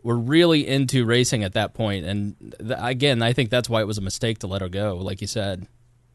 were 0.02 0.18
really 0.18 0.68
into 0.68 1.06
racing 1.06 1.44
at 1.44 1.54
that 1.54 1.74
point. 1.74 2.06
And 2.06 2.56
th- 2.60 2.80
again, 2.80 3.22
I 3.22 3.34
think 3.34 3.50
that's 3.50 3.70
why 3.70 3.82
it 3.82 3.88
was 3.88 3.98
a 3.98 4.02
mistake 4.02 4.40
to 4.40 4.48
let 4.48 4.62
her 4.62 4.70
go, 4.70 4.98
like 4.98 5.22
you 5.22 5.28
said. 5.28 5.68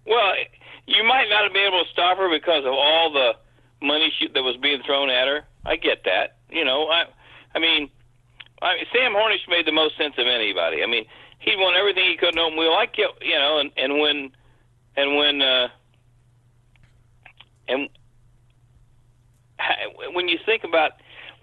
Well, 0.06 0.34
you 0.86 1.04
might 1.04 1.28
not 1.28 1.44
have 1.44 1.52
been 1.52 1.66
able 1.66 1.84
to 1.84 1.90
stop 1.90 2.18
her 2.18 2.30
because 2.30 2.64
of 2.64 2.72
all 2.72 3.12
the 3.12 3.32
money 3.80 4.12
she, 4.18 4.28
that 4.28 4.42
was 4.42 4.56
being 4.56 4.82
thrown 4.84 5.10
at 5.10 5.28
her. 5.28 5.44
I 5.64 5.76
get 5.76 6.04
that. 6.04 6.38
You 6.50 6.64
know, 6.64 6.88
I, 6.88 7.04
I 7.54 7.58
mean, 7.58 7.90
I, 8.62 8.78
Sam 8.92 9.12
Hornish 9.12 9.48
made 9.48 9.66
the 9.66 9.72
most 9.72 9.96
sense 9.96 10.14
of 10.18 10.26
anybody. 10.26 10.82
I 10.82 10.86
mean, 10.86 11.04
he 11.38 11.54
won 11.56 11.74
everything 11.76 12.04
he 12.10 12.16
could 12.16 12.36
open 12.36 12.58
wheel. 12.58 12.72
I 12.72 12.86
get, 12.86 13.10
you 13.22 13.38
know, 13.38 13.58
and 13.58 13.70
and 13.76 14.00
when, 14.00 14.30
and 14.98 15.14
when, 15.14 15.40
uh, 15.40 15.68
and 17.68 17.88
when 20.12 20.26
you 20.26 20.38
think 20.44 20.64
about 20.64 20.92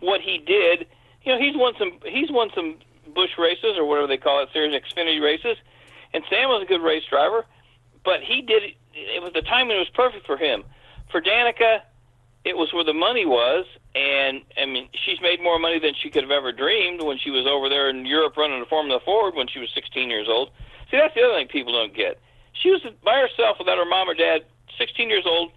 what 0.02 0.20
he 0.20 0.38
did, 0.38 0.88
you 1.24 1.32
know, 1.32 1.40
he's 1.40 1.56
won 1.56 1.74
some, 1.80 2.00
he's 2.04 2.30
won 2.30 2.50
some 2.54 2.76
Busch 3.16 3.38
races 3.38 3.78
or 3.78 3.86
whatever 3.86 4.08
they 4.08 4.18
call 4.18 4.44
it, 4.44 4.50
Series 4.52 4.76
Xfinity 4.76 5.22
races, 5.24 5.56
and 6.14 6.22
Sam 6.30 6.50
was 6.50 6.64
a 6.64 6.66
good 6.66 6.82
race 6.82 7.04
driver, 7.10 7.46
but 8.04 8.20
he 8.22 8.42
did 8.42 8.64
it. 8.64 8.74
It 8.94 9.24
was 9.24 9.32
the 9.34 9.42
timing 9.42 9.78
was 9.78 9.90
perfect 9.94 10.26
for 10.26 10.36
him. 10.36 10.66
For 11.10 11.22
Danica, 11.22 11.80
it 12.44 12.58
was 12.58 12.74
where 12.74 12.84
the 12.84 12.94
money 12.94 13.26
was, 13.26 13.66
and 13.96 14.42
I 14.62 14.66
mean, 14.66 14.90
she's 15.06 15.22
made 15.22 15.42
more 15.42 15.60
money 15.60 15.80
than 15.80 15.94
she 15.96 16.10
could 16.10 16.24
have 16.24 16.32
ever 16.32 16.52
dreamed 16.52 17.02
when 17.02 17.18
she 17.18 17.32
was 17.32 17.48
over 17.48 17.70
there 17.70 17.90
in 17.90 18.06
Europe 18.06 18.36
running 18.36 18.60
the 18.60 18.66
Formula 18.66 19.00
Ford 19.06 19.34
when 19.34 19.48
she 19.48 19.60
was 19.60 19.70
16 19.74 20.10
years 20.10 20.28
old. 20.30 20.50
See, 20.92 20.98
that's 20.98 21.16
the 21.16 21.22
other 21.24 21.36
thing 21.36 21.48
people 21.48 21.72
don't 21.72 21.96
get. 21.96 22.20
She 22.62 22.72
was 22.72 22.82
by 23.04 23.20
herself 23.20 23.58
without 23.60 23.78
her 23.78 23.86
mom 23.86 24.10
or 24.10 24.14
dad, 24.14 24.46
16 24.78 25.10
years 25.10 25.26
old, 25.26 25.52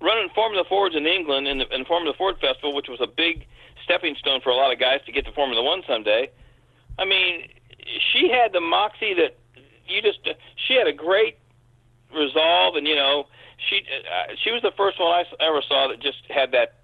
running 0.00 0.28
Formula 0.34 0.64
Fords 0.68 0.94
in 0.96 1.06
England 1.06 1.46
in 1.48 1.58
the, 1.58 1.74
in 1.74 1.84
Formula 1.84 2.14
Ford 2.16 2.36
Festival, 2.40 2.74
which 2.74 2.88
was 2.88 3.00
a 3.00 3.06
big 3.06 3.46
stepping 3.84 4.14
stone 4.16 4.40
for 4.40 4.50
a 4.50 4.56
lot 4.56 4.72
of 4.72 4.78
guys 4.78 5.00
to 5.06 5.12
get 5.12 5.24
to 5.26 5.32
Formula 5.32 5.62
One 5.62 5.82
someday. 5.86 6.30
I 6.98 7.04
mean, 7.04 7.48
she 8.12 8.28
had 8.28 8.52
the 8.52 8.60
moxie 8.60 9.14
that 9.14 9.36
you 9.86 10.02
just. 10.02 10.18
She 10.66 10.74
had 10.74 10.86
a 10.86 10.92
great 10.92 11.38
resolve, 12.14 12.76
and 12.76 12.86
you 12.86 12.96
know, 12.96 13.26
she 13.68 13.82
uh, 13.82 14.34
she 14.42 14.50
was 14.50 14.62
the 14.62 14.72
first 14.76 15.00
one 15.00 15.08
I 15.08 15.24
ever 15.40 15.62
saw 15.66 15.88
that 15.88 16.00
just 16.00 16.22
had 16.28 16.52
that. 16.52 16.74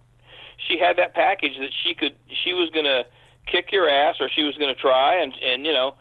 She 0.68 0.78
had 0.78 0.96
that 0.96 1.14
package 1.14 1.58
that 1.58 1.70
she 1.82 1.94
could. 1.94 2.14
She 2.44 2.52
was 2.52 2.70
to 2.84 3.04
kick 3.46 3.72
your 3.72 3.88
ass, 3.88 4.16
or 4.20 4.28
she 4.28 4.42
was 4.42 4.54
to 4.74 4.80
try, 4.80 5.20
and 5.20 5.34
and 5.42 5.66
you 5.66 5.72
know, 5.72 5.94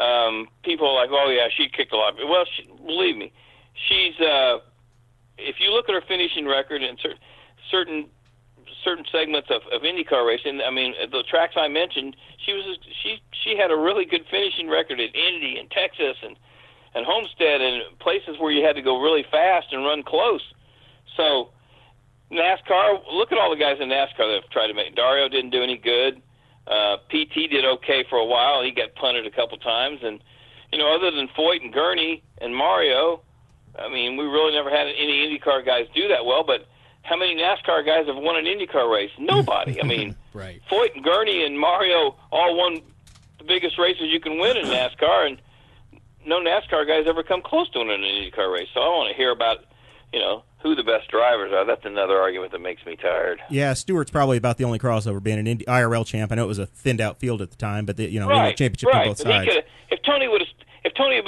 um, 0.00 0.48
people 0.62 0.86
are 0.88 0.94
like, 0.94 1.10
oh 1.12 1.30
yeah, 1.30 1.48
she 1.56 1.68
kicked 1.68 1.92
a 1.92 1.96
lot. 1.96 2.14
Well, 2.16 2.44
she, 2.56 2.68
believe 2.84 3.16
me, 3.16 3.32
she's. 3.88 4.18
uh 4.20 4.58
If 5.38 5.56
you 5.60 5.70
look 5.70 5.88
at 5.88 5.94
her 5.94 6.02
finishing 6.06 6.46
record 6.46 6.82
and 6.82 6.98
cer- 7.00 7.20
certain 7.70 8.06
certain 8.84 9.04
segments 9.10 9.48
of, 9.50 9.62
of 9.72 9.82
IndyCar 9.82 10.26
racing, 10.26 10.60
I 10.64 10.70
mean, 10.70 10.94
the 11.10 11.24
tracks 11.28 11.54
I 11.56 11.68
mentioned, 11.68 12.16
she 12.44 12.52
was 12.52 12.78
she 13.02 13.20
she 13.44 13.56
had 13.56 13.70
a 13.70 13.76
really 13.76 14.04
good 14.04 14.24
finishing 14.30 14.68
record 14.68 15.00
at 15.00 15.14
Indy 15.14 15.58
and 15.58 15.70
Texas 15.70 16.16
and 16.22 16.36
and 16.94 17.04
Homestead 17.04 17.60
and 17.60 17.98
places 17.98 18.36
where 18.38 18.52
you 18.52 18.64
had 18.64 18.76
to 18.76 18.82
go 18.82 19.00
really 19.00 19.24
fast 19.30 19.72
and 19.72 19.84
run 19.84 20.02
close. 20.02 20.42
So 21.16 21.50
NASCAR, 22.30 23.00
look 23.12 23.32
at 23.32 23.38
all 23.38 23.50
the 23.50 23.56
guys 23.60 23.76
in 23.80 23.88
NASCAR 23.88 24.26
that 24.32 24.40
have 24.42 24.50
tried 24.50 24.68
to 24.68 24.74
make. 24.74 24.94
Dario 24.96 25.28
didn't 25.28 25.50
do 25.50 25.62
any 25.62 25.76
good. 25.76 26.22
Uh, 26.66 26.96
PT 27.08 27.50
did 27.50 27.64
okay 27.64 28.04
for 28.08 28.16
a 28.16 28.24
while. 28.24 28.62
He 28.62 28.72
got 28.72 28.94
punted 28.94 29.26
a 29.26 29.30
couple 29.30 29.56
times, 29.58 30.00
and 30.02 30.20
you 30.72 30.78
know, 30.78 30.94
other 30.94 31.10
than 31.10 31.28
Foyt 31.28 31.62
and 31.62 31.72
Gurney 31.72 32.22
and 32.38 32.54
Mario, 32.54 33.22
I 33.78 33.88
mean, 33.88 34.16
we 34.16 34.24
really 34.24 34.52
never 34.52 34.70
had 34.70 34.86
any 34.88 35.26
IndyCar 35.26 35.64
guys 35.64 35.86
do 35.94 36.08
that 36.08 36.24
well. 36.24 36.42
But 36.44 36.66
how 37.02 37.16
many 37.16 37.36
NASCAR 37.36 37.86
guys 37.86 38.06
have 38.06 38.16
won 38.16 38.36
an 38.36 38.44
IndyCar 38.44 38.90
race? 38.92 39.10
Nobody. 39.18 39.80
I 39.80 39.86
mean, 39.86 40.16
right. 40.34 40.60
Foyt 40.70 40.94
and 40.94 41.04
Gurney 41.04 41.44
and 41.44 41.58
Mario 41.58 42.16
all 42.32 42.56
won 42.56 42.80
the 43.38 43.44
biggest 43.44 43.78
races 43.78 44.08
you 44.08 44.20
can 44.20 44.38
win 44.38 44.56
in 44.56 44.66
NASCAR, 44.66 45.26
and 45.26 45.40
no 46.26 46.40
NASCAR 46.40 46.86
guys 46.86 47.06
ever 47.06 47.22
come 47.22 47.42
close 47.42 47.70
to 47.70 47.78
winning 47.78 48.02
an 48.02 48.10
IndyCar 48.10 48.52
race. 48.52 48.68
So 48.74 48.80
I 48.80 48.88
want 48.88 49.10
to 49.10 49.16
hear 49.16 49.30
about, 49.30 49.64
you 50.12 50.18
know, 50.18 50.42
who 50.62 50.74
the 50.74 50.82
best 50.82 51.08
drivers 51.08 51.52
are. 51.52 51.64
That's 51.64 51.84
another 51.84 52.18
argument 52.18 52.52
that 52.52 52.60
makes 52.60 52.84
me 52.84 52.96
tired. 52.96 53.40
Yeah, 53.50 53.74
Stewart's 53.74 54.10
probably 54.10 54.36
about 54.36 54.58
the 54.58 54.64
only 54.64 54.78
crossover 54.78 55.22
being 55.22 55.38
an 55.38 55.46
Indy, 55.46 55.64
IRL 55.66 56.06
champ. 56.06 56.32
I 56.32 56.34
know 56.34 56.44
it 56.44 56.48
was 56.48 56.58
a 56.58 56.66
thinned 56.66 57.00
out 57.00 57.20
field 57.20 57.42
at 57.42 57.50
the 57.50 57.56
time, 57.56 57.86
but 57.86 57.96
the, 57.96 58.10
you 58.10 58.18
know, 58.18 58.28
right, 58.28 58.56
championship 58.56 58.88
right. 58.88 59.02
on 59.02 59.08
both 59.08 59.18
sides. 59.18 59.50
If 59.90 60.02
Tony 60.02 60.28
would 60.28 60.40
have, 60.40 60.50
if 60.84 60.94
Tony, 60.94 61.22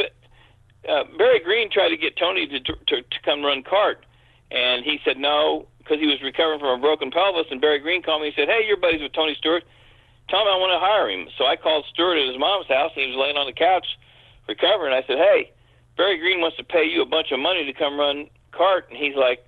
uh, 0.89 1.05
Barry 1.17 1.41
Green 1.41 1.71
tried 1.71 1.91
to 1.91 1.97
get 1.97 2.17
Tony 2.17 2.47
to, 2.47 2.61
to 2.61 3.03
to 3.03 3.19
come 3.25 3.43
run 3.43 3.63
CART, 3.63 4.05
and 4.51 4.85
he 4.85 4.99
said 5.05 5.19
no 5.19 5.69
because 5.79 6.01
he 6.01 6.07
was 6.07 6.21
recovering 6.23 6.59
from 6.59 6.79
a 6.79 6.83
broken 6.83 7.11
pelvis. 7.11 7.47
And 7.51 7.61
Barry 7.61 7.79
Green 7.79 8.03
called 8.03 8.23
me 8.23 8.29
and 8.29 8.37
said, 8.37 8.49
"Hey, 8.49 8.67
you're 8.67 8.77
buddies 8.77 9.03
with 9.03 9.13
Tony 9.13 9.37
Stewart. 9.39 9.65
Tell 10.29 10.41
him 10.41 10.49
I 10.49 10.57
want 10.57 10.73
to 10.75 10.81
hire 10.81 11.11
him." 11.11 11.29
So 11.39 11.47
I 11.47 11.57
called 11.57 11.85
Stewart 11.93 12.19
at 12.19 12.27
his 12.27 12.39
mom's 12.39 12.67
house, 12.67 12.93
and 12.97 13.05
he 13.05 13.11
was 13.11 13.17
laying 13.17 13.37
on 13.37 13.47
the 13.47 13.53
couch 13.53 13.87
recovering. 14.49 14.93
I 14.93 15.03
said, 15.07 15.19
"Hey, 15.19 15.53
Barry 15.97 16.19
Green 16.19 16.41
wants 16.41 16.57
to 16.57 16.65
pay 16.65 16.85
you 16.85 17.03
a 17.03 17.07
bunch 17.07 17.31
of 17.31 17.39
money 17.39 17.65
to 17.65 17.73
come 17.73 17.99
run 17.99 18.29
CART," 18.59 18.89
and 18.91 18.99
he's 18.99 19.15
like, 19.15 19.47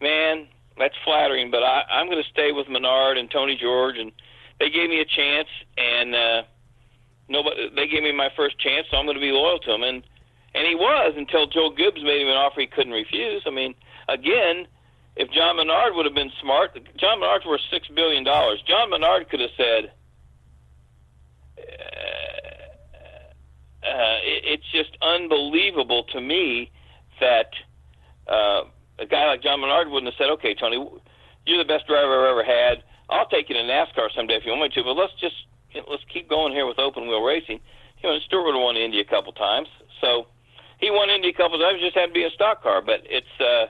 "Man, 0.00 0.48
that's 0.78 0.94
flattering, 1.04 1.50
but 1.50 1.62
I, 1.62 1.82
I'm 1.90 2.06
going 2.06 2.22
to 2.22 2.30
stay 2.30 2.52
with 2.52 2.68
Menard 2.68 3.18
and 3.18 3.30
Tony 3.30 3.56
George." 3.60 3.98
And 3.98 4.10
they 4.58 4.70
gave 4.70 4.88
me 4.88 5.00
a 5.00 5.04
chance, 5.04 5.48
and 5.76 6.14
uh, 6.14 6.42
nobody 7.28 7.68
they 7.76 7.86
gave 7.86 8.02
me 8.02 8.12
my 8.12 8.30
first 8.36 8.58
chance, 8.58 8.86
so 8.90 8.96
I'm 8.96 9.04
going 9.06 9.16
to 9.16 9.20
be 9.20 9.30
loyal 9.32 9.58
to 9.60 9.74
him. 9.74 9.82
And 9.82 10.02
and 10.54 10.66
he 10.66 10.74
was 10.74 11.14
until 11.16 11.46
Joe 11.46 11.70
Gibbs 11.70 12.02
made 12.02 12.22
him 12.22 12.28
an 12.28 12.36
offer 12.36 12.60
he 12.60 12.66
couldn't 12.66 12.92
refuse. 12.92 13.42
I 13.46 13.50
mean, 13.50 13.74
again, 14.08 14.66
if 15.14 15.30
John 15.30 15.56
Menard 15.56 15.94
would 15.94 16.06
have 16.06 16.14
been 16.14 16.32
smart, 16.40 16.74
John 16.96 17.20
Menard's 17.20 17.44
worth 17.44 17.60
six 17.70 17.86
billion 17.88 18.24
dollars. 18.24 18.62
John 18.66 18.90
Menard 18.90 19.28
could 19.28 19.40
have 19.40 19.50
said. 19.56 19.92
Uh, 23.80 24.18
it, 24.22 24.44
it's 24.44 24.72
just 24.72 24.96
unbelievable 25.00 26.04
to 26.12 26.20
me 26.20 26.70
that 27.20 27.50
uh, 28.28 28.64
a 28.98 29.06
guy 29.06 29.26
like 29.26 29.42
John 29.42 29.60
Menard 29.60 29.88
wouldn't 29.88 30.12
have 30.12 30.18
said, 30.18 30.30
"Okay, 30.38 30.54
Tony, 30.54 30.76
you're 31.46 31.58
the 31.58 31.68
best 31.68 31.86
driver 31.86 32.26
I've 32.26 32.32
ever 32.32 32.44
had. 32.44 32.82
I'll 33.10 33.28
take 33.28 33.48
you 33.48 33.54
to 33.54 33.62
NASCAR 33.62 34.08
someday 34.14 34.34
if 34.34 34.44
you 34.44 34.52
want 34.52 34.62
me 34.62 34.68
to, 34.74 34.84
but 34.84 34.94
let's 34.94 35.14
just 35.20 35.36
you 35.72 35.80
know, 35.80 35.86
let's 35.90 36.04
keep 36.12 36.28
going 36.28 36.52
here 36.52 36.66
with 36.66 36.78
open 36.78 37.08
wheel 37.08 37.22
racing." 37.22 37.60
You 38.02 38.10
know, 38.10 38.18
Stewart 38.26 38.44
would 38.44 38.54
have 38.54 38.62
won 38.62 38.76
Indy 38.76 39.00
a 39.00 39.04
couple 39.04 39.32
times, 39.32 39.68
so 40.00 40.26
he 40.78 40.90
won 40.90 41.10
Indy 41.10 41.30
a 41.30 41.32
couple 41.32 41.58
times. 41.58 41.80
Just 41.80 41.96
had 41.96 42.06
to 42.06 42.12
be 42.12 42.24
a 42.24 42.30
stock 42.30 42.62
car, 42.62 42.80
but 42.80 43.02
it's 43.04 43.40
uh, 43.40 43.66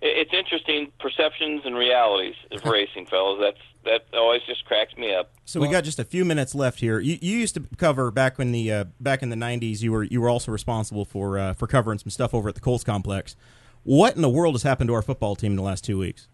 it's 0.00 0.32
interesting 0.34 0.90
perceptions 0.98 1.62
and 1.64 1.76
realities 1.76 2.34
of 2.50 2.64
racing, 2.70 3.06
fellas. 3.06 3.38
That's 3.40 3.58
that 3.84 4.16
always 4.16 4.42
just 4.46 4.64
cracks 4.64 4.96
me 4.96 5.14
up. 5.14 5.32
So 5.44 5.60
we 5.60 5.68
got 5.68 5.84
just 5.84 5.98
a 5.98 6.04
few 6.04 6.24
minutes 6.24 6.54
left 6.54 6.80
here. 6.80 7.00
You, 7.00 7.18
you 7.20 7.38
used 7.38 7.54
to 7.54 7.64
cover 7.76 8.10
back 8.10 8.38
in 8.38 8.52
the 8.52 8.72
uh, 8.72 8.84
back 9.00 9.22
in 9.22 9.30
the 9.30 9.36
'90s. 9.36 9.80
You 9.80 9.92
were 9.92 10.02
you 10.04 10.20
were 10.20 10.28
also 10.28 10.52
responsible 10.52 11.04
for 11.04 11.38
uh, 11.38 11.52
for 11.54 11.66
covering 11.66 11.98
some 11.98 12.10
stuff 12.10 12.34
over 12.34 12.48
at 12.48 12.54
the 12.54 12.60
Colts 12.60 12.84
complex. 12.84 13.36
What 13.84 14.14
in 14.14 14.22
the 14.22 14.28
world 14.28 14.54
has 14.54 14.62
happened 14.62 14.88
to 14.88 14.94
our 14.94 15.02
football 15.02 15.34
team 15.34 15.52
in 15.52 15.56
the 15.56 15.62
last 15.62 15.84
two 15.84 15.98
weeks? 15.98 16.28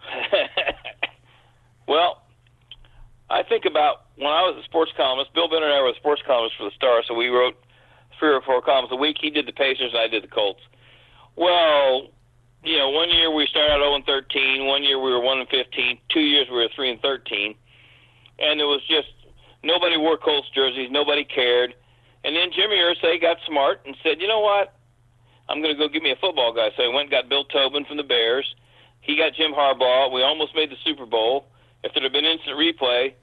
well, 1.88 2.22
I 3.28 3.42
think 3.42 3.64
about 3.64 4.06
when 4.16 4.28
I 4.28 4.42
was 4.42 4.56
a 4.60 4.64
sports 4.64 4.92
columnist. 4.96 5.34
Bill 5.34 5.48
Benner 5.48 5.66
and 5.66 5.74
I 5.74 5.82
were 5.82 5.92
sports 5.96 6.22
columnists 6.26 6.56
for 6.56 6.64
the 6.64 6.74
Star, 6.76 7.02
so 7.06 7.14
we 7.14 7.28
wrote 7.28 7.56
three 8.18 8.30
or 8.30 8.42
four 8.42 8.62
columns 8.62 8.92
a 8.92 8.96
week. 8.96 9.16
He 9.20 9.30
did 9.30 9.46
the 9.46 9.52
Pacers, 9.52 9.90
and 9.92 10.00
I 10.00 10.06
did 10.06 10.22
the 10.22 10.28
Colts. 10.28 10.60
Well, 11.34 12.08
you 12.62 12.78
know, 12.78 12.90
one 12.90 13.10
year 13.10 13.34
we 13.34 13.46
started 13.46 13.72
out 13.72 13.78
0 13.78 13.94
and 13.96 14.04
13. 14.04 14.66
One 14.66 14.84
year 14.84 15.00
we 15.00 15.10
were 15.10 15.20
1 15.20 15.38
and 15.40 15.48
15. 15.48 15.98
Two 16.10 16.20
years 16.20 16.46
we 16.48 16.58
were 16.58 16.68
3 16.74 16.90
and 16.90 17.00
13. 17.00 17.54
And 18.38 18.60
it 18.60 18.64
was 18.64 18.82
just 18.86 19.08
nobody 19.64 19.96
wore 19.96 20.16
Colts 20.16 20.48
jerseys. 20.54 20.90
Nobody 20.90 21.24
cared. 21.24 21.74
And 22.24 22.36
then 22.36 22.50
Jimmy 22.54 22.76
Irsay 22.76 23.20
got 23.20 23.38
smart 23.48 23.80
and 23.84 23.96
said, 24.02 24.20
you 24.20 24.28
know 24.28 24.40
what? 24.40 24.74
I'm 25.48 25.60
going 25.62 25.74
to 25.74 25.78
go 25.78 25.88
get 25.88 26.02
me 26.02 26.10
a 26.10 26.16
football 26.16 26.52
guy. 26.52 26.70
So 26.76 26.82
he 26.82 26.88
went 26.88 27.02
and 27.02 27.10
got 27.10 27.28
Bill 27.28 27.44
Tobin 27.44 27.84
from 27.84 27.96
the 27.96 28.02
Bears. 28.02 28.54
He 29.00 29.16
got 29.16 29.34
Jim 29.34 29.52
Harbaugh. 29.52 30.12
We 30.12 30.22
almost 30.22 30.54
made 30.54 30.70
the 30.70 30.76
Super 30.84 31.06
Bowl. 31.06 31.46
If 31.82 31.92
there 31.94 32.02
had 32.02 32.12
been 32.12 32.24
instant 32.24 32.56
replay, 32.56 33.14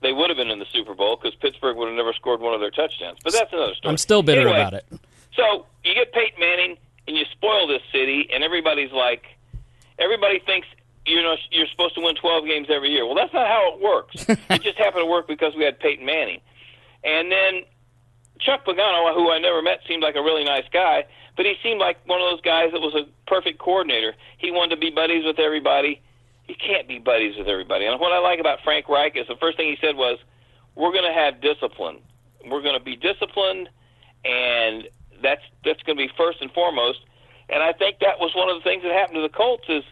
they 0.00 0.12
would 0.12 0.30
have 0.30 0.36
been 0.36 0.48
in 0.48 0.58
the 0.58 0.66
Super 0.72 0.94
Bowl 0.94 1.16
because 1.16 1.34
Pittsburgh 1.36 1.76
would 1.76 1.88
have 1.88 1.96
never 1.96 2.12
scored 2.12 2.40
one 2.40 2.54
of 2.54 2.60
their 2.60 2.70
touchdowns. 2.70 3.18
But 3.22 3.32
that's 3.32 3.52
another 3.52 3.74
story. 3.74 3.90
I'm 3.90 3.98
still 3.98 4.22
bitter 4.22 4.42
anyway, 4.42 4.60
about 4.60 4.74
it. 4.74 4.86
So 5.34 5.66
you 5.84 5.94
get 5.94 6.12
Peyton 6.12 6.40
Manning 6.40 6.76
and 7.06 7.16
you 7.16 7.24
spoil 7.32 7.66
this 7.66 7.82
city, 7.92 8.28
and 8.32 8.42
everybody's 8.44 8.92
like, 8.92 9.24
everybody 9.98 10.40
thinks 10.40 10.66
you 11.06 11.22
know 11.22 11.36
you're 11.50 11.66
supposed 11.66 11.94
to 11.94 12.02
win 12.02 12.14
12 12.14 12.46
games 12.46 12.68
every 12.70 12.90
year. 12.90 13.06
Well, 13.06 13.14
that's 13.14 13.32
not 13.32 13.46
how 13.46 13.74
it 13.74 13.80
works. 13.80 14.28
it 14.28 14.62
just 14.62 14.78
happened 14.78 15.02
to 15.02 15.06
work 15.06 15.26
because 15.26 15.54
we 15.56 15.64
had 15.64 15.78
Peyton 15.80 16.04
Manning, 16.04 16.40
and 17.02 17.32
then 17.32 17.62
Chuck 18.48 18.64
Pagano, 18.64 19.12
who 19.14 19.30
I 19.30 19.38
never 19.38 19.60
met, 19.60 19.80
seemed 19.86 20.02
like 20.02 20.16
a 20.16 20.22
really 20.22 20.44
nice 20.44 20.64
guy, 20.72 21.04
but 21.36 21.44
he 21.44 21.54
seemed 21.62 21.80
like 21.80 21.98
one 22.08 22.20
of 22.20 22.30
those 22.30 22.40
guys 22.40 22.72
that 22.72 22.80
was 22.80 22.94
a 22.94 23.04
perfect 23.28 23.58
coordinator. 23.58 24.14
He 24.38 24.50
wanted 24.50 24.76
to 24.76 24.80
be 24.80 24.88
buddies 24.88 25.24
with 25.24 25.38
everybody. 25.38 26.00
You 26.48 26.54
can't 26.56 26.88
be 26.88 26.98
buddies 26.98 27.36
with 27.36 27.46
everybody. 27.46 27.84
And 27.84 28.00
what 28.00 28.12
I 28.12 28.18
like 28.18 28.40
about 28.40 28.60
Frank 28.64 28.88
Reich 28.88 29.16
is 29.16 29.26
the 29.28 29.36
first 29.36 29.58
thing 29.58 29.68
he 29.68 29.76
said 29.84 29.96
was, 29.96 30.18
"We're 30.74 30.92
going 30.92 31.04
to 31.04 31.12
have 31.12 31.42
discipline. 31.42 31.98
We're 32.48 32.62
going 32.62 32.78
to 32.78 32.84
be 32.84 32.96
disciplined." 32.96 33.68
and 34.24 34.88
that's 35.22 35.42
that's 35.64 35.82
going 35.82 35.96
to 35.96 36.06
be 36.06 36.12
first 36.16 36.40
and 36.40 36.50
foremost. 36.52 37.00
And 37.48 37.62
I 37.62 37.72
think 37.72 37.98
that 38.00 38.20
was 38.20 38.32
one 38.34 38.48
of 38.48 38.56
the 38.56 38.62
things 38.62 38.82
that 38.82 38.92
happened 38.92 39.16
to 39.16 39.22
the 39.22 39.32
Colts 39.32 39.64
is, 39.68 39.82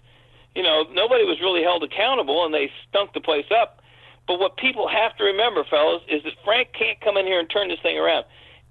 you 0.55 0.63
know, 0.63 0.85
nobody 0.93 1.25
was 1.25 1.41
really 1.41 1.63
held 1.63 1.83
accountable, 1.83 2.45
and 2.45 2.53
they 2.53 2.71
stunk 2.89 3.15
the 3.15 3.21
place 3.21 3.47
up. 3.51 3.81
But 4.29 4.39
what 4.39 4.57
people 4.57 4.89
have 4.89 5.17
to 5.17 5.25
remember, 5.25 5.65
fellas, 5.65 6.03
is 6.09 6.23
that 6.25 6.35
Frank 6.45 6.69
can't 6.77 7.01
come 7.01 7.17
in 7.17 7.27
here 7.27 7.41
and 7.41 7.49
turn 7.49 7.69
this 7.69 7.81
thing 7.81 7.97
around. 7.97 8.25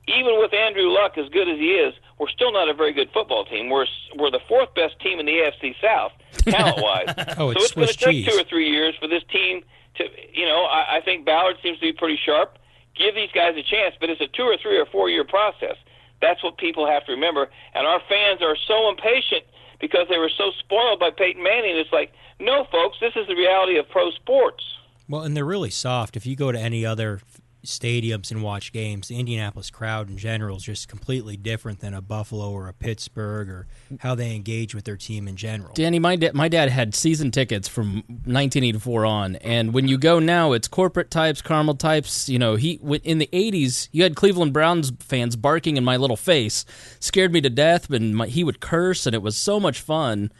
Even 0.07 0.39
with 0.39 0.53
Andrew 0.53 0.89
Luck 0.89 1.17
as 1.17 1.27
good 1.29 1.49
as 1.49 1.57
he 1.57 1.71
is, 1.71 1.93
we're 2.19 2.29
still 2.29 2.51
not 2.53 2.69
a 2.69 2.73
very 2.73 2.93
good 2.93 3.09
football 3.13 3.45
team. 3.45 3.69
We're 3.69 3.87
we're 4.17 4.31
the 4.31 4.39
fourth 4.47 4.73
best 4.75 4.99
team 4.99 5.19
in 5.19 5.25
the 5.25 5.31
AFC 5.33 5.75
South, 5.81 6.11
talent 6.43 6.77
wise. 6.81 7.13
Oh, 7.37 7.49
it's 7.49 7.59
so 7.59 7.65
it's 7.65 7.73
going 7.73 7.87
to 7.87 7.93
take 8.23 8.25
two 8.25 8.37
or 8.39 8.43
three 8.43 8.69
years 8.69 8.95
for 8.99 9.07
this 9.07 9.23
team 9.31 9.63
to, 9.97 10.03
you 10.31 10.45
know, 10.45 10.65
I, 10.65 10.97
I 10.97 11.01
think 11.01 11.25
Ballard 11.25 11.57
seems 11.63 11.79
to 11.79 11.81
be 11.81 11.93
pretty 11.93 12.19
sharp. 12.23 12.57
Give 12.95 13.13
these 13.15 13.31
guys 13.33 13.55
a 13.57 13.63
chance, 13.63 13.95
but 13.99 14.09
it's 14.09 14.21
a 14.21 14.27
two 14.27 14.43
or 14.43 14.57
three 14.61 14.77
or 14.77 14.85
four 14.85 15.09
year 15.09 15.23
process. 15.25 15.75
That's 16.21 16.41
what 16.43 16.57
people 16.57 16.85
have 16.87 17.05
to 17.07 17.11
remember. 17.11 17.49
And 17.73 17.85
our 17.85 17.99
fans 18.07 18.41
are 18.41 18.55
so 18.67 18.89
impatient 18.89 19.43
because 19.81 20.07
they 20.09 20.17
were 20.17 20.29
so 20.37 20.51
spoiled 20.59 20.99
by 20.99 21.09
Peyton 21.11 21.43
Manning. 21.43 21.75
It's 21.77 21.91
like, 21.91 22.13
no, 22.39 22.63
folks, 22.71 22.97
this 23.01 23.13
is 23.15 23.27
the 23.27 23.35
reality 23.35 23.77
of 23.77 23.89
pro 23.89 24.11
sports. 24.11 24.63
Well, 25.09 25.21
and 25.23 25.35
they're 25.35 25.45
really 25.45 25.69
soft. 25.69 26.15
If 26.15 26.25
you 26.25 26.35
go 26.35 26.51
to 26.51 26.59
any 26.59 26.85
other 26.85 27.19
f- 27.21 27.34
stadiums 27.65 28.31
and 28.31 28.41
watch 28.41 28.71
games, 28.71 29.07
the 29.07 29.19
Indianapolis 29.19 29.69
crowd 29.69 30.09
in 30.09 30.17
general 30.17 30.57
is 30.57 30.63
just 30.63 30.87
completely 30.87 31.37
different 31.37 31.79
than 31.79 31.93
a 31.93 32.01
Buffalo 32.01 32.51
or 32.51 32.67
a 32.67 32.73
Pittsburgh 32.73 33.49
or 33.49 33.67
how 33.99 34.15
they 34.15 34.35
engage 34.35 34.73
with 34.73 34.85
their 34.85 34.97
team 34.97 35.27
in 35.27 35.35
general. 35.35 35.73
Danny, 35.73 35.99
my 35.99 36.15
da- 36.15 36.31
my 36.33 36.47
dad 36.47 36.69
had 36.69 36.95
season 36.95 37.31
tickets 37.31 37.67
from 37.67 38.03
1984 38.25 39.05
on, 39.05 39.35
and 39.37 39.73
when 39.73 39.87
you 39.87 39.97
go 39.97 40.19
now, 40.19 40.53
it's 40.53 40.67
corporate 40.67 41.11
types, 41.11 41.41
caramel 41.41 41.75
types. 41.75 42.29
You 42.29 42.39
know, 42.39 42.55
he 42.55 42.79
in 43.03 43.17
the 43.17 43.29
80s, 43.31 43.89
you 43.91 44.03
had 44.03 44.15
Cleveland 44.15 44.53
Browns 44.53 44.91
fans 44.99 45.35
barking 45.35 45.77
in 45.77 45.83
my 45.83 45.97
little 45.97 46.17
face, 46.17 46.65
scared 46.99 47.33
me 47.33 47.41
to 47.41 47.49
death, 47.49 47.89
and 47.89 48.15
my, 48.15 48.27
he 48.27 48.43
would 48.43 48.59
curse, 48.59 49.05
and 49.05 49.13
it 49.13 49.21
was 49.21 49.37
so 49.37 49.59
much 49.59 49.79
fun. 49.79 50.31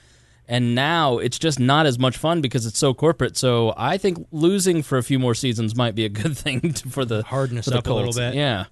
And 0.48 0.76
now 0.76 1.18
it's 1.18 1.40
just 1.40 1.60
not 1.60 1.86
as 1.86 1.98
much 1.98 2.18
fun 2.18 2.42
because 2.42 2.66
it's 2.66 2.78
so 2.78 2.94
corporate. 2.94 3.36
So 3.36 3.74
I 3.78 3.98
think 3.98 4.28
losing 4.32 4.84
for 4.84 4.98
a 4.98 5.04
few 5.04 5.18
more 5.18 5.34
seasons 5.34 5.76
might 5.76 5.96
be 5.96 6.06
a 6.06 6.10
good 6.10 6.38
thing 6.38 6.74
to, 6.74 6.90
for 6.90 7.06
the 7.06 7.24
Harden 7.24 7.58
us 7.58 7.66
for 7.66 7.72
the 7.72 7.78
up 7.80 7.88
a 7.88 7.90
little 7.94 8.06
Colts. 8.06 8.18
bit. 8.18 8.36
Yeah, 8.36 8.66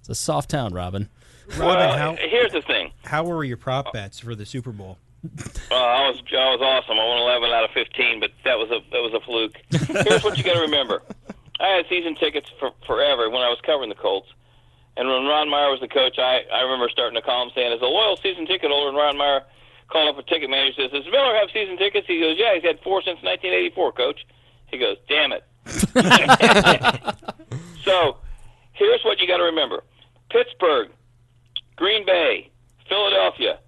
it's 0.00 0.08
a 0.08 0.14
soft 0.14 0.50
town, 0.50 0.74
Robin. 0.74 1.08
Robin, 1.50 1.66
well, 1.66 1.98
how, 1.98 2.16
here's 2.16 2.52
the 2.52 2.62
thing. 2.62 2.90
how 3.04 3.22
were 3.24 3.44
your 3.44 3.58
prop 3.58 3.92
bets 3.92 4.18
for 4.18 4.34
the 4.34 4.46
Super 4.46 4.72
Bowl? 4.72 4.98
Uh, 5.70 5.74
I 5.74 6.08
was 6.08 6.20
I 6.32 6.50
was 6.52 6.60
awesome. 6.60 6.98
I 6.98 7.04
won 7.06 7.18
11 7.18 7.50
out 7.50 7.64
of 7.64 7.70
15, 7.70 8.20
but 8.20 8.30
that 8.44 8.58
was 8.58 8.70
a 8.70 8.80
that 8.92 9.00
was 9.00 9.14
a 9.14 9.20
fluke. 9.20 9.56
Here's 10.08 10.24
what 10.24 10.36
you 10.36 10.44
got 10.44 10.54
to 10.54 10.60
remember. 10.60 11.02
I 11.60 11.68
had 11.68 11.86
season 11.88 12.14
tickets 12.14 12.50
for 12.58 12.72
forever 12.86 13.30
when 13.30 13.40
I 13.40 13.48
was 13.48 13.58
covering 13.64 13.88
the 13.88 13.94
Colts, 13.94 14.28
and 14.96 15.08
when 15.08 15.24
Ron 15.24 15.48
Meyer 15.48 15.70
was 15.70 15.80
the 15.80 15.88
coach, 15.88 16.18
I 16.18 16.40
I 16.52 16.62
remember 16.62 16.88
starting 16.90 17.16
a 17.16 17.22
column 17.22 17.50
saying, 17.54 17.72
"As 17.72 17.80
a 17.80 17.86
loyal 17.86 18.16
season 18.18 18.46
ticket 18.46 18.70
holder," 18.70 18.88
and 18.88 18.96
Ron 18.96 19.16
Meyer 19.16 19.42
called 19.88 20.08
up 20.08 20.18
a 20.18 20.28
ticket 20.28 20.50
manager 20.50 20.82
says, 20.82 20.90
"Does 20.90 21.10
Miller 21.10 21.34
have 21.34 21.48
season 21.52 21.76
tickets?" 21.76 22.06
He 22.06 22.20
goes, 22.20 22.36
"Yeah, 22.38 22.54
he's 22.54 22.64
had 22.64 22.80
four 22.80 23.02
since 23.02 23.22
1984, 23.22 23.92
coach." 23.92 24.26
He 24.66 24.78
goes, 24.78 24.96
"Damn 25.08 25.32
it." 25.32 25.44
so, 27.84 28.18
here's 28.72 29.04
what 29.04 29.20
you 29.20 29.26
got 29.26 29.38
to 29.38 29.44
remember: 29.44 29.84
Pittsburgh, 30.30 30.90
Green 31.76 32.04
Bay, 32.04 32.50
Philadelphia. 32.88 33.58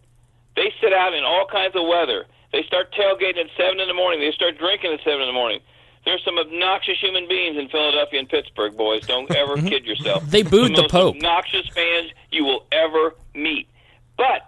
They 0.56 0.72
sit 0.80 0.92
out 0.92 1.14
in 1.14 1.24
all 1.24 1.46
kinds 1.46 1.76
of 1.76 1.86
weather. 1.86 2.26
They 2.52 2.62
start 2.62 2.94
tailgating 2.94 3.44
at 3.44 3.50
seven 3.56 3.80
in 3.80 3.88
the 3.88 3.94
morning. 3.94 4.20
They 4.20 4.32
start 4.32 4.58
drinking 4.58 4.92
at 4.92 5.00
seven 5.04 5.22
in 5.22 5.26
the 5.26 5.32
morning. 5.32 5.60
There's 6.06 6.24
some 6.24 6.38
obnoxious 6.38 6.98
human 7.00 7.28
beings 7.28 7.58
in 7.58 7.68
Philadelphia 7.68 8.20
and 8.20 8.28
Pittsburgh, 8.28 8.76
boys. 8.76 9.04
Don't 9.06 9.28
ever 9.34 9.56
mhm. 9.56 9.68
kid 9.68 9.84
yourself. 9.84 10.24
They 10.26 10.42
booed 10.42 10.76
the 10.76 10.82
most 10.82 10.92
Pope. 10.92 11.16
Obnoxious 11.16 11.68
fans 11.68 12.12
you 12.30 12.44
will 12.44 12.64
ever 12.70 13.16
meet. 13.34 13.68
But 14.16 14.42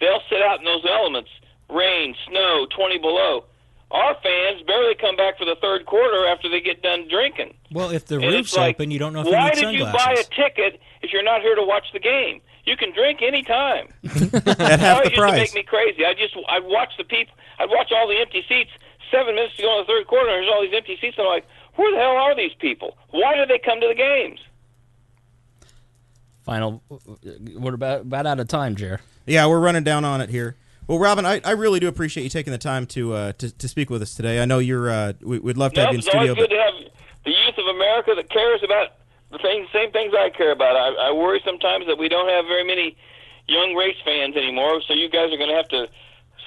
they'll 0.00 0.22
sit 0.30 0.42
out 0.42 0.58
in 0.58 0.64
those 0.64 0.84
elements: 0.88 1.30
rain, 1.70 2.14
snow, 2.28 2.66
20 2.74 2.98
below. 2.98 3.44
Our 3.90 4.14
fans 4.22 4.60
barely 4.66 4.94
come 4.96 5.16
back 5.16 5.38
for 5.38 5.46
the 5.46 5.56
third 5.62 5.86
quarter 5.86 6.26
after 6.26 6.50
they 6.50 6.60
get 6.60 6.82
done 6.82 7.08
drinking. 7.08 7.54
Well, 7.72 7.88
if 7.90 8.04
the 8.04 8.16
And 8.16 8.24
roof's 8.24 8.54
like, 8.54 8.76
open, 8.76 8.90
you 8.90 8.98
don't 8.98 9.14
know 9.14 9.20
if 9.20 9.26
you 9.28 9.32
why 9.32 9.48
need 9.48 9.60
did 9.62 9.72
you 9.72 9.84
buy 9.84 10.12
a 10.18 10.24
ticket 10.24 10.78
if 11.00 11.10
you're 11.10 11.22
not 11.22 11.40
here 11.40 11.54
to 11.54 11.62
watch 11.62 11.86
the 11.94 11.98
game? 11.98 12.42
You 12.66 12.76
can 12.76 12.92
drink 12.92 13.20
any 13.22 13.42
time. 13.42 13.88
At 14.04 14.78
half 14.78 14.98
always 14.98 15.12
the 15.14 15.16
used 15.16 15.16
to 15.16 15.32
make 15.32 15.54
me 15.54 15.62
crazy. 15.62 16.04
I 16.04 16.12
just 16.12 16.36
I'd 16.50 16.64
watch 16.64 16.92
the 16.98 17.04
people. 17.04 17.32
I'd 17.58 17.70
watch 17.70 17.90
all 17.90 18.06
the 18.06 18.18
empty 18.20 18.44
seats. 18.46 18.70
Seven 19.10 19.36
minutes 19.36 19.56
to 19.56 19.62
go 19.62 19.72
in 19.80 19.86
the 19.86 19.86
third 19.86 20.06
quarter, 20.06 20.28
and 20.28 20.36
there's 20.44 20.52
all 20.54 20.60
these 20.60 20.74
empty 20.76 20.98
seats. 21.00 21.16
And 21.16 21.26
I'm 21.26 21.32
like, 21.32 21.46
where 21.76 21.90
the 21.90 21.96
hell 21.96 22.10
are 22.10 22.36
these 22.36 22.52
people? 22.58 22.98
Why 23.08 23.36
do 23.36 23.46
they 23.46 23.58
come 23.58 23.80
to 23.80 23.88
the 23.88 23.94
games? 23.94 24.38
Final, 26.44 26.82
uh, 26.90 26.96
we're 27.56 27.72
about 27.74 28.02
about 28.02 28.26
out 28.26 28.38
of 28.40 28.48
time, 28.48 28.76
Jer. 28.76 29.00
Yeah, 29.28 29.46
we're 29.46 29.60
running 29.60 29.84
down 29.84 30.04
on 30.04 30.20
it 30.20 30.30
here. 30.30 30.56
Well, 30.86 30.98
Robin, 30.98 31.26
I, 31.26 31.40
I 31.44 31.50
really 31.52 31.80
do 31.80 31.88
appreciate 31.88 32.24
you 32.24 32.30
taking 32.30 32.50
the 32.50 32.58
time 32.58 32.86
to 32.86 33.12
uh, 33.14 33.32
to, 33.32 33.50
to 33.58 33.68
speak 33.68 33.90
with 33.90 34.00
us 34.02 34.14
today. 34.14 34.40
I 34.42 34.46
know 34.46 34.58
you're 34.58 34.88
uh, 34.90 35.12
we, 35.20 35.38
we'd 35.38 35.56
love 35.58 35.72
to 35.74 35.80
No, 35.80 35.84
have 35.86 35.92
you 35.92 35.96
in 35.96 35.98
it's 36.00 36.08
always 36.08 36.30
studio. 36.30 36.46
good 36.48 36.54
to 36.54 36.60
have 36.62 36.92
the 37.24 37.30
youth 37.30 37.58
of 37.58 37.66
America 37.76 38.12
that 38.16 38.30
cares 38.30 38.62
about 38.64 38.92
the 39.30 39.38
things, 39.38 39.68
same 39.72 39.92
things 39.92 40.14
I 40.18 40.30
care 40.30 40.50
about. 40.52 40.76
I, 40.76 41.08
I 41.08 41.12
worry 41.12 41.42
sometimes 41.44 41.86
that 41.86 41.98
we 41.98 42.08
don't 42.08 42.28
have 42.28 42.46
very 42.46 42.64
many 42.64 42.96
young 43.46 43.74
race 43.74 43.96
fans 44.02 44.34
anymore. 44.36 44.80
So 44.88 44.94
you 44.94 45.10
guys 45.10 45.30
are 45.32 45.36
going 45.36 45.50
to 45.50 45.56
have 45.56 45.68
to 45.68 45.88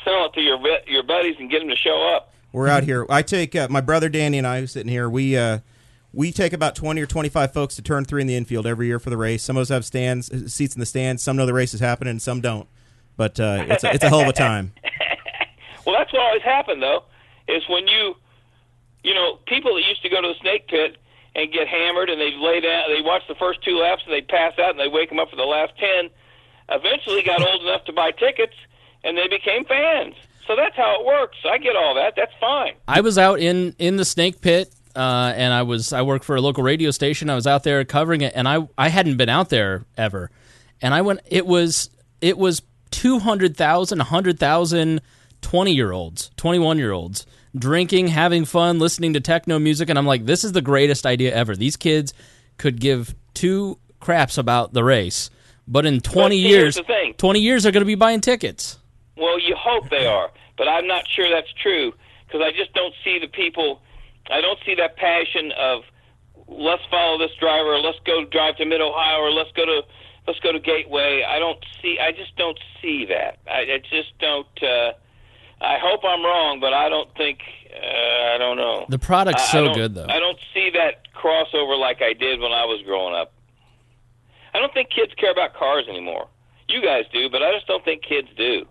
sell 0.04 0.26
it 0.26 0.34
to 0.34 0.42
your 0.42 0.58
your 0.88 1.04
buddies 1.04 1.36
and 1.38 1.50
get 1.52 1.60
them 1.60 1.70
to 1.70 1.76
show 1.76 2.02
up. 2.16 2.34
We're 2.52 2.68
out 2.68 2.84
here. 2.84 3.06
I 3.10 3.22
take 3.22 3.56
uh, 3.56 3.68
my 3.70 3.82
brother 3.82 4.10
Danny 4.10 4.40
and 4.40 4.48
I 4.48 4.60
who's 4.60 4.72
sitting 4.72 4.92
here. 4.92 5.08
We 5.08 5.38
uh, 5.38 5.60
we 6.14 6.32
take 6.32 6.54
about 6.54 6.76
twenty 6.76 7.02
or 7.02 7.06
twenty 7.06 7.30
five 7.30 7.54
folks 7.54 7.76
to 7.76 7.82
turn 7.82 8.06
three 8.06 8.22
in 8.22 8.28
the 8.28 8.36
infield 8.36 8.66
every 8.68 8.88
year 8.88 9.00
for 9.00 9.10
the 9.10 9.18
race. 9.18 9.44
Some 9.44 9.58
of 9.58 9.62
us 9.62 9.70
have 9.70 9.86
stands 9.86 10.30
uh, 10.30 10.48
seats 10.48 10.76
in 10.76 10.80
the 10.80 10.86
stands. 10.86 11.24
Some 11.24 11.38
know 11.38 11.46
the 11.46 11.54
race 11.54 11.74
is 11.74 11.80
happening, 11.80 12.12
and 12.12 12.22
some 12.22 12.42
don't. 12.42 12.68
But 13.18 13.40
uh, 13.40 13.66
it's 13.68 13.84
a, 13.84 13.94
it's 13.94 14.04
a 14.04 14.10
hell 14.10 14.22
of 14.22 14.28
a 14.28 14.34
time. 14.34 14.74
Well, 15.86 15.96
that's 15.98 16.14
what 16.14 16.22
always 16.22 16.44
happened 16.44 16.82
though, 16.82 17.04
is 17.48 17.64
when 17.68 17.88
you, 17.88 18.16
you 19.04 19.14
know, 19.14 19.40
people 19.48 19.74
that 19.76 19.82
used 19.82 20.04
to 20.04 20.10
go 20.10 20.22
to 20.22 20.28
the 20.28 20.36
snake 20.40 20.68
pit 20.68 20.98
and 21.36 21.52
get 21.52 21.68
hammered 21.68 22.10
and 22.10 22.22
they 22.22 22.32
lay 22.38 22.60
down, 22.62 22.84
they 22.96 23.02
watch 23.02 23.24
the 23.28 23.36
first 23.36 23.64
two 23.64 23.78
laps 23.80 24.04
and 24.06 24.14
they 24.14 24.22
pass 24.22 24.54
out 24.60 24.70
and 24.72 24.80
they 24.80 24.88
wake 24.88 25.10
them 25.10 25.20
up 25.20 25.30
for 25.30 25.36
the 25.38 25.44
last 25.44 25.74
ten. 25.80 26.10
Eventually, 26.70 27.24
got 27.24 27.42
old 27.42 27.64
enough 27.64 27.84
to 27.86 27.94
buy 27.94 28.12
tickets 28.12 28.54
and 29.04 29.18
they 29.18 29.28
became 29.28 29.66
fans. 29.66 30.14
So 30.48 30.56
that's 30.56 30.76
how 30.76 31.00
it 31.00 31.06
works. 31.06 31.38
I 31.50 31.58
get 31.58 31.76
all 31.76 31.96
that. 31.96 32.14
That's 32.16 32.34
fine. 32.40 32.74
I 32.88 33.02
was 33.02 33.18
out 33.18 33.40
in 33.40 33.76
in 33.80 33.98
the 33.98 34.06
snake 34.06 34.42
pit, 34.42 34.74
uh, 34.96 35.34
and 35.36 35.54
I 35.54 35.64
was 35.64 35.94
I 35.94 36.02
work 36.02 36.24
for 36.24 36.36
a 36.36 36.42
local 36.42 36.64
radio 36.64 36.92
station. 36.92 37.30
I 37.30 37.36
was 37.36 37.48
out 37.48 37.64
there 37.64 37.84
covering 37.86 38.22
it, 38.22 38.34
and 38.36 38.48
I 38.48 38.68
I 38.78 38.90
hadn't 38.90 39.18
been 39.18 39.30
out 39.30 39.50
there 39.50 39.86
ever, 39.98 40.32
and 40.82 40.94
I 40.94 41.02
went. 41.02 41.22
It 41.28 41.46
was 41.46 41.90
it 42.22 42.38
was 42.38 42.62
200,000, 42.92 43.98
100,000 43.98 45.02
20 45.42 45.74
year 45.74 45.92
olds, 45.92 46.30
21 46.38 46.78
year 46.78 46.92
olds 46.92 47.26
drinking, 47.58 48.08
having 48.08 48.46
fun, 48.46 48.80
listening 48.80 49.14
to 49.14 49.20
techno 49.20 49.60
music, 49.60 49.90
and 49.90 49.98
I'm 49.98 50.06
like, 50.06 50.26
this 50.26 50.44
is 50.44 50.52
the 50.52 50.62
greatest 50.62 51.06
idea 51.06 51.34
ever. 51.34 51.56
These 51.56 51.78
kids 51.78 52.14
could 52.58 52.80
give 52.80 53.16
two 53.34 53.78
craps 54.00 54.38
about 54.38 54.74
the 54.74 54.84
race, 54.84 55.30
but 55.68 55.86
in 55.86 56.02
20 56.02 56.36
see, 56.36 56.48
years, 56.48 56.76
the 56.76 56.84
thing. 56.84 57.14
20 57.16 57.40
years 57.40 57.64
they're 57.64 57.72
going 57.72 57.82
to 57.82 57.86
be 57.86 57.96
buying 57.96 58.22
tickets. 58.22 58.78
Well, 59.18 59.40
you 59.40 59.56
hope 59.56 59.90
they 59.90 60.06
are, 60.06 60.32
but 60.58 60.68
I'm 60.68 60.88
not 60.88 61.08
sure 61.08 61.30
that's 61.30 61.52
true 61.62 61.94
because 62.26 62.42
I 62.42 62.52
just 62.52 62.74
don't 62.74 62.94
see 63.04 63.20
the 63.20 63.28
people. 63.28 63.82
I 64.30 64.42
don't 64.42 64.60
see 64.66 64.76
that 64.76 64.96
passion 64.98 65.52
of 65.58 65.82
let's 66.48 66.84
follow 66.90 67.18
this 67.18 67.32
driver, 67.40 67.74
or 67.76 67.80
let's 67.80 68.00
go 68.06 68.26
drive 68.26 68.58
to 68.58 68.66
Mid 68.66 68.82
Ohio, 68.82 69.20
or 69.20 69.32
let's 69.32 69.52
go 69.54 69.66
to 69.66 69.82
let's 70.28 70.40
go 70.40 70.52
to 70.52 70.60
Gateway. 70.60 71.24
I 71.28 71.40
don't 71.40 71.64
see. 71.82 71.98
I 72.00 72.12
just 72.12 72.36
don't 72.38 72.60
see 72.82 73.06
that. 73.06 73.40
I, 73.50 73.62
I 73.62 73.78
just 73.90 74.18
don't. 74.20 74.48
Uh, 74.62 74.94
I 75.64 75.78
hope 75.80 76.02
I'm 76.04 76.24
wrong, 76.24 76.60
but 76.60 76.74
I 76.74 76.90
don't 76.90 77.10
think. 77.16 77.40
Uh, 77.72 78.36
I 78.36 78.38
don't 78.38 78.58
know. 78.58 78.86
The 78.90 79.00
product's 79.00 79.44
I- 79.44 79.46
I 79.46 79.52
so 79.52 79.66
don't- 79.66 79.76
good, 79.76 79.96
though. 79.96 80.08
I 80.10 80.20
don't 80.20 80.38
see 80.54 80.70
that 80.72 81.08
crossover 81.16 81.80
like 81.80 82.02
I 82.02 82.14
did 82.14 82.40
when 82.40 82.52
I 82.52 82.66
was 82.66 82.82
growing 82.86 83.16
up. 83.16 83.32
I 84.54 84.60
don't 84.60 84.74
think 84.74 84.90
kids 84.90 85.14
care 85.18 85.32
about 85.32 85.54
cars 85.54 85.86
anymore. 85.88 86.28
You 86.68 86.82
guys 86.82 87.06
do, 87.14 87.30
but 87.30 87.42
I 87.42 87.54
just 87.54 87.68
don't 87.68 87.84
think 87.86 88.04
kids 88.04 88.28
do. 88.38 88.66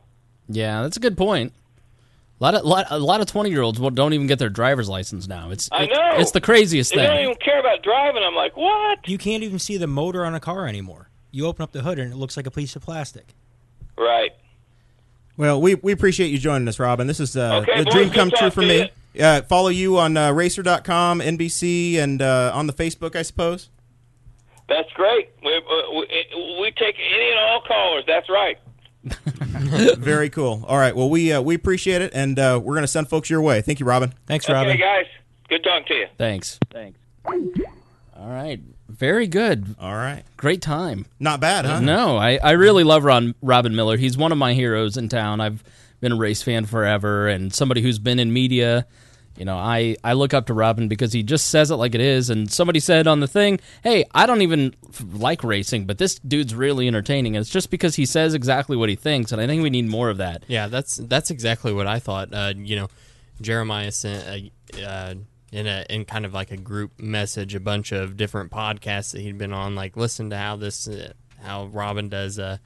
Yeah, 0.48 0.82
that's 0.82 0.96
a 0.96 1.01
good 1.01 1.16
point. 1.16 1.53
A 2.41 2.45
lot 2.45 2.55
of 2.55 2.64
lot, 2.64 2.86
a 2.91 2.99
lot 2.99 3.20
of 3.20 3.26
twenty 3.26 3.51
year 3.51 3.61
olds 3.61 3.78
don't 3.78 4.12
even 4.14 4.26
get 4.26 4.38
their 4.38 4.49
driver's 4.49 4.88
license 4.88 5.28
now. 5.28 5.51
It's 5.51 5.68
I 5.72 5.82
it- 5.84 5.91
know. 5.91 6.11
it's 6.14 6.30
the 6.30 6.41
craziest 6.41 6.91
thing. 6.91 7.01
They 7.01 7.07
don't 7.07 7.18
even 7.22 7.34
care 7.36 7.61
about 7.61 7.82
driving. 7.82 8.22
I'm 8.22 8.34
like, 8.34 8.57
what? 8.57 9.07
You 9.07 9.18
can't 9.18 9.43
even 9.43 9.59
see 9.59 9.76
the 9.76 9.86
motor 9.86 10.24
on 10.24 10.34
a 10.34 10.41
car 10.41 10.66
anymore. 10.66 11.11
You 11.32 11.47
open 11.47 11.62
up 11.62 11.72
the 11.72 11.82
hood 11.82 11.99
and 11.99 12.12
it 12.12 12.16
looks 12.16 12.36
like 12.36 12.47
a 12.47 12.51
piece 12.51 12.74
of 12.76 12.82
plastic. 12.82 13.34
Right. 13.99 14.30
Well, 15.36 15.61
we, 15.61 15.74
we 15.76 15.93
appreciate 15.93 16.28
you 16.28 16.38
joining 16.38 16.66
us, 16.68 16.78
Robin. 16.78 17.07
This 17.07 17.20
is 17.20 17.36
uh, 17.36 17.61
Okay, 17.62 17.80
a 17.80 17.84
boys, 17.84 17.95
dream 17.95 18.11
come 18.11 18.30
true 18.30 18.51
for 18.51 18.61
me. 18.62 18.91
Uh, 19.18 19.43
follow 19.43 19.68
you 19.68 19.99
on 19.99 20.16
uh, 20.16 20.32
Racer.com, 20.32 21.20
NBC, 21.20 21.97
and 21.97 22.20
uh, 22.20 22.53
on 22.55 22.66
the 22.66 22.72
Facebook, 22.72 23.16
I 23.16 23.22
suppose. 23.22 23.68
That's 24.68 24.91
great. 24.93 25.30
We, 25.45 25.57
uh, 25.57 25.61
we, 25.93 26.61
we 26.61 26.70
take 26.72 26.97
any 26.99 27.30
and 27.30 27.38
all 27.41 27.62
callers. 27.66 28.05
That's 28.07 28.28
right. 28.28 28.59
Very 29.05 30.28
cool. 30.30 30.64
All 30.66 30.76
right. 30.78 30.94
Well, 30.94 31.09
we 31.09 31.32
uh, 31.32 31.40
we 31.40 31.55
appreciate 31.55 32.03
it, 32.03 32.12
and 32.14 32.38
uh, 32.38 32.61
we're 32.62 32.74
going 32.74 32.82
to 32.82 32.88
send 32.88 33.09
folks 33.09 33.30
your 33.30 33.40
way. 33.40 33.62
Thank 33.62 33.80
you, 33.80 33.86
Robin. 33.86 34.12
Thanks, 34.26 34.44
Okay, 34.46 34.53
Robin. 34.53 34.76
guys. 34.78 35.07
Good 35.48 35.64
talking 35.64 35.86
to 35.88 35.94
you. 35.94 36.07
Thanks. 36.18 36.59
Thanks. 36.70 36.98
All 37.24 38.28
right, 38.28 38.61
Very 38.88 39.26
good. 39.26 39.74
All 39.80 39.94
right. 39.94 40.24
Great 40.36 40.61
time. 40.61 41.07
Not 41.18 41.40
bad, 41.40 41.64
huh? 41.64 41.80
No, 41.80 42.16
I, 42.18 42.38
I 42.42 42.51
really 42.53 42.84
love 42.84 43.05
Ron, 43.05 43.34
Robin 43.40 43.74
Miller. 43.74 43.96
He's 43.96 44.18
one 44.18 44.30
of 44.32 44.38
my 44.38 44.53
heroes 44.53 44.96
in 44.98 45.09
town. 45.09 45.40
I've 45.40 45.64
been 46.01 46.12
a 46.12 46.16
race 46.16 46.42
fan 46.42 46.66
forever 46.66 47.28
and 47.28 47.53
somebody 47.53 47.80
who's 47.80 47.98
been 47.98 48.18
in 48.18 48.32
media. 48.32 48.86
You 49.37 49.45
know, 49.47 49.57
I, 49.57 49.97
I 50.05 50.12
look 50.12 50.35
up 50.35 50.47
to 50.47 50.55
Robin 50.55 50.89
because 50.89 51.12
he 51.12 51.22
just 51.22 51.49
says 51.49 51.70
it 51.70 51.76
like 51.76 51.95
it 51.95 52.01
is. 52.01 52.28
And 52.28 52.51
somebody 52.51 52.78
said 52.81 53.07
on 53.07 53.20
the 53.20 53.26
thing, 53.26 53.61
hey, 53.83 54.05
I 54.12 54.26
don't 54.26 54.43
even 54.43 54.74
like 55.12 55.43
racing, 55.43 55.87
but 55.87 55.99
this 55.99 56.16
dude's 56.16 56.55
really 56.55 56.87
entertaining. 56.87 57.37
And 57.37 57.41
it's 57.41 57.51
just 57.51 57.70
because 57.70 57.97
he 57.97 58.05
says 58.05 58.35
exactly 58.35 58.76
what 58.76 58.89
he 58.89 58.97
thinks. 58.97 59.33
And 59.33 59.41
I 59.41 59.47
think 59.47 59.62
we 59.62 59.70
need 59.70 59.89
more 59.89 60.11
of 60.11 60.18
that. 60.18 60.45
Yeah, 60.47 60.66
that's 60.66 60.97
that's 60.97 61.31
exactly 61.31 61.72
what 61.72 61.87
I 61.87 62.01
thought. 62.01 62.35
Uh, 62.35 62.53
you 62.57 62.76
know, 62.76 62.89
Jeremiah 63.41 63.93
sent 63.93 64.26
a, 64.76 64.85
uh, 64.85 65.14
in 65.53 65.66
a 65.66 65.87
in 65.89 66.05
kind 66.05 66.26
of 66.26 66.35
like 66.35 66.51
a 66.51 66.57
group 66.57 67.01
message 67.01 67.55
a 67.55 67.61
bunch 67.61 67.93
of 67.93 68.16
different 68.16 68.51
podcasts 68.51 69.12
that 69.12 69.20
he'd 69.22 69.39
been 69.39 69.53
on. 69.53 69.74
Like, 69.74 69.97
listen 69.97 70.31
to 70.31 70.37
how 70.37 70.57
this 70.57 70.87
uh, 70.87 71.12
how 71.43 71.66
Robin 71.66 72.09
does 72.09 72.39
uh, 72.39 72.59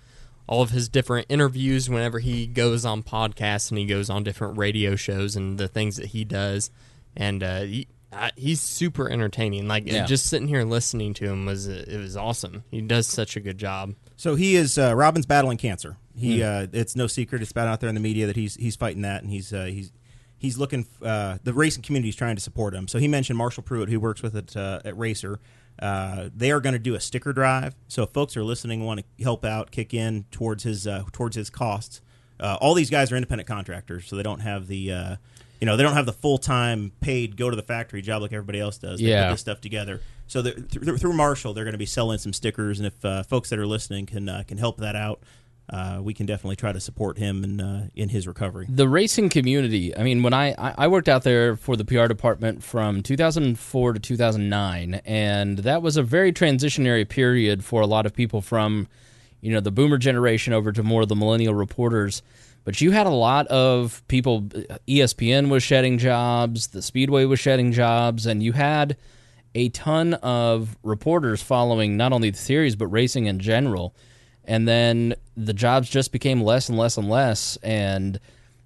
all 0.47 0.63
of 0.63 0.71
his 0.71 0.89
different 0.89 1.27
interviews 1.29 1.89
whenever 1.89 2.19
he 2.19 2.47
goes 2.47 2.85
on 2.85 3.03
podcasts 3.03 3.71
and 3.71 3.79
he 3.79 3.87
goes 3.87 4.11
on 4.11 4.23
different 4.25 4.59
radio 4.59 4.95
shows 4.97 5.37
and 5.37 5.59
the 5.59 5.69
things 5.69 5.97
that 5.97 6.07
he 6.07 6.25
does. 6.25 6.71
And 7.17 7.43
uh, 7.43 7.61
he, 7.63 7.87
uh, 8.13 8.31
he's 8.37 8.61
super 8.61 9.09
entertaining. 9.09 9.67
Like 9.69 9.87
Yeah. 9.87 10.05
just 10.05 10.27
sitting 10.27 10.49
here 10.49 10.65
listening 10.65 11.15
to 11.15 11.25
him 11.25 11.47
was 11.47 11.69
uh, 11.69 11.85
it 11.87 11.97
was 11.99 12.17
awesome. 12.17 12.65
He 12.71 12.81
does 12.83 13.07
such 13.07 13.37
a 13.37 13.41
good 13.41 13.59
job. 13.59 13.95
So 14.17 14.35
he 14.35 14.57
is 14.57 14.77
uh, 14.79 14.95
Robin's 14.95 15.27
battling 15.27 15.57
cancer. 15.59 15.97
He 16.17 16.43
uh, 16.43 16.67
it's 16.73 16.95
no 16.95 17.07
secret. 17.09 17.43
It's 17.43 17.53
been 17.53 17.67
out 17.67 17.81
there 17.81 17.89
in 17.89 17.95
the 17.97 18.01
media 18.01 18.27
that 18.27 18.37
he's 18.37 18.55
he's 18.55 18.77
fighting 18.77 19.03
that, 19.03 19.23
and 19.23 19.31
he's 19.33 19.53
uh, 19.53 19.65
he's 19.65 19.91
he's 20.39 20.57
looking. 20.59 20.87
Uh, 21.03 21.39
the 21.43 21.53
racing 21.53 21.83
community 21.83 22.11
is 22.11 22.15
trying 22.17 22.37
to 22.37 22.43
support 22.43 22.73
him. 22.73 22.87
So 22.87 22.99
he 23.01 23.09
mentioned 23.09 23.37
Marshall 23.37 23.65
Pruett, 23.65 23.89
who 23.89 23.99
works 23.99 24.23
with 24.23 24.37
it 24.37 24.57
uh, 24.57 24.79
at 24.85 24.97
Racer. 24.97 25.41
Uh, 25.79 26.29
they 26.35 26.51
are 26.51 26.61
going 26.61 26.73
to 26.73 26.79
do 26.79 26.95
a 26.95 27.01
sticker 27.01 27.33
drive. 27.33 27.75
So 27.89 28.05
if 28.05 28.11
folks 28.11 28.37
are 28.37 28.45
listening, 28.45 28.85
want 28.85 29.01
to 29.19 29.25
help 29.25 29.45
out, 29.45 29.71
kick 29.71 29.93
in 29.93 30.25
towards 30.31 30.63
his 30.63 30.87
uh, 30.87 31.05
towards 31.13 31.37
his 31.37 31.51
costs. 31.51 32.01
Uh, 32.41 32.57
all 32.61 32.75
these 32.75 32.91
guys 32.91 33.11
are 33.13 33.17
independent 33.17 33.49
contractors, 33.49 34.07
so 34.07 34.17
they 34.17 34.23
don't 34.23 34.41
have 34.41 34.67
the 34.69 34.93
uh, 34.93 35.17
you 35.61 35.67
know 35.67 35.77
they 35.77 35.83
don't 35.83 35.95
have 35.95 36.07
the 36.07 36.13
full 36.13 36.39
time 36.39 36.93
paid 37.01 37.37
go 37.37 37.51
to 37.51 37.57
the 37.57 37.63
factory 37.63 38.03
job 38.03 38.23
like 38.23 38.33
everybody 38.33 38.61
else 38.61 38.79
does. 38.79 39.01
They 39.01 39.07
Yeah. 39.07 39.27
put 39.29 39.35
this 39.35 39.41
stuff 39.41 39.61
together. 39.61 40.01
So 40.27 40.41
they're- 40.43 40.55
through, 40.97 41.13
Marshall, 41.13 41.53
they're 41.53 41.65
going 41.65 41.73
to 41.73 41.79
be 41.79 41.85
selling 41.87 42.17
some 42.19 42.33
stickers, 42.33 42.79
and 42.81 42.87
if 42.87 43.05
uh, 43.05 43.23
folks 43.25 43.51
that 43.51 43.59
are 43.59 43.67
listening 43.67 44.07
can 44.07 44.29
uh, 44.29 44.43
can 44.47 44.59
help 44.59 44.79
that 44.79 44.97
out, 44.97 45.21
uh, 45.71 45.99
we 46.03 46.13
can 46.13 46.27
definitely 46.27 46.57
try 46.57 46.73
to 46.73 46.81
support 46.81 47.17
him 47.19 47.43
in 47.43 47.61
uh, 47.61 47.89
in 47.95 48.09
his 48.11 48.27
recovery. 48.27 48.67
the 48.69 48.89
racing 48.89 49.29
community 49.29 49.97
i 49.97 50.03
mean 50.03 50.23
when 50.23 50.35
I, 50.35 50.55
I 50.59 50.89
worked 50.89 51.09
out 51.09 51.23
there 51.23 51.57
for 51.57 51.77
the 51.77 51.85
pr 51.85 52.07
department 52.07 52.63
from 52.63 53.03
2004 53.03 53.95
to 53.95 54.01
2009 54.01 54.95
and 55.05 55.59
that 55.59 55.83
was 55.83 55.97
a 55.97 56.03
very 56.03 56.33
transitionary 56.33 57.09
period 57.09 57.65
for 57.65 57.81
a 57.81 57.87
lot 57.87 58.07
of 58.07 58.15
people 58.15 58.41
from 58.41 58.89
you 59.41 59.53
know 59.53 59.61
the 59.61 59.71
boomer 59.71 59.99
generation 59.99 60.53
over 60.53 60.73
to 60.73 60.83
more 60.83 61.03
of 61.03 61.09
the 61.09 61.17
millennial 61.17 61.55
reporters 61.55 62.23
but 62.65 62.81
you 62.81 62.91
had 62.91 63.07
a 63.07 63.11
lot 63.11 63.47
of 63.49 64.03
people 64.09 64.43
espn 64.89 65.49
was 65.49 65.63
shedding 65.63 65.99
jobs 65.99 66.69
the 66.69 66.83
speedway 66.83 67.25
was 67.25 67.41
shedding 67.41 67.73
jobs 67.73 68.27
and 68.27 68.43
you 68.43 68.53
had 68.53 68.97
a 69.55 69.69
ton 69.71 70.15
of 70.15 70.77
reporters 70.83 71.43
following 71.43 71.97
not 71.97 72.13
only 72.13 72.31
the 72.31 72.39
series 72.39 72.77
but 72.77 72.87
racing 72.89 73.27
in 73.27 73.39
general 73.39 73.95
and 74.47 74.69
then 74.69 75.15
the 75.37 75.55
jobs 75.55 75.89
just 75.89 76.13
became 76.13 76.43
less 76.43 76.69
and 76.69 76.79
less 76.79 76.97
and 76.97 77.09
less. 77.09 77.57
And 77.63 78.21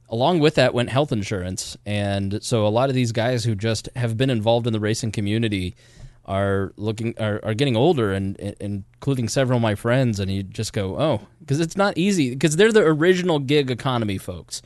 along 0.09 0.41
with 0.41 0.57
that 0.57 0.74
went 0.74 0.91
health 0.91 1.12
insurance. 1.12 1.76
And 1.87 2.43
so 2.43 2.66
a 2.66 2.68
lot 2.68 2.89
of 2.89 2.95
these 2.95 3.12
guys 3.12 3.45
who 3.45 3.55
just 3.55 3.89
have 3.97 4.16
been 4.16 4.31
involved 4.31 4.66
in 4.66 4.72
the 4.72 4.81
racing 4.81 5.12
community 5.12 5.76
are 6.24 6.72
looking 6.76 7.14
are, 7.18 7.41
are 7.43 7.55
getting 7.55 7.76
older 7.76 8.12
and, 8.12 8.39
and 8.39 8.55
including 8.61 9.29
several 9.29 9.57
of 9.57 9.62
my 9.62 9.74
friends. 9.74 10.20
And 10.20 10.31
you 10.31 10.43
just 10.43 10.72
go 10.72 10.99
oh 10.99 11.26
because 11.41 11.61
it's 11.61 11.76
not 11.76 11.97
easy 11.97 12.31
because 12.31 12.57
they're 12.57 12.72
the 12.72 12.83
original 12.83 13.39
gig 13.39 13.70
economy 13.70 14.18
folks. 14.18 14.62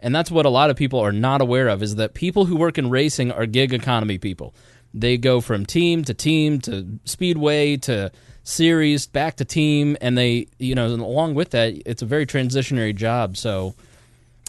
And 0.00 0.14
that's 0.14 0.30
what 0.30 0.46
a 0.46 0.50
lot 0.50 0.70
of 0.70 0.76
people 0.76 1.00
are 1.00 1.12
not 1.12 1.40
aware 1.40 1.68
of 1.68 1.82
is 1.82 1.96
that 1.96 2.14
people 2.14 2.44
who 2.44 2.56
work 2.56 2.78
in 2.78 2.88
racing 2.88 3.32
are 3.32 3.46
gig 3.46 3.72
economy 3.72 4.18
people. 4.18 4.54
They 4.94 5.18
go 5.18 5.40
from 5.40 5.66
team 5.66 6.04
to 6.04 6.14
team 6.14 6.60
to 6.60 7.00
speedway 7.04 7.76
to 7.78 8.12
series 8.48 9.06
back 9.06 9.36
to 9.36 9.44
team 9.44 9.96
and 10.00 10.16
they 10.16 10.46
you 10.58 10.74
know 10.74 10.86
along 10.86 11.34
with 11.34 11.50
that 11.50 11.74
it's 11.84 12.02
a 12.02 12.06
very 12.06 12.24
transitionary 12.26 12.94
job 12.94 13.36
so 13.36 13.74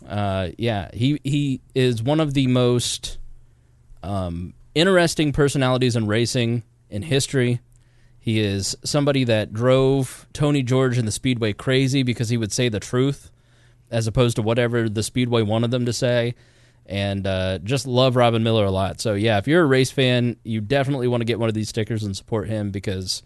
uh, 0.08 0.50
yeah 0.58 0.89
he 0.93 1.20
he 1.24 1.60
is 1.76 2.02
one 2.02 2.20
of 2.20 2.34
the 2.34 2.47
most 2.47 3.18
um, 4.02 4.54
interesting 4.74 5.34
personalities 5.34 5.95
in 5.95 6.08
racing 6.08 6.64
in 6.89 7.02
history 7.02 7.60
he 8.20 8.39
is 8.39 8.76
somebody 8.84 9.24
that 9.24 9.54
drove 9.54 10.28
Tony 10.34 10.62
George 10.62 10.97
and 10.97 11.08
the 11.08 11.12
Speedway 11.12 11.54
crazy 11.54 12.04
because 12.04 12.30
he 12.30 12.38
would 12.38 12.52
say 12.52 12.70
the 12.70 12.80
truth 12.80 13.32
as 13.89 14.08
opposed 14.08 14.36
to 14.36 14.41
whatever 14.41 14.88
the 14.89 15.04
Speedway 15.04 15.41
wanted 15.41 15.72
them 15.72 15.86
to 15.86 15.93
say. 15.93 16.36
And 16.86 17.26
uh, 17.26 17.60
just 17.60 17.88
love 17.88 18.16
Robin 18.16 18.43
Miller 18.43 18.66
a 18.66 18.72
lot. 18.72 19.00
So, 19.00 19.14
yeah, 19.14 19.38
if 19.38 19.47
you're 19.47 19.64
a 19.64 19.68
race 19.68 19.91
fan, 19.91 20.38
you 20.43 20.60
definitely 20.60 21.08
want 21.08 21.22
to 21.22 21.26
get 21.26 21.39
one 21.39 21.50
of 21.50 21.56
these 21.56 21.70
stickers 21.70 22.04
and 22.04 22.18
support 22.18 22.47
him 22.47 22.72
because 22.72 23.22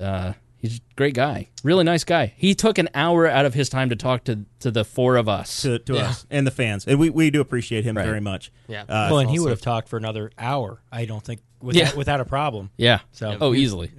uh, 0.00 0.32
he's 0.58 0.78
a 0.78 0.80
great 0.96 1.14
guy. 1.14 1.48
Really 1.62 1.84
nice 1.84 2.04
guy. 2.04 2.32
He 2.36 2.54
took 2.54 2.78
an 2.78 2.88
hour 2.94 3.26
out 3.26 3.44
of 3.46 3.54
his 3.54 3.68
time 3.68 3.88
to 3.90 3.96
talk 3.96 4.24
to, 4.24 4.44
to 4.60 4.70
the 4.70 4.84
four 4.84 5.16
of 5.16 5.28
us. 5.28 5.62
To, 5.62 5.78
to 5.80 5.96
us 5.98 6.26
and 6.30 6.46
the 6.46 6.50
fans, 6.50 6.86
and 6.86 6.98
we, 6.98 7.10
we 7.10 7.30
do 7.30 7.40
appreciate 7.40 7.84
him 7.84 7.96
Right. 7.96 8.06
very 8.06 8.20
much. 8.20 8.50
Yeah. 8.68 8.82
Uh, 8.82 9.08
well, 9.10 9.18
and 9.20 9.30
he 9.30 9.38
would 9.38 9.50
have 9.50 9.60
talked 9.60 9.88
for 9.88 9.96
another 9.96 10.30
hour. 10.38 10.80
I 10.92 11.04
don't 11.04 11.24
think 11.24 11.40
without, 11.60 11.78
Yeah. 11.80 11.94
without 11.94 12.20
a 12.20 12.24
problem. 12.24 12.70
yeah. 12.76 13.00
So 13.12 13.36
oh, 13.40 13.54
easily. 13.54 13.90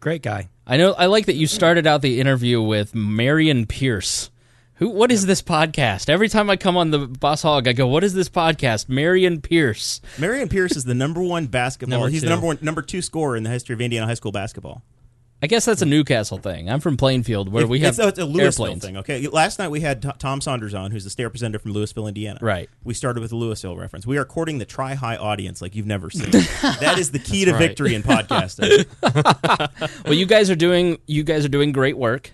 great 0.00 0.22
guy. 0.22 0.48
I 0.66 0.76
know. 0.76 0.92
I 0.92 1.06
like 1.06 1.26
that 1.26 1.34
you 1.36 1.46
started 1.46 1.86
out 1.86 2.02
the 2.02 2.20
interview 2.20 2.60
with 2.60 2.94
Marion 2.94 3.66
Pierce. 3.66 4.30
Who? 4.74 4.90
What 4.90 5.10
is 5.10 5.24
this 5.24 5.40
podcast? 5.40 6.10
Every 6.10 6.28
time 6.28 6.50
I 6.50 6.56
come 6.56 6.76
on 6.76 6.90
the 6.90 6.98
Boss 7.06 7.40
Hog, 7.42 7.66
I 7.66 7.72
go, 7.72 7.86
"What 7.86 8.04
is 8.04 8.12
this 8.12 8.28
podcast?" 8.28 8.90
Marion 8.90 9.40
Pierce. 9.40 10.02
Marion 10.18 10.48
Pierce 10.50 10.76
is 10.76 10.84
the 10.84 10.92
number 10.94 11.22
one 11.22 11.46
basketball. 11.46 12.00
Number 12.00 12.10
he's 12.10 12.20
the 12.20 12.28
number 12.28 12.46
one, 12.46 12.58
number 12.60 12.82
two 12.82 13.00
scorer 13.00 13.36
in 13.36 13.42
the 13.42 13.48
history 13.48 13.72
of 13.74 13.80
Indiana 13.80 14.06
high 14.06 14.14
school 14.14 14.32
basketball. 14.32 14.82
I 15.42 15.48
guess 15.48 15.66
that's 15.66 15.82
a 15.82 15.86
New 15.86 16.02
Castle 16.02 16.38
thing. 16.38 16.70
I'm 16.70 16.80
from 16.80 16.96
Plainfield, 16.96 17.52
where 17.52 17.66
we 17.66 17.80
have 17.80 17.90
it's, 17.90 17.98
it's 17.98 18.18
a 18.18 18.22
Lewisville 18.22 18.40
airplanes. 18.40 18.84
thing. 18.84 18.96
Okay, 18.96 19.26
last 19.28 19.58
night 19.58 19.68
we 19.68 19.80
had 19.80 20.00
T- 20.00 20.10
Tom 20.18 20.40
Saunders 20.40 20.72
on, 20.72 20.92
who's 20.92 21.04
the 21.04 21.10
state 21.10 21.24
representative 21.24 21.60
from 21.60 21.74
Lewisville, 21.74 22.08
Indiana. 22.08 22.38
Right. 22.40 22.70
We 22.84 22.94
started 22.94 23.20
with 23.20 23.32
a 23.32 23.34
Lewisville 23.34 23.76
reference. 23.76 24.06
We 24.06 24.16
are 24.16 24.24
courting 24.24 24.58
the 24.58 24.64
Tri 24.64 24.94
High 24.94 25.16
audience 25.16 25.60
like 25.60 25.76
you've 25.76 25.86
never 25.86 26.08
seen. 26.08 26.30
that 26.80 26.96
is 26.98 27.10
the 27.10 27.18
key 27.18 27.44
to 27.44 27.52
right. 27.52 27.58
victory 27.58 27.94
in 27.94 28.02
podcasting. 28.02 28.86
Well, 30.04 30.14
you 30.14 30.26
guys 30.26 30.50
are 30.50 30.56
doing 30.56 30.98
you 31.06 31.22
guys 31.22 31.44
are 31.44 31.48
doing 31.50 31.70
great 31.72 31.98
work. 31.98 32.30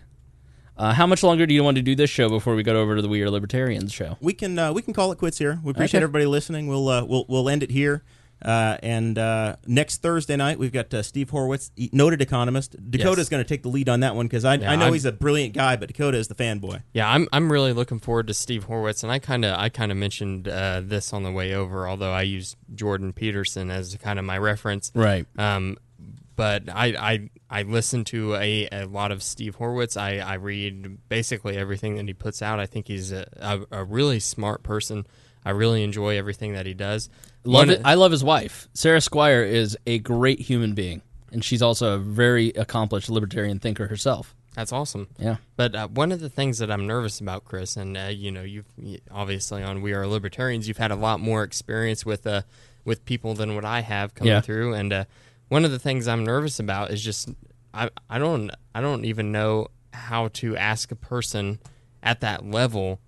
Uh, 0.77 0.93
how 0.93 1.07
much 1.07 1.23
longer 1.23 1.45
do 1.47 1.55
you 1.55 1.63
want 1.65 1.77
to 1.77 1.83
do 1.83 1.95
this 1.95 2.09
show 2.11 2.29
before 2.29 2.55
we 2.55 2.63
go 2.63 2.75
over 2.81 2.97
to 2.97 3.03
the 3.03 3.09
We 3.09 3.23
Are 3.23 3.31
Libertarians 3.31 3.93
show? 3.93 4.17
we 4.21 4.33
can 4.33 4.59
uh, 4.59 4.73
we 4.73 4.81
can 4.83 4.95
call 4.95 5.11
it 5.13 5.19
quits 5.19 5.39
here. 5.39 5.59
We 5.65 5.71
appreciate 5.73 5.99
Okay. 5.99 6.05
everybody 6.05 6.27
listening. 6.27 6.67
We'll 6.69 6.89
uh, 6.89 7.05
we'll 7.05 7.25
we'll 7.29 7.49
end 7.49 7.63
it 7.63 7.71
here. 7.71 8.03
Uh, 8.45 8.77
and 8.83 9.19
uh, 9.19 9.57
next 9.67 10.03
Thursday 10.03 10.35
night, 10.37 10.59
we've 10.59 10.73
got 10.73 10.93
uh, 10.93 11.03
Steve 11.03 11.31
Horwitz, 11.31 11.71
e- 11.77 11.91
noted 11.93 12.21
economist. 12.21 12.75
Dakota's 12.91 13.19
Yes. 13.25 13.29
going 13.29 13.45
to 13.45 13.49
take 13.49 13.63
the 13.63 13.69
lead 13.69 13.89
on 13.89 14.01
that 14.01 14.17
one 14.17 14.27
because 14.27 14.45
I, 14.45 14.55
Yeah, 14.57 14.73
I 14.73 14.77
know 14.77 14.85
I'm- 14.87 14.93
he's 14.95 15.05
a 15.05 15.13
brilliant 15.13 15.55
guy, 15.55 15.77
but 15.77 15.89
Dakota 15.89 16.19
is 16.19 16.29
the 16.29 16.35
fanboy. 16.35 16.83
Yeah, 16.93 17.09
I'm 17.09 17.29
I'm 17.33 17.51
really 17.53 17.73
looking 17.73 17.99
forward 18.01 18.27
to 18.27 18.35
Steve 18.35 18.67
Horwitz, 18.67 19.03
and 19.03 19.13
I 19.13 19.19
kind 19.21 19.45
of 19.45 19.57
I 19.59 19.69
kind 19.69 19.93
of 19.93 19.99
mentioned 19.99 20.49
uh, 20.49 20.81
this 20.85 21.13
on 21.13 21.23
the 21.23 21.31
way 21.33 21.55
over, 21.55 21.89
although 21.89 22.13
I 22.13 22.23
used 22.23 22.57
Jordan 22.75 23.13
Peterson 23.13 23.71
as 23.71 23.97
kind 24.03 24.19
of 24.19 24.25
my 24.25 24.39
reference. 24.39 24.91
Right. 24.95 25.27
Um, 25.39 25.77
but 26.35 26.69
I 26.69 26.87
I 26.99 27.31
I 27.51 27.63
listen 27.63 28.05
to 28.07 28.35
a, 28.35 28.69
a 28.73 28.85
lot 28.87 29.13
of 29.13 29.23
Steve 29.23 29.59
Horwitz. 29.59 29.97
I, 30.01 30.19
I 30.19 30.35
read 30.35 31.09
basically 31.09 31.57
everything 31.57 31.97
that 31.97 32.07
he 32.09 32.15
puts 32.15 32.41
out. 32.43 32.59
I 32.59 32.67
think 32.67 32.89
he's 32.89 33.13
a, 33.13 33.27
a, 33.37 33.81
a 33.83 33.85
really 33.85 34.19
smart 34.19 34.63
person. 34.63 35.07
I 35.45 35.51
really 35.51 35.83
enjoy 35.85 36.17
everything 36.17 36.55
that 36.55 36.67
he 36.67 36.73
does. 36.75 37.11
Love 37.45 37.71
it. 37.71 37.81
I 37.85 37.95
love 37.95 38.13
his 38.13 38.23
wife. 38.25 38.69
Sarah 38.75 38.99
Skwire 39.01 39.47
is 39.49 39.77
a 39.87 39.99
great 39.99 40.41
human 40.41 40.75
being, 40.75 41.03
and 41.33 41.45
she's 41.45 41.63
also 41.63 41.95
a 41.95 41.99
very 41.99 42.49
accomplished 42.51 43.11
libertarian 43.11 43.59
thinker 43.59 43.89
herself. 43.89 44.35
That's 44.55 44.73
awesome. 44.73 45.09
Yeah. 45.19 45.37
But 45.57 45.75
uh, 45.75 45.89
one 45.89 46.13
of 46.13 46.21
the 46.21 46.29
things 46.29 46.59
that 46.59 46.71
I'm 46.71 46.87
nervous 46.87 47.21
about, 47.21 47.45
Chris, 47.45 47.77
and 47.77 47.97
uh, 47.97 48.11
you 48.13 48.31
know, 48.31 48.43
you've 48.43 48.67
obviously 49.11 49.63
on 49.63 49.81
We 49.83 49.95
Are 49.95 50.07
Libertarians, 50.07 50.69
you've 50.69 50.77
had 50.77 50.91
a 50.91 50.97
lot 50.97 51.21
more 51.21 51.43
experience 51.43 52.05
with 52.05 52.27
uh, 52.27 52.43
with 52.85 53.05
people 53.07 53.35
than 53.35 53.55
what 53.55 53.65
I 53.65 53.81
have 53.81 54.15
coming 54.15 54.33
Yeah. 54.33 54.41
through, 54.43 54.75
and 54.75 54.93
uh, 54.93 55.05
one 55.49 55.65
of 55.65 55.71
the 55.71 55.79
things 55.79 56.07
I'm 56.07 56.25
nervous 56.25 56.61
about 56.61 56.91
is 56.91 57.03
just 57.03 57.31
I 57.73 57.89
I 58.11 58.19
don't 58.19 58.51
I 58.75 58.81
don't 58.83 59.05
even 59.07 59.33
know 59.33 59.69
how 59.95 60.29
to 60.29 60.57
ask 60.57 60.93
a 60.93 60.97
person 60.97 61.59
at 62.03 62.21
that 62.21 62.45
level 62.45 63.01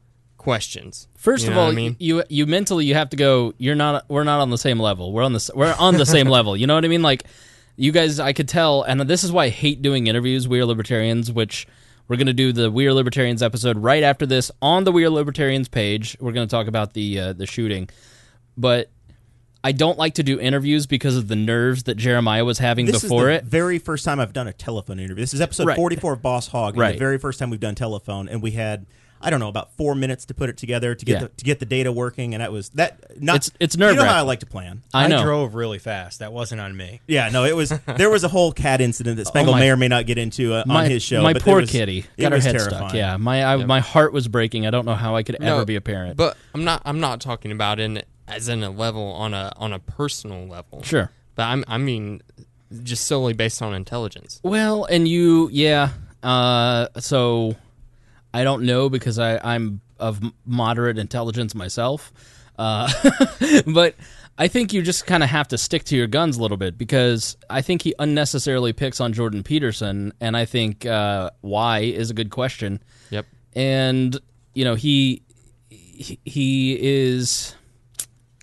questions. 0.44 1.08
First 1.16 1.46
You 1.46 1.50
of 1.52 1.56
all, 1.58 1.70
I 1.70 1.72
mean, 1.72 1.96
you 1.98 2.22
you 2.28 2.46
mentally 2.46 2.84
you 2.84 2.94
have 2.94 3.10
to 3.10 3.16
go. 3.16 3.54
You're 3.58 3.74
not. 3.74 4.04
We're 4.08 4.24
not 4.24 4.40
on 4.40 4.50
the 4.50 4.58
same 4.58 4.78
level. 4.78 5.12
We're 5.12 5.22
on 5.24 5.32
the 5.32 5.50
we're 5.54 5.74
on 5.78 5.94
the 5.96 6.06
same 6.06 6.28
level. 6.36 6.56
You 6.56 6.66
know 6.66 6.74
what 6.74 6.84
I 6.84 6.88
mean? 6.88 7.02
Like 7.02 7.24
you 7.76 7.90
guys, 7.90 8.20
I 8.20 8.32
could 8.32 8.48
tell, 8.48 8.82
and 8.82 9.00
this 9.00 9.24
is 9.24 9.32
why 9.32 9.46
I 9.46 9.48
hate 9.48 9.82
doing 9.82 10.06
interviews. 10.06 10.46
We 10.46 10.60
are 10.60 10.64
libertarians, 10.66 11.32
which 11.32 11.66
we're 12.06 12.16
going 12.16 12.26
to 12.28 12.32
do 12.34 12.52
the 12.52 12.70
We 12.70 12.86
Are 12.86 12.92
Libertarians 12.92 13.42
episode 13.42 13.78
right 13.78 14.02
after 14.02 14.26
this 14.26 14.50
on 14.60 14.84
the 14.84 14.92
We 14.92 15.04
Are 15.06 15.10
Libertarians 15.10 15.68
page. 15.68 16.16
We're 16.20 16.32
going 16.32 16.46
to 16.46 16.50
talk 16.50 16.66
about 16.68 16.92
the 16.92 17.18
uh, 17.18 17.32
the 17.32 17.46
shooting, 17.46 17.88
but 18.56 18.90
I 19.64 19.72
don't 19.72 19.96
like 19.98 20.14
to 20.16 20.22
do 20.22 20.38
interviews 20.38 20.86
because 20.86 21.16
of 21.16 21.26
the 21.28 21.36
nerves 21.36 21.84
that 21.84 21.94
Jeremiah 21.96 22.44
was 22.44 22.58
having 22.58 22.84
This 22.84 23.00
before 23.00 23.30
is 23.30 23.40
the 23.40 23.46
it. 23.46 23.50
very 23.50 23.78
first 23.78 24.04
time 24.04 24.20
I've 24.20 24.34
done 24.34 24.46
a 24.46 24.52
telephone 24.52 24.98
interview. 25.00 25.22
This 25.22 25.32
is 25.32 25.40
episode 25.40 25.68
Right. 25.68 25.76
44 25.76 26.12
of 26.12 26.20
Boss 26.22 26.48
Hog. 26.48 26.76
Right. 26.76 26.92
The 26.92 26.98
very 26.98 27.16
first 27.16 27.38
time 27.38 27.48
we've 27.48 27.58
done 27.60 27.74
telephone, 27.74 28.28
and 28.28 28.42
we 28.42 28.50
had 28.50 28.84
I 29.24 29.30
don't 29.30 29.40
know 29.40 29.48
about 29.48 29.72
four 29.76 29.94
minutes 29.94 30.26
to 30.26 30.34
put 30.34 30.48
it 30.50 30.56
together 30.56 30.94
to 30.94 31.04
get 31.04 31.12
Yeah. 31.14 31.18
the, 31.20 31.28
to 31.28 31.44
get 31.44 31.58
the 31.60 31.66
data 31.66 31.90
working, 31.90 32.34
and 32.34 32.42
that 32.42 32.52
was 32.52 32.68
that. 32.70 33.20
Not 33.20 33.36
It's- 33.36 33.50
it's 33.58 33.74
You 33.76 33.80
know 33.94 34.04
how. 34.04 34.18
I 34.18 34.20
like 34.20 34.40
to 34.40 34.46
plan. 34.46 34.82
I 34.92 35.08
know. 35.08 35.22
drove 35.22 35.54
really 35.54 35.78
fast. 35.78 36.18
That 36.20 36.32
wasn't 36.32 36.60
on 36.60 36.76
me. 36.76 37.00
Yeah, 37.06 37.28
no, 37.30 37.44
it 37.44 37.56
was 37.56 37.70
there 37.96 38.10
was 38.10 38.22
a 38.24 38.28
whole 38.28 38.52
cat 38.52 38.80
incident 38.80 39.16
that 39.16 39.26
Spangle 39.26 39.54
Oh, 39.54 39.56
my- 39.56 39.60
may 39.60 39.70
or 39.70 39.76
may 39.76 39.88
not 39.88 40.06
get 40.06 40.18
into 40.18 40.52
uh, 40.54 40.64
my, 40.66 40.84
on 40.84 40.90
his 40.90 41.02
show. 41.02 41.22
my 41.22 41.32
but 41.32 41.42
poor 41.42 41.60
was- 41.60 41.70
kitty 41.70 42.04
it 42.16 42.22
got 42.22 42.32
her 42.32 42.36
was 42.36 42.44
head 42.44 42.52
terrifying. 42.56 42.88
stuck. 42.90 42.94
Yeah, 42.94 43.16
my 43.16 43.44
I, 43.44 43.56
my 43.64 43.80
heart 43.80 44.12
was 44.12 44.28
breaking. 44.28 44.66
I 44.66 44.70
don't 44.70 44.84
know 44.84 44.94
how 44.94 45.16
I 45.16 45.22
could 45.22 45.40
No, 45.40 45.56
ever 45.56 45.64
be 45.64 45.76
a 45.76 45.80
parent. 45.80 46.16
But 46.16 46.36
I'm 46.54 46.64
not. 46.64 46.82
I'm 46.84 47.00
not 47.00 47.20
talking 47.20 47.50
about 47.50 47.80
in 47.80 48.02
as 48.28 48.48
in 48.48 48.62
a 48.62 48.70
level 48.70 49.04
on 49.12 49.34
a 49.34 49.52
on 49.56 49.72
a 49.72 49.78
personal 49.78 50.46
level. 50.46 50.82
Sure. 50.82 51.10
But 51.34 51.44
I'm. 51.44 51.64
I 51.66 51.78
mean, 51.78 52.22
just 52.82 53.06
solely 53.06 53.32
based 53.32 53.62
on 53.62 53.74
intelligence. 53.74 54.40
Well, 54.42 54.84
and 54.84 55.06
you, 55.08 55.48
yeah. 55.52 55.90
Uh, 56.22 56.88
so 57.00 57.54
I 58.34 58.42
don't 58.42 58.64
know 58.64 58.90
because 58.90 59.18
I, 59.18 59.38
I'm 59.38 59.80
of 59.98 60.20
moderate 60.44 60.98
intelligence 60.98 61.54
myself. 61.54 62.12
Uh, 62.58 62.90
but 63.66 63.94
I 64.36 64.48
think 64.48 64.72
you 64.72 64.82
just 64.82 65.06
kind 65.06 65.22
of 65.22 65.30
have 65.30 65.48
to 65.48 65.58
stick 65.58 65.84
to 65.84 65.96
your 65.96 66.08
guns 66.08 66.36
a 66.36 66.42
little 66.42 66.56
bit 66.56 66.76
because 66.76 67.36
I 67.48 67.62
think 67.62 67.82
he 67.82 67.94
unnecessarily 67.98 68.72
picks 68.72 69.00
on 69.00 69.12
Jordan 69.12 69.44
Peterson, 69.44 70.12
and 70.20 70.36
I 70.36 70.44
think 70.46 70.84
uh, 70.84 71.30
why 71.42 71.80
is 71.80 72.10
a 72.10 72.14
good 72.14 72.30
question. 72.30 72.82
Yep. 73.10 73.26
And 73.54 74.18
you 74.52 74.64
know 74.64 74.74
he 74.74 75.22
he, 75.70 76.78
is 76.80 77.54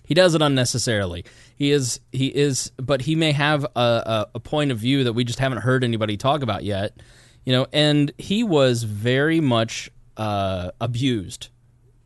he 0.04 0.14
does 0.14 0.34
it 0.34 0.40
unnecessarily. 0.40 1.26
He 1.56 1.70
is 1.70 2.00
he 2.12 2.28
is, 2.28 2.72
but 2.78 3.02
he 3.02 3.14
may 3.14 3.32
have 3.32 3.64
a, 3.64 3.68
a, 3.76 4.26
a 4.36 4.40
point 4.40 4.72
of 4.72 4.78
view 4.78 5.04
that 5.04 5.12
we 5.12 5.24
just 5.24 5.38
haven't 5.38 5.58
heard 5.58 5.84
anybody 5.84 6.16
talk 6.16 6.42
about 6.42 6.64
yet. 6.64 6.96
You 7.44 7.52
know, 7.52 7.66
and 7.72 8.12
he 8.18 8.44
was 8.44 8.84
very 8.84 9.40
much 9.40 9.90
uh, 10.16 10.70
abused. 10.80 11.48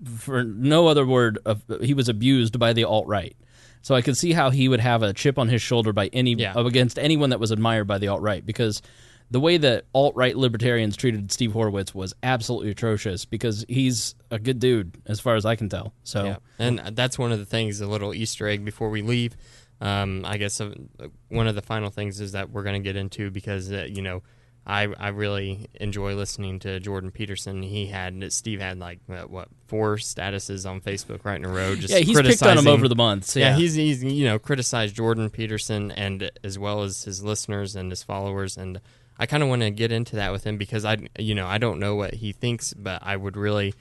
For 0.05 0.45
no 0.45 0.87
other 0.89 1.07
word, 1.07 1.39
of, 1.47 1.63
he 1.83 1.95
was 1.95 2.09
abused 2.09 2.59
by 2.59 2.73
the 2.73 2.85
alt 2.85 3.07
right. 3.07 3.37
So 3.83 3.95
I 3.95 4.03
could 4.03 4.17
see 4.17 4.33
how 4.33 4.51
he 4.51 4.69
would 4.69 4.81
have 4.81 5.03
a 5.03 5.13
chip 5.13 5.39
on 5.39 5.49
his 5.49 5.63
shoulder 5.63 5.93
by 5.93 6.09
any 6.13 6.35
Yeah. 6.35 6.55
against 6.57 6.99
anyone 6.99 7.31
that 7.31 7.41
was 7.41 7.51
admired 7.51 7.87
by 7.87 7.99
the 7.99 8.09
alt 8.09 8.21
right 8.21 8.45
because 8.45 8.83
the 9.31 9.41
way 9.41 9.57
that 9.59 9.85
alt 9.95 10.15
right 10.17 10.37
libertarians 10.37 10.97
treated 10.97 11.31
Steve 11.33 11.53
Horwitz 11.53 11.95
was 11.95 12.15
absolutely 12.23 12.71
atrocious 12.71 13.25
because 13.25 13.65
he's 13.69 14.15
a 14.31 14.39
good 14.39 14.59
dude 14.59 14.99
as 15.07 15.21
far 15.21 15.35
as 15.37 15.45
I 15.47 15.57
can 15.57 15.69
tell. 15.69 15.93
So 16.05 16.25
Yeah, 16.25 16.37
and 16.59 16.79
that's 16.97 17.19
one 17.19 17.33
of 17.33 17.39
the 17.39 17.45
things, 17.47 17.81
a 17.81 17.87
little 17.87 18.13
Easter 18.15 18.47
egg 18.49 18.65
before 18.65 18.91
we 18.91 19.03
leave. 19.03 19.37
Um, 19.81 20.25
I 20.25 20.37
guess 20.39 20.61
uh, 20.61 20.73
one 21.29 21.47
of 21.47 21.55
the 21.55 21.63
final 21.63 21.91
things 21.91 22.21
is 22.21 22.33
that 22.33 22.51
we're 22.51 22.63
going 22.63 22.81
to 22.83 22.87
get 22.87 22.97
into 22.97 23.31
because 23.31 23.71
uh, 23.71 23.87
you 23.89 24.01
know 24.03 24.23
I 24.67 24.89
I 24.99 25.09
really 25.09 25.69
enjoy 25.75 26.15
listening 26.15 26.59
to 26.61 26.81
Jordan 26.81 27.13
Peterson. 27.13 27.63
He 27.63 27.87
had 27.87 28.33
Steve 28.33 28.61
had 28.61 28.79
like 28.79 28.99
uh, 29.09 29.23
what 29.23 29.49
four 29.69 29.97
statuses 29.97 30.69
on 30.69 30.81
Facebook 30.81 31.25
right 31.25 31.37
in 31.37 31.45
a 31.45 31.49
row. 31.49 31.77
Just 31.77 31.95
yeah, 31.95 32.01
he's 32.01 32.21
picked 32.21 32.43
on 32.43 32.59
him 32.59 32.67
over 32.67 32.89
the 32.89 32.97
months. 32.97 33.37
yeah, 33.37 33.51
Yeah, 33.51 33.57
he's 33.57 33.75
he's 33.75 34.03
you 34.03 34.25
know 34.25 34.39
criticized 34.39 34.97
Jordan 34.97 35.31
Peterson 35.31 35.93
and 35.93 36.31
as 36.43 36.59
well 36.59 36.83
as 36.83 37.05
his 37.05 37.23
listeners 37.23 37.77
and 37.77 37.91
his 37.91 38.03
followers 38.03 38.57
and 38.57 38.81
I 39.19 39.27
kind 39.27 39.43
of 39.43 39.49
want 39.49 39.63
to 39.63 39.71
get 39.71 39.93
into 39.93 40.17
that 40.17 40.33
with 40.33 40.45
him 40.45 40.59
because 40.59 40.85
I 40.85 40.99
you 41.19 41.35
know 41.35 41.47
I 41.47 41.59
don't 41.59 41.79
know 41.79 41.95
what 41.95 42.15
he 42.15 42.33
thinks 42.33 42.75
but 42.75 43.01
I 43.05 43.17
would 43.17 43.37
really 43.37 43.73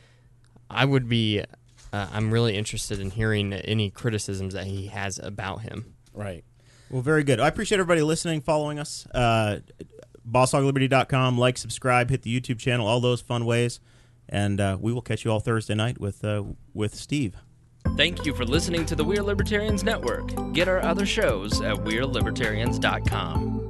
I 0.69 0.86
would 0.86 1.09
be 1.09 1.43
uh, 1.91 2.07
I'm 2.11 2.31
really 2.31 2.55
interested 2.55 2.99
in 2.99 3.09
hearing 3.09 3.53
any 3.53 3.89
criticisms 3.89 4.53
that 4.53 4.65
he 4.65 4.88
has 4.88 5.17
about 5.17 5.61
him. 5.61 5.95
right. 6.13 6.43
Well, 6.89 7.01
very 7.01 7.23
good. 7.23 7.39
I 7.39 7.47
appreciate 7.47 7.79
everybody 7.79 8.03
listening, 8.03 8.41
following 8.41 8.77
us. 8.77 9.07
Uh, 9.07 9.59
BossHogLiberty.com. 10.30 11.38
Like, 11.38 11.57
subscribe, 11.57 12.09
hit 12.09 12.23
the 12.23 12.39
YouTube 12.39 12.59
channel, 12.59 12.88
all 12.88 12.99
those 12.99 13.21
fun 13.21 13.45
ways. 13.45 13.80
And 14.28 14.59
uh, 14.59 14.78
we 14.80 14.91
will 14.91 15.01
catch 15.01 15.23
you 15.23 15.32
all 15.32 15.39
Thursday 15.39 15.76
night 15.76 15.99
with 15.99 16.23
uh, 16.23 16.43
with 16.73 16.95
Steve. 16.95 17.36
Thank 17.95 18.26
you 18.26 18.34
for 18.34 18.43
listening 18.43 18.86
to 18.88 18.95
the 18.95 19.03
We're 19.03 19.21
Libertarians 19.23 19.84
Network. 19.84 20.53
Get 20.53 20.67
our 20.67 20.82
other 20.82 21.05
shows 21.05 21.61
at 21.61 21.76
We'reLibertarians.com. 21.78 23.64